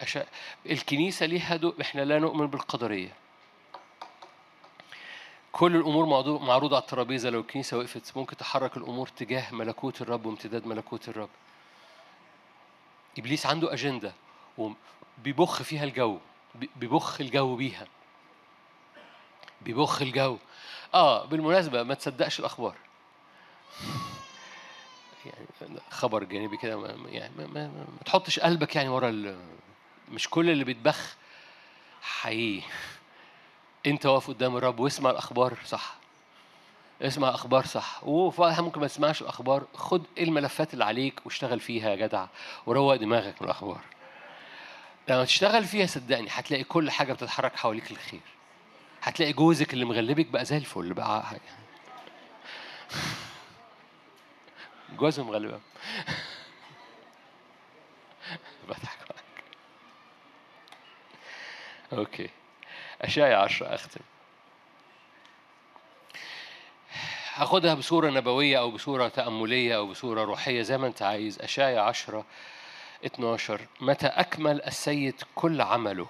أشا... 0.01 0.26
الكنيسة 0.66 1.26
ليها 1.26 1.55
دو... 1.55 1.74
إحنا 1.82 2.01
لا 2.01 2.20
نؤمن 2.20 2.47
بالقدرية. 2.47 3.14
كل 5.51 5.76
الأمور 5.76 6.05
معروضة 6.39 6.76
على 6.76 6.82
الترابيزة. 6.82 7.30
لو 7.30 7.39
الكنيسة 7.39 7.78
وقفت 7.78 8.18
ممكن 8.18 8.38
تحرك 8.38 8.78
الأمور 8.78 9.07
تجاه 9.07 9.53
ملكوت 9.53 10.01
الرب 10.01 10.26
وامتداد 10.26 10.68
ملكوت 10.68 11.10
الرب. 11.10 11.30
إبليس 13.18 13.45
عنده 13.45 13.74
أجندة 13.74 14.14
وبيبخ 14.57 15.64
فيها 15.64 15.84
الجو. 15.84 16.20
بيبخ 16.55 17.22
الجو 17.22 17.55
بيها. 17.55 17.88
بيبخ 19.62 20.01
الجو. 20.01 20.38
آه 20.93 21.26
بالمناسبة 21.26 21.84
ما 21.84 21.93
تصدقش 21.93 22.39
الأخبار. 22.39 22.76
يعني 25.26 25.80
خبر 25.89 26.24
جانبي 26.24 26.57
كده 26.57 26.97
يعني 27.09 27.34
ما, 27.38 27.47
ما, 27.47 27.67
ما 27.67 27.86
تحطش 28.05 28.39
قلبك 28.39 28.76
يعني 28.76 28.89
ورا 28.89 29.38
مش 30.11 30.30
كل 30.30 30.49
اللي 30.49 30.63
بيتبخ 30.63 31.15
حقيقي. 32.01 32.67
انت 33.86 34.05
واقف 34.05 34.28
قدام 34.28 34.57
الرب 34.57 34.80
واسمع 34.80 35.09
الأخبار 35.09 35.57
صح. 35.65 35.95
اسمع 37.01 37.30
أخبار 37.30 37.65
صح. 37.65 38.03
وفي 38.03 38.61
ممكن 38.61 38.82
ما 38.82 38.88
تسمعش 38.88 39.22
الأخبار. 39.22 39.63
خد 39.74 40.03
الملفات 40.17 40.74
اللي 40.74 40.86
عليك 40.86 41.22
واشتغل 41.26 41.59
فيها 41.59 41.89
يا 41.89 41.95
جدع 41.95 42.26
وروق 42.65 42.95
دماغك 42.95 43.41
من 43.41 43.47
الأخبار. 43.47 43.82
لما 45.09 45.26
تشتغل 45.26 45.63
فيها 45.63 45.86
صدقني 45.86 46.28
هتلاقي 46.32 46.63
كل 46.63 46.91
حاجة 46.91 47.13
بتتحرك 47.13 47.55
حواليك 47.55 47.91
الخير 47.91 48.20
هتلاقي 49.01 49.34
جوزك 49.34 49.74
اللي 49.74 49.86
مغلبك 49.86 50.26
بقى 50.26 50.45
زي 50.45 50.57
الفل 50.57 50.93
بقى. 50.93 51.24
جوزه 54.98 55.24
مغلبه 55.24 55.60
بضحك. 58.70 58.98
أوكي. 61.94 62.30
أشعيا 63.02 63.36
عشرة 63.38 63.68
أختم 63.76 64.02
هاخدها 67.34 67.74
بصورة 67.74 68.10
نبوية 68.10 68.60
أو 68.60 68.72
بصورة 68.72 69.08
تأملية 69.08 69.76
أو 69.76 69.88
بصورة 69.88 70.24
روحية 70.24 70.62
زي 70.62 70.78
ما 70.78 70.88
أنت 70.88 71.02
عايز. 71.02 71.40
أشعيا 71.42 71.82
عشرة 71.82 72.26
12 73.06 73.62
متى 73.82 74.08
أكمل 74.08 74.62
السيد 74.64 75.16
كل 75.36 75.62
عمله؟ 75.62 76.08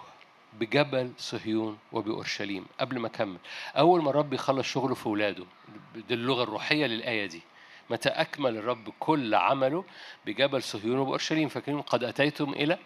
بجبل 0.54 1.12
صهيون 1.18 1.80
وبأورشليم. 1.92 2.66
قبل 2.80 3.00
ما 3.00 3.08
أكمل. 3.08 3.38
أول 3.78 4.04
ما 4.04 4.10
الرب 4.10 4.34
يخلص 4.34 4.68
شغله 4.68 4.96
في 4.96 5.10
ولاده 5.10 5.46
دي 5.96 6.14
اللغة 6.14 6.44
الروحية 6.44 6.86
للآية 6.86 7.26
دي. 7.26 7.42
متى 7.90 8.10
أكمل 8.10 8.58
الرب 8.58 8.90
كل 9.00 9.36
عمله 9.36 9.84
بجبل 10.26 10.64
صهيون 10.64 10.98
وبأورشليم 10.98 11.50
فاكرين 11.50 11.82
قد 11.82 12.04
أتيتم 12.04 12.54
إلى 12.54 12.78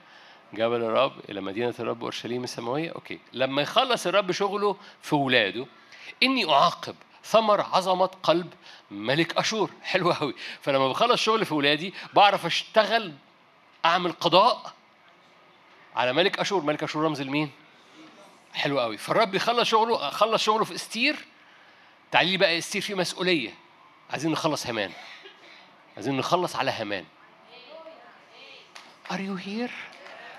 جبل 0.53 0.83
الرب 0.83 1.13
إلى 1.29 1.41
مدينة 1.41 1.73
الرب 1.79 2.03
أورشليم 2.03 2.43
السماوية؟ 2.43 2.91
أوكي. 2.91 3.19
لما 3.33 3.61
يخلص 3.61 4.07
الرب 4.07 4.31
شغله 4.31 4.77
في 5.01 5.15
ولاده 5.15 5.65
إني 6.23 6.49
أعاقب 6.49 6.95
ثمر 7.23 7.61
عظمة 7.61 8.05
قلب 8.05 8.53
ملك 8.91 9.37
أشور. 9.37 9.69
حلو 9.81 10.11
قوي 10.11 10.35
فلما 10.61 10.87
بخلص 10.87 11.21
شغل 11.21 11.45
في 11.45 11.53
ولادي 11.53 11.93
بعرف 12.13 12.45
أشتغل 12.45 13.13
أعمل 13.85 14.11
قضاء 14.11 14.73
على 15.95 16.13
ملك 16.13 16.39
أشور. 16.39 16.61
ملك 16.63 16.83
أشور 16.83 17.03
رمز 17.03 17.21
لمين؟ 17.21 17.51
حلو 18.53 18.79
قوي 18.79 18.97
فالرب 18.97 19.35
يخلص 19.35 19.69
شغله 19.69 20.09
خلص 20.09 20.43
شغله 20.43 20.63
في 20.63 20.75
إستير. 20.75 21.15
تعالي 22.11 22.31
لي 22.31 22.37
بقى 22.37 22.57
إستير 22.57 22.81
فيه 22.81 22.95
مسؤولية. 22.95 23.53
عايزين 24.11 24.31
نخلص 24.31 24.67
همان. 24.67 24.91
عايزين 25.95 26.17
نخلص 26.17 26.55
على 26.55 26.71
همان. 26.71 27.05
Are 29.09 29.19
you 29.19 29.45
here? 29.45 29.71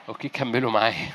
okay 0.09 0.29
كملوا 0.29 0.71
معايا. 0.71 1.13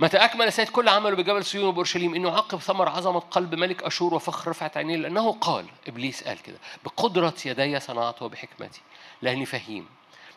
متى 0.00 0.16
أكمل 0.16 0.46
السيد 0.46 0.68
كل 0.68 0.88
عمله 0.88 1.16
بجبل 1.16 1.44
صهيون 1.44 1.64
وبأورشليم 1.64 2.14
إني 2.14 2.36
أعاقب 2.36 2.58
ثمر 2.58 2.88
عظمة 2.88 3.20
قلب 3.20 3.54
ملك 3.54 3.82
أشور 3.82 4.14
وفخر 4.14 4.50
رفعة 4.50 4.76
عينيه 4.76 4.96
لأنه 4.96 5.32
قال 5.32 5.66
إبليس 5.88 6.24
قال 6.24 6.42
كده 6.42 6.58
بقدرة 6.84 7.34
يدي 7.44 7.80
صنعت 7.80 8.22
وبحكمتي 8.22 8.80
لأني 9.22 9.46
فهيم. 9.46 9.88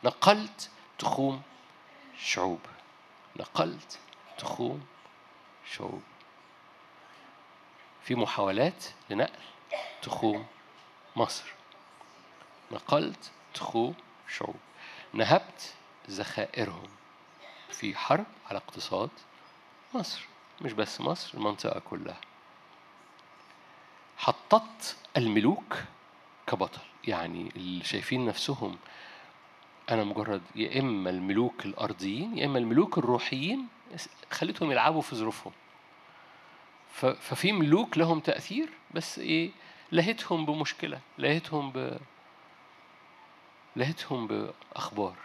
نقلت 0.04 0.70
تخوم 1.00 1.42
شعوب. 2.20 2.60
نقلت 3.36 4.00
تخوم 4.38 4.86
شعوب. 5.72 6.02
في 8.04 8.16
محاولات 8.16 8.86
لنقل 9.10 9.40
تخوم 10.02 10.46
مصر. 11.16 11.46
نقلت 12.72 13.32
تخوم 13.54 13.96
شعوب 14.30 14.56
نهبت 15.14 15.74
ذخائرهم 16.10 16.88
في 17.70 17.96
حرب 17.96 18.26
على 18.50 18.58
اقتصاد 18.58 19.10
مصر. 19.94 20.26
مش 20.62 20.74
بس 20.74 21.02
مصر 21.02 21.38
المنطقة 21.38 21.80
كلها. 21.80 22.22
حطت 24.18 24.98
الملوك 25.18 25.78
كبطل. 26.48 26.82
يعني 27.08 27.52
اللي 27.56 27.84
شايفين 27.84 28.26
نفسهم 28.26 28.78
أنا 29.92 30.04
مجرد 30.04 30.42
يا 30.56 30.80
إما 30.80 31.10
الملوك 31.10 31.66
الأرضيين 31.66 32.38
يا 32.38 32.46
إما 32.46 32.60
الملوك 32.60 32.98
الروحيين 32.98 33.68
خليتهم 34.32 34.72
يلعبوا 34.72 35.02
في 35.02 35.16
ظروفهم. 35.16 35.54
ففي 37.20 37.52
ملوك 37.52 37.98
لهم 37.98 38.20
تأثير 38.20 38.70
بس 38.94 39.20
إيه؟ 39.20 39.52
لهتهم 39.92 40.46
بمشكلة 40.46 41.00
لهتهم 41.18 41.72
ب 41.72 41.98
لهتهم 43.76 44.28
بأخبار. 44.28 45.16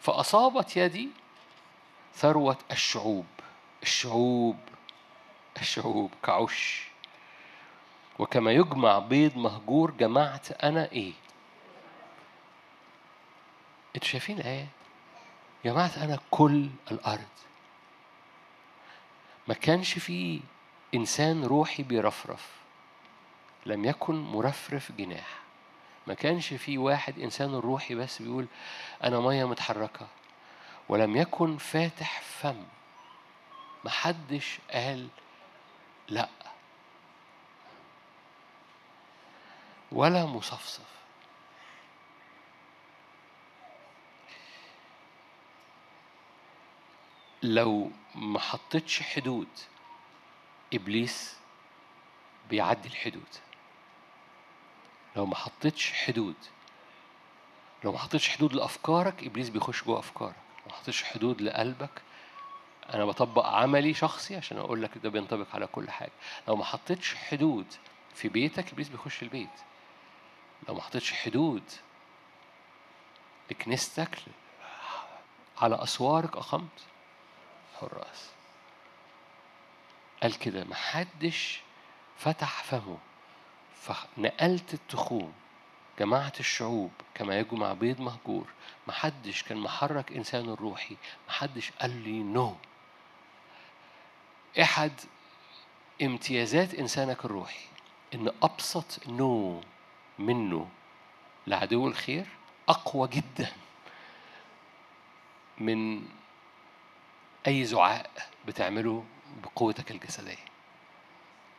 فأصابت 0.00 0.76
يدي 0.76 1.08
ثروة 2.14 2.58
الشعوب 2.70 3.26
الشعوب 3.82 4.56
الشعوب 5.60 6.10
كعش 6.22 6.88
وكما 8.18 8.52
يجمع 8.52 8.98
بيض 8.98 9.36
مهجور 9.36 9.90
جمعت 9.90 10.52
أنا 10.64 10.92
إيه؟ 10.92 11.12
أنتوا 13.96 14.08
شايفين 14.08 14.38
الآية؟ 14.38 14.66
جمعت 15.64 15.98
أنا 15.98 16.18
كل 16.30 16.68
الأرض. 16.90 17.28
ما 19.48 19.54
كانش 19.54 19.98
في 19.98 20.40
إنسان 20.94 21.44
روحي 21.44 21.82
بيرفرف. 21.82 22.59
لم 23.66 23.84
يكن 23.84 24.14
مرفرف 24.14 24.92
جناح. 24.92 25.40
ما 26.06 26.14
كانش 26.14 26.54
في 26.54 26.78
واحد 26.78 27.18
إنسان 27.18 27.54
روحي 27.54 27.94
بس 27.94 28.22
بيقول 28.22 28.46
أنا 29.04 29.20
مية 29.20 29.44
متحركة 29.44 30.08
ولم 30.88 31.16
يكن 31.16 31.56
فاتح 31.58 32.20
فم. 32.20 32.64
محدش 33.84 34.58
قال 34.70 35.08
لا. 36.08 36.28
ولا 39.92 40.26
مصفصف. 40.26 40.90
لو 47.42 47.90
ما 48.14 48.38
حطيتش 48.38 49.02
حدود 49.02 49.48
إبليس 50.74 51.36
بيعدي 52.50 52.88
الحدود. 52.88 53.49
لو 55.16 55.26
ما 55.26 55.34
حطيتش 55.34 55.92
حدود. 55.92 56.34
لو 57.84 57.92
ما 57.92 57.98
حطيتش 57.98 58.28
حدود 58.28 58.52
لأفكارك 58.52 59.24
إبليس 59.24 59.48
بيخش 59.48 59.84
جوه 59.84 59.98
أفكارك. 59.98 60.36
ما 60.66 60.72
حطيتش 60.72 61.02
حدود 61.02 61.42
لقلبك 61.42 62.02
أنا 62.94 63.04
بطبق 63.04 63.46
عملي 63.46 63.94
شخصي 63.94 64.36
عشان 64.36 64.58
أقول 64.58 64.82
لك 64.82 64.98
ده 64.98 65.08
بينطبق 65.08 65.46
على 65.54 65.66
كل 65.66 65.90
حاجة. 65.90 66.12
لو 66.48 66.56
ما 66.56 66.64
حطيتش 66.64 67.14
حدود 67.14 67.66
في 68.14 68.28
بيتك 68.28 68.72
إبليس 68.72 68.88
بيخش 68.88 69.22
البيت. 69.22 69.50
لو 70.68 70.74
ما 70.74 70.82
حطيتش 70.82 71.12
حدود 71.12 71.62
لكنيستك 73.50 74.18
على 75.58 75.82
أسوارك 75.82 76.36
أقمت. 76.36 76.80
حراس 77.80 78.30
قال 80.22 80.38
كده 80.38 80.64
محدش 80.64 81.60
فتح 82.18 82.62
فمه. 82.62 82.98
فنقلت 83.80 84.74
التخوم 84.74 85.32
جماعة 85.98 86.32
الشعوب 86.40 86.90
كما 87.14 87.38
يجمع 87.38 87.72
بيض 87.72 88.00
مهجور. 88.00 88.46
محدش 88.88 89.42
كان 89.42 89.58
محرك 89.58 90.12
إنسان 90.12 90.48
الروحي 90.48 90.96
محدش 91.28 91.70
قال 91.70 91.90
لي 92.04 92.22
نو 92.22 92.56
أحد 94.60 94.92
امتيازات 96.02 96.74
إنسانك 96.74 97.24
الروحي 97.24 97.64
إن 98.14 98.32
أبسط 98.42 99.08
نو 99.08 99.60
منه 100.18 100.68
لعدو 101.46 101.88
الخير 101.88 102.26
أقوى 102.68 103.08
جدا 103.08 103.52
من 105.58 106.08
أي 107.46 107.64
زعاق 107.64 108.10
بتعمله 108.46 109.04
بقوتك 109.42 109.90
الجسدية. 109.90 110.44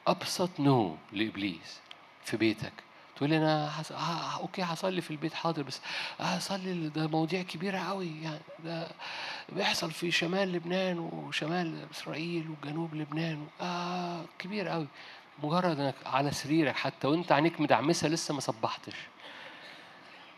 أبسط 0.07 0.59
no 0.59 0.97
لإبليس. 1.11 1.79
في 2.23 2.37
بيتك. 2.37 2.73
تقول 3.15 3.29
لي 3.29 3.37
أنا 3.37 3.69
حس... 3.71 3.91
آه 3.91 4.37
okay 4.39 4.61
هصلي 4.63 5.01
في 5.01 5.11
البيت 5.11 5.33
حاضر 5.33 5.63
بس 5.63 5.81
هصلي 6.19 6.89
ده 6.89 7.07
مواضيع 7.07 7.41
كبيرة 7.41 7.77
قوي 7.79 8.21
يعني 8.23 8.39
ده 8.63 8.87
بيحصل 9.49 9.91
في 9.91 10.11
شمال 10.11 10.51
لبنان 10.51 10.99
وشمال 10.99 11.87
إسرائيل 11.91 12.49
وجنوب 12.49 12.95
لبنان 12.95 13.47
آه 13.61 14.25
كبير 14.39 14.67
قوي 14.67 14.87
مجرد 15.43 15.79
إنك 15.79 15.95
على 16.05 16.31
سريرك 16.31 16.75
حتى 16.75 17.07
وأنت 17.07 17.31
عينيك 17.31 17.61
مدعمسة 17.61 18.07
لسه 18.07 18.33
ما 18.33 18.39
صبحتش. 18.39 18.95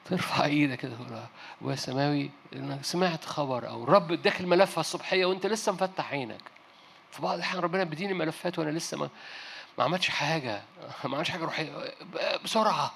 ترفع 0.05 0.45
إيدك 0.45 0.77
كده 0.77 0.95
تقول 0.95 1.19
أبويا 1.61 1.73
السماوي 1.73 2.29
إنك 2.55 2.83
سمعت 2.85 3.25
خبر 3.25 3.69
أو 3.69 3.83
الرب 3.83 4.11
إداك 4.11 4.41
الملف 4.41 4.79
الصبحية 4.79 5.25
وأنت 5.25 5.45
لسه 5.45 5.71
مفتح 5.71 6.11
عينك. 6.11 6.41
في 7.11 7.21
بعض 7.21 7.35
الأحيان 7.35 7.63
ربنا 7.63 7.83
بيديني 7.83 8.13
ملفات 8.13 8.59
وأنا 8.59 8.69
لسه 8.69 8.97
ما 8.97 9.09
ما 9.77 9.83
عملتش 9.83 10.09
حاجة 10.09 10.61
ما 11.05 11.15
عملتش 11.15 11.29
حاجة 11.29 11.43
روحية 11.43 11.93
بسرعة. 12.43 12.93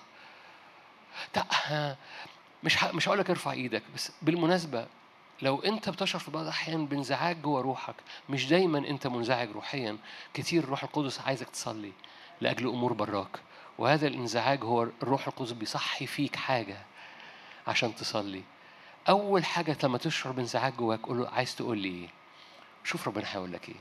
مش 2.64 2.84
مش 2.84 3.08
هقول 3.08 3.20
لك 3.20 3.30
ارفع 3.30 3.52
إيدك 3.52 3.84
بس 3.96 4.12
بالمناسبة 4.22 4.88
لو 5.42 5.60
انت 5.62 5.90
بتشعر 5.90 6.22
في 6.22 6.32
بعض 6.32 6.44
الأحيان 6.44 6.86
بانزعاج 6.86 7.42
جوه 7.42 7.62
روحك 7.62 7.96
مش 8.30 8.48
دايما 8.48 8.78
انت 8.78 9.08
منزعج 9.08 9.52
روحيا 9.52 9.98
كتير 10.34 10.64
الروح 10.64 10.84
القدس 10.84 11.20
عايزك 11.22 11.50
تصلي 11.50 11.92
لأجل 12.42 12.68
أمور 12.68 12.94
براك. 12.94 13.40
وهذا 13.78 14.08
الانزعاج 14.08 14.64
هو 14.64 14.84
الروح 14.84 15.28
القدس 15.28 15.52
بيصحي 15.52 16.08
فيك 16.08 16.36
حاجة 16.36 16.78
عشان 17.68 17.96
تصلي. 17.96 18.44
أول 19.10 19.46
حاجة 19.46 19.78
لما 19.84 19.98
تشعر 19.98 20.32
بانزعاج 20.34 20.74
جواك 20.76 21.00
قول 21.02 21.18
له 21.18 21.30
عايز 21.30 21.56
تقول 21.56 21.78
لي 21.78 21.90
إيه؟ 21.90 22.08
شوف 22.84 23.08
ربنا 23.08 23.26
هيقول 23.34 23.54
لك 23.54 23.70
إيه. 23.70 23.76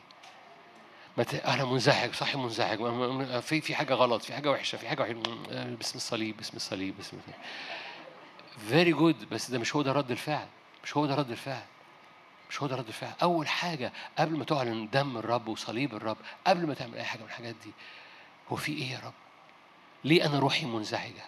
أنا 1.44 1.64
منزعج 1.64 2.12
صحي 2.14 2.38
منزعج 2.38 2.78
في 3.40 3.60
في 3.60 3.74
حاجة 3.74 3.94
غلط 3.94 4.22
في 4.22 4.32
حاجة 4.34 4.50
وحشة 4.50 4.76
في 4.78 4.88
حاجة 4.88 5.02
وحشة. 5.02 5.14
باسم 5.64 5.96
الصليب 5.96 6.36
باسم 6.36 6.56
الصليب 6.56 6.96
باسم 6.96 7.18
very 8.68 8.92
good 8.92 9.28
بس 9.30 9.50
ده 9.50 9.58
مش 9.58 9.76
هو 9.76 9.82
ده 9.82 9.92
رد 9.92 10.10
الفعل. 10.10 10.46
مش 10.84 10.96
هو 10.96 11.06
ده 11.06 11.14
رد 11.14 11.30
الفعل. 11.30 11.62
مش 12.50 12.62
هو 12.62 12.68
ده 12.68 12.76
رد 12.76 12.86
الفعل. 12.86 13.12
أول 13.22 13.48
حاجة 13.48 13.92
قبل 14.18 14.36
ما 14.36 14.44
تعلن 14.44 14.88
دم 14.92 15.16
الرب 15.16 15.48
وصليب 15.48 15.94
الرب 15.94 16.16
قبل 16.46 16.66
ما 16.66 16.74
تعمل 16.74 16.94
أي 16.94 17.04
حاجة 17.04 17.20
من 17.20 17.26
الحاجات 17.26 17.54
دي 17.64 17.70
هو 18.48 18.56
في 18.56 18.72
إيه 18.72 18.90
يا 18.90 18.98
رب؟ 19.04 19.12
ليه 20.04 20.26
أنا 20.26 20.38
روحي 20.38 20.66
منزعجة؟ 20.66 21.24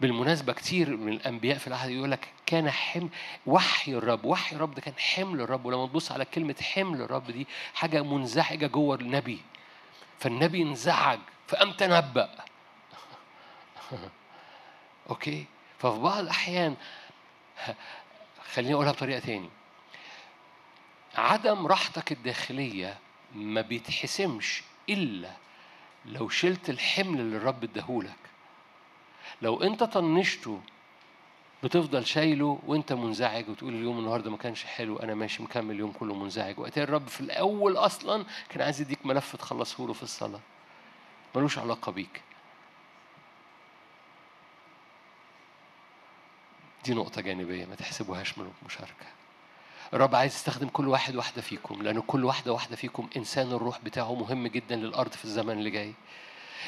بالمناسبة 0.00 0.52
كتير 0.52 0.96
من 0.96 1.12
الأنبياء 1.12 1.58
في 1.58 1.66
العهد 1.66 1.90
يقول 1.90 2.10
لك 2.10 2.28
كان 2.46 2.70
حمل 2.70 3.08
وحي 3.46 3.92
الرب 3.94 4.24
وحي 4.24 4.56
الرب 4.56 4.74
ده 4.74 4.80
كان 4.80 4.94
حمل 4.98 5.40
الرب 5.40 5.66
ولما 5.66 5.86
تبص 5.86 6.12
على 6.12 6.24
كلمة 6.24 6.54
حمل 6.62 7.02
الرب 7.02 7.30
دي 7.30 7.46
حاجة 7.74 8.02
منزعجة 8.02 8.66
جوه 8.66 8.96
النبي. 8.96 9.40
فالنبي 10.18 10.62
انزعج 10.62 11.18
فقام 11.48 11.72
تنبأ 11.72 12.30
أوكي؟ 15.10 15.44
ففي 15.78 15.98
بعض 15.98 16.18
الأحيان 16.18 16.76
خليني 18.54 18.74
أقولها 18.74 18.92
بطريقة 18.92 19.20
تاني. 19.20 19.50
عدم 21.14 21.66
راحتك 21.66 22.12
الداخلية 22.12 22.98
ما 23.34 23.60
بيتحسمش 23.60 24.62
إلا 24.88 25.30
لو 26.04 26.28
شلت 26.28 26.70
الحمل 26.70 27.20
اللي 27.20 27.36
الرب 27.36 27.64
اداهولك. 27.64 28.25
لو 29.42 29.62
انت 29.62 29.84
طنشته 29.84 30.60
بتفضل 31.64 32.06
شايله 32.06 32.58
وانت 32.66 32.92
منزعج 32.92 33.48
وتقول 33.48 33.74
اليوم 33.74 33.98
النهارده 33.98 34.30
ما 34.30 34.36
كانش 34.36 34.64
حلو 34.64 34.96
أنا 34.96 35.14
ماشي 35.14 35.42
مكمل 35.42 35.74
اليوم 35.74 35.92
كله 35.92 36.14
منزعج. 36.14 36.58
وقت 36.58 36.78
الرب 36.78 37.08
في 37.08 37.20
الأول 37.20 37.76
أصلا 37.76 38.24
كان 38.48 38.62
عايز 38.62 38.80
يديك 38.80 39.06
ملف 39.06 39.36
تخلصه 39.36 39.86
له 39.86 39.92
في 39.92 40.02
الصلاة. 40.02 40.40
ملوش 41.36 41.58
علاقة 41.58 41.92
بيك. 41.92 42.22
دي 46.84 46.94
نقطة 46.94 47.20
جانبية 47.20 47.66
ما 47.66 47.74
تحسبوهاش 47.74 48.38
من 48.38 48.52
مشاركة. 48.66 49.06
الرب 49.94 50.14
عايز 50.14 50.34
يستخدم 50.34 50.68
كل 50.68 50.88
واحد 50.88 51.16
واحدة 51.16 51.42
فيكم 51.42 51.82
لأن 51.82 52.00
كل 52.00 52.24
واحدة 52.24 52.52
واحدة 52.52 52.76
فيكم 52.76 53.08
إنسان 53.16 53.52
الروح 53.52 53.80
بتاعه 53.80 54.14
مهم 54.14 54.46
جدا 54.46 54.76
للأرض 54.76 55.12
في 55.12 55.24
الزمن 55.24 55.58
اللي 55.58 55.70
جاي. 55.70 55.94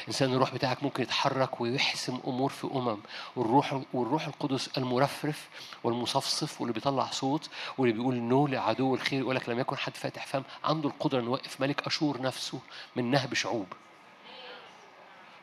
إنسان 0.07 0.33
الروح 0.33 0.53
بتاعك 0.53 0.83
ممكن 0.83 1.03
يتحرك 1.03 1.61
ويحسم 1.61 2.19
أمور 2.27 2.49
في 2.49 2.67
أمم. 2.67 2.97
والروح 3.35 3.81
والروح 3.93 4.27
القدس 4.27 4.77
المرفرف 4.77 5.49
والمصفصف 5.83 6.61
واللي 6.61 6.73
بيطلع 6.73 7.05
صوت 7.05 7.49
واللي 7.77 7.93
بيقول 7.93 8.15
نو 8.15 8.47
لعدو 8.47 8.95
الخير 8.95 9.19
يقول 9.19 9.35
لك 9.35 9.49
لم 9.49 9.59
يكن 9.59 9.77
حد 9.77 9.95
فاتح 9.97 10.25
فم 10.27 10.43
عنده 10.63 10.89
القدرة 10.89 11.19
إنه 11.19 11.27
يوقف 11.27 11.61
ملك 11.61 11.87
أشور 11.87 12.21
نفسه 12.21 12.59
من 12.95 13.11
نهب 13.11 13.33
شعوب. 13.33 13.67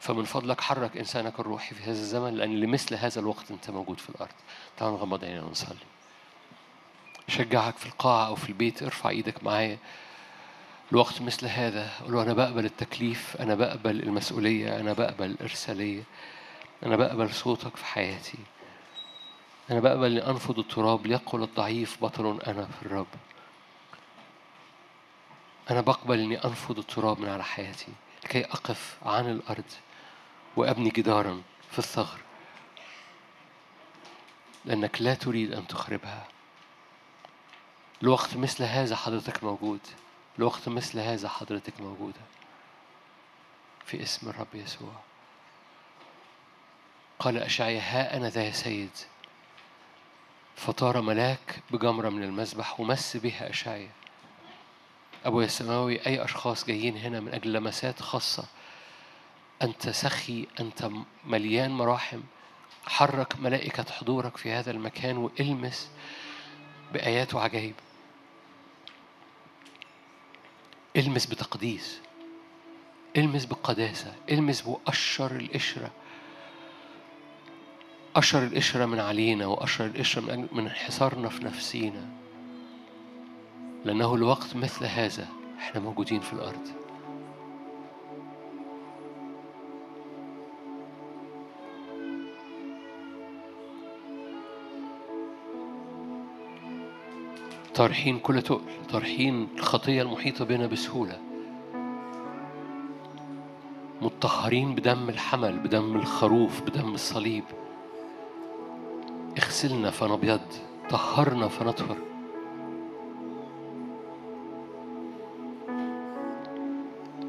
فمن 0.01 0.24
فضلك 0.24 0.60
حرك 0.60 0.97
إنسانك 0.97 1.40
الروحي 1.40 1.74
في 1.74 1.82
هذا 1.82 1.90
الزمن 1.90 2.35
لأن 2.35 2.60
لمثل 2.60 2.94
هذا 2.94 3.20
الوقت 3.20 3.51
أنت 3.51 3.70
موجود 3.70 4.01
في 4.01 4.10
الأرض. 4.10 4.32
تعالوا 4.77 4.97
نغمض 4.98 5.24
عينينا 5.24 5.44
ونصلي. 5.44 5.77
شجعك 7.28 7.77
في 7.77 7.86
القاعة 7.86 8.27
أو 8.27 8.35
في 8.35 8.48
البيت 8.48 8.82
ارفع 8.82 9.09
إيدك 9.09 9.44
معايا. 9.44 9.78
الوقت 10.93 11.23
مثل 11.23 11.47
هذا. 11.47 11.91
قول 12.05 12.13
له 12.13 12.23
أنا 12.23 12.33
بقبل 12.33 12.65
التكليف 12.65 13.37
أنا 13.41 13.55
بقبل 13.55 14.03
المسؤولية 14.03 14.81
أنا 14.81 14.93
بقبل 14.93 15.25
الإرسالية 15.25 16.03
أنا 16.83 16.97
بقبل 16.97 17.35
صوتك 17.35 17.77
في 17.77 17.85
حياتي. 17.85 18.39
أنا 19.71 19.81
بقبل 19.81 20.19
أن 20.19 20.29
أنفض 20.29 20.59
التراب 20.59 21.07
ليقل 21.07 21.43
الضعيف 21.43 22.05
بطل 22.05 22.41
أنا 22.47 22.67
في 22.67 22.87
الرب. 22.87 23.07
أنا 25.71 25.81
بقبل 25.81 26.21
أني 26.21 26.45
أنفض 26.45 26.79
التراب 26.79 27.21
من 27.21 27.29
على 27.29 27.45
حياتي 27.45 27.93
لكي 28.25 28.45
أقف 28.45 28.97
عن 29.03 29.31
الأرض 29.31 29.65
وأبني 30.57 30.89
جدارا 30.91 31.43
في 31.71 31.79
الثغر. 31.79 32.21
لأنك 34.65 35.03
لا 35.03 35.15
تريد 35.15 35.53
أن 35.53 35.67
تخربها. 35.67 36.27
الوقت 38.03 38.37
مثل 38.37 38.65
هذا 38.65 38.97
حضرتك 38.97 39.45
موجود. 39.45 39.81
الوقت 40.39 40.69
مثل 40.69 40.99
هذا 40.99 41.29
حضرتك 41.29 41.81
موجودة. 41.81 42.21
في 43.87 44.03
اسم 44.03 44.29
الرب 44.29 44.55
يسوع. 44.55 44.93
قال 47.19 47.39
أشعيا 47.39 47.81
ها 47.81 48.17
أنا 48.17 48.29
ذا 48.29 48.43
يا 48.43 48.51
سيد. 48.51 48.91
فطار 50.57 51.01
ملاك 51.01 51.63
بجمرة 51.71 52.09
من 52.09 52.23
المذبح 52.23 52.81
ومس 52.81 53.17
بها 53.17 53.51
أشعيا 53.51 53.91
أبويا 55.25 55.47
السماوي 55.47 56.07
أي 56.07 56.25
أشخاص 56.25 56.65
جايين 56.65 56.97
هنا 56.97 57.21
من 57.21 57.35
أجل 57.35 57.53
لمسات 57.53 58.03
خاصة. 58.03 58.45
أنت 59.63 59.89
سخي 59.89 60.47
أنت 60.61 60.91
مليان 61.25 61.71
مراحم. 61.71 62.21
حرك 62.87 63.37
ملائكة 63.41 63.93
حضورك 63.93 64.37
في 64.37 64.53
هذا 64.53 64.71
المكان 64.71 65.17
وإلمس 65.17 65.91
بآيات 66.93 67.35
وعجائب. 67.35 67.75
المس 70.97 71.27
بتقديس 71.27 72.01
المس 73.16 73.44
بقداسة 73.44 74.12
المس 74.31 74.66
وقشر 74.66 75.36
القشرة. 75.36 75.90
قشر 78.14 78.43
القشرة 78.43 78.86
من 78.86 79.01
علينا 79.01 79.47
وقشر 79.47 79.86
القشرة 79.86 80.23
من, 80.52 80.60
انحسارنا 80.60 81.28
في 81.28 81.44
نفسينا. 81.44 82.09
لأنه 83.85 84.14
الوقت 84.14 84.56
مثل 84.56 84.85
هذا 84.85 85.28
إحنا 85.59 85.81
موجودين 85.81 86.20
في 86.20 86.32
الأرض. 86.32 86.86
طارحين 97.77 98.19
كل 98.19 98.43
تقل 98.43 98.61
طارحين 98.93 99.48
الخطية 99.57 100.03
المحيطة 100.03 100.44
بنا 100.44 100.66
بسهولة. 100.66 101.19
مطهرين 104.03 104.74
بدم 104.74 105.09
الحمل 105.09 105.59
بدم 105.59 105.97
الخروف 105.97 106.62
بدم 106.62 106.94
الصليب. 106.94 107.44
اغسلنا 109.39 109.90
فنبيض 109.90 110.40
طهرنا 110.90 111.48
فنطهر 111.48 111.97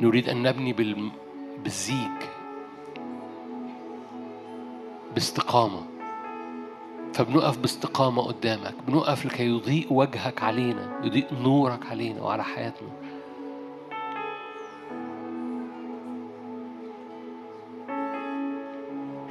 نريد 0.02 0.30
أن 0.30 0.44
نبني 0.44 0.74
بالزيج 1.64 2.18
باستقامة. 5.14 5.97
فبنقف 7.14 7.58
باستقامة 7.58 8.22
قدامك 8.22 8.74
بنقف 8.88 9.26
لكي 9.26 9.46
يضيء 9.46 9.94
وجهك 9.94 10.44
علينا 10.44 11.02
يضيء 11.04 11.28
نورك 11.42 11.86
علينا 11.86 12.22
وعلى 12.22 12.44
حياتنا. 12.44 12.90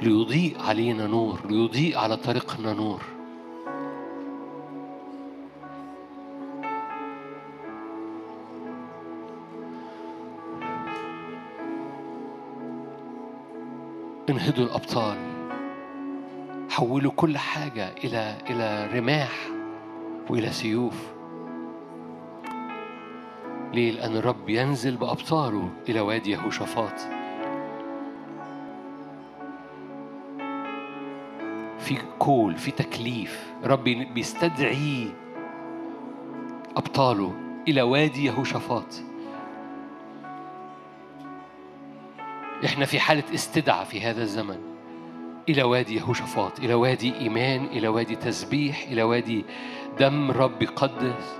ليضيء 0.01 0.61
علينا 0.61 1.07
نور 1.07 1.39
ليضيء 1.49 1.97
على 1.97 2.17
طريقنا 2.17 2.73
نور. 2.73 3.01
انهدوا 14.29 14.65
الأبطال. 14.65 15.36
حولوا 16.77 17.11
كل 17.15 17.37
حاجة 17.37 17.91
إلى 18.03 18.37
إلى 18.49 18.89
رماح 18.99 19.31
وإلى 20.29 20.51
سيوف. 20.51 21.13
ليه؟ 23.73 23.91
لأن 23.91 24.17
الرب 24.17 24.49
ينزل 24.49 24.97
بأبطاله 24.97 25.69
إلى 25.89 25.99
وادي 25.99 26.31
يهوشافاط. 26.31 26.99
في 31.79 31.97
كول 32.19 32.57
في 32.57 32.71
تكليف 32.71 33.53
رب 33.63 33.83
بيستدعي 33.83 35.07
أبطاله 36.75 37.33
إلى 37.67 37.81
وادي 37.81 38.25
يهوشافاط. 38.25 38.93
إحنا 42.65 42.85
في 42.85 42.99
حالة 42.99 43.33
استدعاء 43.33 43.83
في 43.83 44.01
هذا 44.01 44.23
الزمن. 44.23 44.76
إلى 45.49 45.63
وادي 45.63 45.95
يهوشافاط 45.95 46.59
إلى 46.59 46.73
وادي 46.73 47.15
إيمان 47.19 47.65
إلى 47.65 47.87
وادي 47.87 48.15
تسبيح 48.15 48.83
إلى 48.83 49.03
وادي 49.03 49.45
دم 49.99 50.31
رب 50.31 50.61
يقدس 50.61 51.37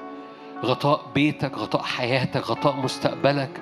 غطاء 0.63 1.01
بيتك 1.15 1.57
غطاء 1.57 1.81
حياتك 1.81 2.49
غطاء 2.49 2.75
مستقبلك. 2.75 3.61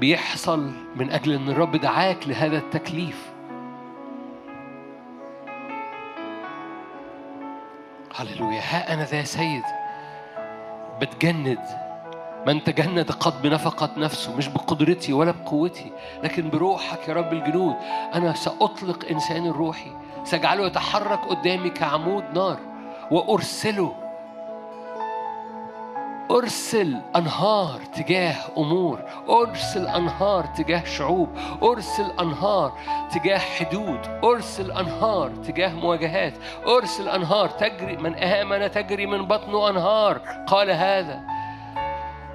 بيحصل 0.00 0.72
من 0.96 1.10
أجل 1.10 1.32
أن 1.32 1.48
الرب 1.48 1.76
دعاك 1.76 2.28
لهذا 2.28 2.58
التكليف. 2.58 3.32
هللويا. 8.14 8.60
ها 8.60 8.94
أنا 8.94 9.04
ذا 9.04 9.22
سيد. 9.22 9.62
بتجند. 11.00 11.83
من 12.46 12.64
تجند 12.64 13.10
قد 13.10 13.42
بنفقة 13.42 13.90
نفسه 13.96 14.36
مش 14.36 14.48
بقدرتي 14.48 15.12
ولا 15.12 15.30
بقوتي 15.30 15.92
لكن 16.22 16.50
بروحك 16.50 17.08
يا 17.08 17.14
رب 17.14 17.32
الجنود. 17.32 17.74
أنا 18.14 18.32
سأطلق 18.32 19.04
إنسان 19.10 19.46
الروحي 19.46 19.90
سأجعله 20.24 20.66
يتحرك 20.66 21.20
قدامي 21.20 21.70
كعمود 21.70 22.24
نار 22.34 22.58
وأرسله 23.10 23.92
أرسل 26.30 27.00
أنهار 27.16 27.80
تجاه 27.94 28.36
أمور 28.58 29.00
أرسل 29.30 29.86
أنهار 29.86 30.46
تجاه 30.46 30.84
شعوب 30.84 31.28
أرسل 31.62 32.10
أنهار 32.20 32.72
تجاه 33.12 33.38
حدود 33.38 33.98
أرسل 34.24 34.72
أنهار 34.72 35.30
تجاه 35.30 35.74
مواجهات 35.74 36.34
أرسل 36.66 37.08
أنهار 37.08 37.48
تجري 37.48 37.96
من 37.96 38.14
آمن 38.14 38.70
تجري 38.70 39.06
من 39.06 39.26
بطنه 39.26 39.70
أنهار. 39.70 40.18
قال 40.46 40.70
هذا 40.70 41.20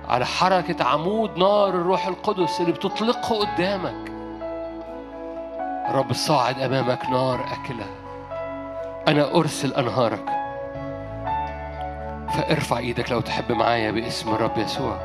على 0.09 0.25
حركة 0.25 0.85
عمود 0.85 1.37
نار 1.37 1.69
الروح 1.69 2.07
القدس 2.07 2.61
اللي 2.61 2.71
بتطلقه 2.71 3.39
قدامك. 3.39 4.11
رب 5.91 6.11
الصاعد 6.11 6.59
أمامك 6.59 7.05
نار 7.09 7.39
أكلة. 7.39 7.85
أنا 9.07 9.35
أرسل 9.35 9.73
أنهارك. 9.73 10.25
فارفع 12.33 12.77
إيدك 12.77 13.11
لو 13.11 13.21
تحب 13.21 13.51
معايا 13.51 13.91
باسم 13.91 14.29
الرب 14.29 14.57
يسوع. 14.57 14.97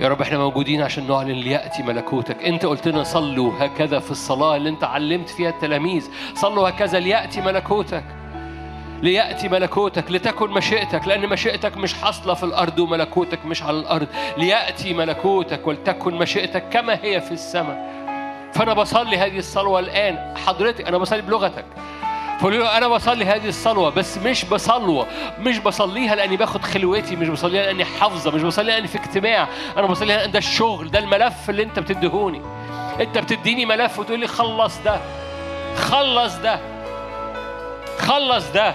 يا 0.00 0.08
رب 0.08 0.22
إحنا 0.22 0.38
موجودين 0.38 0.82
عشان 0.82 1.08
نعلن 1.08 1.32
ليأتي 1.32 1.82
ملكوتك. 1.82 2.44
أنت 2.44 2.66
قلت 2.66 2.88
لنا 2.88 3.02
صلوا 3.02 3.52
هكذا 3.58 3.98
في 3.98 4.10
الصلاة 4.10 4.56
اللي 4.56 4.68
أنت 4.68 4.84
علمت 4.84 5.28
فيها 5.28 5.50
التلاميذ. 5.50 6.10
صلوا 6.34 6.68
هكذا 6.68 6.98
ليأتي 6.98 7.40
ملكوتك. 7.40 8.04
ليأتي 9.02 9.48
ملكوتك 9.48 10.10
لتكن 10.10 10.50
مشيئتك 10.50 11.08
لأن 11.08 11.28
مشيئتك 11.28 11.76
مش 11.76 11.94
حاصلة 11.94 12.34
في 12.34 12.42
الأرض 12.42 12.78
وملكوتك 12.78 13.44
مش 13.46 13.62
على 13.62 13.78
الأرض. 13.78 14.06
ليأتي 14.36 14.94
ملكوتك 14.94 15.66
ولتكن 15.66 16.14
مشيئتك 16.14 16.68
كما 16.68 16.98
هي 17.02 17.20
في 17.20 17.32
السماء. 17.32 17.92
فأنا 18.54 18.74
بصلي 18.74 19.16
هذه 19.16 19.38
الصلوة 19.38 19.80
الآن. 19.80 20.34
حضرتك 20.46 20.88
أنا 20.88 20.98
بصلي 20.98 21.22
بلغتك. 21.22 21.64
فقولوا 22.40 22.58
له 22.58 22.76
أنا 22.78 22.88
بصلي 22.88 23.24
هذه 23.24 23.48
الصلوة 23.48 23.90
بس 23.90 24.18
مش 24.18 24.44
بصلوة. 24.44 25.06
مش 25.40 25.58
بصليها 25.58 26.14
لأني 26.14 26.36
باخد 26.36 26.62
خلوتي 26.62 27.16
مش 27.16 27.28
بصليها 27.28 27.62
لأني 27.62 27.84
حافظة 27.84 28.30
مش 28.30 28.42
بصليها 28.42 28.74
لأني 28.74 28.88
في 28.88 28.98
اجتماع. 28.98 29.48
أنا 29.76 29.86
بصليها 29.86 30.16
لأن 30.16 30.30
ده 30.30 30.38
الشغل 30.38 30.90
ده 30.90 30.98
الملف 30.98 31.50
اللي 31.50 31.62
أنت 31.62 31.78
بتديهوني. 31.78 32.42
أنت 33.00 33.18
بتديني 33.18 33.66
ملف 33.66 33.98
وتقول 33.98 34.20
لي 34.20 34.26
خلص 34.26 34.78
ده 34.84 35.00
خلص 35.76 36.36
ده 36.36 36.60
خلص 37.98 38.50
ده. 38.52 38.74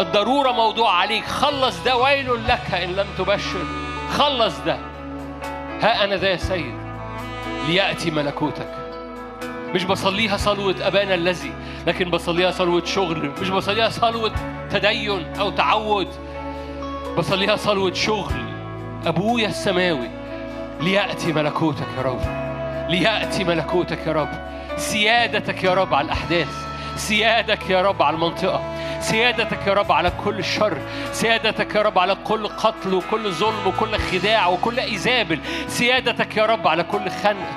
الضرورة 0.00 0.52
موضوع 0.52 0.94
عليك. 0.94 1.24
خلص 1.24 1.84
ده 1.84 1.96
ويل 1.96 2.46
لك 2.48 2.74
إن 2.74 2.90
لم 2.90 3.06
تبشر. 3.18 3.64
خلص 4.10 4.58
ده. 4.58 4.78
ها 5.82 6.04
أنا 6.04 6.16
ذا 6.16 6.28
يا 6.28 6.36
سيد 6.36 6.74
ليأتي 7.68 8.10
ملكوتك. 8.10 8.74
مش 9.74 9.84
بصليها 9.84 10.36
صلوة 10.36 10.74
أبانا 10.82 11.14
الذي 11.14 11.52
لكن 11.86 12.10
بصليها 12.10 12.50
صلوة 12.50 12.84
شغل. 12.84 13.32
مش 13.40 13.48
بصليها 13.48 13.88
صلوة 13.88 14.32
تدين 14.70 15.34
أو 15.40 15.50
تعود. 15.50 16.08
بصليها 17.18 17.56
صلوة 17.56 17.92
شغل. 17.92 18.44
أبويا 19.06 19.48
السماوي 19.48 20.10
ليأتي 20.80 21.32
ملكوتك 21.32 21.86
يا 21.96 22.02
رب. 22.02 22.20
ليأتي 22.90 23.44
ملكوتك 23.44 24.06
يا 24.06 24.12
رب. 24.12 24.30
سيادتك 24.76 25.64
يا 25.64 25.74
رب 25.74 25.94
على 25.94 26.04
الأحداث. 26.04 26.66
سيادتك 26.96 27.70
يا 27.70 27.82
رب 27.82 28.02
على 28.02 28.14
المنطقة. 28.14 28.79
سيادتك 29.00 29.66
يا 29.66 29.72
رب 29.74 29.92
على 29.92 30.12
كل 30.24 30.44
شر 30.44 30.78
سيادتك 31.12 31.74
يا 31.74 31.82
رب 31.82 31.98
على 31.98 32.14
كل 32.14 32.48
قتل 32.48 32.94
وكل 32.94 33.32
ظلم 33.32 33.66
وكل 33.66 33.98
خداع 33.98 34.46
وكل 34.46 34.78
إيزابل 34.80 35.40
سيادتك 35.68 36.36
يا 36.36 36.46
رب 36.46 36.68
على 36.68 36.82
كل 36.82 37.10
خنق 37.10 37.48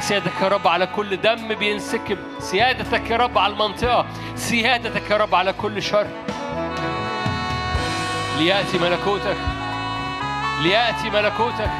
سيادتك 0.00 0.40
يا 0.42 0.48
رب 0.48 0.68
على 0.68 0.86
كل 0.86 1.16
دم 1.16 1.54
بينسكب 1.54 2.18
سيادتك 2.38 3.10
يا 3.10 3.16
رب 3.16 3.38
على 3.38 3.52
المنطقة 3.52 4.06
سيادتك 4.36 5.10
يا 5.10 5.16
رب 5.16 5.34
على 5.34 5.52
كل 5.52 5.82
شر. 5.82 6.06
ليأتي 8.38 8.78
ملكوتك 8.78 9.36
ليأتي 10.62 11.10
ملكوتك 11.10 11.70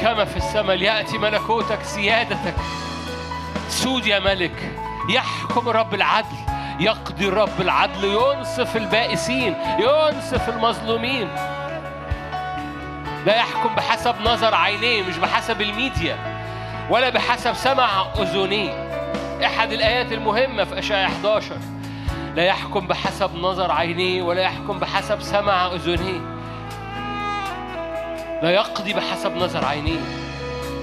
كما 0.00 0.24
في 0.24 0.36
السماء 0.36 0.76
ليأتي 0.76 1.18
ملكوتك 1.18 1.82
سيادتك. 1.82 2.54
سود 3.68 4.06
يا 4.06 4.18
ملك 4.18 4.72
يحكم 5.08 5.68
رب 5.68 5.94
العدل. 5.94 6.53
يقضي 6.80 7.28
الرب 7.28 7.60
العدل. 7.60 8.04
ينصف 8.04 8.76
البائسين 8.76 9.54
ينصف 9.78 10.48
المظلومين. 10.48 11.28
لا 13.26 13.36
يحكم 13.36 13.74
بحسب 13.74 14.14
نظر 14.24 14.54
عينيه 14.54 15.02
مش 15.02 15.16
بحسب 15.16 15.60
الميديا 15.60 16.16
ولا 16.90 17.08
بحسب 17.08 17.54
سمع 17.54 18.06
أذنيه. 18.18 18.84
أحد 19.44 19.72
الآيات 19.72 20.12
المهمة 20.12 20.64
في 20.64 20.78
أشعة 20.78 21.06
11 21.06 21.56
لا 22.34 22.44
يحكم 22.44 22.86
بحسب 22.86 23.36
نظر 23.36 23.72
عينيه 23.72 24.22
ولا 24.22 24.42
يحكم 24.42 24.78
بحسب 24.78 25.22
سمع 25.22 25.66
أذنيه. 25.66 26.20
لا 28.42 28.50
يقضي 28.50 28.92
بحسب 28.92 29.36
نظر 29.36 29.64
عينيه. 29.64 30.00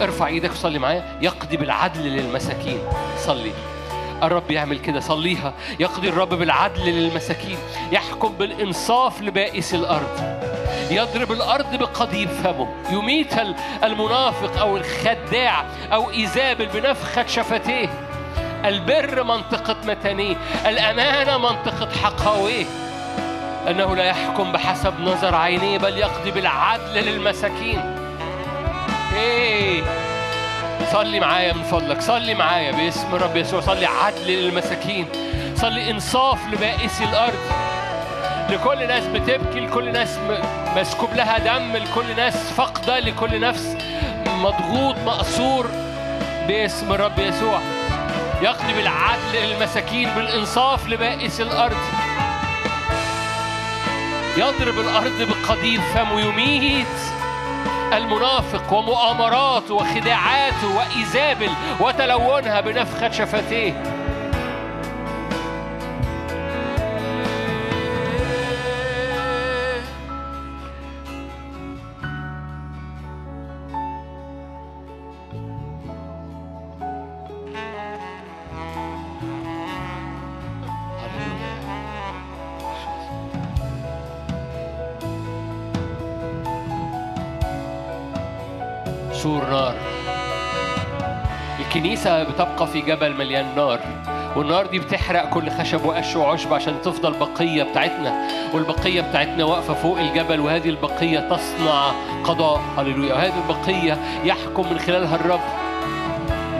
ارفع 0.01 0.27
إيدك 0.27 0.51
وصلي 0.51 0.79
معايا. 0.79 1.17
يقضي 1.21 1.57
بالعدل 1.57 2.01
للمساكين. 2.01 2.79
صلي. 3.17 3.51
الرب 4.23 4.51
يعمل 4.51 4.79
كده 4.79 4.99
صليها. 4.99 5.53
يقضي 5.79 6.09
الرب 6.09 6.29
بالعدل 6.29 6.85
للمساكين. 6.85 7.57
يحكم 7.91 8.33
بالإنصاف 8.39 9.21
لبائس 9.21 9.73
الأرض. 9.73 10.41
يضرب 10.91 11.31
الأرض 11.31 11.75
بقضيب 11.75 12.29
فمه. 12.29 12.67
يميت 12.91 13.33
المنافق 13.83 14.59
أو 14.59 14.77
الخداع 14.77 15.65
أو 15.93 16.11
إيزابل 16.11 16.65
بنفخة 16.65 17.27
شفتيه. 17.27 17.89
البر 18.65 19.23
منطقة 19.23 19.75
متانية. 19.85 20.35
الأمانة 20.65 21.37
منطقة 21.37 21.89
حقاوية. 22.03 22.65
أنه 23.69 23.95
لا 23.95 24.03
يحكم 24.03 24.51
بحسب 24.51 24.99
نظر 24.99 25.35
عينيه 25.35 25.77
بل 25.77 25.97
يقضي 25.97 26.31
بالعدل 26.31 26.93
للمساكين. 26.93 27.97
إيه. 29.15 30.10
صلي 30.91 31.19
معايا 31.19 31.53
من 31.53 31.63
فضلك. 31.63 32.01
صلي 32.01 32.33
معايا 32.33 32.71
باسم 32.71 33.15
رب 33.15 33.35
يسوع. 33.35 33.61
صلي 33.61 33.85
عدل 33.85 34.27
للمساكين. 34.27 35.07
صلي 35.55 35.91
انصاف 35.91 36.39
لبائسي 36.53 37.03
الأرض. 37.03 37.39
لكل 38.49 38.87
ناس 38.87 39.03
بتبكي 39.03 39.59
لكل 39.59 39.91
ناس 39.91 40.19
مسكوب 40.75 41.13
لها 41.13 41.37
دم 41.37 41.77
لكل 41.77 42.15
ناس 42.15 42.35
فاقدة 42.35 42.99
لكل 42.99 43.39
نفس 43.39 43.77
مضغوط 44.27 44.95
مقصور 45.05 45.67
باسم 46.47 46.91
الرب 46.91 47.19
يسوع. 47.19 47.59
يقضي 48.41 48.73
بالعدل 48.73 49.33
للمساكين 49.33 50.09
بالإنصاف 50.09 50.87
لبائس 50.87 51.41
الأرض. 51.41 51.77
يضرب 54.37 54.79
الأرض 54.79 55.21
بقضيب 55.21 55.81
فمه 55.81 56.21
يميت 56.21 56.87
المنافق 57.93 58.73
ومؤامراته 58.73 59.73
وخداعاته 59.73 60.77
وإيزابل 60.77 61.49
وتلونها 61.79 62.61
بنفخة 62.61 63.11
شفتيه. 63.11 64.00
الكنيسة 92.07 92.23
بتبقى 92.23 92.67
في 92.67 92.81
جبل 92.81 93.13
مليان 93.13 93.45
نار. 93.55 93.79
والنار 94.35 94.65
دي 94.65 94.79
بتحرق 94.79 95.29
كل 95.29 95.49
خشب 95.49 95.85
وقش 95.85 96.15
وعشب 96.15 96.53
عشان 96.53 96.81
تفضل 96.81 97.13
بقية 97.13 97.63
بتاعتنا. 97.63 98.27
والبقية 98.53 99.01
بتاعتنا 99.01 99.43
واقفة 99.43 99.73
فوق 99.73 99.99
الجبل 99.99 100.39
وهذه 100.39 100.69
البقية 100.69 101.19
تصنع 101.19 101.91
قضاء. 102.23 102.61
هللويا. 102.77 103.13
وهذه 103.13 103.33
البقية 103.47 103.97
يحكم 104.23 104.69
من 104.71 104.79
خلالها 104.79 105.15
الرب. 105.15 105.41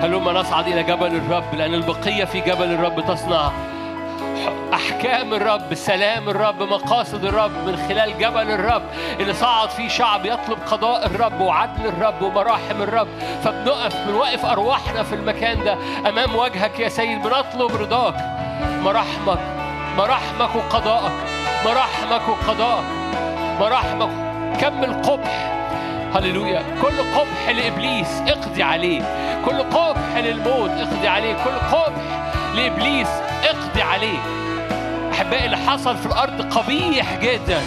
هلما 0.02 0.32
نصعد 0.32 0.68
إلى 0.68 0.84
جبل 0.84 1.16
الرب 1.16 1.56
لأن 1.56 1.74
البقية 1.74 2.26
في 2.26 2.40
جبل 2.42 2.72
الرب 2.72 3.06
تصنع 3.08 3.52
أحكام 4.74 5.34
الرب 5.34 5.74
سلام 5.74 6.30
الرب 6.30 6.64
مقاصد 6.64 7.26
الرب 7.26 7.52
من 7.52 7.78
خلال 7.88 8.18
جبل 8.18 8.52
الرب. 8.52 8.82
اللي 9.20 9.34
صعد 9.34 9.70
فيه 9.70 9.88
شعب 9.88 10.26
يطلب 10.26 10.58
قضاء 10.72 11.06
الرب 11.06 11.42
وعدل 11.42 11.86
الرب 11.86 12.22
ومراحم 12.22 12.82
الرب. 12.82 13.08
فبنقف 13.44 14.08
بنوقف 14.08 14.46
أرواحنا 14.46 15.04
في 15.04 15.16
المكان 15.16 15.64
ده. 15.64 15.78
أمام 16.10 16.36
وجهك 16.36 16.80
يا 16.80 16.90
سيد 16.90 17.22
بنطلب 17.22 17.76
رضاك. 17.76 18.16
مراحمك 18.84 19.40
مراحمك 19.98 20.56
وقضاءك. 20.56 21.12
مراحمك 21.66 22.30
وقضاءك. 22.30 22.84
مراحمك. 23.60 24.10
كم 24.62 24.84
القبح 24.84 25.52
هللويا. 26.16 26.64
كل 26.82 27.20
قبح 27.20 27.50
لإبليس 27.50 28.22
اقضي 28.28 28.64
عليه. 28.64 29.02
كل 29.46 29.64
قبح 29.64 30.18
للموت 30.18 30.70
اقضي 30.70 31.08
عليه. 31.08 31.34
كل 31.34 31.76
قبح 31.76 32.32
لإبليس 32.56 33.08
اقضي 33.44 33.82
عليه. 33.82 34.20
أحبائي 35.12 35.46
اللي 35.46 35.58
حصل 35.58 35.98
في 35.98 36.06
الأرض 36.06 36.58
قبيح 36.58 37.20
جدا. 37.22 37.62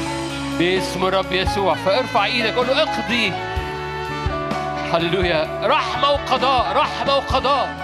باسم 0.58 1.04
الرب 1.04 1.32
يسوع. 1.32 1.74
فارفع 1.74 2.24
إيدك 2.24 2.54
قول 2.54 2.66
له 2.66 2.82
اقضي. 2.82 3.32
هللويا. 4.92 5.60
رحمة 5.64 6.10
وقضاء 6.10 6.76
رحمة 6.76 7.16
وقضاء. 7.16 7.83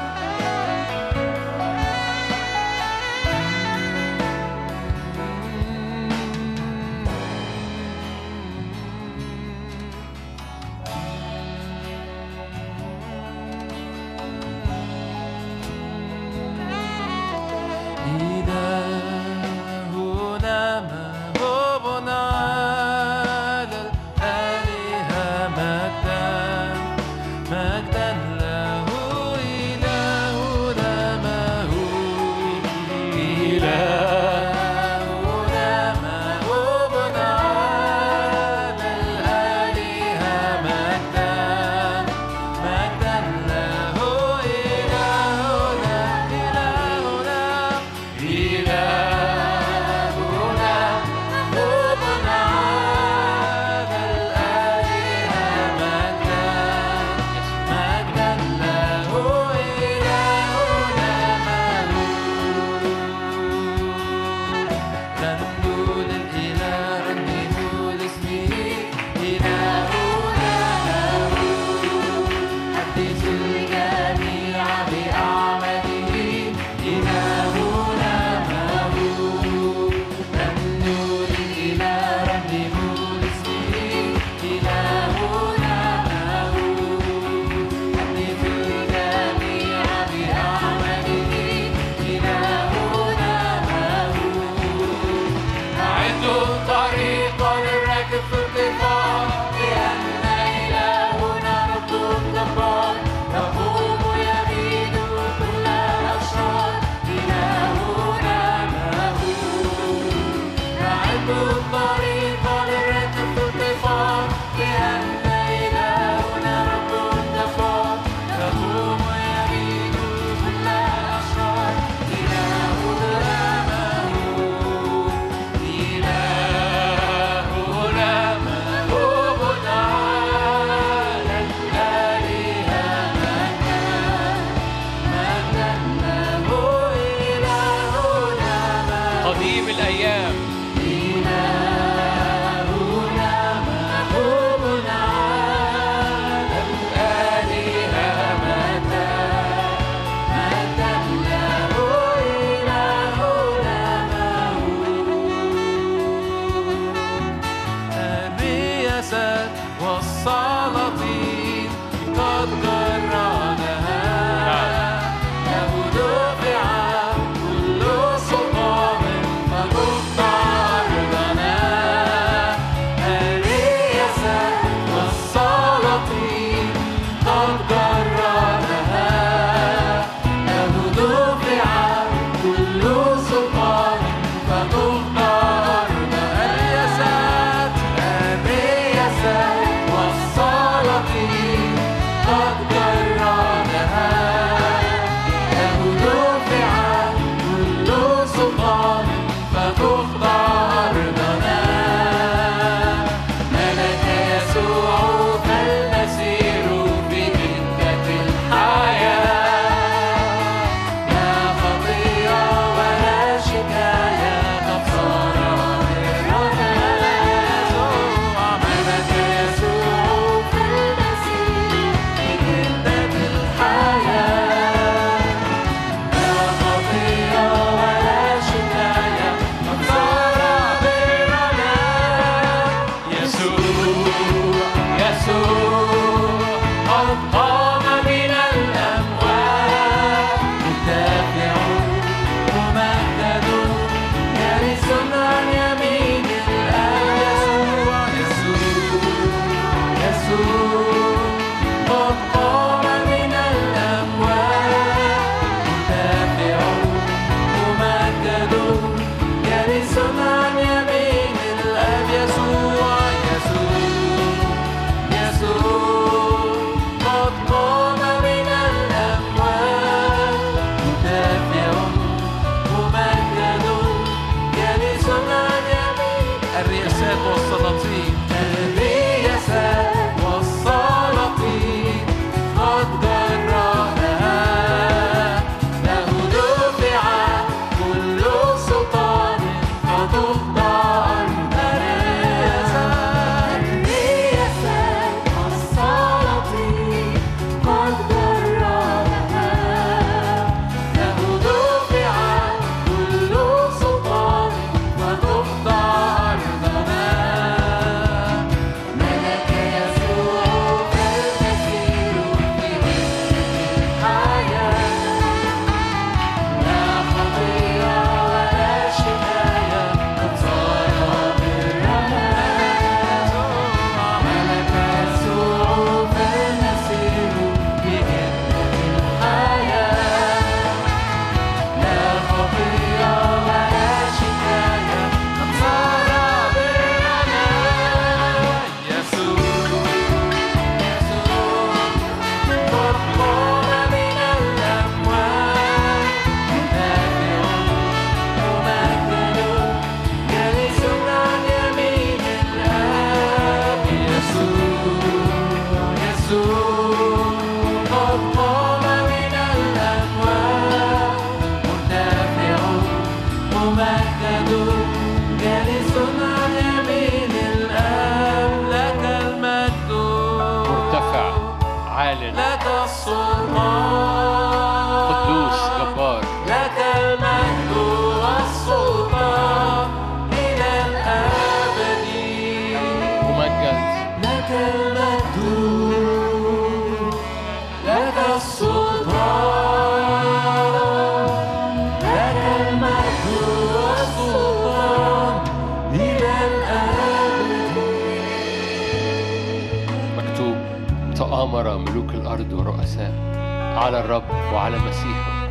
وعلى 404.54 404.78
مسيحه. 404.78 405.48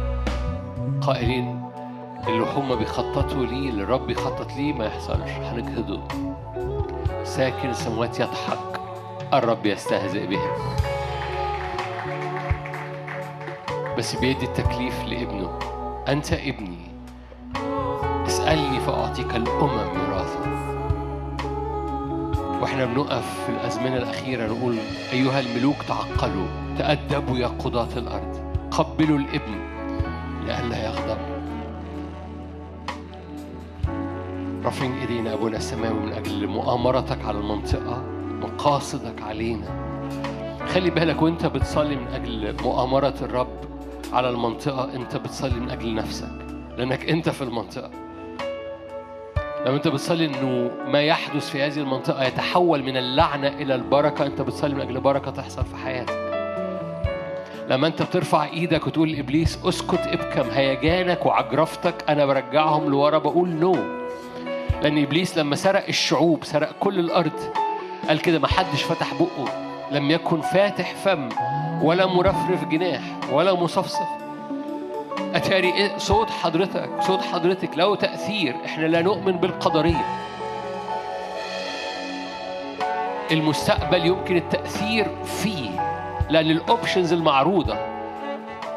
قائلين 1.02 1.70
اللي 2.28 2.46
هم 2.56 2.76
بيخططوا 2.76 3.46
ليه 3.46 3.70
اللي 3.70 3.84
الرب 3.84 4.08
بيخطط 4.08 4.52
ليه 4.54 4.74
ما 4.74 4.86
يحصلش 4.86 5.30
هنجهضه 5.30 6.02
ساكن 7.24 7.70
السماوات 7.70 8.20
يضحك 8.20 8.82
الرب 9.34 9.66
يستهزئ 9.66 10.28
بهم. 10.28 10.52
بس 13.98 14.16
بيدي 14.16 14.46
التكليف 14.46 15.04
لابنه. 15.04 15.60
أنت 16.08 16.34
ابني 16.34 16.78
اسألني 18.28 18.80
فأعطيك 18.80 19.36
الأمم 19.36 19.98
ميراثا 19.98 20.50
وإحنا 22.62 22.86
بنقف 22.86 23.44
في 23.46 23.50
الأزمنة 23.52 23.98
الأخيرة 23.98 24.48
نقول 24.48 24.76
أيها 25.14 25.40
الملوك 25.40 25.76
تعقلوا 25.88 26.48
تأدبوا 26.78 27.38
يا 27.38 27.48
قضاة 27.48 27.98
الأرض. 27.98 28.29
قبلوا 28.72 29.20
الابن 29.20 29.56
لئلا 30.46 30.86
يغضب 30.86 31.18
رافعين 34.66 34.94
ايدينا 34.98 35.34
أبونا 35.34 35.58
السماوي 35.58 36.00
من 36.00 36.14
أجل 36.14 36.48
مؤامرتك 36.48 37.26
على 37.26 37.38
المنطقة 37.38 38.04
مقاصدك 38.42 39.22
علينا. 39.22 39.90
خلي 40.68 40.90
بالك 40.90 41.22
وأنت 41.22 41.46
بتصلي 41.46 41.96
من 41.96 42.08
أجل 42.08 42.56
مؤامرة 42.64 43.14
الرب 43.22 43.60
على 44.14 44.30
المنطقة 44.30 44.96
أنت 44.96 45.18
بتصلي 45.18 45.60
من 45.60 45.70
أجل 45.70 45.96
نفسك 45.96 46.32
لأنك 46.78 47.10
أنت 47.10 47.30
في 47.30 47.42
المنطقة. 47.42 47.92
لما 49.66 49.76
أنت 49.76 49.88
بتصلي 49.88 50.26
إنه 50.26 50.72
ما 50.88 51.02
يحدث 51.02 51.50
في 51.50 51.62
هذه 51.62 51.80
المنطقة 51.80 52.24
يتحول 52.24 52.84
من 52.84 52.98
اللعنة 52.98 53.48
إلى 53.48 53.76
البركة 53.76 54.26
أنت 54.26 54.42
بتصلي 54.42 54.76
من 54.76 54.82
أجل 54.82 55.00
بركة 55.00 55.32
تحصل 55.32 55.66
في 55.66 55.76
حياتك. 55.76 56.29
لما 57.70 57.88
انت 57.88 58.02
بترفع 58.02 58.44
إيدك 58.44 58.88
وتقول 58.88 59.12
لابليس 59.12 59.60
اسكت 59.66 60.08
ابكم 60.08 60.50
هيجانك 60.50 61.26
وعجرفتك 61.26 61.96
أنا 62.10 62.26
برجعهم 62.26 62.90
لورا 62.90 63.18
بقول 63.18 63.50
نو 63.50 63.76
لأن 64.82 65.04
إبليس 65.04 65.38
لما 65.38 65.56
سرق 65.56 65.86
الشعوب 65.88 66.44
سرق 66.44 66.72
كل 66.80 67.00
الأرض 67.00 67.54
قال 68.08 68.22
كده 68.22 68.40
ما 68.40 68.48
حدش 68.48 68.84
فتح 68.84 69.14
بقه. 69.14 69.46
لم 69.92 70.12
يكن 70.12 70.42
فاتح 70.42 70.94
فم 70.94 71.30
ولا 71.82 72.06
مرفرف 72.06 72.66
جناح 72.66 73.02
ولا 73.32 73.54
مصفصف. 73.54 74.08
أتاري 75.34 75.74
إيه؟ 75.74 75.98
صوت 75.98 76.30
حضرتك 76.30 76.90
صوت 77.00 77.22
حضرتك 77.22 77.78
له 77.78 77.96
تأثير. 77.96 78.56
إحنا 78.66 78.86
لا 78.86 79.02
نؤمن 79.02 79.32
بالقدرية. 79.32 80.06
المستقبل 83.32 84.06
يمكن 84.06 84.38
التأثير 84.38 85.08
فيه. 85.26 85.89
لأن 86.30 86.52
الأوبشنز 86.52 87.14
المعروضة 87.14 87.78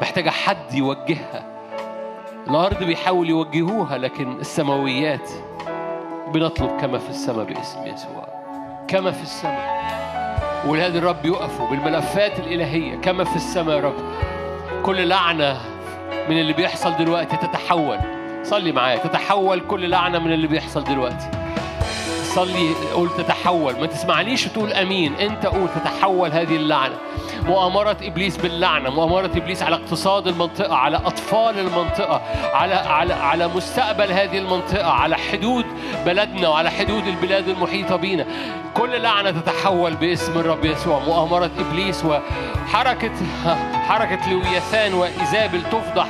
محتاجة 0.01 0.29
حد 0.29 0.73
يوجهها. 0.73 1.43
الأرض 2.47 2.83
بيحاول 2.83 3.29
يوجهوها 3.29 3.97
لكن 3.97 4.31
السماويات 4.39 5.29
بنطلب 6.33 6.81
كما 6.81 6.97
في 6.97 7.09
السماء 7.09 7.45
باسم 7.45 7.87
يسوع. 7.87 8.27
كما 8.87 9.11
في 9.11 9.23
السماء. 9.23 9.83
ولاد 10.67 10.95
الرب 10.95 11.25
يقفوا 11.25 11.69
بالملفات 11.69 12.39
الإلهية. 12.39 12.95
كما 12.95 13.23
في 13.23 13.35
السماء 13.35 13.75
يا 13.75 13.81
رب. 13.81 13.95
كل 14.83 15.07
لعنة 15.07 15.57
من 16.29 16.39
اللي 16.39 16.53
بيحصل 16.53 16.97
دلوقتي 16.97 17.37
تتحول. 17.37 17.97
صلي 18.43 18.71
معايا. 18.71 18.97
تتحول 18.97 19.59
كل 19.59 19.89
لعنة 19.89 20.19
من 20.19 20.33
اللي 20.33 20.47
بيحصل 20.47 20.83
دلوقتي. 20.83 21.42
صلي 22.35 22.73
قول 22.93 23.09
تتحول. 23.17 23.79
ما 23.79 23.85
تسمعنيش 23.85 24.45
تقول 24.45 24.73
آمين. 24.73 25.15
أنت 25.15 25.45
قول 25.45 25.67
تتحول 25.75 26.31
هذه 26.31 26.55
اللعنة. 26.55 26.95
مؤامرة 27.45 27.97
إبليس 28.01 28.37
باللعنة. 28.37 28.89
مؤامرة 28.89 29.31
إبليس 29.35 29.63
على 29.63 29.75
اقتصاد 29.75 30.27
المنطقة 30.27 30.75
على 30.75 30.97
أطفال 30.97 31.59
المنطقة 31.59 32.21
على 32.53 32.73
على 32.73 33.13
على 33.13 33.47
مستقبل 33.47 34.11
هذه 34.11 34.37
المنطقة 34.37 34.91
على 34.91 35.15
حدود 35.15 35.65
بلدنا 36.05 36.47
وعلى 36.47 36.69
حدود 36.69 37.07
البلاد 37.07 37.47
المحيطة 37.47 37.95
بينا. 37.95 38.25
كل 38.73 39.01
لعنة 39.01 39.31
تتحول 39.31 39.95
باسم 39.95 40.39
الرب 40.39 40.65
يسوع. 40.65 40.99
مؤامرة 40.99 41.51
إبليس 41.59 42.05
وحركة 42.05 43.11
حركة 43.87 44.31
لويثان 44.31 44.93
وإيزابل 44.93 45.61
تفضح 45.71 46.07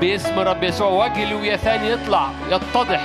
باسم 0.00 0.40
الرب 0.40 0.62
يسوع. 0.62 0.88
وجه 0.88 1.30
لويثان 1.30 1.84
يطلع 1.84 2.28
يتضح 2.50 3.00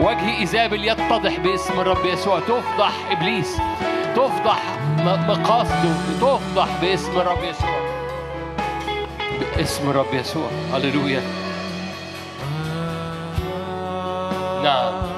وجه 0.00 0.38
إيزابل 0.38 0.84
يتضح 0.84 1.38
باسم 1.38 1.80
الرب 1.80 2.06
يسوع. 2.06 2.40
تفضح 2.40 2.92
إبليس. 3.10 3.56
تفضح 4.16 4.62
مقاصده. 5.04 5.94
تفضح 6.20 6.68
باسم 6.80 7.20
الرب 7.20 7.44
يسوع. 7.44 7.80
باسم 9.56 9.90
الرب 9.90 10.14
يسوع. 10.14 10.48
هللويا. 10.74 11.22
نعم. 14.62 15.17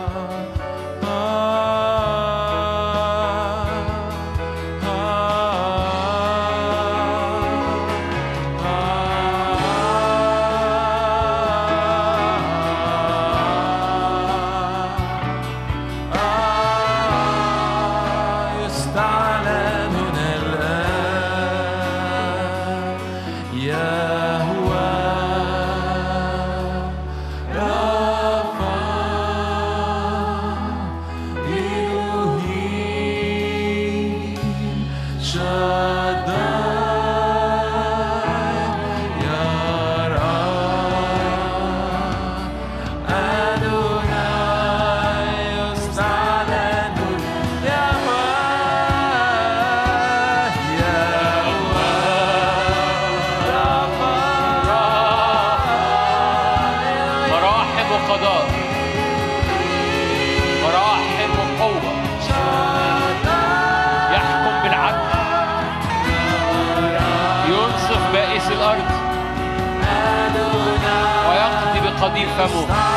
amor. 72.40 72.89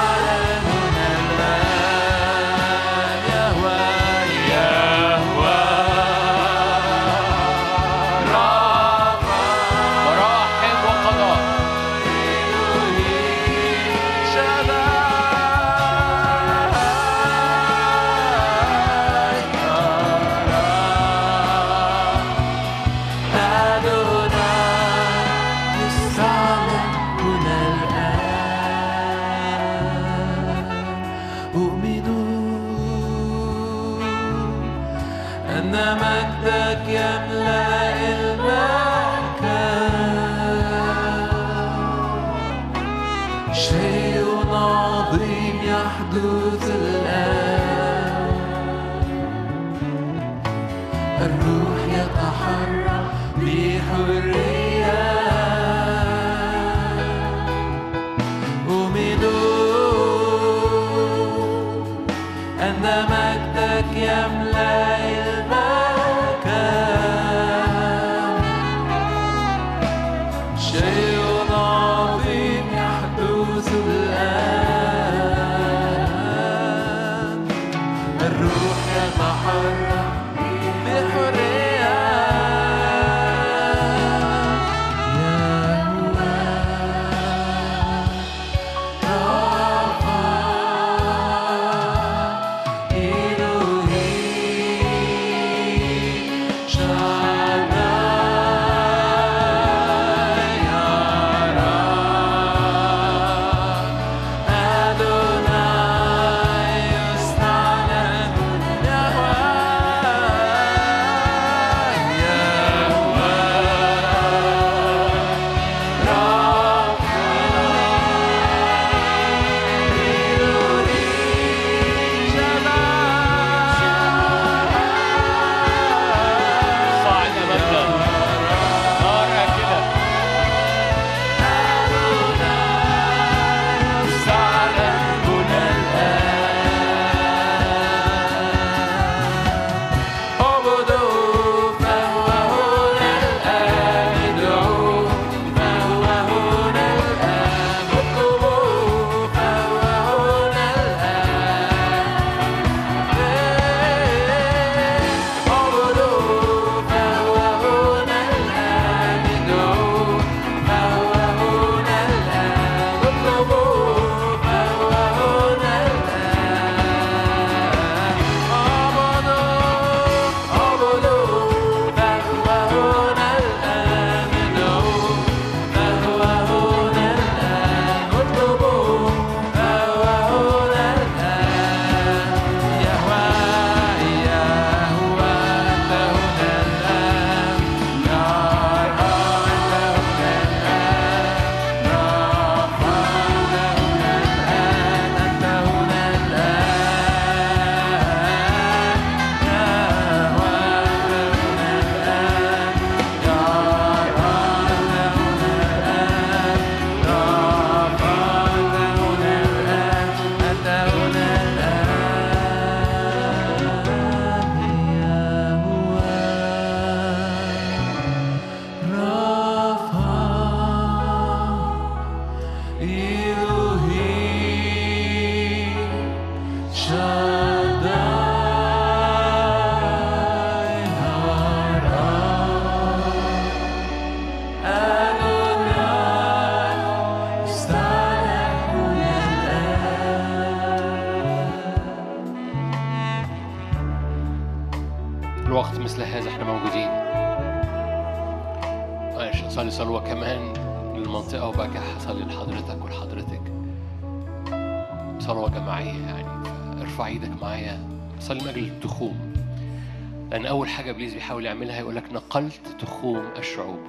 بيحاول 261.23 261.45
يعملها 261.45 261.79
يقول 261.79 261.95
لك 261.95 262.13
نقلت 262.13 262.67
تخوم 262.79 263.23
الشعوب. 263.37 263.79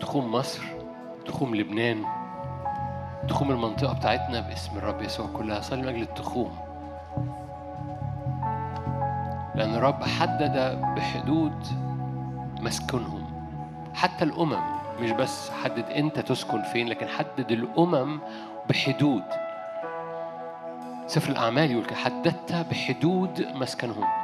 تخوم 0.00 0.32
مصر 0.32 0.62
تخوم 1.26 1.54
لبنان 1.54 2.04
تخوم 3.28 3.50
المنطقة 3.50 3.94
بتاعتنا 3.94 4.40
باسم 4.40 4.76
الرب 4.78 5.02
يسوع 5.02 5.26
كلها. 5.26 5.60
صلي 5.60 5.82
من 5.82 5.88
أجل 5.88 6.02
التخوم. 6.02 6.58
لأن 9.54 9.74
الرب 9.74 10.04
حدد 10.04 10.80
بحدود 10.96 11.66
مسكنهم. 12.60 13.24
حتى 13.94 14.24
الأمم 14.24 14.62
مش 15.00 15.10
بس 15.10 15.50
حدد 15.50 15.84
أنت 15.84 16.18
تسكن 16.18 16.62
فين 16.62 16.88
لكن 16.88 17.06
حدد 17.06 17.50
الأمم 17.52 18.20
بحدود. 18.68 19.24
سفر 21.06 21.32
الأعمال 21.32 21.70
يقول 21.70 21.94
حددت 21.94 22.52
بحدود 22.70 23.46
مسكنهم. 23.54 24.21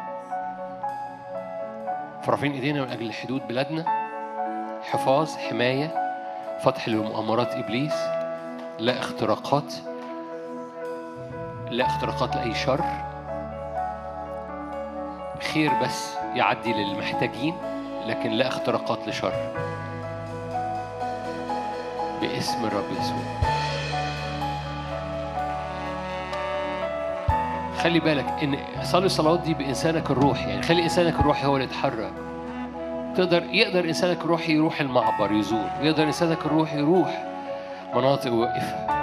فرافعين 2.22 2.52
إيدينا 2.52 2.84
من 2.84 2.90
أجل 2.90 3.12
حدود 3.12 3.48
بلادنا. 3.48 3.84
حفاظ 4.82 5.36
حماية 5.36 5.94
فتح 6.62 6.88
لمؤامرات 6.88 7.52
إبليس. 7.52 7.94
لا 8.78 8.98
اختراقات. 8.98 9.74
لا 11.70 11.86
اختراقات 11.86 12.36
لأي 12.36 12.54
شر. 12.54 12.84
خير 15.52 15.72
بس 15.82 16.14
يعدي 16.34 16.72
للمحتاجين 16.72 17.54
لكن 18.06 18.30
لا 18.30 18.48
اختراقات 18.48 19.08
لشر. 19.08 19.32
باسم 22.20 22.64
الرب 22.64 22.90
يسوع. 23.00 23.57
خلي 27.82 28.00
بالك 28.00 28.26
إن 28.42 28.58
صلي 28.82 29.06
الصلوات 29.06 29.40
دي 29.40 29.54
بإنسانك 29.54 30.10
الروحي 30.10 30.48
يعني 30.50 30.62
خلي 30.62 30.82
إنسانك 30.82 31.14
الروحي 31.20 31.46
هو 31.46 31.56
اللي 31.56 31.64
يتحرك. 31.64 32.12
تقدر 33.16 33.42
يقدر 33.42 33.84
إنسانك 33.84 34.20
الروحي 34.24 34.52
يروح 34.52 34.80
المعبر 34.80 35.32
يزور. 35.32 35.70
يقدر 35.80 36.02
إنسانك 36.02 36.46
الروحي 36.46 36.78
يروح 36.78 37.24
مناطق 37.94 38.32
ويوقفها 38.32 38.98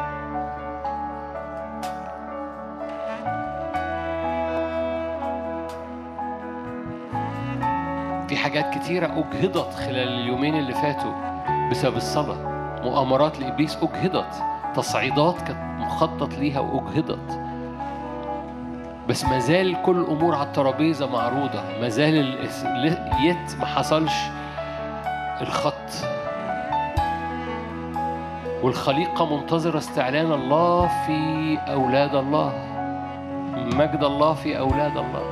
في 8.29 8.37
حاجات 8.37 8.73
كتيرة 8.77 9.05
أجهضت 9.05 9.73
خلال 9.73 10.07
اليومين 10.07 10.55
اللي 10.55 10.73
فاتوا 10.73 11.13
بسبب 11.71 11.97
الصلاة. 11.97 12.37
مؤامرات 12.83 13.39
لإبليس 13.39 13.77
أجهضت. 13.77 14.35
تصعيدات 14.75 15.41
كانت 15.41 15.81
مخطط 15.81 16.33
ليها 16.33 16.59
وأجهضت. 16.59 17.44
بس 19.09 19.25
ما 19.25 19.39
زال 19.39 19.81
كل 19.81 19.97
الأمور 19.97 20.35
على 20.35 20.47
الترابيزة 20.47 21.07
معروضة. 21.07 21.63
ما 21.81 21.89
زال 21.89 22.13
الاس- 22.19 22.65
ل- 22.65 23.25
يت 23.25 23.55
ما 23.59 23.65
حصلش 23.65 24.13
الخط. 25.41 26.07
والخليقة 28.63 29.35
منتظرة 29.35 29.77
استعلان 29.77 30.31
الله 30.31 30.87
في 30.87 31.57
أولاد 31.67 32.15
الله. 32.15 32.53
مجد 33.55 34.03
الله 34.03 34.33
في 34.33 34.59
أولاد 34.59 34.97
الله. 34.97 35.23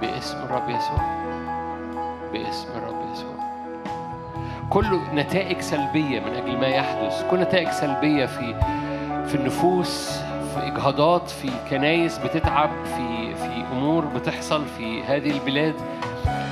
باسم 0.00 0.36
الرب 0.38 0.70
يسوع. 0.70 0.98
باسم 2.32 2.68
الرب 2.76 3.12
يسوع. 3.12 3.36
كل 4.70 4.98
نتائج 5.14 5.60
سلبية 5.60 6.20
من 6.20 6.34
أجل 6.34 6.56
ما 6.58 6.66
يحدث. 6.66 7.24
كل 7.30 7.40
نتائج 7.40 7.68
سلبية 7.68 8.26
في 8.26 8.54
في 9.26 9.34
النفوس. 9.34 10.20
اجهاضات 10.76 11.30
في 11.30 11.50
كنايس 11.70 12.18
بتتعب 12.18 12.70
في 12.84 13.34
في 13.34 13.64
أمور 13.72 14.04
بتحصل 14.04 14.64
في 14.78 15.02
هذه 15.02 15.30
البلاد. 15.30 15.74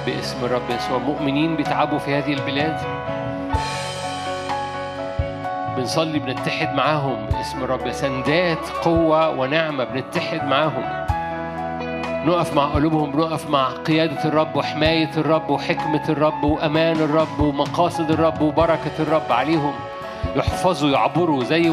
باسم 0.06 0.44
الرب 0.44 0.70
يسوع 0.70 0.98
مؤمنين 0.98 1.56
بيتعبوا 1.56 1.98
في 1.98 2.14
هذه 2.14 2.32
البلاد. 2.32 2.80
بنصلي 5.76 6.18
بنتحد 6.18 6.74
معاهم. 6.74 7.26
باسم 7.26 7.64
الرب 7.64 7.92
سندات 7.92 8.68
قوة 8.84 9.30
ونعمة 9.30 9.84
بنتحد 9.84 10.48
معاهم. 10.48 11.04
نقف 12.26 12.54
مع 12.56 12.64
قلوبهم 12.64 13.10
بنقف 13.12 13.50
مع 13.50 13.68
قيادة 13.68 14.24
الرب 14.24 14.56
وحماية 14.56 15.10
الرب 15.16 15.50
وحكمة 15.50 16.08
الرب 16.08 16.44
وأمان 16.44 16.96
الرب 16.96 17.40
ومقاصد 17.40 18.10
الرب 18.10 18.40
وبركة 18.40 18.92
الرب 19.00 19.32
عليهم. 19.32 19.72
يحفظوا 20.36 20.90
يعبروا 20.90 21.44
زي 21.44 21.70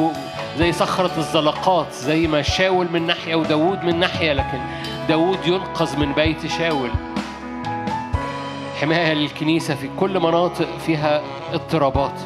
زي 0.58 0.72
صخرة 0.72 1.12
الزلقات 1.18 1.94
زي 1.94 2.28
ما 2.28 2.42
شاول 2.42 2.88
من 2.94 3.08
ناحية 3.08 3.36
وداود 3.36 3.84
من 3.84 4.00
ناحية 4.00 4.34
لكن 4.34 4.60
داود 5.08 5.48
ينقذ 5.48 6.00
من 6.00 6.14
بيت 6.14 6.48
شاول. 6.48 6.90
حماية 8.82 9.14
للكنيسة 9.14 9.76
في 9.76 9.90
كل 10.00 10.20
مناطق 10.20 10.78
فيها 10.86 11.22
اضطرابات. 11.54 12.20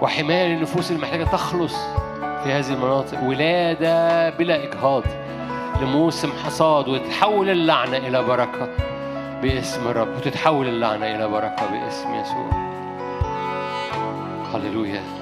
وحماية 0.00 0.46
للنفوس 0.46 0.90
المحتاجة 0.90 1.24
تخلص 1.24 1.74
في 2.20 2.52
هذه 2.52 2.72
المناطق. 2.72 3.22
ولادة 3.22 4.30
بلا 4.30 4.64
إجهاض 4.64 5.02
لموسم 5.80 6.32
حصاد 6.44 6.88
وتتحول 6.88 7.50
اللعنة 7.50 7.96
إلى 7.96 8.22
بركة 8.22 8.68
باسم 9.42 9.88
الرب. 9.88 10.16
وتتحول 10.16 10.68
اللعنة 10.68 11.06
إلى 11.06 11.28
بركة 11.28 11.66
باسم 11.70 12.14
يسوع. 12.14 12.50
هللويا. 14.54 15.21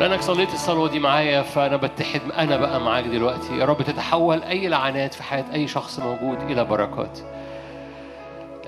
لأنك 0.00 0.20
صليت 0.20 0.54
الصلوة 0.54 0.88
دي 0.88 0.98
معايا 0.98 1.42
فأنا 1.42 1.76
بتحد 1.76 2.20
أنا 2.38 2.56
بقى 2.56 2.80
معاك 2.80 3.04
دلوقتي. 3.04 3.58
يا 3.58 3.64
رب 3.64 3.82
تتحول 3.82 4.42
أي 4.42 4.68
لعنات 4.68 5.14
في 5.14 5.22
حياة 5.22 5.44
أي 5.54 5.68
شخص 5.68 6.00
موجود 6.00 6.42
إلى 6.42 6.64
بركات. 6.64 7.18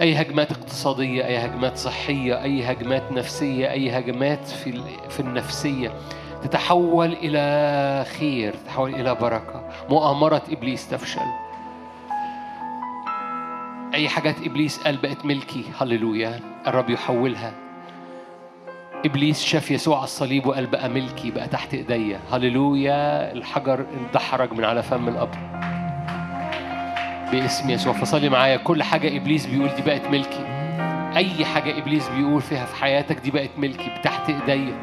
أي 0.00 0.14
هجمات 0.14 0.50
اقتصادية 0.50 1.26
أي 1.26 1.38
هجمات 1.38 1.76
صحية 1.76 2.42
أي 2.42 2.64
هجمات 2.72 3.12
نفسية 3.12 3.70
أي 3.70 3.98
هجمات 3.98 4.46
في 4.48 4.82
في 5.08 5.20
النفسية. 5.20 5.92
تتحول 6.42 7.12
إلى 7.12 8.04
خير 8.18 8.52
تتحول 8.52 8.94
إلى 8.94 9.14
بركة. 9.14 9.68
مؤامرة 9.90 10.42
إبليس 10.50 10.88
تفشل. 10.88 11.20
أي 13.94 14.08
حاجات 14.08 14.36
إبليس 14.46 14.78
قال 14.78 14.96
بقت 14.96 15.24
ملكي. 15.24 15.64
هللويا. 15.80 16.40
الرب 16.66 16.90
يحولها. 16.90 17.67
إبليس 19.04 19.44
شاف 19.44 19.70
يسوع 19.70 19.96
على 19.96 20.04
الصليب 20.04 20.46
وقال 20.46 20.66
بقى 20.66 20.88
ملكي 20.88 21.30
بقى 21.30 21.48
تحت 21.48 21.74
إيديا. 21.74 22.20
هللويا 22.32 23.32
الحجر 23.32 23.86
اندحرج 24.00 24.52
من 24.52 24.64
على 24.64 24.82
فم 24.82 25.08
القبر. 25.08 25.38
باسم 27.32 27.70
يسوع 27.70 27.92
فصلي 27.92 28.28
معايا. 28.28 28.56
كل 28.56 28.82
حاجة 28.82 29.16
إبليس 29.16 29.46
بيقول 29.46 29.68
دي 29.76 29.82
بقت 29.82 30.06
ملكي. 30.06 30.44
أي 31.16 31.44
حاجة 31.44 31.78
إبليس 31.78 32.08
بيقول 32.08 32.42
فيها 32.42 32.64
في 32.64 32.76
حياتك 32.76 33.16
دي 33.16 33.30
بقت 33.30 33.50
ملكي 33.58 33.90
تحت 34.02 34.30
إيديا. 34.30 34.74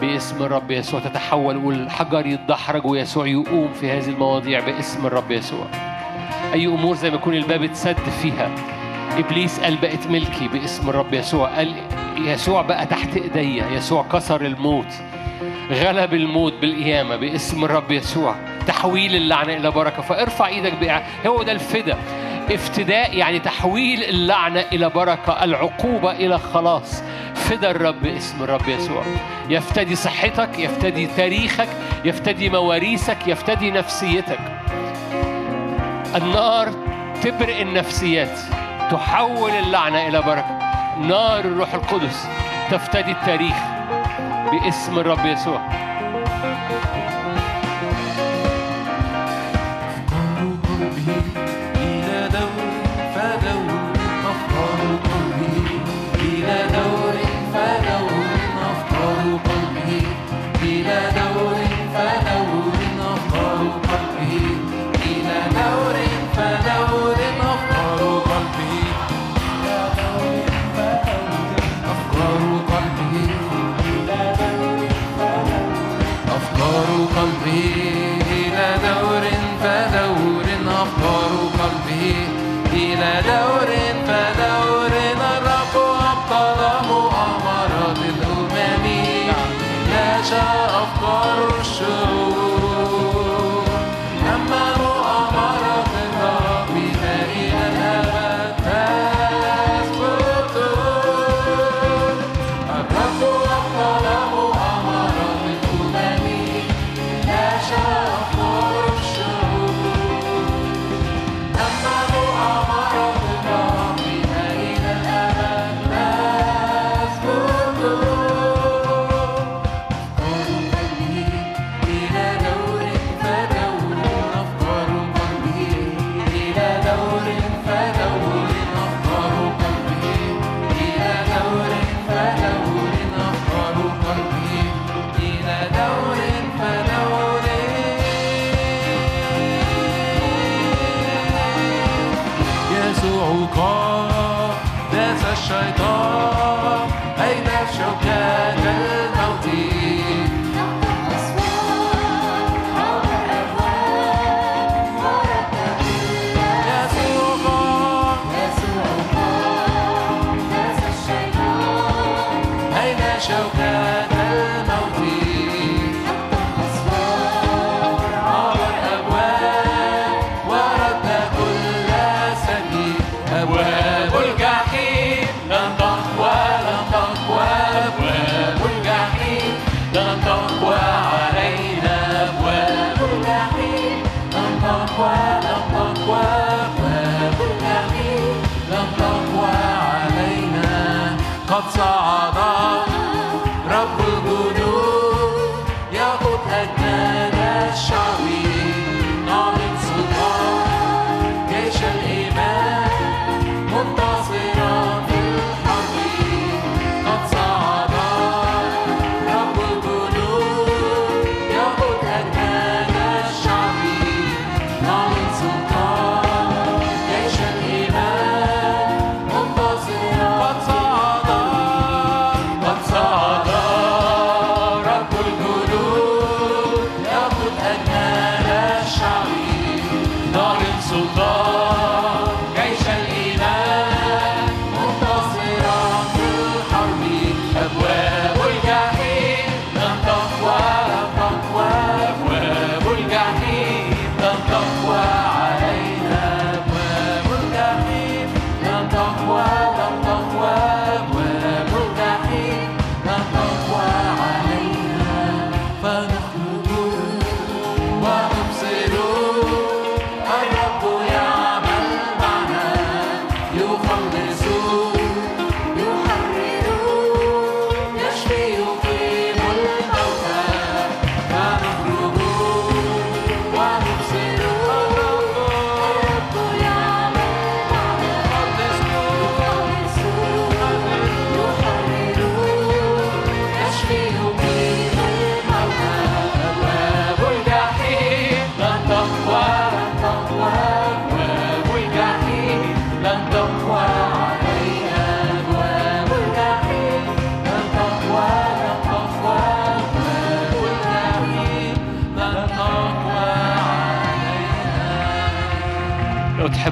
باسم 0.00 0.42
الرب 0.42 0.70
يسوع 0.70 1.00
تتحول 1.00 1.56
والحجر 1.56 2.26
يتدحرج 2.26 2.86
ويسوع 2.86 3.26
يقوم 3.26 3.72
في 3.72 3.90
هذه 3.90 4.08
المواضيع 4.08 4.60
باسم 4.60 5.06
الرب 5.06 5.30
يسوع. 5.30 5.66
أي 6.52 6.66
أمور 6.66 6.96
زي 6.96 7.10
ما 7.10 7.16
يكون 7.16 7.34
الباب 7.34 7.62
اتسد 7.62 7.96
فيها. 8.22 8.50
إبليس 9.18 9.60
قال 9.60 9.76
بقت 9.76 10.06
ملكي 10.06 10.48
باسم 10.48 10.88
الرب 10.88 11.14
يسوع. 11.14 11.48
قال 11.48 11.74
يسوع 12.18 12.62
بقى 12.62 12.86
تحت 12.86 13.16
إيديا. 13.16 13.66
يسوع 13.66 14.04
كسر 14.12 14.40
الموت 14.40 14.94
غلب 15.72 16.14
الموت 16.14 16.52
بالقيامة 16.60 17.16
باسم 17.16 17.64
الرب 17.64 17.90
يسوع. 17.90 18.34
تحويل 18.66 19.16
اللعنة 19.16 19.52
إلى 19.56 19.70
بركة. 19.70 20.02
فارفع 20.02 20.46
إيدك 20.46 20.72
بقى. 20.80 21.02
هو 21.26 21.42
ده 21.42 21.52
الفدا. 21.52 21.98
افتداء 22.50 23.16
يعني 23.16 23.38
تحويل 23.38 24.02
اللعنة 24.04 24.60
إلى 24.72 24.90
بركة. 24.90 25.44
العقوبة 25.44 26.12
إلى 26.12 26.38
خلاص. 26.38 27.02
فدا 27.34 27.70
الرب 27.70 28.02
باسم 28.02 28.42
الرب 28.42 28.68
يسوع. 28.68 29.02
يفتدي 29.48 29.94
صحتك 29.94 30.58
يفتدي 30.58 31.06
تاريخك 31.06 31.68
يفتدي 32.04 32.48
مواريثك 32.50 33.18
يفتدي 33.26 33.70
نفسيتك. 33.70 34.40
النار 36.16 36.72
تبرئ 37.22 37.62
النفسيات. 37.62 38.38
تحول 38.90 39.50
اللعنة 39.50 40.08
إلى 40.08 40.22
بركة. 40.22 40.58
نار 41.00 41.40
الروح 41.40 41.74
القدس 41.74 42.26
تفتدي 42.70 43.10
التاريخ 43.10 43.56
باسم 44.52 44.98
الرب 44.98 45.26
يسوع. 45.26 45.60
أفكار 46.42 46.82
قلبي 50.68 51.51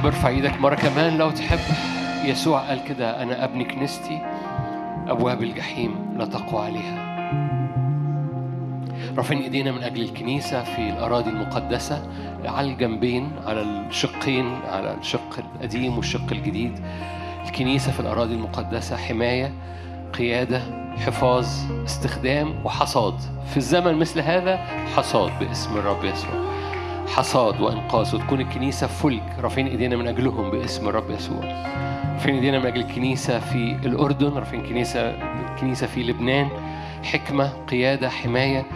تحب 0.00 0.06
ارفع 0.06 0.28
إيدك 0.28 0.60
مرة 0.60 0.74
كمان. 0.74 1.18
لو 1.18 1.30
تحب 1.30 1.58
يسوع 2.24 2.60
قال 2.60 2.84
كده 2.84 3.22
أنا 3.22 3.44
أبني 3.44 3.64
كنيستي 3.64 4.20
أبواب 5.08 5.42
الجحيم 5.42 5.94
لا 6.16 6.24
تقوى 6.24 6.64
عليها. 6.64 7.10
رافعين 9.16 9.42
إيدينا 9.42 9.72
من 9.72 9.82
أجل 9.82 10.02
الكنيسة 10.02 10.62
في 10.62 10.90
الأراضي 10.90 11.30
المقدسة 11.30 12.02
على 12.44 12.72
الجنبين 12.72 13.30
على 13.46 13.62
الشقين 13.62 14.60
على 14.68 14.94
الشق 14.94 15.38
القديم 15.38 15.96
والشق 15.96 16.32
الجديد. 16.32 16.80
الكنيسة 17.46 17.92
في 17.92 18.00
الأراضي 18.00 18.34
المقدسة 18.34 18.96
حماية 18.96 19.52
قيادة 20.18 20.62
حفاظ 21.06 21.46
استخدام 21.84 22.54
وحصاد. 22.64 23.14
في 23.50 23.56
الزمن 23.56 23.94
مثل 23.94 24.20
هذا 24.20 24.56
حصاد 24.96 25.30
باسم 25.40 25.76
الرب 25.76 26.04
يسوع. 26.04 26.59
حصاد 27.16 27.60
وإنقاذ. 27.60 28.14
وتكون 28.14 28.40
الكنيسة 28.40 28.86
فلك 28.86 29.22
رافعين 29.40 29.66
إيدينا 29.66 29.96
من 29.96 30.08
أجلهم 30.08 30.50
باسم 30.50 30.88
الرب 30.88 31.10
يسوع. 31.10 31.44
رافعين 32.14 32.34
إيدينا 32.34 32.58
من 32.58 32.66
أجل 32.66 32.80
الكنيسة 32.80 33.38
في 33.38 33.76
الأردن 33.84 34.32
رافعين 34.32 34.62
كنيسة 34.62 35.12
كنيسة 35.60 35.86
في 35.86 36.02
لبنان. 36.02 36.48
حكمة 37.04 37.52
قيادة 37.70 38.08
حماية. 38.08 38.66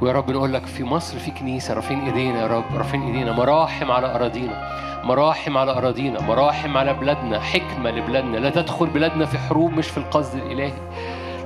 ويا 0.00 0.12
رب 0.12 0.30
نقول 0.30 0.52
لك 0.52 0.66
في 0.66 0.84
مصر 0.84 1.18
في 1.18 1.30
كنيسة 1.30 1.74
رافعين 1.74 2.00
إيدينا 2.00 2.42
يا 2.42 2.46
رب. 2.46 2.76
رافعين 2.76 3.02
إيدينا 3.02 3.32
مراحم 3.32 3.90
على 3.90 4.14
أراضينا 4.14 4.70
مراحم 5.04 5.58
على 5.58 5.72
أراضينا 5.72 6.20
مراحم 6.20 6.76
على 6.76 6.94
بلادنا 6.94 7.40
حكمة 7.40 7.90
لبلادنا. 7.90 8.36
لا 8.36 8.50
تدخل 8.50 8.86
بلادنا 8.86 9.26
في 9.26 9.38
حروب 9.38 9.72
مش 9.72 9.88
في 9.88 9.98
القصد 9.98 10.34
الإلهي. 10.34 10.72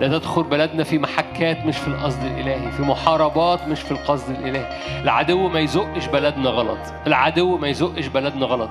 لا 0.01 0.09
تدخل 0.09 0.43
بلدنا 0.43 0.85
في 0.85 0.99
محكات 0.99 1.67
مش 1.67 1.77
في 1.77 1.89
القصد 1.89 2.25
الإلهي 2.25 2.73
في 2.73 2.83
محاربات 2.83 3.69
مش 3.69 3.81
في 3.81 3.91
القصد 3.91 4.31
الإلهي. 4.31 4.67
العدو 5.03 5.49
ما 5.49 5.61
يزقش 5.61 6.07
بلدنا 6.07 6.51
غلط. 6.51 6.79
العدو 7.07 7.59
ما 7.59 7.69
يزقش 7.69 8.07
بلدنا 8.07 8.47
غلط. 8.47 8.71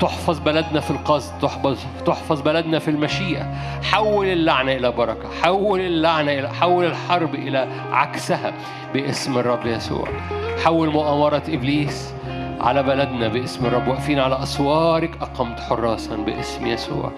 تحفظ 0.00 0.38
بلدنا 0.38 0.80
في 0.80 0.90
القصد 0.90 1.38
تحفظ 1.38 1.78
تحفظ 2.06 2.40
بلدنا 2.40 2.78
في 2.78 2.88
المشيئة. 2.90 3.54
حول 3.82 4.26
اللعنة 4.26 4.72
إلى 4.72 4.92
بركة 4.92 5.28
حول 5.42 5.80
اللعنة 5.80 6.32
إلى 6.32 6.48
حول 6.48 6.84
الحرب 6.84 7.34
إلى 7.34 7.68
عكسها 7.92 8.52
باسم 8.94 9.38
الرب 9.38 9.66
يسوع. 9.66 10.08
حول 10.64 10.90
مؤامرة 10.90 11.42
إبليس 11.48 12.14
على 12.62 12.82
بلدنا 12.82 13.28
باسم 13.28 13.66
الرب 13.66 13.88
واقفين 13.88 14.18
على 14.18 14.42
أسوارك 14.42 15.10
أقمت 15.22 15.60
حراسا 15.60 16.16
باسم 16.16 16.66
يسوع. 16.66 17.12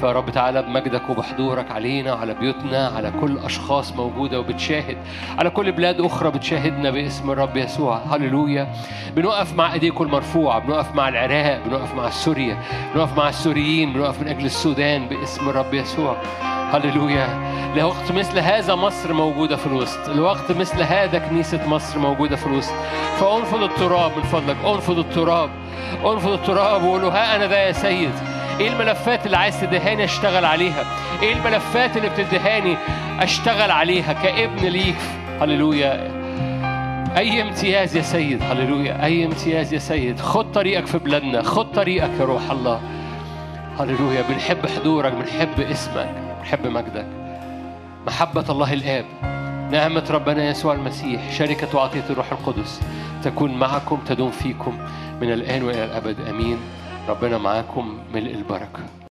فيا 0.00 0.12
رب 0.12 0.30
تعالى 0.30 0.62
بمجدك 0.62 1.10
وبحضورك 1.10 1.70
علينا 1.70 2.12
على 2.12 2.34
بيوتنا 2.34 2.88
على 2.96 3.12
كل 3.20 3.38
أشخاص 3.38 3.92
موجودة 3.92 4.40
وبتشاهد 4.40 4.96
على 5.38 5.50
كل 5.50 5.72
بلاد 5.72 6.00
أخرى 6.00 6.30
بتشاهدنا 6.30 6.90
باسم 6.90 7.30
الرب 7.30 7.56
يسوع. 7.56 7.96
هللويا. 8.10 8.68
بنقف 9.16 9.56
مع 9.56 9.72
إيديكم 9.72 10.04
المرفوعة 10.04 10.58
بنقف 10.58 10.94
مع 10.94 11.08
العراق 11.08 11.60
بنقف 11.66 11.94
مع 11.94 12.10
سوريا 12.10 12.58
بنقف 12.94 13.18
مع 13.18 13.28
السوريين 13.28 13.92
بنقف 13.92 14.20
من 14.20 14.28
أجل 14.28 14.46
السودان 14.46 15.06
باسم 15.08 15.48
الرب 15.48 15.74
يسوع. 15.74 16.16
هللويا. 16.72 17.56
لوقت 17.76 18.12
مثل 18.12 18.38
هذا 18.38 18.74
مصر 18.74 19.12
موجودة 19.12 19.56
في 19.56 19.66
الوسط 19.66 20.08
لوقت 20.08 20.52
مثل 20.52 20.82
هذا 20.82 21.18
كنيسة 21.18 21.68
مصر 21.68 21.98
موجودة 21.98 22.36
في 22.36 22.46
الوسط. 22.46 22.72
فأنفض 23.16 23.62
التراب 23.62 24.16
من 24.16 24.22
فضلك 24.22 24.56
انفض 24.88 24.98
التراب 24.98 25.50
انفض 26.04 26.32
التراب 26.32 26.84
وقول 26.84 27.04
ها 27.04 27.36
أنا 27.36 27.46
ذا 27.46 27.56
يا 27.56 27.72
سيد. 27.72 28.10
إيه 28.60 28.68
الملفات 28.68 29.26
اللي 29.26 29.36
عايز 29.36 29.60
تدهاني 29.60 30.04
أشتغل 30.04 30.44
عليها؟ 30.44 30.84
إيه 31.22 31.32
الملفات 31.32 31.96
اللي 31.96 32.08
بتدهاني 32.08 32.76
أشتغل 33.20 33.70
عليها 33.70 34.12
كابن 34.12 34.66
ليك؟ 34.66 34.96
هللويا. 35.40 36.10
أي 37.16 37.42
امتياز 37.42 37.96
يا 37.96 38.02
سيد؟ 38.02 38.42
هللويا. 38.42 39.04
أي 39.04 39.24
امتياز 39.24 39.74
يا 39.74 39.78
سيد؟ 39.78 40.20
خد 40.20 40.52
طريقك 40.52 40.86
في 40.86 40.98
بلادنا 40.98 41.42
خد 41.42 41.72
طريقك 41.72 42.10
يا 42.20 42.24
روح 42.24 42.50
الله. 42.50 42.80
هللويا. 43.78 44.22
بنحب 44.28 44.66
حضورك 44.66 45.12
بنحب 45.12 45.60
اسمك 45.60 46.14
بنحب 46.40 46.66
مجدك. 46.66 47.06
محبة 48.06 48.44
الله 48.48 48.72
الآب. 48.72 49.04
نعمة 49.70 50.04
ربنا 50.10 50.48
يسوع 50.50 50.74
المسيح 50.74 51.32
شركة 51.32 51.76
وعطية 51.76 52.04
الروح 52.10 52.32
القدس 52.32 52.80
تكون 53.22 53.54
معكم 53.54 53.98
تدوم 54.06 54.30
فيكم 54.30 54.78
من 55.20 55.32
الآن 55.32 55.62
وإلى 55.62 55.84
الأبد. 55.84 56.20
آمين. 56.20 56.58
ربنا 57.08 57.38
معاكم 57.38 57.98
ملء 58.14 58.34
البركة. 58.34 58.82